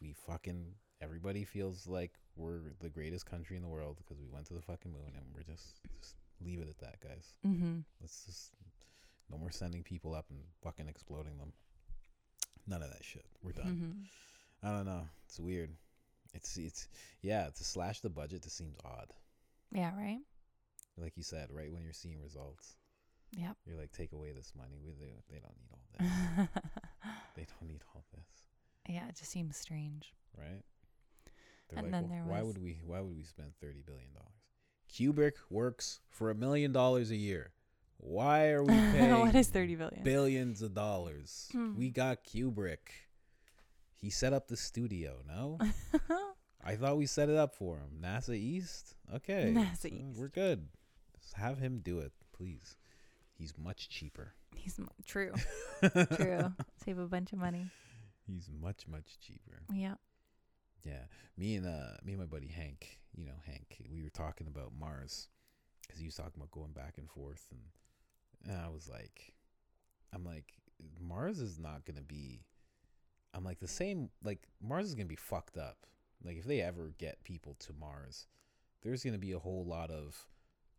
We 0.00 0.14
fucking, 0.26 0.74
everybody 1.00 1.44
feels 1.44 1.86
like 1.86 2.12
we're 2.36 2.72
the 2.80 2.88
greatest 2.88 3.26
country 3.26 3.56
in 3.56 3.62
the 3.62 3.68
world 3.68 3.96
because 3.98 4.18
we 4.20 4.28
went 4.28 4.46
to 4.46 4.54
the 4.54 4.62
fucking 4.62 4.92
moon 4.92 5.12
and 5.14 5.24
we're 5.34 5.42
just, 5.42 5.80
just 6.00 6.16
leave 6.40 6.60
it 6.60 6.68
at 6.68 6.78
that, 6.78 7.00
guys. 7.00 7.34
Mm-hmm. 7.46 7.80
Let's 8.00 8.24
just, 8.24 8.52
no 9.30 9.38
more 9.38 9.50
sending 9.50 9.82
people 9.82 10.14
up 10.14 10.26
and 10.30 10.40
fucking 10.62 10.88
exploding 10.88 11.38
them. 11.38 11.52
None 12.66 12.82
of 12.82 12.90
that 12.90 13.04
shit. 13.04 13.24
We're 13.42 13.52
done. 13.52 13.66
Mm-hmm. 13.66 14.66
I 14.66 14.76
don't 14.76 14.86
know. 14.86 15.08
It's 15.26 15.40
weird. 15.40 15.70
It's 16.34 16.56
it's 16.56 16.88
yeah. 17.22 17.46
To 17.46 17.64
slash 17.64 18.00
the 18.00 18.10
budget 18.10 18.42
just 18.42 18.56
seems 18.56 18.76
odd. 18.84 19.12
Yeah, 19.72 19.90
right? 19.96 20.20
Like 20.96 21.16
you 21.16 21.22
said, 21.22 21.48
right 21.50 21.72
when 21.72 21.82
you're 21.82 21.92
seeing 21.92 22.20
results, 22.20 22.76
Yep. 23.36 23.56
you're 23.66 23.76
like, 23.78 23.92
take 23.92 24.12
away 24.12 24.32
this 24.32 24.52
money. 24.56 24.78
We 24.84 24.90
they, 24.92 25.12
they 25.30 25.40
don't 25.40 25.56
need 25.56 25.70
all 25.72 25.84
this. 25.98 26.48
they 27.36 27.46
don't 27.46 27.68
need 27.70 27.82
all 27.94 28.04
this, 28.14 28.26
yeah, 28.88 29.08
it 29.08 29.16
just 29.16 29.30
seems 29.30 29.56
strange. 29.56 30.12
right? 30.36 30.62
They're 31.68 31.78
And 31.78 31.92
like, 31.92 31.92
then 31.92 32.04
"Wh- 32.04 32.10
there 32.12 32.24
why 32.24 32.42
was- 32.42 32.54
would 32.54 32.62
we? 32.62 32.80
Why 32.84 33.00
would 33.00 33.16
we 33.16 33.22
spend 33.24 33.52
thirty 33.60 33.82
billion 33.82 34.12
dollars? 34.12 34.26
Kubrick 34.92 35.34
works 35.50 36.00
for 36.10 36.30
a 36.30 36.34
million 36.34 36.72
dollars 36.72 37.10
a 37.12 37.16
year. 37.16 37.52
Why 37.98 38.48
are 38.48 38.64
we 38.64 38.72
paying 38.92 39.18
what 39.20 39.34
is 39.34 39.48
30 39.48 39.74
billion? 39.76 40.02
billions 40.02 40.62
of 40.62 40.74
dollars? 40.74 41.48
Hmm. 41.52 41.76
We 41.76 41.90
got 41.90 42.24
Kubrick. 42.24 42.88
He 43.94 44.08
set 44.10 44.32
up 44.32 44.48
the 44.48 44.56
studio. 44.56 45.18
No. 45.28 45.58
I 46.64 46.76
thought 46.76 46.96
we 46.96 47.06
set 47.06 47.28
it 47.28 47.36
up 47.36 47.54
for 47.54 47.76
him. 47.76 48.00
NASA 48.02 48.34
East? 48.34 48.94
Okay. 49.14 49.52
NASA 49.54 49.76
so 49.82 49.88
East. 49.88 50.18
We're 50.18 50.28
good. 50.28 50.68
Just 51.20 51.34
have 51.34 51.58
him 51.58 51.80
do 51.84 51.98
it, 52.00 52.12
please. 52.32 52.76
He's 53.40 53.54
much 53.56 53.88
cheaper. 53.88 54.34
He's 54.54 54.78
m- 54.78 54.90
true. 55.06 55.32
True. 56.16 56.52
Save 56.84 56.98
a 56.98 57.06
bunch 57.06 57.32
of 57.32 57.38
money. 57.38 57.70
He's 58.26 58.50
much, 58.60 58.86
much 58.86 59.18
cheaper. 59.18 59.62
Yeah. 59.72 59.94
Yeah. 60.84 61.04
Me 61.38 61.56
and 61.56 61.66
uh 61.66 61.96
me 62.04 62.12
and 62.12 62.20
my 62.20 62.26
buddy 62.26 62.48
Hank, 62.48 62.98
you 63.16 63.24
know, 63.24 63.40
Hank, 63.46 63.82
we 63.90 64.02
were 64.02 64.10
talking 64.10 64.46
about 64.46 64.72
Mars 64.78 65.28
cuz 65.88 65.98
he 65.98 66.04
was 66.04 66.14
talking 66.16 66.34
about 66.36 66.50
going 66.50 66.72
back 66.72 66.98
and 66.98 67.08
forth 67.08 67.46
and, 67.50 68.52
and 68.52 68.60
I 68.60 68.68
was 68.68 68.90
like 68.90 69.32
I'm 70.12 70.22
like 70.22 70.52
Mars 71.00 71.40
is 71.40 71.58
not 71.58 71.86
going 71.86 71.96
to 71.96 72.02
be 72.02 72.44
I'm 73.32 73.44
like 73.44 73.60
the 73.60 73.68
same 73.68 74.10
like 74.22 74.48
Mars 74.60 74.84
is 74.86 74.94
going 74.94 75.06
to 75.06 75.12
be 75.12 75.16
fucked 75.16 75.56
up. 75.56 75.86
Like 76.22 76.36
if 76.36 76.44
they 76.44 76.60
ever 76.60 76.92
get 76.98 77.24
people 77.24 77.54
to 77.60 77.72
Mars, 77.72 78.26
there's 78.82 79.02
going 79.02 79.14
to 79.14 79.18
be 79.18 79.32
a 79.32 79.38
whole 79.38 79.64
lot 79.64 79.90
of 79.90 80.28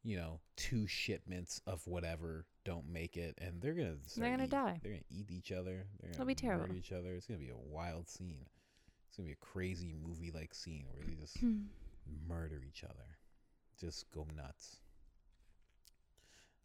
you 0.03 0.17
know, 0.17 0.39
two 0.55 0.87
shipments 0.87 1.61
of 1.67 1.85
whatever 1.85 2.45
don't 2.63 2.89
make 2.89 3.17
it, 3.17 3.37
and 3.39 3.61
they're 3.61 3.73
gonna 3.73 3.97
start 4.05 4.31
gonna 4.31 4.43
eat- 4.45 4.49
die. 4.49 4.79
They're 4.81 4.93
gonna 4.93 5.03
eat 5.09 5.31
each 5.31 5.51
other. 5.51 5.85
They're 5.99 6.11
It'll 6.11 6.19
gonna 6.19 6.27
be 6.27 6.35
terrible. 6.35 6.75
each 6.75 6.91
other. 6.91 7.15
It's 7.15 7.27
gonna 7.27 7.39
be 7.39 7.49
a 7.49 7.57
wild 7.57 8.09
scene. 8.09 8.45
It's 9.07 9.17
gonna 9.17 9.27
be 9.27 9.33
a 9.33 9.45
crazy 9.45 9.93
movie 9.93 10.31
like 10.31 10.53
scene 10.53 10.85
where 10.91 11.05
they 11.05 11.13
just 11.13 11.37
hmm. 11.37 11.63
murder 12.27 12.61
each 12.67 12.83
other, 12.83 13.17
just 13.79 14.09
go 14.11 14.25
nuts. 14.35 14.77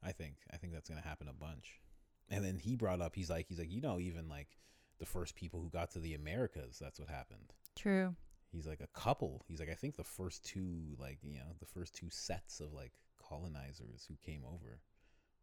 I 0.03 0.12
think 0.12 0.37
I 0.53 0.57
think 0.57 0.72
that's 0.72 0.89
gonna 0.89 1.01
happen 1.01 1.28
a 1.28 1.32
bunch. 1.32 1.80
And 2.28 2.45
then 2.45 2.57
he 2.57 2.76
brought 2.76 3.01
up 3.01 3.14
he's 3.14 3.30
like 3.30 3.47
he's 3.49 3.59
like 3.59 3.72
you 3.72 3.80
know 3.80 3.99
even 3.99 4.28
like 4.28 4.49
the 4.99 5.07
first 5.07 5.34
people 5.34 5.61
who 5.61 5.68
got 5.68 5.91
to 5.91 5.99
the 5.99 6.14
Americas 6.14 6.78
that's 6.78 6.99
what 6.99 7.09
happened. 7.09 7.53
True. 7.74 8.14
He's 8.53 8.66
like 8.66 8.80
a 8.80 8.99
couple. 8.99 9.43
He's 9.49 9.61
like 9.61 9.70
I 9.70 9.74
think 9.74 9.97
the 9.97 10.05
first 10.05 10.45
two 10.45 10.97
like 10.99 11.18
you 11.22 11.39
know 11.39 11.55
the 11.59 11.66
first 11.66 11.95
two 11.95 12.09
sets 12.11 12.61
of 12.61 12.72
like 12.72 12.93
colonizers 13.29 14.05
who 14.09 14.14
came 14.24 14.43
over 14.47 14.81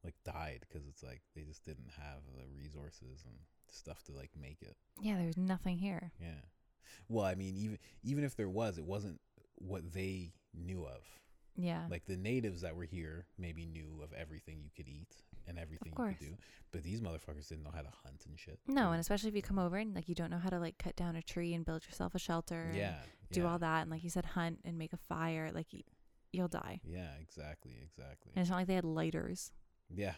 like 0.04 0.16
died 0.26 0.66
because 0.68 0.86
it's 0.88 1.02
like 1.04 1.22
they 1.36 1.44
just 1.44 1.64
didn't 1.66 1.90
have 1.98 2.20
the 2.36 2.44
resources 2.58 3.24
and 3.26 3.36
stuff 3.72 4.04
to 4.04 4.12
like 4.12 4.32
make 4.40 4.62
it. 4.62 4.76
Yeah, 5.02 5.18
there's 5.18 5.38
nothing 5.38 5.78
here. 5.78 6.12
Yeah. 6.20 6.42
Well, 7.08 7.26
I 7.26 7.36
mean, 7.36 7.56
even 7.58 7.78
even 8.04 8.24
if 8.24 8.36
there 8.36 8.50
was, 8.50 8.78
it 8.78 8.86
wasn't 8.86 9.20
what 9.56 9.94
they 9.94 10.34
knew 10.54 10.84
of. 10.86 11.04
Yeah. 11.56 11.84
Like 11.90 12.06
the 12.06 12.18
natives 12.18 12.62
that 12.62 12.76
were 12.76 12.84
here 12.86 13.28
maybe 13.38 13.66
knew 13.66 14.02
of 14.04 14.12
everything 14.14 14.60
you 14.62 14.72
could 14.76 14.88
eat 14.90 15.16
and 15.48 15.58
everything 15.60 15.94
you 15.98 16.06
could 16.06 16.20
do, 16.20 16.38
but 16.72 16.84
these 16.84 17.00
motherfuckers 17.02 17.48
didn't 17.48 17.64
know 17.64 17.72
how 17.74 17.82
to 17.82 17.92
hunt 18.04 18.24
and 18.28 18.40
shit. 18.40 18.60
no, 18.68 18.92
and 18.92 19.00
especially 19.00 19.30
if 19.30 19.36
you 19.36 19.42
come 19.42 19.60
over 19.60 19.78
and 19.78 19.94
like 19.94 20.10
you 20.10 20.16
don't 20.16 20.32
know 20.32 20.38
how 20.40 20.50
to 20.50 20.58
like 20.60 20.78
cut 20.78 20.96
down 20.96 21.16
a 21.16 21.22
tree 21.22 21.54
and 21.54 21.66
build 21.66 21.86
yourself 21.86 22.16
a 22.16 22.20
shelter. 22.20 22.62
and 22.70 22.78
yeah, 22.78 22.96
Do 23.32 23.42
yeah, 23.42 23.52
all 23.52 23.60
that 23.60 23.82
and 23.84 23.92
like 23.92 24.04
you 24.04 24.10
said, 24.10 24.26
hunt 24.26 24.60
and 24.66 24.78
make 24.78 24.94
a 24.94 24.98
fire. 24.98 25.52
Like 25.54 25.68
you'll 26.34 26.48
die. 26.48 26.82
Yeah, 26.84 27.10
exactly, 27.22 27.74
exactly. 27.84 28.32
And 28.36 28.42
it's 28.42 28.50
not 28.50 28.58
like 28.58 28.68
they 28.68 28.76
had 28.76 28.86
lighters. 28.86 29.52
Yeah, 29.90 30.16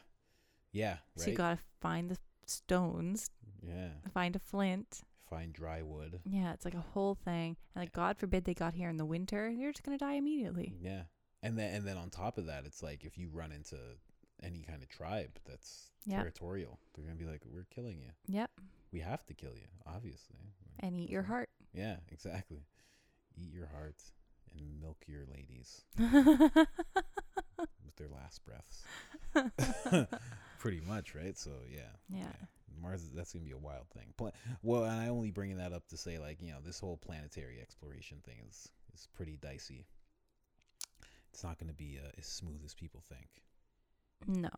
yeah, 0.71 0.97
So 1.17 1.29
you 1.29 1.35
gotta 1.37 1.59
find 1.81 2.09
the 2.09 2.17
stones, 2.45 3.29
yeah, 3.61 3.89
find 4.13 4.35
a 4.35 4.39
flint. 4.39 5.01
find 5.29 5.51
dry 5.53 5.81
wood. 5.81 6.21
Yeah, 6.25 6.53
it's 6.53 6.65
like 6.65 6.75
a 6.75 6.85
whole 6.93 7.15
thing. 7.15 7.57
And 7.75 7.81
like 7.83 7.91
God 7.91 8.17
forbid 8.17 8.45
they 8.45 8.53
got 8.53 8.73
here 8.73 8.89
in 8.89 8.97
the 8.97 9.05
winter, 9.05 9.49
you're 9.49 9.71
just 9.71 9.83
gonna 9.83 9.97
die 9.97 10.13
immediately. 10.13 10.73
Yeah, 10.79 11.03
and 11.43 11.57
then 11.57 11.73
and 11.73 11.87
then 11.87 11.97
on 11.97 12.09
top 12.09 12.37
of 12.37 12.45
that, 12.47 12.65
it's 12.65 12.81
like 12.83 13.03
if 13.03 13.17
you 13.17 13.29
run 13.29 13.51
into 13.51 13.77
any 14.43 14.61
kind 14.63 14.81
of 14.83 14.89
tribe 14.89 15.39
that's 15.45 15.91
Yep. 16.07 16.19
territorial, 16.19 16.79
they're 16.93 17.03
gonna 17.05 17.17
be 17.17 17.25
like, 17.25 17.41
"We're 17.45 17.65
killing 17.65 17.99
you. 17.99 18.11
Yep. 18.27 18.51
We 18.91 18.99
have 18.99 19.25
to 19.25 19.33
kill 19.33 19.55
you, 19.55 19.67
obviously." 19.87 20.53
And 20.79 20.99
eat 20.99 21.09
your 21.09 21.23
heart. 21.23 21.49
Yeah, 21.73 21.97
exactly. 22.11 22.67
Eat 23.35 23.51
your 23.51 23.67
heart 23.67 24.03
and 24.57 24.81
milk 24.81 24.97
your 25.07 25.25
ladies 25.25 25.83
with 25.97 27.95
their 27.97 28.09
last 28.09 28.41
breaths. 28.45 28.83
Pretty 30.59 30.81
much, 30.81 31.15
right? 31.15 31.37
So 31.37 31.51
yeah, 31.69 31.91
yeah. 32.09 32.31
Mars. 32.81 33.09
That's 33.13 33.33
gonna 33.33 33.45
be 33.45 33.51
a 33.51 33.57
wild 33.57 33.87
thing. 33.93 34.13
Pla- 34.17 34.31
well, 34.63 34.83
and 34.83 34.99
I 34.99 35.07
only 35.09 35.31
bringing 35.31 35.57
that 35.57 35.73
up 35.73 35.87
to 35.89 35.97
say, 35.97 36.17
like, 36.17 36.41
you 36.41 36.51
know, 36.51 36.59
this 36.63 36.79
whole 36.79 36.97
planetary 36.97 37.59
exploration 37.61 38.19
thing 38.25 38.37
is 38.47 38.69
is 38.93 39.07
pretty 39.13 39.37
dicey. 39.37 39.85
It's 41.33 41.43
not 41.43 41.59
gonna 41.59 41.73
be 41.73 41.99
uh, 42.03 42.11
as 42.17 42.25
smooth 42.25 42.61
as 42.63 42.73
people 42.73 43.03
think. 43.09 43.27
No. 44.27 44.49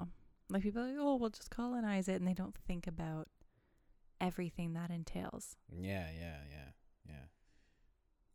Like 0.50 0.64
people 0.64 0.82
are 0.82 0.88
like, 0.88 0.98
oh, 1.00 1.16
we'll 1.16 1.30
just 1.30 1.50
colonize 1.50 2.08
it, 2.08 2.16
and 2.16 2.28
they 2.28 2.34
don't 2.34 2.56
think 2.68 2.88
about 2.88 3.28
everything 4.22 4.74
that 4.74 4.92
entails. 4.92 5.56
Yeah, 5.70 6.08
yeah, 6.18 6.38
yeah, 6.50 6.72
yeah. 7.06 7.26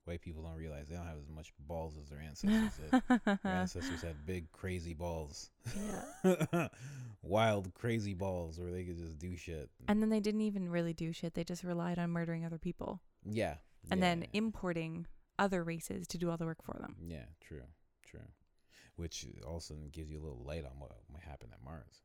White 0.04 0.20
people 0.20 0.42
don't 0.42 0.56
realize 0.56 0.88
they 0.88 0.96
don't 0.96 1.06
have 1.06 1.18
as 1.22 1.28
much 1.28 1.52
balls 1.60 1.94
as 1.96 2.08
their 2.08 2.18
ancestors 2.20 2.72
did. 2.90 3.20
Their 3.24 3.38
ancestors 3.44 4.02
had 4.02 4.26
big, 4.26 4.50
crazy 4.50 4.94
balls. 4.94 5.50
yeah. 6.24 6.68
Wild, 7.22 7.72
crazy 7.74 8.14
balls 8.14 8.58
where 8.58 8.72
they 8.72 8.82
could 8.82 8.98
just 8.98 9.18
do 9.18 9.36
shit. 9.36 9.70
And 9.86 10.02
then 10.02 10.08
they 10.08 10.18
didn't 10.18 10.40
even 10.40 10.68
really 10.68 10.92
do 10.92 11.12
shit. 11.12 11.34
They 11.34 11.44
just 11.44 11.62
relied 11.62 12.00
on 12.00 12.10
murdering 12.10 12.44
other 12.44 12.58
people 12.58 13.00
yeah. 13.24 13.54
and 13.90 14.00
yeah, 14.00 14.06
then 14.06 14.20
yeah. 14.22 14.28
importing 14.32 15.06
other 15.38 15.62
races 15.62 16.08
to 16.08 16.18
do 16.18 16.30
all 16.30 16.36
the 16.36 16.46
work 16.46 16.62
for 16.64 16.76
them. 16.80 16.96
Yeah, 17.06 17.24
true, 17.40 17.62
true. 18.04 18.20
Which 18.96 19.26
also 19.46 19.74
gives 19.92 20.10
you 20.10 20.18
a 20.18 20.24
little 20.24 20.42
light 20.44 20.64
on 20.64 20.78
what 20.78 20.90
might 21.12 21.22
happen 21.22 21.50
at 21.52 21.64
Mars. 21.64 22.02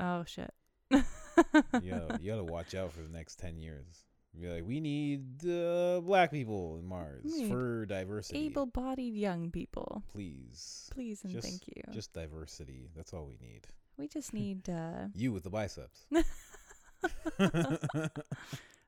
Oh 0.00 0.24
shit. 0.24 0.52
You 0.90 1.90
gotta, 1.90 2.18
you 2.20 2.30
gotta 2.30 2.44
watch 2.44 2.74
out 2.74 2.92
for 2.92 3.02
the 3.02 3.08
next 3.08 3.38
10 3.38 3.58
years. 3.58 4.04
Be 4.40 4.48
like, 4.48 4.64
we 4.66 4.80
need 4.80 5.46
uh, 5.48 6.00
black 6.02 6.30
people 6.30 6.76
in 6.78 6.86
Mars 6.86 7.24
for 7.48 7.86
diversity. 7.86 8.46
Able-bodied 8.46 9.14
young 9.14 9.50
people, 9.50 10.02
Please. 10.12 10.90
please 10.92 11.22
and 11.24 11.32
Just- 11.32 11.48
thank 11.48 11.66
you. 11.68 11.82
Just 11.90 12.12
diversity. 12.12 12.90
That's 12.94 13.14
all 13.14 13.24
we 13.26 13.38
need. 13.40 13.66
we 13.96 14.08
just 14.08 14.34
need. 14.34 14.68
uh 14.68 15.06
You 15.14 15.32
with 15.32 15.44
the 15.44 15.50
biceps. 15.50 16.04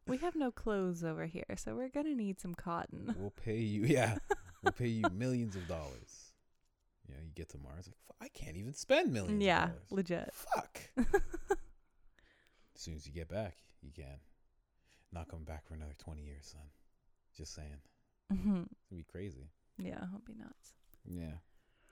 We 0.06 0.16
have 0.18 0.34
no 0.34 0.50
clothes 0.50 1.04
over 1.04 1.26
here, 1.26 1.44
so 1.56 1.74
we're 1.74 1.90
gonna 1.90 2.14
need 2.14 2.40
some 2.40 2.54
cotton. 2.54 3.14
we'll 3.18 3.30
pay 3.44 3.58
you. 3.58 3.84
Yeah. 3.84 4.16
We'll 4.62 4.72
pay 4.72 4.86
you 4.88 5.04
millions 5.12 5.54
of 5.54 5.68
dollars. 5.68 6.32
You 7.06 7.14
know, 7.14 7.20
you 7.22 7.30
get 7.34 7.50
to 7.50 7.58
Mars. 7.58 7.86
Like, 7.86 7.94
I 8.22 8.28
can't 8.28 8.56
even 8.56 8.72
spend 8.72 9.12
millions 9.12 9.42
yeah, 9.44 9.64
of 9.64 9.68
dollars. 9.68 9.82
legit. 9.90 10.30
Fuck. 10.32 10.80
as 10.96 11.06
soon 12.74 12.94
as 12.94 13.06
you 13.06 13.12
get 13.12 13.28
back, 13.28 13.58
you 13.82 13.90
can. 13.94 14.16
Not 15.12 15.28
coming 15.28 15.44
back 15.44 15.66
for 15.66 15.74
another 15.74 15.94
20 15.98 16.22
years, 16.22 16.46
son. 16.52 16.60
Just 17.36 17.54
saying. 17.54 17.80
Mm-hmm. 18.32 18.62
It's 18.62 18.88
going 18.90 18.90
to 18.90 18.94
be 18.96 19.04
crazy. 19.10 19.48
Yeah, 19.78 20.02
it'll 20.04 20.22
be 20.26 20.34
nuts. 20.34 20.72
Yeah. 21.06 21.38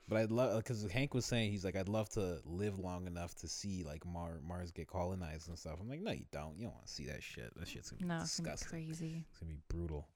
But 0.09 0.19
I'd 0.19 0.31
love, 0.31 0.57
because 0.59 0.89
Hank 0.91 1.14
was 1.14 1.25
saying, 1.25 1.51
he's 1.51 1.64
like, 1.64 1.75
I'd 1.77 1.89
love 1.89 2.09
to 2.11 2.39
live 2.45 2.79
long 2.79 3.07
enough 3.07 3.35
to 3.37 3.49
see, 3.49 3.83
like, 3.85 4.05
Mar- 4.07 4.41
Mars 4.47 4.71
get 4.71 4.87
colonized 4.87 5.49
and 5.49 5.59
stuff. 5.59 5.79
I'm 5.81 5.89
like, 5.89 6.01
no, 6.01 6.12
you 6.12 6.27
don't. 6.31 6.57
You 6.57 6.64
don't 6.67 6.75
want 6.75 6.87
to 6.87 6.93
see 6.93 7.07
that 7.07 7.23
shit. 7.23 7.53
That 7.57 7.67
shit's 7.67 7.91
going 7.91 7.99
to 7.99 8.05
be 8.05 8.09
No, 8.09 8.21
it's 8.21 8.39
gonna 8.39 8.51
be 8.51 8.53
disgusting. 8.53 8.69
crazy. 8.87 9.25
It's 9.31 9.39
going 9.41 9.51
to 9.53 9.57
be 9.57 9.62
brutal. 9.69 10.07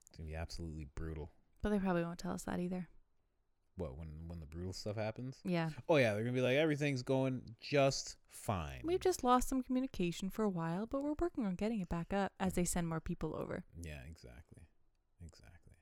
It's 0.00 0.16
going 0.16 0.28
to 0.28 0.32
be 0.32 0.36
absolutely 0.36 0.86
brutal. 0.94 1.30
But 1.60 1.70
they 1.70 1.78
probably 1.78 2.04
won't 2.04 2.18
tell 2.18 2.32
us 2.32 2.44
that 2.44 2.60
either. 2.60 2.88
What, 3.76 3.98
when, 3.98 4.08
when 4.28 4.40
the 4.40 4.46
brutal 4.46 4.72
stuff 4.72 4.96
happens? 4.96 5.38
Yeah. 5.44 5.70
Oh, 5.88 5.96
yeah. 5.96 6.14
They're 6.14 6.22
going 6.22 6.34
to 6.34 6.40
be 6.40 6.46
like, 6.46 6.56
everything's 6.56 7.02
going 7.02 7.42
just 7.60 8.16
fine. 8.30 8.80
We've 8.84 9.00
just 9.00 9.24
lost 9.24 9.48
some 9.48 9.62
communication 9.62 10.30
for 10.30 10.44
a 10.44 10.48
while, 10.48 10.86
but 10.86 11.02
we're 11.02 11.14
working 11.18 11.44
on 11.46 11.54
getting 11.54 11.80
it 11.80 11.88
back 11.88 12.12
up 12.12 12.32
as 12.38 12.54
they 12.54 12.64
send 12.64 12.88
more 12.88 13.00
people 13.00 13.34
over. 13.36 13.64
Yeah, 13.82 13.98
exactly. 14.08 14.62
Exactly. 15.24 15.72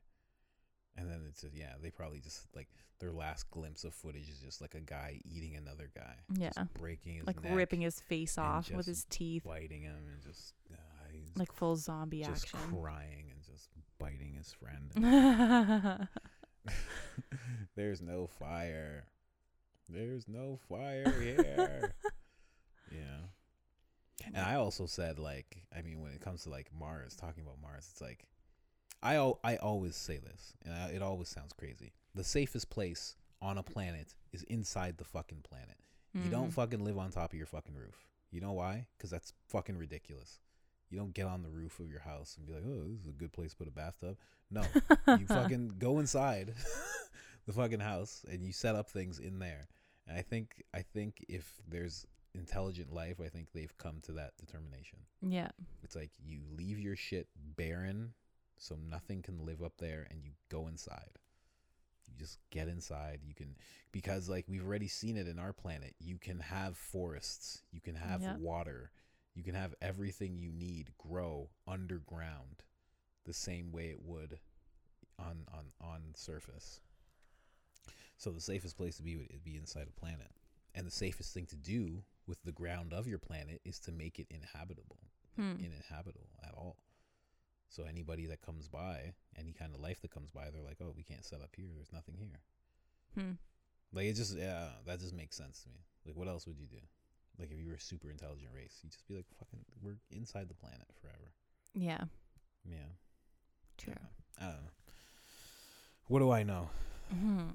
And 0.96 1.10
then 1.10 1.22
it's 1.28 1.42
just, 1.42 1.54
yeah, 1.54 1.74
they 1.82 1.90
probably 1.90 2.20
just 2.20 2.46
like 2.54 2.68
their 3.00 3.12
last 3.12 3.50
glimpse 3.50 3.84
of 3.84 3.92
footage 3.94 4.28
is 4.28 4.38
just 4.38 4.60
like 4.60 4.74
a 4.74 4.80
guy 4.80 5.20
eating 5.24 5.56
another 5.56 5.90
guy. 5.94 6.14
Yeah. 6.38 6.50
Just 6.54 6.74
breaking 6.74 7.16
his 7.16 7.26
Like 7.26 7.38
ripping 7.42 7.80
his 7.80 8.00
face 8.00 8.38
off 8.38 8.70
with 8.70 8.86
his 8.86 9.04
teeth, 9.10 9.42
biting 9.44 9.82
him 9.82 9.96
and 10.12 10.22
just 10.22 10.54
uh, 10.70 10.76
like 11.36 11.52
full 11.52 11.76
zombie 11.76 12.22
just 12.22 12.44
action. 12.44 12.58
crying 12.70 13.32
and 13.32 13.42
just 13.42 13.68
biting 13.98 14.34
his 14.36 14.52
friend. 14.52 16.08
There's 17.76 18.00
no 18.00 18.26
fire. 18.26 19.04
There's 19.88 20.28
no 20.28 20.58
fire 20.68 21.10
here. 21.20 21.92
yeah. 22.90 24.26
And 24.26 24.36
I 24.44 24.54
also 24.54 24.86
said 24.86 25.18
like 25.18 25.64
I 25.76 25.82
mean 25.82 26.00
when 26.00 26.12
it 26.12 26.20
comes 26.20 26.44
to 26.44 26.50
like 26.50 26.68
Mars 26.78 27.16
talking 27.16 27.42
about 27.42 27.60
Mars 27.60 27.88
it's 27.90 28.00
like 28.00 28.24
I 29.02 29.16
al- 29.16 29.40
I 29.42 29.56
always 29.56 29.96
say 29.96 30.18
this 30.18 30.54
and 30.64 30.74
I, 30.74 30.88
it 30.90 31.02
always 31.02 31.28
sounds 31.28 31.52
crazy. 31.52 31.92
The 32.14 32.24
safest 32.24 32.70
place 32.70 33.16
on 33.40 33.58
a 33.58 33.62
planet 33.62 34.14
is 34.32 34.44
inside 34.44 34.98
the 34.98 35.04
fucking 35.04 35.40
planet. 35.42 35.76
You 36.14 36.30
don't 36.30 36.50
Mhm. 36.50 36.54
fucking 36.54 36.84
live 36.84 36.98
on 36.98 37.10
top 37.10 37.32
of 37.32 37.38
your 37.38 37.46
fucking 37.46 37.74
roof. 37.74 38.06
You 38.30 38.40
know 38.42 38.52
why? 38.52 38.86
Cuz 38.98 39.10
that's 39.10 39.32
fucking 39.48 39.76
ridiculous. 39.78 40.38
You 40.92 40.98
don't 40.98 41.14
get 41.14 41.26
on 41.26 41.42
the 41.42 41.48
roof 41.48 41.80
of 41.80 41.90
your 41.90 42.00
house 42.00 42.36
and 42.36 42.46
be 42.46 42.52
like, 42.52 42.62
"Oh, 42.66 42.84
this 42.90 43.00
is 43.00 43.08
a 43.08 43.12
good 43.12 43.32
place 43.32 43.50
to 43.52 43.56
put 43.56 43.66
a 43.68 43.70
bathtub." 43.72 44.16
No. 44.50 44.62
you 45.18 45.26
fucking 45.26 45.76
go 45.78 45.98
inside 45.98 46.52
the 47.46 47.52
fucking 47.54 47.80
house 47.80 48.24
and 48.30 48.44
you 48.44 48.52
set 48.52 48.74
up 48.74 48.88
things 48.90 49.18
in 49.18 49.38
there. 49.38 49.68
And 50.06 50.18
I 50.18 50.22
think 50.22 50.62
I 50.74 50.82
think 50.82 51.24
if 51.28 51.54
there's 51.66 52.06
intelligent 52.34 52.92
life, 52.92 53.20
I 53.24 53.28
think 53.28 53.48
they've 53.52 53.76
come 53.78 54.00
to 54.02 54.12
that 54.12 54.32
determination. 54.38 54.98
yeah. 55.22 55.48
It's 55.82 55.96
like 55.96 56.10
you 56.22 56.40
leave 56.56 56.78
your 56.78 56.96
shit 56.96 57.28
barren 57.56 58.12
so 58.58 58.76
nothing 58.90 59.22
can 59.22 59.44
live 59.46 59.62
up 59.62 59.72
there 59.78 60.06
and 60.10 60.22
you 60.22 60.32
go 60.50 60.66
inside. 60.68 61.18
You 62.06 62.14
just 62.18 62.38
get 62.50 62.68
inside. 62.68 63.20
You 63.26 63.34
can 63.34 63.54
because 63.92 64.28
like 64.28 64.44
we've 64.48 64.64
already 64.66 64.88
seen 64.88 65.16
it 65.16 65.26
in 65.28 65.38
our 65.38 65.52
planet. 65.54 65.94
You 65.98 66.18
can 66.18 66.40
have 66.40 66.76
forests, 66.76 67.62
you 67.72 67.80
can 67.80 67.94
have 67.94 68.20
Yeah. 68.20 68.36
water, 68.36 68.90
you 69.34 69.42
can 69.42 69.54
have 69.54 69.74
everything 69.80 70.36
you 70.36 70.52
need 70.52 70.90
grow 70.98 71.48
underground 71.66 72.62
the 73.24 73.32
same 73.32 73.72
way 73.72 73.86
it 73.86 74.02
would 74.02 74.38
on 75.18 75.44
on 75.52 75.72
on 75.80 76.00
surface. 76.14 76.80
So 78.16 78.30
the 78.30 78.40
safest 78.40 78.76
place 78.76 78.96
to 78.96 79.02
be 79.02 79.16
would 79.16 79.44
be 79.44 79.56
inside 79.56 79.88
a 79.88 80.00
planet. 80.00 80.32
And 80.74 80.86
the 80.86 80.90
safest 80.90 81.34
thing 81.34 81.46
to 81.46 81.56
do 81.56 82.04
with 82.26 82.42
the 82.44 82.52
ground 82.52 82.92
of 82.92 83.06
your 83.06 83.18
planet 83.18 83.60
is 83.64 83.78
to 83.80 83.92
make 83.92 84.18
it 84.18 84.26
inhabitable 84.30 84.98
Hmm. 85.36 85.52
uninhabitable 85.64 86.28
at 86.46 86.54
all. 86.54 86.76
So 87.68 87.84
anybody 87.84 88.26
that 88.26 88.42
comes 88.42 88.68
by, 88.68 89.14
any 89.36 89.52
kind 89.52 89.74
of 89.74 89.80
life 89.80 90.00
that 90.02 90.10
comes 90.10 90.30
by, 90.30 90.50
they're 90.50 90.62
like, 90.62 90.80
"Oh, 90.80 90.92
we 90.94 91.02
can't 91.02 91.24
set 91.24 91.40
up 91.40 91.56
here. 91.56 91.70
There's 91.74 91.92
nothing 91.92 92.16
here." 92.16 92.42
Hmm. 93.14 93.32
Like 93.92 94.06
it 94.06 94.12
just, 94.14 94.36
yeah, 94.36 94.72
that 94.84 95.00
just 95.00 95.14
makes 95.14 95.36
sense 95.36 95.62
to 95.62 95.70
me. 95.70 95.86
Like, 96.04 96.16
what 96.16 96.28
else 96.28 96.46
would 96.46 96.58
you 96.58 96.66
do? 96.66 96.80
Like, 97.38 97.50
if 97.50 97.58
you 97.58 97.68
were 97.68 97.74
a 97.74 97.80
super 97.80 98.10
intelligent 98.10 98.50
race, 98.54 98.78
you'd 98.82 98.92
just 98.92 99.06
be 99.08 99.14
like, 99.14 99.26
"Fucking, 99.38 99.64
we're 99.82 99.96
inside 100.10 100.48
the 100.48 100.54
planet 100.54 100.86
forever." 101.00 101.32
Yeah. 101.74 102.04
Yeah. 102.64 102.92
True. 103.78 103.94
Yeah. 103.96 104.46
I 104.46 104.50
don't 104.52 104.62
know. 104.62 104.70
What 106.08 106.18
do 106.20 106.30
I 106.30 106.42
know? 106.42 106.68
hmm 107.10 107.48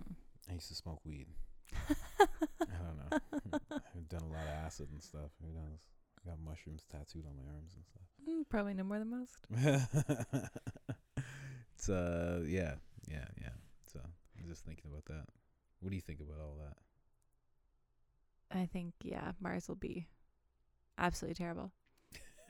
I 0.50 0.54
used 0.54 0.70
to 0.70 0.76
smoke 0.76 1.00
weed. 1.06 1.28
I 2.20 2.78
don't 2.84 2.98
know. 2.98 3.60
I've 3.96 4.10
done 4.10 4.22
a 4.24 4.28
lot 4.34 4.44
of 4.44 4.66
acid 4.66 4.90
and 4.92 5.02
stuff. 5.04 5.32
Who 5.42 5.54
knows? 5.54 5.80
I 6.26 6.30
got 6.30 6.40
mushrooms 6.40 6.84
tattooed 6.92 7.26
on 7.28 7.36
my 7.36 7.44
arms 7.54 7.74
and 7.76 7.86
stuff. 7.86 8.08
Mm, 8.28 8.46
Probably 8.50 8.74
no 8.74 8.84
more 8.84 9.00
than 9.00 9.10
most. 9.10 9.38
it's 11.76 11.90
uh 11.90 12.42
yeah 12.46 12.74
yeah 13.08 13.26
yeah 13.40 13.54
so 13.94 14.00
i'm 14.40 14.48
just 14.50 14.66
thinking 14.66 14.90
about 14.92 15.06
that 15.06 15.26
what 15.80 15.90
do 15.90 15.96
you 15.96 16.02
think 16.02 16.20
about 16.20 16.40
all 16.42 16.58
I 18.52 18.66
think 18.66 18.94
yeah, 19.04 19.32
Mars 19.40 19.68
will 19.68 19.76
be 19.76 20.08
absolutely 20.98 21.36
terrible. 21.36 21.72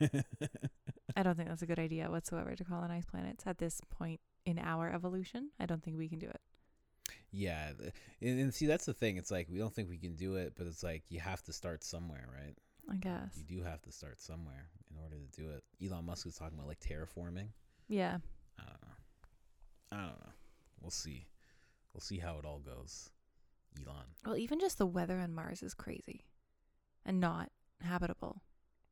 I 1.16 1.22
don't 1.22 1.36
think 1.36 1.48
that's 1.48 1.62
a 1.62 1.66
good 1.66 1.78
idea 1.78 2.10
whatsoever 2.10 2.54
to 2.54 2.64
colonize 2.64 3.04
planets 3.04 3.44
at 3.46 3.58
this 3.58 3.80
point 3.90 4.20
in 4.46 4.58
our 4.58 4.90
evolution. 4.92 5.50
I 5.58 5.66
don't 5.66 5.82
think 5.82 5.96
we 5.98 6.08
can 6.08 6.18
do 6.20 6.28
it. 6.28 6.40
yeah 7.32 7.72
and, 8.22 8.40
and 8.40 8.54
see 8.54 8.66
that's 8.66 8.86
the 8.86 8.94
thing 8.94 9.16
it's 9.16 9.30
like 9.30 9.48
we 9.50 9.58
don't 9.58 9.74
think 9.74 9.88
we 9.88 9.98
can 9.98 10.14
do 10.14 10.36
it 10.36 10.52
but 10.56 10.66
it's 10.66 10.82
like 10.82 11.02
you 11.10 11.18
have 11.20 11.42
to 11.42 11.52
start 11.52 11.82
somewhere 11.84 12.26
right 12.32 12.56
I 12.90 12.96
guess. 12.96 13.36
you 13.36 13.44
do 13.44 13.62
have 13.64 13.82
to 13.82 13.92
start 13.92 14.20
somewhere 14.20 14.68
in 14.90 14.96
order 15.02 15.16
to 15.16 15.40
do 15.40 15.50
it 15.50 15.62
elon 15.84 16.06
musk 16.06 16.26
is 16.26 16.36
talking 16.36 16.56
about 16.58 16.68
like 16.68 16.80
terraforming 16.80 17.48
Yeah. 17.88 18.18
i 18.58 18.62
don't 18.62 18.82
know 18.82 18.96
i 19.92 19.96
don't 19.96 20.20
know 20.24 20.32
we'll 20.80 20.90
see 20.90 21.26
we'll 21.92 22.00
see 22.00 22.18
how 22.18 22.38
it 22.38 22.44
all 22.46 22.60
goes 22.60 23.10
elon 23.86 24.04
Well, 24.24 24.36
even 24.36 24.58
just 24.60 24.78
the 24.78 24.86
weather 24.86 25.18
on 25.18 25.34
Mars 25.34 25.62
is 25.62 25.74
crazy 25.74 26.24
and 27.04 27.20
not 27.20 27.50
habitable. 27.82 28.42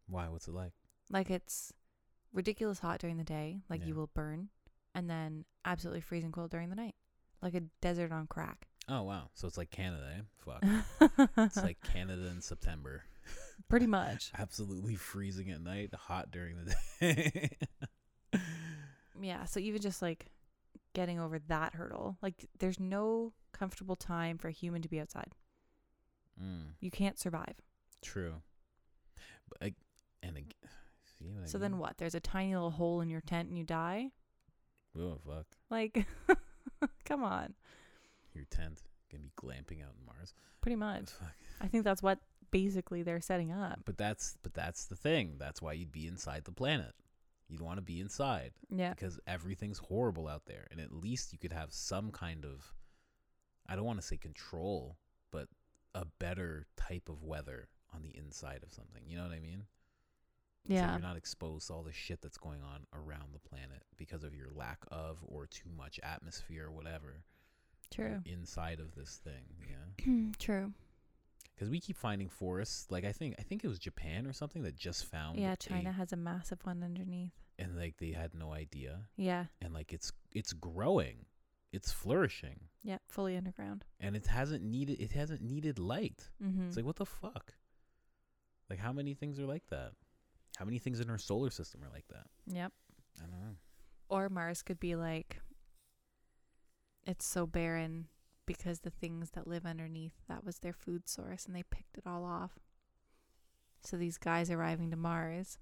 why 0.08 0.28
what's 0.28 0.48
it 0.48 0.54
like 0.54 0.72
Like 1.10 1.30
it's 1.30 1.72
ridiculous 2.32 2.78
hot 2.80 2.98
during 3.00 3.16
the 3.16 3.24
day, 3.24 3.60
like 3.68 3.80
Yeah. 3.80 3.86
you 3.88 3.94
will 3.94 4.10
burn, 4.14 4.48
and 4.94 5.08
then 5.10 5.44
absolutely 5.64 6.00
freezing 6.00 6.32
cold 6.32 6.50
during 6.50 6.68
the 6.70 6.76
night. 6.76 6.94
Like 7.42 7.54
a 7.54 7.62
desert 7.80 8.12
on 8.12 8.26
crack. 8.26 8.66
oh 8.88 9.02
wow 9.02 9.30
so 9.34 9.46
it's 9.48 9.58
like 9.58 9.70
canada 9.70 10.06
eh? 10.16 10.22
fuck 10.36 11.28
it's 11.38 11.56
like 11.56 11.80
canada 11.92 12.26
in 12.28 12.40
september 12.40 13.02
pretty 13.68 13.86
much. 13.86 14.30
absolutely 14.38 14.94
freezing 14.94 15.50
at 15.50 15.60
night, 15.60 15.92
hot 15.94 16.30
during 16.30 16.56
the 16.64 16.74
day. 17.00 17.50
Yeah, 19.20 19.44
so 19.46 19.58
even 19.60 19.80
just 19.80 20.02
like 20.02 20.26
getting 20.94 21.18
over 21.18 21.38
that 21.38 21.74
hurdle. 21.74 22.16
Like 22.22 22.46
there's 22.58 22.78
no 22.80 23.32
comfortable 23.52 23.96
time 23.96 24.38
for 24.38 24.48
a 24.48 24.52
human 24.52 24.82
to 24.82 24.88
be 24.88 25.00
outside. 25.00 25.34
Mm, 26.42 26.74
You 26.80 26.90
can't 26.90 27.18
survive. 27.18 27.54
true. 28.02 28.34
But 29.48 29.58
I, 29.68 29.74
and 30.22 30.36
ag- 30.38 30.54
see 31.18 31.28
what 31.28 31.44
I 31.44 31.46
So 31.46 31.58
then 31.58 31.78
what? 31.78 31.98
There's 31.98 32.14
a 32.16 32.20
tiny 32.20 32.54
little 32.54 32.72
hole 32.72 33.00
in 33.00 33.08
your 33.08 33.20
tent 33.20 33.48
and 33.48 33.56
you 33.56 33.64
die? 33.64 34.10
Oh 34.98 35.18
fuck! 35.26 35.46
Like 35.70 36.06
come 37.04 37.22
on. 37.22 37.54
Your 38.34 38.44
tent 38.50 38.82
gonna 39.10 39.22
be 39.22 39.32
glamping 39.40 39.82
out 39.84 39.94
in 39.98 40.04
Mars. 40.06 40.34
Pretty 40.60 40.76
much. 40.76 41.10
Fuck. 41.10 41.34
I 41.60 41.68
think 41.68 41.84
that's 41.84 42.02
what 42.02 42.18
basically 42.50 43.02
they're 43.02 43.20
setting 43.20 43.52
up. 43.52 43.80
But 43.84 43.96
that's 43.98 44.36
but 44.42 44.52
that's 44.54 44.86
the 44.86 44.96
thing. 44.96 45.36
That's 45.38 45.62
why 45.62 45.74
you'd 45.74 45.92
be 45.92 46.06
inside 46.06 46.44
the 46.44 46.52
planet. 46.52 46.92
You'd 47.48 47.60
want 47.60 47.78
to 47.78 47.82
be 47.82 48.00
inside 48.00 48.52
Yeah. 48.70 48.90
because 48.90 49.20
everything's 49.26 49.78
horrible 49.78 50.26
out 50.28 50.46
there, 50.46 50.66
and 50.70 50.80
at 50.80 50.92
least 50.92 51.32
you 51.32 51.38
could 51.38 51.52
have 51.52 51.72
some 51.72 52.10
kind 52.10 52.44
of, 52.44 52.74
I 53.66 53.76
don't 53.76 53.84
want 53.84 54.00
to 54.00 54.06
say 54.06 54.16
control, 54.16 54.96
but 55.30 55.48
a 55.94 56.04
better 56.04 56.66
type 56.76 57.08
of 57.08 57.22
weather 57.22 57.68
on 57.94 58.02
the 58.02 58.16
inside 58.16 58.62
of 58.64 58.72
something. 58.72 59.02
You 59.06 59.16
know 59.16 59.22
what 59.22 59.32
I 59.32 59.38
mean? 59.40 59.66
So 60.66 60.72
Yeah. 60.74 60.90
you're 60.92 61.00
not 61.00 61.16
exposed 61.16 61.68
to 61.68 61.74
all 61.74 61.82
the 61.84 61.92
shit 61.92 62.20
that's 62.20 62.38
going 62.38 62.62
on 62.62 62.86
around 62.92 63.32
the 63.32 63.38
planet 63.38 63.84
because 63.96 64.24
of 64.24 64.34
your 64.34 64.50
lack 64.50 64.84
of 64.90 65.18
or 65.22 65.46
too 65.46 65.70
much 65.70 66.00
atmosphere 66.02 66.66
or 66.66 66.72
whatever. 66.72 67.22
True. 67.88 68.20
inside 68.24 68.80
of 68.80 68.96
this 68.96 69.18
thing, 69.18 69.44
yeah. 69.70 70.32
True. 70.40 70.72
Because 71.56 71.70
we 71.70 71.80
keep 71.80 71.96
finding 71.96 72.28
forests. 72.28 72.86
Like 72.90 73.04
I 73.06 73.12
think 73.12 73.34
I 73.38 73.42
think 73.42 73.64
it 73.64 73.68
was 73.68 73.78
Japan 73.78 74.26
or 74.26 74.32
something 74.34 74.62
that 74.64 74.76
just 74.76 75.06
found. 75.06 75.38
Yeah, 75.40 75.52
a- 75.54 75.56
China 75.56 75.90
has 75.90 76.12
a 76.12 76.16
massive 76.16 76.58
one 76.64 76.82
underneath. 76.84 77.32
and 77.58 77.74
like 77.76 77.96
they 77.96 78.12
had 78.12 78.34
no 78.34 78.52
idea, 78.52 79.08
Yeah. 79.16 79.46
and 79.62 79.72
like 79.72 79.92
it's 79.94 80.12
it's 80.32 80.52
growing, 80.52 81.24
it's 81.72 81.90
flourishing, 81.90 82.60
Yeah. 82.82 82.98
Fully 83.08 83.36
underground. 83.36 83.86
and 84.00 84.14
it 84.14 84.26
hasn't 84.26 84.62
needed 84.62 85.00
it 85.00 85.12
hasn't 85.12 85.40
needed 85.40 85.78
light. 85.78 86.28
Mm-hmm. 86.42 86.66
It's 86.68 86.76
like 86.76 86.84
what 86.84 86.96
the 86.96 87.06
fuck? 87.06 87.54
Like 88.68 88.78
how 88.78 88.92
many 88.92 89.14
things 89.14 89.40
are 89.40 89.46
like 89.46 89.66
that? 89.70 89.92
How 90.58 90.64
many 90.66 90.78
things 90.78 91.00
in 91.00 91.08
our 91.08 91.18
solar 91.18 91.50
system 91.50 91.82
are 91.84 91.90
like 91.90 92.08
that? 92.08 92.26
Yep. 92.46 92.72
I 93.18 93.26
don't 93.26 93.40
know. 93.40 93.56
Or 94.08 94.28
Mars 94.28 94.62
could 94.62 94.78
be 94.78 94.94
like 94.94 95.40
it's 97.06 97.24
so 97.24 97.46
barren 97.46 98.08
because 98.46 98.80
the 98.80 98.90
things 98.90 99.30
that 99.30 99.46
live 99.46 99.66
underneath 99.66 100.14
that 100.28 100.44
was 100.44 100.58
their 100.58 100.72
food 100.72 101.08
source 101.08 101.46
and 101.46 101.54
they 101.54 101.64
picked 101.64 101.98
it 101.98 102.06
all 102.06 102.24
off. 102.24 102.52
So 103.82 103.96
these 103.96 104.18
guys 104.18 104.50
arriving 104.50 104.90
to 104.90 104.96
Mars 104.96 105.58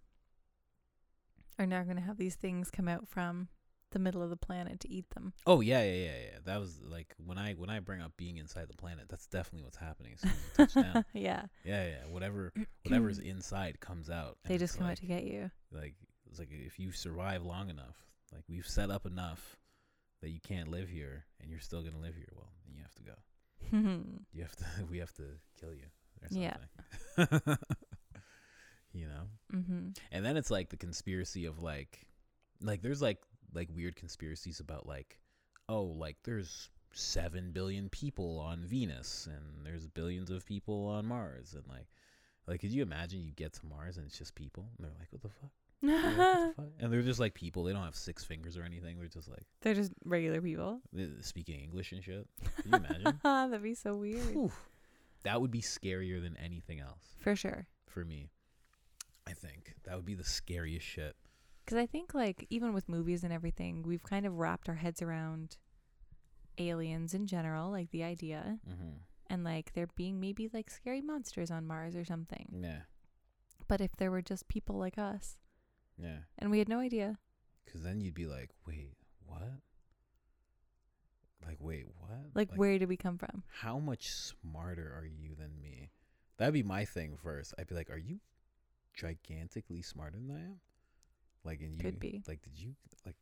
are 1.58 1.66
now 1.66 1.82
going 1.82 1.96
to 1.96 2.02
have 2.02 2.16
these 2.16 2.36
things 2.36 2.70
come 2.70 2.88
out 2.88 3.08
from 3.08 3.48
the 3.90 3.98
middle 3.98 4.22
of 4.22 4.28
the 4.28 4.36
planet 4.36 4.80
to 4.80 4.90
eat 4.90 5.08
them. 5.10 5.32
Oh 5.46 5.60
yeah, 5.60 5.82
yeah, 5.82 5.92
yeah, 5.92 6.04
yeah. 6.04 6.38
That 6.44 6.60
was 6.60 6.80
like 6.82 7.14
when 7.24 7.38
I 7.38 7.54
when 7.54 7.70
I 7.70 7.80
bring 7.80 8.02
up 8.02 8.12
being 8.16 8.38
inside 8.38 8.68
the 8.68 8.76
planet. 8.76 9.06
That's 9.08 9.26
definitely 9.26 9.62
what's 9.62 9.76
happening 9.76 10.12
as 10.14 10.20
soon 10.20 10.30
as 10.30 10.36
you 10.36 10.66
touch 10.66 10.74
down. 10.74 11.04
yeah. 11.14 11.42
Yeah, 11.64 11.86
yeah. 11.86 12.06
Whatever 12.10 12.52
whatever's 12.82 13.18
inside 13.20 13.80
comes 13.80 14.10
out. 14.10 14.36
They 14.46 14.58
just 14.58 14.76
come 14.76 14.86
like, 14.86 14.92
out 14.92 14.98
to 14.98 15.06
get 15.06 15.24
you. 15.24 15.50
like 15.72 15.94
it's 16.28 16.38
like 16.38 16.50
if 16.50 16.78
you 16.78 16.90
survive 16.90 17.44
long 17.44 17.70
enough, 17.70 18.04
like 18.32 18.42
we've 18.48 18.66
set 18.66 18.90
up 18.90 19.06
enough 19.06 19.56
that 20.24 20.30
you 20.30 20.40
can't 20.40 20.68
live 20.68 20.88
here 20.88 21.26
and 21.40 21.50
you're 21.50 21.60
still 21.60 21.82
gonna 21.82 22.00
live 22.00 22.16
here. 22.16 22.32
Well, 22.34 22.48
then 22.66 22.74
you 22.74 22.82
have 22.82 22.94
to 22.94 23.02
go. 23.02 23.12
You 24.32 24.42
have 24.42 24.56
to. 24.56 24.64
We 24.90 24.98
have 24.98 25.12
to 25.14 25.24
kill 25.60 25.74
you 25.74 25.84
or 26.22 26.28
Yeah. 26.30 26.56
you 28.92 29.06
know. 29.06 29.28
mm-hmm. 29.54 29.88
And 30.10 30.24
then 30.24 30.38
it's 30.38 30.50
like 30.50 30.70
the 30.70 30.78
conspiracy 30.78 31.44
of 31.44 31.60
like, 31.60 32.06
like 32.62 32.80
there's 32.80 33.02
like 33.02 33.18
like 33.52 33.68
weird 33.74 33.96
conspiracies 33.96 34.60
about 34.60 34.86
like, 34.86 35.18
oh, 35.68 35.82
like 35.82 36.16
there's 36.24 36.70
seven 36.94 37.50
billion 37.52 37.90
people 37.90 38.38
on 38.38 38.64
Venus 38.64 39.28
and 39.30 39.66
there's 39.66 39.86
billions 39.88 40.30
of 40.30 40.46
people 40.46 40.86
on 40.86 41.04
Mars 41.04 41.52
and 41.52 41.64
like, 41.68 41.88
like 42.46 42.62
could 42.62 42.70
you 42.72 42.82
imagine 42.82 43.22
you 43.22 43.32
get 43.32 43.52
to 43.54 43.66
Mars 43.66 43.98
and 43.98 44.06
it's 44.06 44.16
just 44.16 44.34
people 44.34 44.70
and 44.78 44.86
they're 44.86 44.96
like, 44.98 45.12
what 45.12 45.20
the 45.20 45.28
fuck? 45.28 45.50
They're 45.86 46.02
like, 46.02 46.16
the? 46.16 46.54
And 46.80 46.92
they're 46.92 47.02
just 47.02 47.20
like 47.20 47.34
people. 47.34 47.64
They 47.64 47.72
don't 47.72 47.82
have 47.84 47.96
six 47.96 48.24
fingers 48.24 48.56
or 48.56 48.62
anything. 48.62 48.98
They're 48.98 49.08
just 49.08 49.28
like 49.28 49.44
They're 49.62 49.74
just 49.74 49.92
regular 50.04 50.40
people. 50.40 50.80
speaking 51.20 51.60
English 51.60 51.92
and 51.92 52.02
shit. 52.02 52.26
Can 52.62 52.72
you 52.72 52.78
imagine? 52.78 53.20
That'd 53.22 53.62
be 53.62 53.74
so 53.74 53.96
weird. 53.96 54.34
Whew. 54.34 54.52
That 55.24 55.40
would 55.40 55.50
be 55.50 55.60
scarier 55.62 56.22
than 56.22 56.36
anything 56.36 56.80
else 56.80 57.02
For 57.20 57.34
sure. 57.34 57.66
for 57.86 58.04
me. 58.04 58.30
I 59.26 59.32
think 59.32 59.74
that 59.84 59.96
would 59.96 60.04
be 60.04 60.14
the 60.14 60.24
scariest 60.24 60.84
shit. 60.86 61.16
Because 61.64 61.78
I 61.78 61.86
think, 61.86 62.12
like, 62.12 62.46
even 62.50 62.74
with 62.74 62.90
movies 62.90 63.24
and 63.24 63.32
everything, 63.32 63.82
we've 63.82 64.02
kind 64.02 64.26
of 64.26 64.34
wrapped 64.34 64.68
our 64.68 64.74
heads 64.74 65.00
around 65.00 65.56
aliens 66.58 67.14
in 67.14 67.26
general, 67.26 67.70
like 67.70 67.90
the 67.90 68.02
idea, 68.04 68.58
Mm-hmm. 68.68 68.96
and 69.28 69.44
like 69.44 69.72
there 69.72 69.88
being 69.96 70.20
maybe 70.20 70.50
like 70.52 70.68
scary 70.70 71.00
monsters 71.00 71.50
on 71.50 71.66
Mars 71.66 71.96
or 71.96 72.04
something. 72.04 72.46
Yeah, 72.62 72.80
But 73.66 73.80
if 73.80 73.96
there 73.96 74.10
were 74.10 74.22
just 74.22 74.46
people 74.48 74.76
like 74.76 74.98
us 74.98 75.36
yeah. 75.98 76.18
and 76.38 76.50
we 76.50 76.58
had 76.58 76.68
no 76.68 76.78
idea, 76.80 77.18
Because 77.64 77.82
then 77.82 78.00
you'd 78.00 78.14
be 78.14 78.26
like, 78.26 78.50
wait, 78.66 78.94
what? 79.26 79.42
Like, 81.46 81.58
wait, 81.60 81.84
what? 81.98 82.10
like, 82.34 82.50
where 82.54 82.78
did 82.78 82.88
we 82.88 82.96
come 82.96 83.18
from? 83.18 83.42
How 83.60 83.78
much 83.78 84.10
smarter 84.10 84.94
are 84.96 85.04
you 85.06 85.34
than 85.34 85.60
me? 85.60 85.90
That'd 86.38 86.54
be 86.54 86.62
my 86.62 86.84
thing 86.84 87.16
first. 87.22 87.54
I'd 87.58 87.66
be 87.66 87.74
like, 87.74 87.90
are 87.90 87.98
you 87.98 88.20
gigantically 88.94 89.82
smarter 89.82 90.16
than 90.18 90.30
I 90.34 90.40
am? 90.40 90.60
Like, 91.44 91.60
and 91.60 91.74
you 91.76 91.82
Could 91.82 92.00
be. 92.00 92.22
like, 92.26 92.42
did 92.42 92.58
you 92.58 92.74
like, 93.04 93.16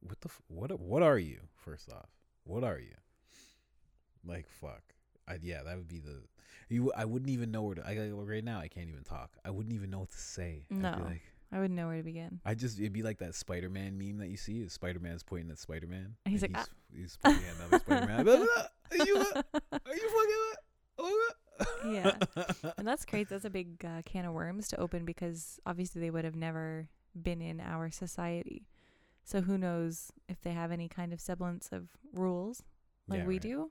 what 0.00 0.20
the 0.20 0.28
f- 0.28 0.40
what? 0.46 0.78
What 0.78 1.02
are 1.02 1.18
you? 1.18 1.40
First 1.56 1.90
off, 1.90 2.08
what 2.44 2.62
are 2.62 2.78
you? 2.78 2.94
Like, 4.24 4.48
fuck. 4.48 4.82
I 5.26 5.38
yeah, 5.42 5.62
that 5.64 5.76
would 5.76 5.88
be 5.88 5.98
the. 5.98 6.22
You, 6.68 6.92
I 6.96 7.04
wouldn't 7.04 7.30
even 7.30 7.50
know 7.50 7.62
where 7.62 7.74
to. 7.74 7.86
I 7.86 7.94
like, 7.94 8.28
right 8.28 8.44
now, 8.44 8.60
I 8.60 8.68
can't 8.68 8.88
even 8.88 9.02
talk. 9.02 9.36
I 9.44 9.50
wouldn't 9.50 9.74
even 9.74 9.90
know 9.90 9.98
what 10.00 10.10
to 10.10 10.18
say. 10.18 10.66
I'd 10.70 10.76
be 10.76 10.82
No. 10.82 10.98
like, 11.04 11.22
I 11.50 11.58
wouldn't 11.58 11.76
know 11.76 11.86
where 11.86 11.96
to 11.96 12.02
begin. 12.02 12.40
I 12.44 12.54
just 12.54 12.78
it'd 12.78 12.92
be 12.92 13.02
like 13.02 13.18
that 13.18 13.34
Spider 13.34 13.70
Man 13.70 13.96
meme 13.98 14.18
that 14.18 14.28
you 14.28 14.36
see. 14.36 14.68
Spider 14.68 15.00
Man's 15.00 15.22
pointing 15.22 15.50
at 15.50 15.58
Spider 15.58 15.86
Man. 15.86 16.16
He's 16.26 16.42
like, 16.42 16.54
he's, 16.56 16.68
he's 16.94 17.18
pointing 17.24 17.44
at 17.44 17.56
another 17.56 17.78
Spider 17.78 18.06
Man. 18.06 18.28
Are 18.28 19.06
you 19.06 19.16
are 19.72 19.94
you 19.94 20.54
fucking 20.98 21.14
uh, 21.60 21.88
Yeah. 21.90 22.72
and 22.78 22.86
that's 22.86 23.04
great. 23.04 23.28
That's 23.28 23.44
a 23.44 23.50
big 23.50 23.84
uh, 23.84 24.02
can 24.04 24.24
of 24.24 24.32
worms 24.34 24.68
to 24.68 24.76
open 24.80 25.04
because 25.04 25.58
obviously 25.66 26.00
they 26.00 26.10
would 26.10 26.24
have 26.24 26.36
never 26.36 26.88
been 27.20 27.40
in 27.40 27.60
our 27.60 27.90
society. 27.90 28.66
So 29.24 29.40
who 29.42 29.58
knows 29.58 30.10
if 30.28 30.40
they 30.40 30.52
have 30.52 30.70
any 30.72 30.88
kind 30.88 31.12
of 31.12 31.20
semblance 31.20 31.68
of 31.72 31.88
rules 32.12 32.62
like 33.08 33.20
Yeah, 33.20 33.26
we 33.26 33.34
right, 33.34 33.42
do, 33.42 33.70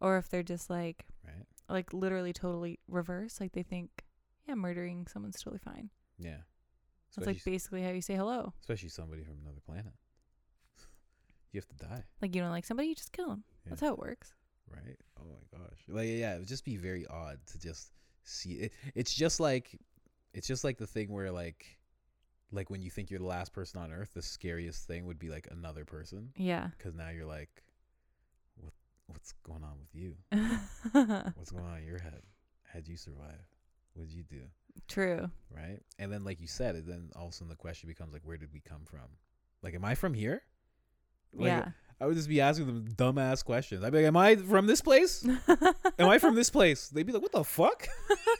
or 0.00 0.18
if 0.18 0.28
they're 0.28 0.42
just 0.42 0.68
like 0.70 1.04
Right. 1.24 1.46
like 1.68 1.92
literally 1.92 2.32
totally 2.32 2.78
reverse. 2.88 3.40
Like 3.40 3.52
they 3.52 3.62
think, 3.62 4.04
yeah, 4.48 4.54
murdering 4.54 5.06
someone's 5.06 5.40
totally 5.40 5.60
fine. 5.64 5.90
Yeah. 6.18 6.38
That's 7.16 7.26
Especially, 7.28 7.52
like 7.52 7.54
basically 7.54 7.82
how 7.82 7.90
you 7.90 8.02
say 8.02 8.14
hello. 8.14 8.52
especially 8.60 8.88
somebody 8.88 9.22
from 9.22 9.36
another 9.42 9.60
planet. 9.64 9.92
You 11.52 11.58
have 11.60 11.68
to 11.68 11.86
die, 11.86 12.02
Like 12.20 12.34
you 12.34 12.40
don't 12.42 12.50
like 12.50 12.64
somebody, 12.64 12.88
you 12.88 12.94
just 12.96 13.12
kill 13.12 13.28
them. 13.28 13.44
Yeah. 13.64 13.70
That's 13.70 13.80
how 13.82 13.92
it 13.92 13.98
works. 13.98 14.34
right? 14.68 14.96
Oh 15.20 15.24
my 15.24 15.58
gosh. 15.58 15.78
Like 15.88 16.08
yeah, 16.08 16.34
it 16.34 16.40
would 16.40 16.48
just 16.48 16.64
be 16.64 16.76
very 16.76 17.06
odd 17.06 17.38
to 17.52 17.58
just 17.60 17.92
see 18.24 18.54
it. 18.54 18.72
It's 18.96 19.14
just 19.14 19.38
like 19.38 19.78
it's 20.32 20.48
just 20.48 20.64
like 20.64 20.78
the 20.78 20.86
thing 20.88 21.12
where 21.12 21.30
like 21.30 21.78
like 22.50 22.70
when 22.70 22.82
you 22.82 22.90
think 22.90 23.08
you're 23.10 23.20
the 23.20 23.26
last 23.26 23.52
person 23.52 23.80
on 23.80 23.92
earth, 23.92 24.14
the 24.14 24.22
scariest 24.22 24.86
thing 24.88 25.06
would 25.06 25.18
be 25.20 25.28
like 25.30 25.46
another 25.52 25.84
person 25.84 26.30
Yeah. 26.36 26.70
because 26.76 26.94
now 26.96 27.10
you're 27.10 27.24
like 27.26 27.62
what 28.56 28.72
what's 29.06 29.30
going 29.44 29.62
on 29.62 29.78
with 29.78 29.94
you? 29.94 30.16
What's 31.36 31.52
going 31.52 31.66
on 31.66 31.78
in 31.78 31.84
your 31.86 31.98
head? 32.00 32.22
How'd 32.72 32.88
you 32.88 32.96
survive? 32.96 33.46
What'd 33.92 34.12
you 34.12 34.24
do? 34.24 34.40
True. 34.88 35.30
Right? 35.50 35.80
And 35.98 36.12
then, 36.12 36.24
like 36.24 36.40
you 36.40 36.46
said, 36.46 36.76
it 36.76 36.86
then 36.86 37.10
all 37.16 37.26
of 37.26 37.30
a 37.30 37.32
sudden 37.32 37.48
the 37.48 37.56
question 37.56 37.88
becomes 37.88 38.12
like, 38.12 38.22
where 38.24 38.36
did 38.36 38.52
we 38.52 38.60
come 38.60 38.82
from? 38.84 39.08
Like, 39.62 39.74
am 39.74 39.84
I 39.84 39.94
from 39.94 40.14
here? 40.14 40.42
Like, 41.32 41.48
yeah. 41.48 41.68
I 42.00 42.06
would 42.06 42.16
just 42.16 42.28
be 42.28 42.40
asking 42.40 42.66
them 42.66 42.86
dumbass 42.96 43.44
questions. 43.44 43.84
I'd 43.84 43.92
be 43.92 43.98
like, 43.98 44.06
am 44.06 44.16
I 44.16 44.36
from 44.36 44.66
this 44.66 44.80
place? 44.80 45.26
Am 45.98 46.08
I 46.08 46.18
from 46.18 46.34
this 46.34 46.50
place? 46.50 46.88
They'd 46.88 47.06
be 47.06 47.12
like, 47.12 47.22
what 47.22 47.32
the 47.32 47.44
fuck? 47.44 47.86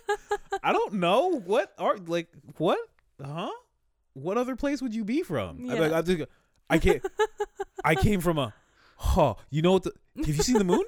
I 0.63 0.73
don't 0.73 0.95
know. 0.95 1.41
What 1.41 1.73
are 1.79 1.97
like 1.99 2.29
what? 2.57 2.79
Huh? 3.25 3.51
What 4.15 4.37
other 4.37 4.57
place 4.57 4.83
would 4.83 4.95
you 4.95 5.05
be 5.05 5.23
from? 5.23 5.71
I'd 5.71 5.75
be 5.75 5.81
like, 5.81 5.93
I'm 5.93 6.05
just, 6.05 6.29
I 6.69 6.79
can't. 6.79 7.05
I 7.85 7.95
came 7.95 8.21
from 8.21 8.39
a. 8.39 8.53
Huh? 8.97 9.35
You 9.51 9.63
know 9.63 9.73
what? 9.73 9.85
The, 9.85 9.93
have 10.17 10.37
you 10.37 10.43
seen 10.43 10.59
the 10.59 10.65
moon? 10.65 10.85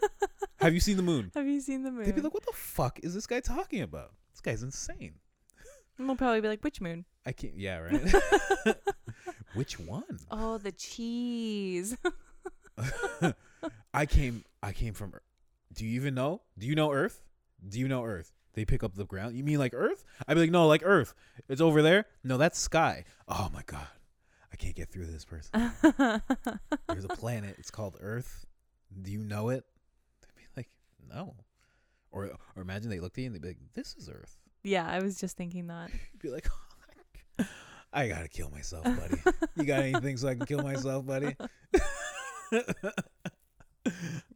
Have 0.61 0.75
you 0.75 0.81
seen 0.81 0.97
the 0.97 1.03
moon? 1.03 1.31
Have 1.35 1.47
you 1.47 1.61
seen 1.61 1.83
the 1.83 1.91
moon? 1.91 2.05
They'd 2.05 2.15
be 2.15 2.21
like, 2.21 2.35
what 2.35 2.45
the 2.47 2.53
fuck 2.53 2.99
is 3.03 3.15
this 3.15 3.27
guy 3.27 3.41
talking 3.41 3.83
about? 3.83 4.13
This 4.33 4.41
guy's 4.41 4.63
insane. 4.63 5.15
And 5.99 6.09
they'll 6.09 6.17
probably 6.17 6.41
be 6.41 6.49
like, 6.49 6.63
which 6.63 6.81
moon? 6.81 7.05
I 7.25 7.33
can't. 7.33 7.57
Yeah, 7.59 7.79
right. 7.79 8.77
Which 9.55 9.79
one? 9.81 10.05
Oh, 10.31 10.59
the 10.59 10.71
cheese. 10.73 11.97
I 13.95 14.07
came. 14.07 14.45
I 14.63 14.73
came 14.73 14.93
from. 14.93 15.13
Ear- 15.15 15.23
Do 15.73 15.87
you 15.87 15.93
even 15.93 16.15
know? 16.15 16.43
Do 16.59 16.67
you 16.67 16.75
know 16.75 16.93
Earth? 16.93 17.23
Do 17.67 17.79
you 17.81 17.89
know 17.89 18.05
Earth? 18.05 18.33
They 18.53 18.65
pick 18.67 18.83
up 18.83 18.95
the 18.95 19.07
ground. 19.07 19.35
You 19.37 19.43
mean 19.45 19.59
like 19.59 19.73
Earth? 19.75 20.05
I'd 20.29 20.35
be 20.35 20.41
like, 20.41 20.51
no, 20.51 20.67
like 20.67 20.83
Earth. 20.85 21.15
It's 21.49 21.61
over 21.61 21.81
there. 21.83 22.05
No, 22.23 22.37
that's 22.37 22.59
sky. 22.59 23.05
Oh 23.29 23.49
my 23.53 23.63
god. 23.67 23.87
I 24.53 24.57
can't 24.57 24.75
get 24.75 24.91
through 24.91 25.07
this 25.07 25.25
person. 25.25 25.73
There's 26.89 27.05
a 27.05 27.09
planet. 27.09 27.57
It's 27.59 27.71
called 27.71 27.97
Earth. 28.01 28.45
Do 29.03 29.11
you 29.11 29.19
know 29.23 29.49
it? 29.51 29.65
They'd 30.23 30.37
be 30.37 30.47
like, 30.57 30.69
no. 31.09 31.35
Or 32.11 32.31
or 32.55 32.63
imagine 32.63 32.91
they 32.91 33.01
looked 33.01 33.17
at 33.19 33.23
you 33.23 33.27
and 33.27 33.35
they'd 33.35 33.43
be 33.43 33.49
like, 33.49 33.59
this 33.75 33.95
is 33.97 34.09
Earth. 34.11 34.37
Yeah, 34.65 34.87
I 34.89 35.01
was 35.01 35.19
just 35.19 35.37
thinking 35.37 35.67
that. 35.69 35.91
You'd 36.13 36.23
be 36.23 36.31
like, 36.31 36.49
I 37.93 38.09
gotta 38.09 38.29
kill 38.29 38.51
myself, 38.51 38.85
buddy. 38.85 39.19
you 39.57 39.65
got 39.65 39.81
anything 39.83 40.17
so 40.17 40.29
I 40.29 40.35
can 40.35 40.45
kill 40.47 40.63
myself, 40.63 41.07
buddy? 41.07 41.35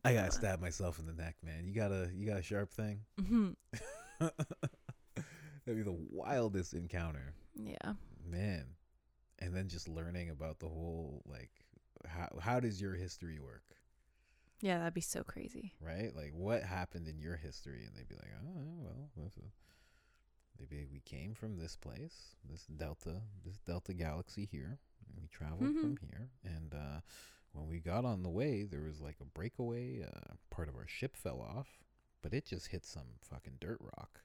I 0.05 0.15
gotta 0.15 0.31
stab 0.31 0.61
myself 0.61 0.99
in 0.99 1.07
the 1.07 1.13
neck, 1.13 1.37
man. 1.45 1.65
You 1.67 1.75
got 1.75 1.91
a 1.91 2.09
you 2.15 2.27
got 2.27 2.39
a 2.39 2.43
sharp 2.43 2.71
thing? 2.73 3.01
Mm-hmm. 3.21 3.51
That'd 5.67 5.77
be 5.77 5.83
the 5.83 5.99
wildest 6.11 6.73
encounter, 6.75 7.35
Yeah. 7.55 7.95
man. 8.25 8.65
And 9.41 9.55
then 9.55 9.69
just 9.69 9.89
learning 9.89 10.31
about 10.31 10.59
the 10.61 10.69
whole 10.69 11.23
like 11.27 11.51
how 12.07 12.29
how 12.41 12.61
does 12.61 12.81
your 12.81 12.95
history 12.95 13.39
work, 13.41 13.65
Yeah, 14.61 14.79
that'd 14.79 14.95
be 14.95 15.01
so 15.01 15.23
crazy. 15.23 15.73
right? 15.81 16.15
Like 16.17 16.33
what 16.33 16.63
happened 16.63 17.09
in 17.09 17.19
your 17.19 17.37
history, 17.37 17.85
and 17.85 17.95
they'd 17.95 18.09
be 18.09 18.15
like, 18.15 18.31
oh 18.43 18.75
well, 18.79 19.11
this 20.61 20.65
is, 20.65 20.71
they'd 20.71 20.77
be 20.77 20.83
like, 20.83 20.93
we 20.93 21.01
came 21.01 21.35
from 21.35 21.59
this 21.59 21.77
place, 21.77 22.37
this 22.51 22.65
delta, 22.67 23.23
this 23.45 23.59
delta 23.67 23.93
galaxy 23.95 24.49
here, 24.51 24.79
we 25.21 25.29
traveled 25.29 25.75
from 25.81 25.97
here, 26.01 26.31
and 26.45 26.75
uh, 26.75 27.01
when 27.53 27.67
we 27.69 27.81
got 27.81 28.05
on 28.05 28.23
the 28.23 28.29
way, 28.31 28.65
there 28.65 28.83
was 28.83 29.01
like 29.01 29.17
a 29.21 29.25
breakaway. 29.25 30.03
Uh, 30.03 30.35
part 30.51 30.69
of 30.69 30.77
our 30.77 30.87
ship 30.87 31.17
fell 31.17 31.41
off, 31.41 31.79
but 32.23 32.33
it 32.33 32.47
just 32.47 32.69
hit 32.69 32.85
some 32.87 33.03
fucking 33.29 33.55
dirt 33.61 33.79
rock, 33.81 34.21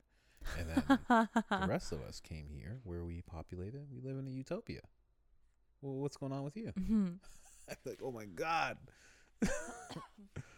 and 0.60 0.70
then 0.70 1.00
the 1.62 1.68
rest 1.68 1.92
of 1.92 2.02
us 2.04 2.20
came 2.20 2.48
here 2.50 2.80
where 2.84 3.04
we 3.04 3.22
populated. 3.22 3.88
We 3.92 4.00
live 4.02 4.18
in 4.20 4.28
a 4.28 4.32
utopia. 4.32 4.82
Well, 5.82 5.96
what's 5.96 6.18
going 6.18 6.32
on 6.34 6.44
with 6.44 6.56
you? 6.58 6.72
Mhm. 6.80 7.18
Like, 7.86 8.00
oh 8.04 8.12
my 8.12 8.26
god. 8.26 8.78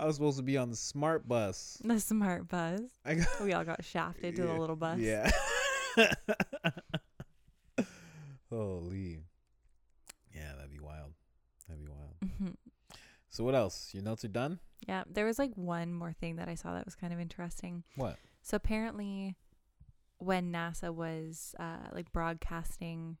I 0.00 0.06
was 0.06 0.16
supposed 0.16 0.38
to 0.38 0.42
be 0.42 0.56
on 0.56 0.70
the 0.70 0.76
smart 0.76 1.28
bus. 1.28 1.78
The 1.84 2.00
smart 2.00 2.48
bus. 2.48 2.80
I 3.04 3.14
got 3.16 3.40
We 3.42 3.52
all 3.52 3.64
got 3.64 3.84
shafted 3.84 4.34
to 4.36 4.42
the 4.46 4.54
little 4.54 4.76
bus. 4.76 4.98
Yeah. 4.98 5.30
Holy. 8.50 9.20
Yeah, 10.34 10.52
that'd 10.56 10.70
be 10.70 10.80
wild. 10.80 11.12
That'd 11.68 11.84
be 11.84 11.90
wild. 11.90 12.14
Mhm. 12.24 12.56
So 13.28 13.44
what 13.44 13.54
else? 13.54 13.90
Your 13.92 14.02
notes 14.02 14.24
are 14.24 14.28
done? 14.28 14.58
Yeah, 14.88 15.04
there 15.08 15.26
was 15.26 15.38
like 15.38 15.52
one 15.54 15.92
more 15.92 16.12
thing 16.12 16.36
that 16.36 16.48
I 16.48 16.54
saw 16.54 16.72
that 16.74 16.84
was 16.84 16.94
kind 16.96 17.12
of 17.12 17.20
interesting. 17.20 17.84
What? 17.96 18.16
So 18.42 18.56
apparently, 18.56 19.36
when 20.18 20.50
NASA 20.52 20.92
was 20.92 21.54
uh, 21.60 21.88
like 21.92 22.10
broadcasting 22.12 23.18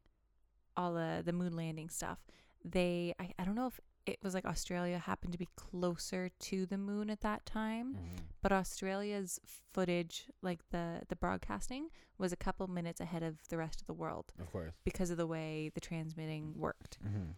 all 0.76 0.94
the 0.94 1.22
the 1.24 1.32
moon 1.32 1.54
landing 1.54 1.90
stuff, 1.90 2.18
they 2.64 3.14
I, 3.20 3.32
I 3.38 3.44
don't 3.44 3.54
know 3.54 3.66
if 3.66 3.78
it 4.10 4.18
was 4.22 4.34
like 4.34 4.44
Australia 4.44 4.98
happened 4.98 5.32
to 5.32 5.38
be 5.38 5.48
closer 5.56 6.30
to 6.40 6.66
the 6.66 6.78
moon 6.78 7.10
at 7.10 7.20
that 7.22 7.46
time, 7.46 7.96
but 8.42 8.52
Australia's 8.52 9.40
footage, 9.72 10.26
like 10.42 10.60
the 10.70 11.02
the 11.08 11.16
broadcasting, 11.16 11.88
was 12.18 12.32
a 12.32 12.36
couple 12.36 12.66
minutes 12.68 13.00
ahead 13.00 13.22
of 13.22 13.36
the 13.48 13.56
rest 13.56 13.80
of 13.80 13.86
the 13.86 13.92
world 13.94 14.32
Of 14.40 14.50
course. 14.52 14.72
because 14.84 15.10
of 15.10 15.16
the 15.16 15.26
way 15.26 15.70
the 15.74 15.80
transmitting 15.80 16.54
worked. 16.56 16.98
Mm-hmm. 17.04 17.30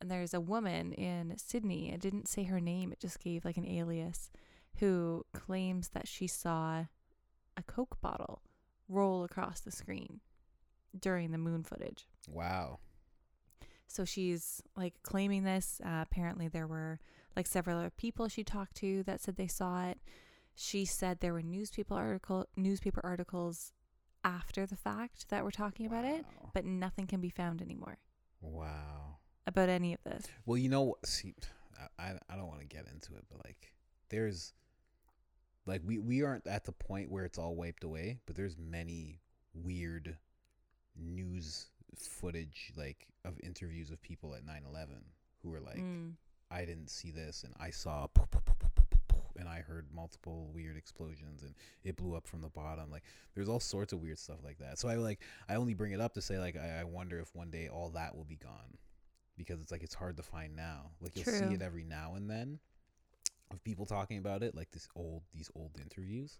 and 0.00 0.10
there's 0.10 0.34
a 0.34 0.40
woman 0.40 0.92
in 0.92 1.34
Sydney. 1.36 1.92
It 1.92 2.00
didn't 2.00 2.28
say 2.28 2.44
her 2.44 2.60
name, 2.60 2.92
it 2.92 3.00
just 3.00 3.20
gave 3.20 3.44
like 3.44 3.56
an 3.56 3.66
alias 3.66 4.30
who 4.80 5.24
claims 5.32 5.88
that 5.90 6.08
she 6.08 6.26
saw 6.26 6.86
a 7.56 7.62
Coke 7.62 8.00
bottle 8.00 8.42
roll 8.88 9.24
across 9.24 9.60
the 9.60 9.70
screen 9.70 10.20
during 10.98 11.30
the 11.30 11.38
moon 11.38 11.62
footage. 11.62 12.06
Wow. 12.28 12.78
So 13.86 14.04
she's 14.04 14.62
like 14.76 14.94
claiming 15.02 15.44
this. 15.44 15.80
Uh, 15.84 16.00
apparently, 16.02 16.48
there 16.48 16.66
were 16.66 16.98
like 17.36 17.46
several 17.46 17.78
other 17.78 17.90
people 17.90 18.28
she 18.28 18.44
talked 18.44 18.76
to 18.76 19.02
that 19.04 19.20
said 19.20 19.36
they 19.36 19.46
saw 19.46 19.86
it. 19.88 19.98
She 20.54 20.84
said 20.84 21.18
there 21.20 21.32
were 21.32 21.42
newspaper 21.42 21.94
article 21.94 22.46
newspaper 22.56 23.00
articles 23.04 23.72
after 24.22 24.66
the 24.66 24.76
fact 24.76 25.28
that 25.28 25.44
were 25.44 25.50
talking 25.50 25.84
about 25.86 26.04
it, 26.04 26.24
but 26.54 26.64
nothing 26.64 27.06
can 27.06 27.20
be 27.20 27.28
found 27.28 27.60
anymore 27.60 27.98
Wow. 28.40 29.18
about 29.46 29.68
any 29.68 29.92
of 29.94 30.00
this. 30.04 30.24
Well, 30.46 30.56
you 30.56 30.68
know, 30.68 30.94
see, 31.04 31.34
I 31.98 32.02
I, 32.02 32.18
I 32.30 32.36
don't 32.36 32.46
want 32.48 32.60
to 32.60 32.66
get 32.66 32.86
into 32.92 33.14
it, 33.16 33.24
but 33.28 33.44
like, 33.44 33.74
there's, 34.08 34.54
like, 35.66 35.82
we 35.84 35.98
we 35.98 36.22
aren't 36.22 36.46
at 36.46 36.64
the 36.64 36.72
point 36.72 37.10
where 37.10 37.24
it's 37.24 37.36
all 37.38 37.54
wiped 37.54 37.84
away, 37.84 38.20
but 38.26 38.34
there's 38.36 38.56
many 38.56 39.20
weird 39.52 40.16
news 40.96 41.66
footage, 41.98 42.72
like, 42.76 43.06
of 43.24 43.38
interviews 43.42 43.90
of 43.90 44.00
people 44.02 44.34
at 44.34 44.44
9/11 44.44 45.04
who 45.42 45.50
were 45.50 45.60
like, 45.60 45.78
Mm. 45.78 46.16
I 46.50 46.64
didn't 46.64 46.88
see 46.88 47.10
this, 47.10 47.42
and 47.42 47.54
I 47.58 47.70
saw, 47.70 48.06
poof, 48.06 48.30
poof, 48.30 48.44
poof, 49.08 49.36
and 49.36 49.48
I 49.48 49.60
heard 49.60 49.90
multiple 49.92 50.50
weird 50.52 50.76
explosions, 50.76 51.42
and 51.42 51.54
it 51.82 51.96
blew 51.96 52.14
up 52.14 52.26
from 52.26 52.42
the 52.42 52.48
bottom. 52.50 52.90
Like, 52.90 53.02
there's 53.34 53.48
all 53.48 53.60
sorts 53.60 53.92
of 53.92 54.00
weird 54.00 54.18
stuff 54.18 54.44
like 54.44 54.58
that. 54.58 54.78
So 54.78 54.88
I 54.88 54.94
like, 54.96 55.20
I 55.48 55.56
only 55.56 55.74
bring 55.74 55.92
it 55.92 56.00
up 56.00 56.14
to 56.14 56.22
say, 56.22 56.38
like, 56.38 56.56
I, 56.56 56.80
I 56.80 56.84
wonder 56.84 57.18
if 57.18 57.34
one 57.34 57.50
day 57.50 57.68
all 57.68 57.90
that 57.90 58.14
will 58.14 58.24
be 58.24 58.36
gone, 58.36 58.78
because 59.36 59.60
it's 59.60 59.72
like 59.72 59.82
it's 59.82 59.94
hard 59.94 60.16
to 60.18 60.22
find 60.22 60.54
now. 60.54 60.92
Like 61.00 61.16
you'll 61.16 61.24
True. 61.24 61.38
see 61.38 61.54
it 61.54 61.62
every 61.62 61.82
now 61.84 62.14
and 62.14 62.30
then 62.30 62.60
of 63.50 63.62
people 63.64 63.86
talking 63.86 64.18
about 64.18 64.42
it, 64.42 64.54
like 64.54 64.70
this 64.70 64.88
old, 64.94 65.22
these 65.32 65.50
old 65.56 65.78
interviews. 65.80 66.38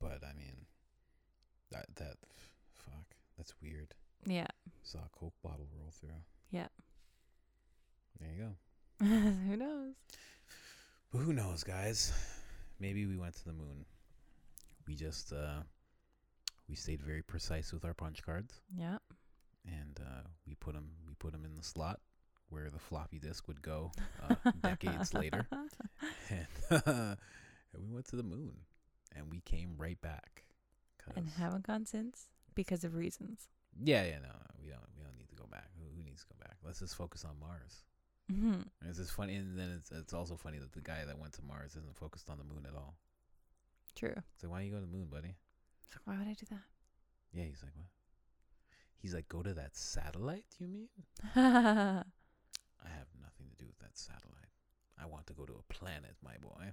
But 0.00 0.24
I 0.24 0.32
mean, 0.36 0.66
that 1.70 1.86
that, 1.96 2.16
fuck, 2.74 3.14
that's 3.36 3.54
weird. 3.62 3.94
Yeah. 4.24 4.46
Saw 4.82 4.98
a 4.98 5.08
Coke 5.18 5.34
bottle 5.42 5.66
roll 5.78 5.90
through. 6.00 6.10
Yeah. 6.50 6.68
There 8.20 8.30
you 8.36 8.42
go. 8.44 9.06
Who 9.06 9.56
knows? 9.56 9.94
But 11.12 11.18
who 11.18 11.32
knows, 11.32 11.62
guys? 11.64 12.12
Maybe 12.80 13.06
we 13.06 13.16
went 13.16 13.34
to 13.36 13.44
the 13.44 13.52
moon. 13.52 13.84
We 14.86 14.94
just 14.94 15.32
uh 15.32 15.60
we 16.68 16.74
stayed 16.76 17.02
very 17.02 17.22
precise 17.22 17.72
with 17.72 17.84
our 17.84 17.94
punch 17.94 18.22
cards 18.22 18.60
Yeah. 18.76 18.98
and 19.64 19.98
uh 20.00 20.22
we 20.46 20.54
put 20.54 20.74
them 20.74 20.90
we 21.08 21.14
put 21.14 21.34
'em 21.34 21.44
in 21.44 21.54
the 21.54 21.62
slot 21.62 22.00
where 22.48 22.70
the 22.70 22.78
floppy 22.78 23.18
disk 23.18 23.48
would 23.48 23.60
go 23.62 23.90
uh, 24.22 24.34
decades 24.62 25.12
later. 25.14 25.46
And, 26.30 26.46
and 26.86 27.16
we 27.82 27.90
went 27.92 28.06
to 28.08 28.16
the 28.16 28.22
moon 28.22 28.52
and 29.16 29.30
we 29.30 29.40
came 29.40 29.74
right 29.76 30.00
back. 30.00 30.44
and 31.16 31.28
haven't 31.28 31.66
gone 31.66 31.86
since 31.86 32.26
because 32.54 32.84
of 32.84 32.94
reasons. 32.94 33.48
Yeah, 33.82 34.04
yeah, 34.04 34.18
no, 34.22 34.34
we 34.62 34.68
don't 34.70 34.80
we 34.96 35.02
don't 35.04 35.16
need 35.16 35.28
to 35.28 35.34
go 35.36 35.46
back. 35.50 35.68
Who, 35.78 35.84
who 35.96 36.02
needs 36.04 36.22
to 36.22 36.28
go 36.28 36.36
back? 36.40 36.56
Let's 36.64 36.80
just 36.80 36.96
focus 36.96 37.24
on 37.24 37.38
Mars. 37.40 37.84
hmm 38.30 38.62
And 38.80 38.88
it's 38.88 38.98
just 38.98 39.12
funny 39.12 39.36
and 39.36 39.58
then 39.58 39.70
it's 39.78 39.90
it's 39.92 40.12
also 40.12 40.36
funny 40.36 40.58
that 40.58 40.72
the 40.72 40.80
guy 40.80 41.04
that 41.06 41.18
went 41.18 41.32
to 41.34 41.42
Mars 41.42 41.76
isn't 41.76 41.96
focused 41.96 42.30
on 42.30 42.38
the 42.38 42.44
moon 42.44 42.66
at 42.68 42.74
all. 42.74 42.96
True. 43.94 44.14
So 44.40 44.48
why 44.48 44.60
you 44.62 44.70
go 44.70 44.76
to 44.80 44.86
the 44.86 44.92
moon, 44.92 45.06
buddy? 45.10 45.34
Why 46.04 46.18
would 46.18 46.28
I 46.28 46.34
do 46.34 46.46
that? 46.50 46.64
Yeah, 47.32 47.44
he's 47.44 47.62
like, 47.62 47.72
what? 47.76 47.86
He's 48.98 49.14
like, 49.14 49.28
go 49.28 49.42
to 49.42 49.54
that 49.54 49.76
satellite, 49.76 50.44
you 50.58 50.68
mean? 50.68 50.88
hmm 51.32 51.40
I 52.84 52.88
have 52.88 53.08
nothing 53.20 53.48
to 53.50 53.56
do 53.58 53.66
with 53.66 53.78
that 53.78 53.96
satellite. 53.96 54.52
I 55.00 55.06
want 55.06 55.26
to 55.28 55.32
go 55.32 55.44
to 55.44 55.52
a 55.54 55.72
planet, 55.72 56.16
my 56.22 56.36
boy. 56.40 56.72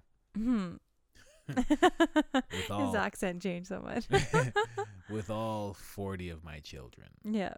His 2.50 2.70
all- 2.70 2.96
accent 2.98 3.42
changed 3.42 3.68
so 3.70 3.80
much. 3.82 4.06
With 5.10 5.30
all 5.30 5.74
40 5.74 6.30
of 6.30 6.44
my 6.44 6.60
children. 6.60 7.08
yeah. 7.24 7.54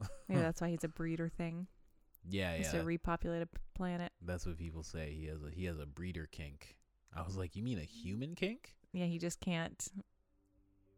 Maybe 0.28 0.40
that's 0.40 0.60
why 0.60 0.68
he's 0.68 0.84
a 0.84 0.88
breeder 0.88 1.28
thing. 1.28 1.66
Yeah, 2.28 2.52
It's 2.52 2.72
yeah. 2.72 2.80
to 2.80 2.84
repopulate 2.86 3.42
a 3.42 3.48
planet. 3.74 4.12
That's 4.20 4.44
what 4.44 4.58
people 4.58 4.82
say. 4.82 5.14
He 5.18 5.26
has 5.26 5.42
a 5.42 5.50
he 5.50 5.64
has 5.64 5.78
a 5.78 5.86
breeder 5.86 6.28
kink. 6.30 6.76
I 7.16 7.22
was 7.22 7.36
like, 7.36 7.56
you 7.56 7.62
mean 7.62 7.78
a 7.78 7.84
human 7.84 8.34
kink? 8.34 8.74
Yeah, 8.92 9.06
he 9.06 9.18
just 9.18 9.40
can't 9.40 9.88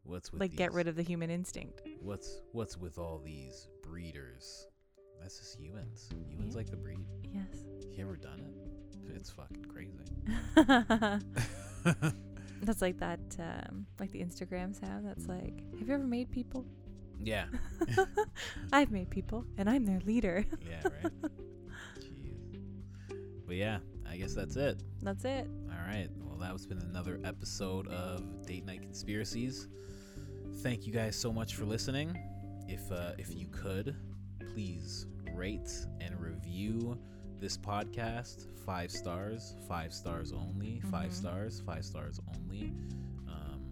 What's 0.02 0.32
with 0.32 0.40
like 0.40 0.56
get 0.56 0.72
rid 0.72 0.88
of 0.88 0.96
the 0.96 1.02
human 1.02 1.30
instinct. 1.30 1.82
What's 2.00 2.40
what's 2.52 2.76
with 2.76 2.98
all 2.98 3.20
these 3.24 3.68
breeders? 3.82 4.66
That's 5.20 5.38
just 5.38 5.56
humans. 5.58 6.08
Humans 6.28 6.54
Yeah. 6.54 6.58
like 6.58 6.70
to 6.70 6.76
breed. 6.76 7.06
Yes. 7.32 7.64
You 7.96 8.02
ever 8.04 8.16
done 8.16 8.40
it? 8.40 8.69
It's 9.14 9.30
fucking 9.30 9.64
crazy. 9.66 9.90
that's 12.62 12.82
like 12.82 12.98
that 12.98 13.20
um 13.38 13.86
like 13.98 14.10
the 14.12 14.20
Instagram 14.20 14.78
sound 14.78 15.06
that's 15.06 15.26
like, 15.26 15.62
have 15.78 15.88
you 15.88 15.94
ever 15.94 16.04
made 16.04 16.30
people? 16.30 16.64
yeah. 17.22 17.44
I've 18.72 18.90
made 18.90 19.10
people 19.10 19.44
and 19.58 19.68
I'm 19.68 19.84
their 19.84 20.00
leader. 20.00 20.44
Yeah, 20.68 20.82
right. 20.84 21.12
Jeez. 21.98 23.16
But 23.46 23.56
yeah, 23.56 23.78
I 24.08 24.16
guess 24.16 24.34
that's 24.34 24.56
it. 24.56 24.82
That's 25.02 25.24
it. 25.24 25.48
All 25.70 25.86
right. 25.86 26.08
Well, 26.22 26.38
that 26.38 26.52
was 26.52 26.66
been 26.66 26.78
another 26.78 27.20
episode 27.24 27.88
of 27.88 28.46
Date 28.46 28.64
Night 28.64 28.82
Conspiracies. 28.82 29.68
Thank 30.62 30.86
you 30.86 30.92
guys 30.92 31.16
so 31.16 31.32
much 31.32 31.54
for 31.54 31.64
listening. 31.64 32.18
If 32.68 32.90
uh, 32.90 33.12
if 33.18 33.34
you 33.34 33.48
could, 33.48 33.96
please 34.52 35.06
rate 35.34 35.70
and 36.00 36.18
review 36.20 36.98
this 37.40 37.56
podcast 37.56 38.46
five 38.66 38.90
stars, 38.90 39.56
five 39.66 39.92
stars 39.92 40.32
only, 40.32 40.80
5 40.90 40.92
mm-hmm. 40.92 41.10
stars, 41.10 41.62
five 41.64 41.84
stars 41.84 42.20
only. 42.36 42.72
Um, 43.26 43.62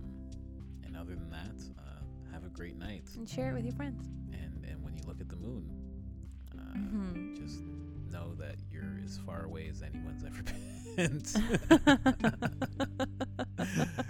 and 0.85 0.97
other 0.97 1.15
than 1.15 1.31
that, 1.31 1.63
uh, 1.79 2.01
have 2.33 2.45
a 2.45 2.49
great 2.49 2.77
night. 2.79 3.05
And 3.17 3.29
share 3.29 3.51
it 3.51 3.55
with 3.55 3.65
your 3.65 3.75
friends. 3.75 4.09
And 4.33 4.65
and 4.65 4.83
when 4.83 4.95
you 4.97 5.03
look 5.07 5.21
at 5.21 5.29
the 5.29 5.37
moon, 5.37 5.71
uh, 6.53 6.77
mm-hmm. 6.77 7.35
just 7.35 7.61
know 8.11 8.35
that 8.39 8.57
you're 8.73 8.99
as 9.05 9.19
far 9.19 9.45
away 9.45 9.69
as 9.69 9.83
anyone's 9.83 10.25
ever 10.25 10.43
been. 10.97 11.23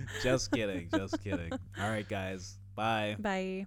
just 0.22 0.52
kidding, 0.52 0.88
just 0.94 1.22
kidding. 1.22 1.52
All 1.52 1.90
right, 1.90 2.08
guys. 2.08 2.58
Bye. 2.76 3.16
Bye. 3.18 3.66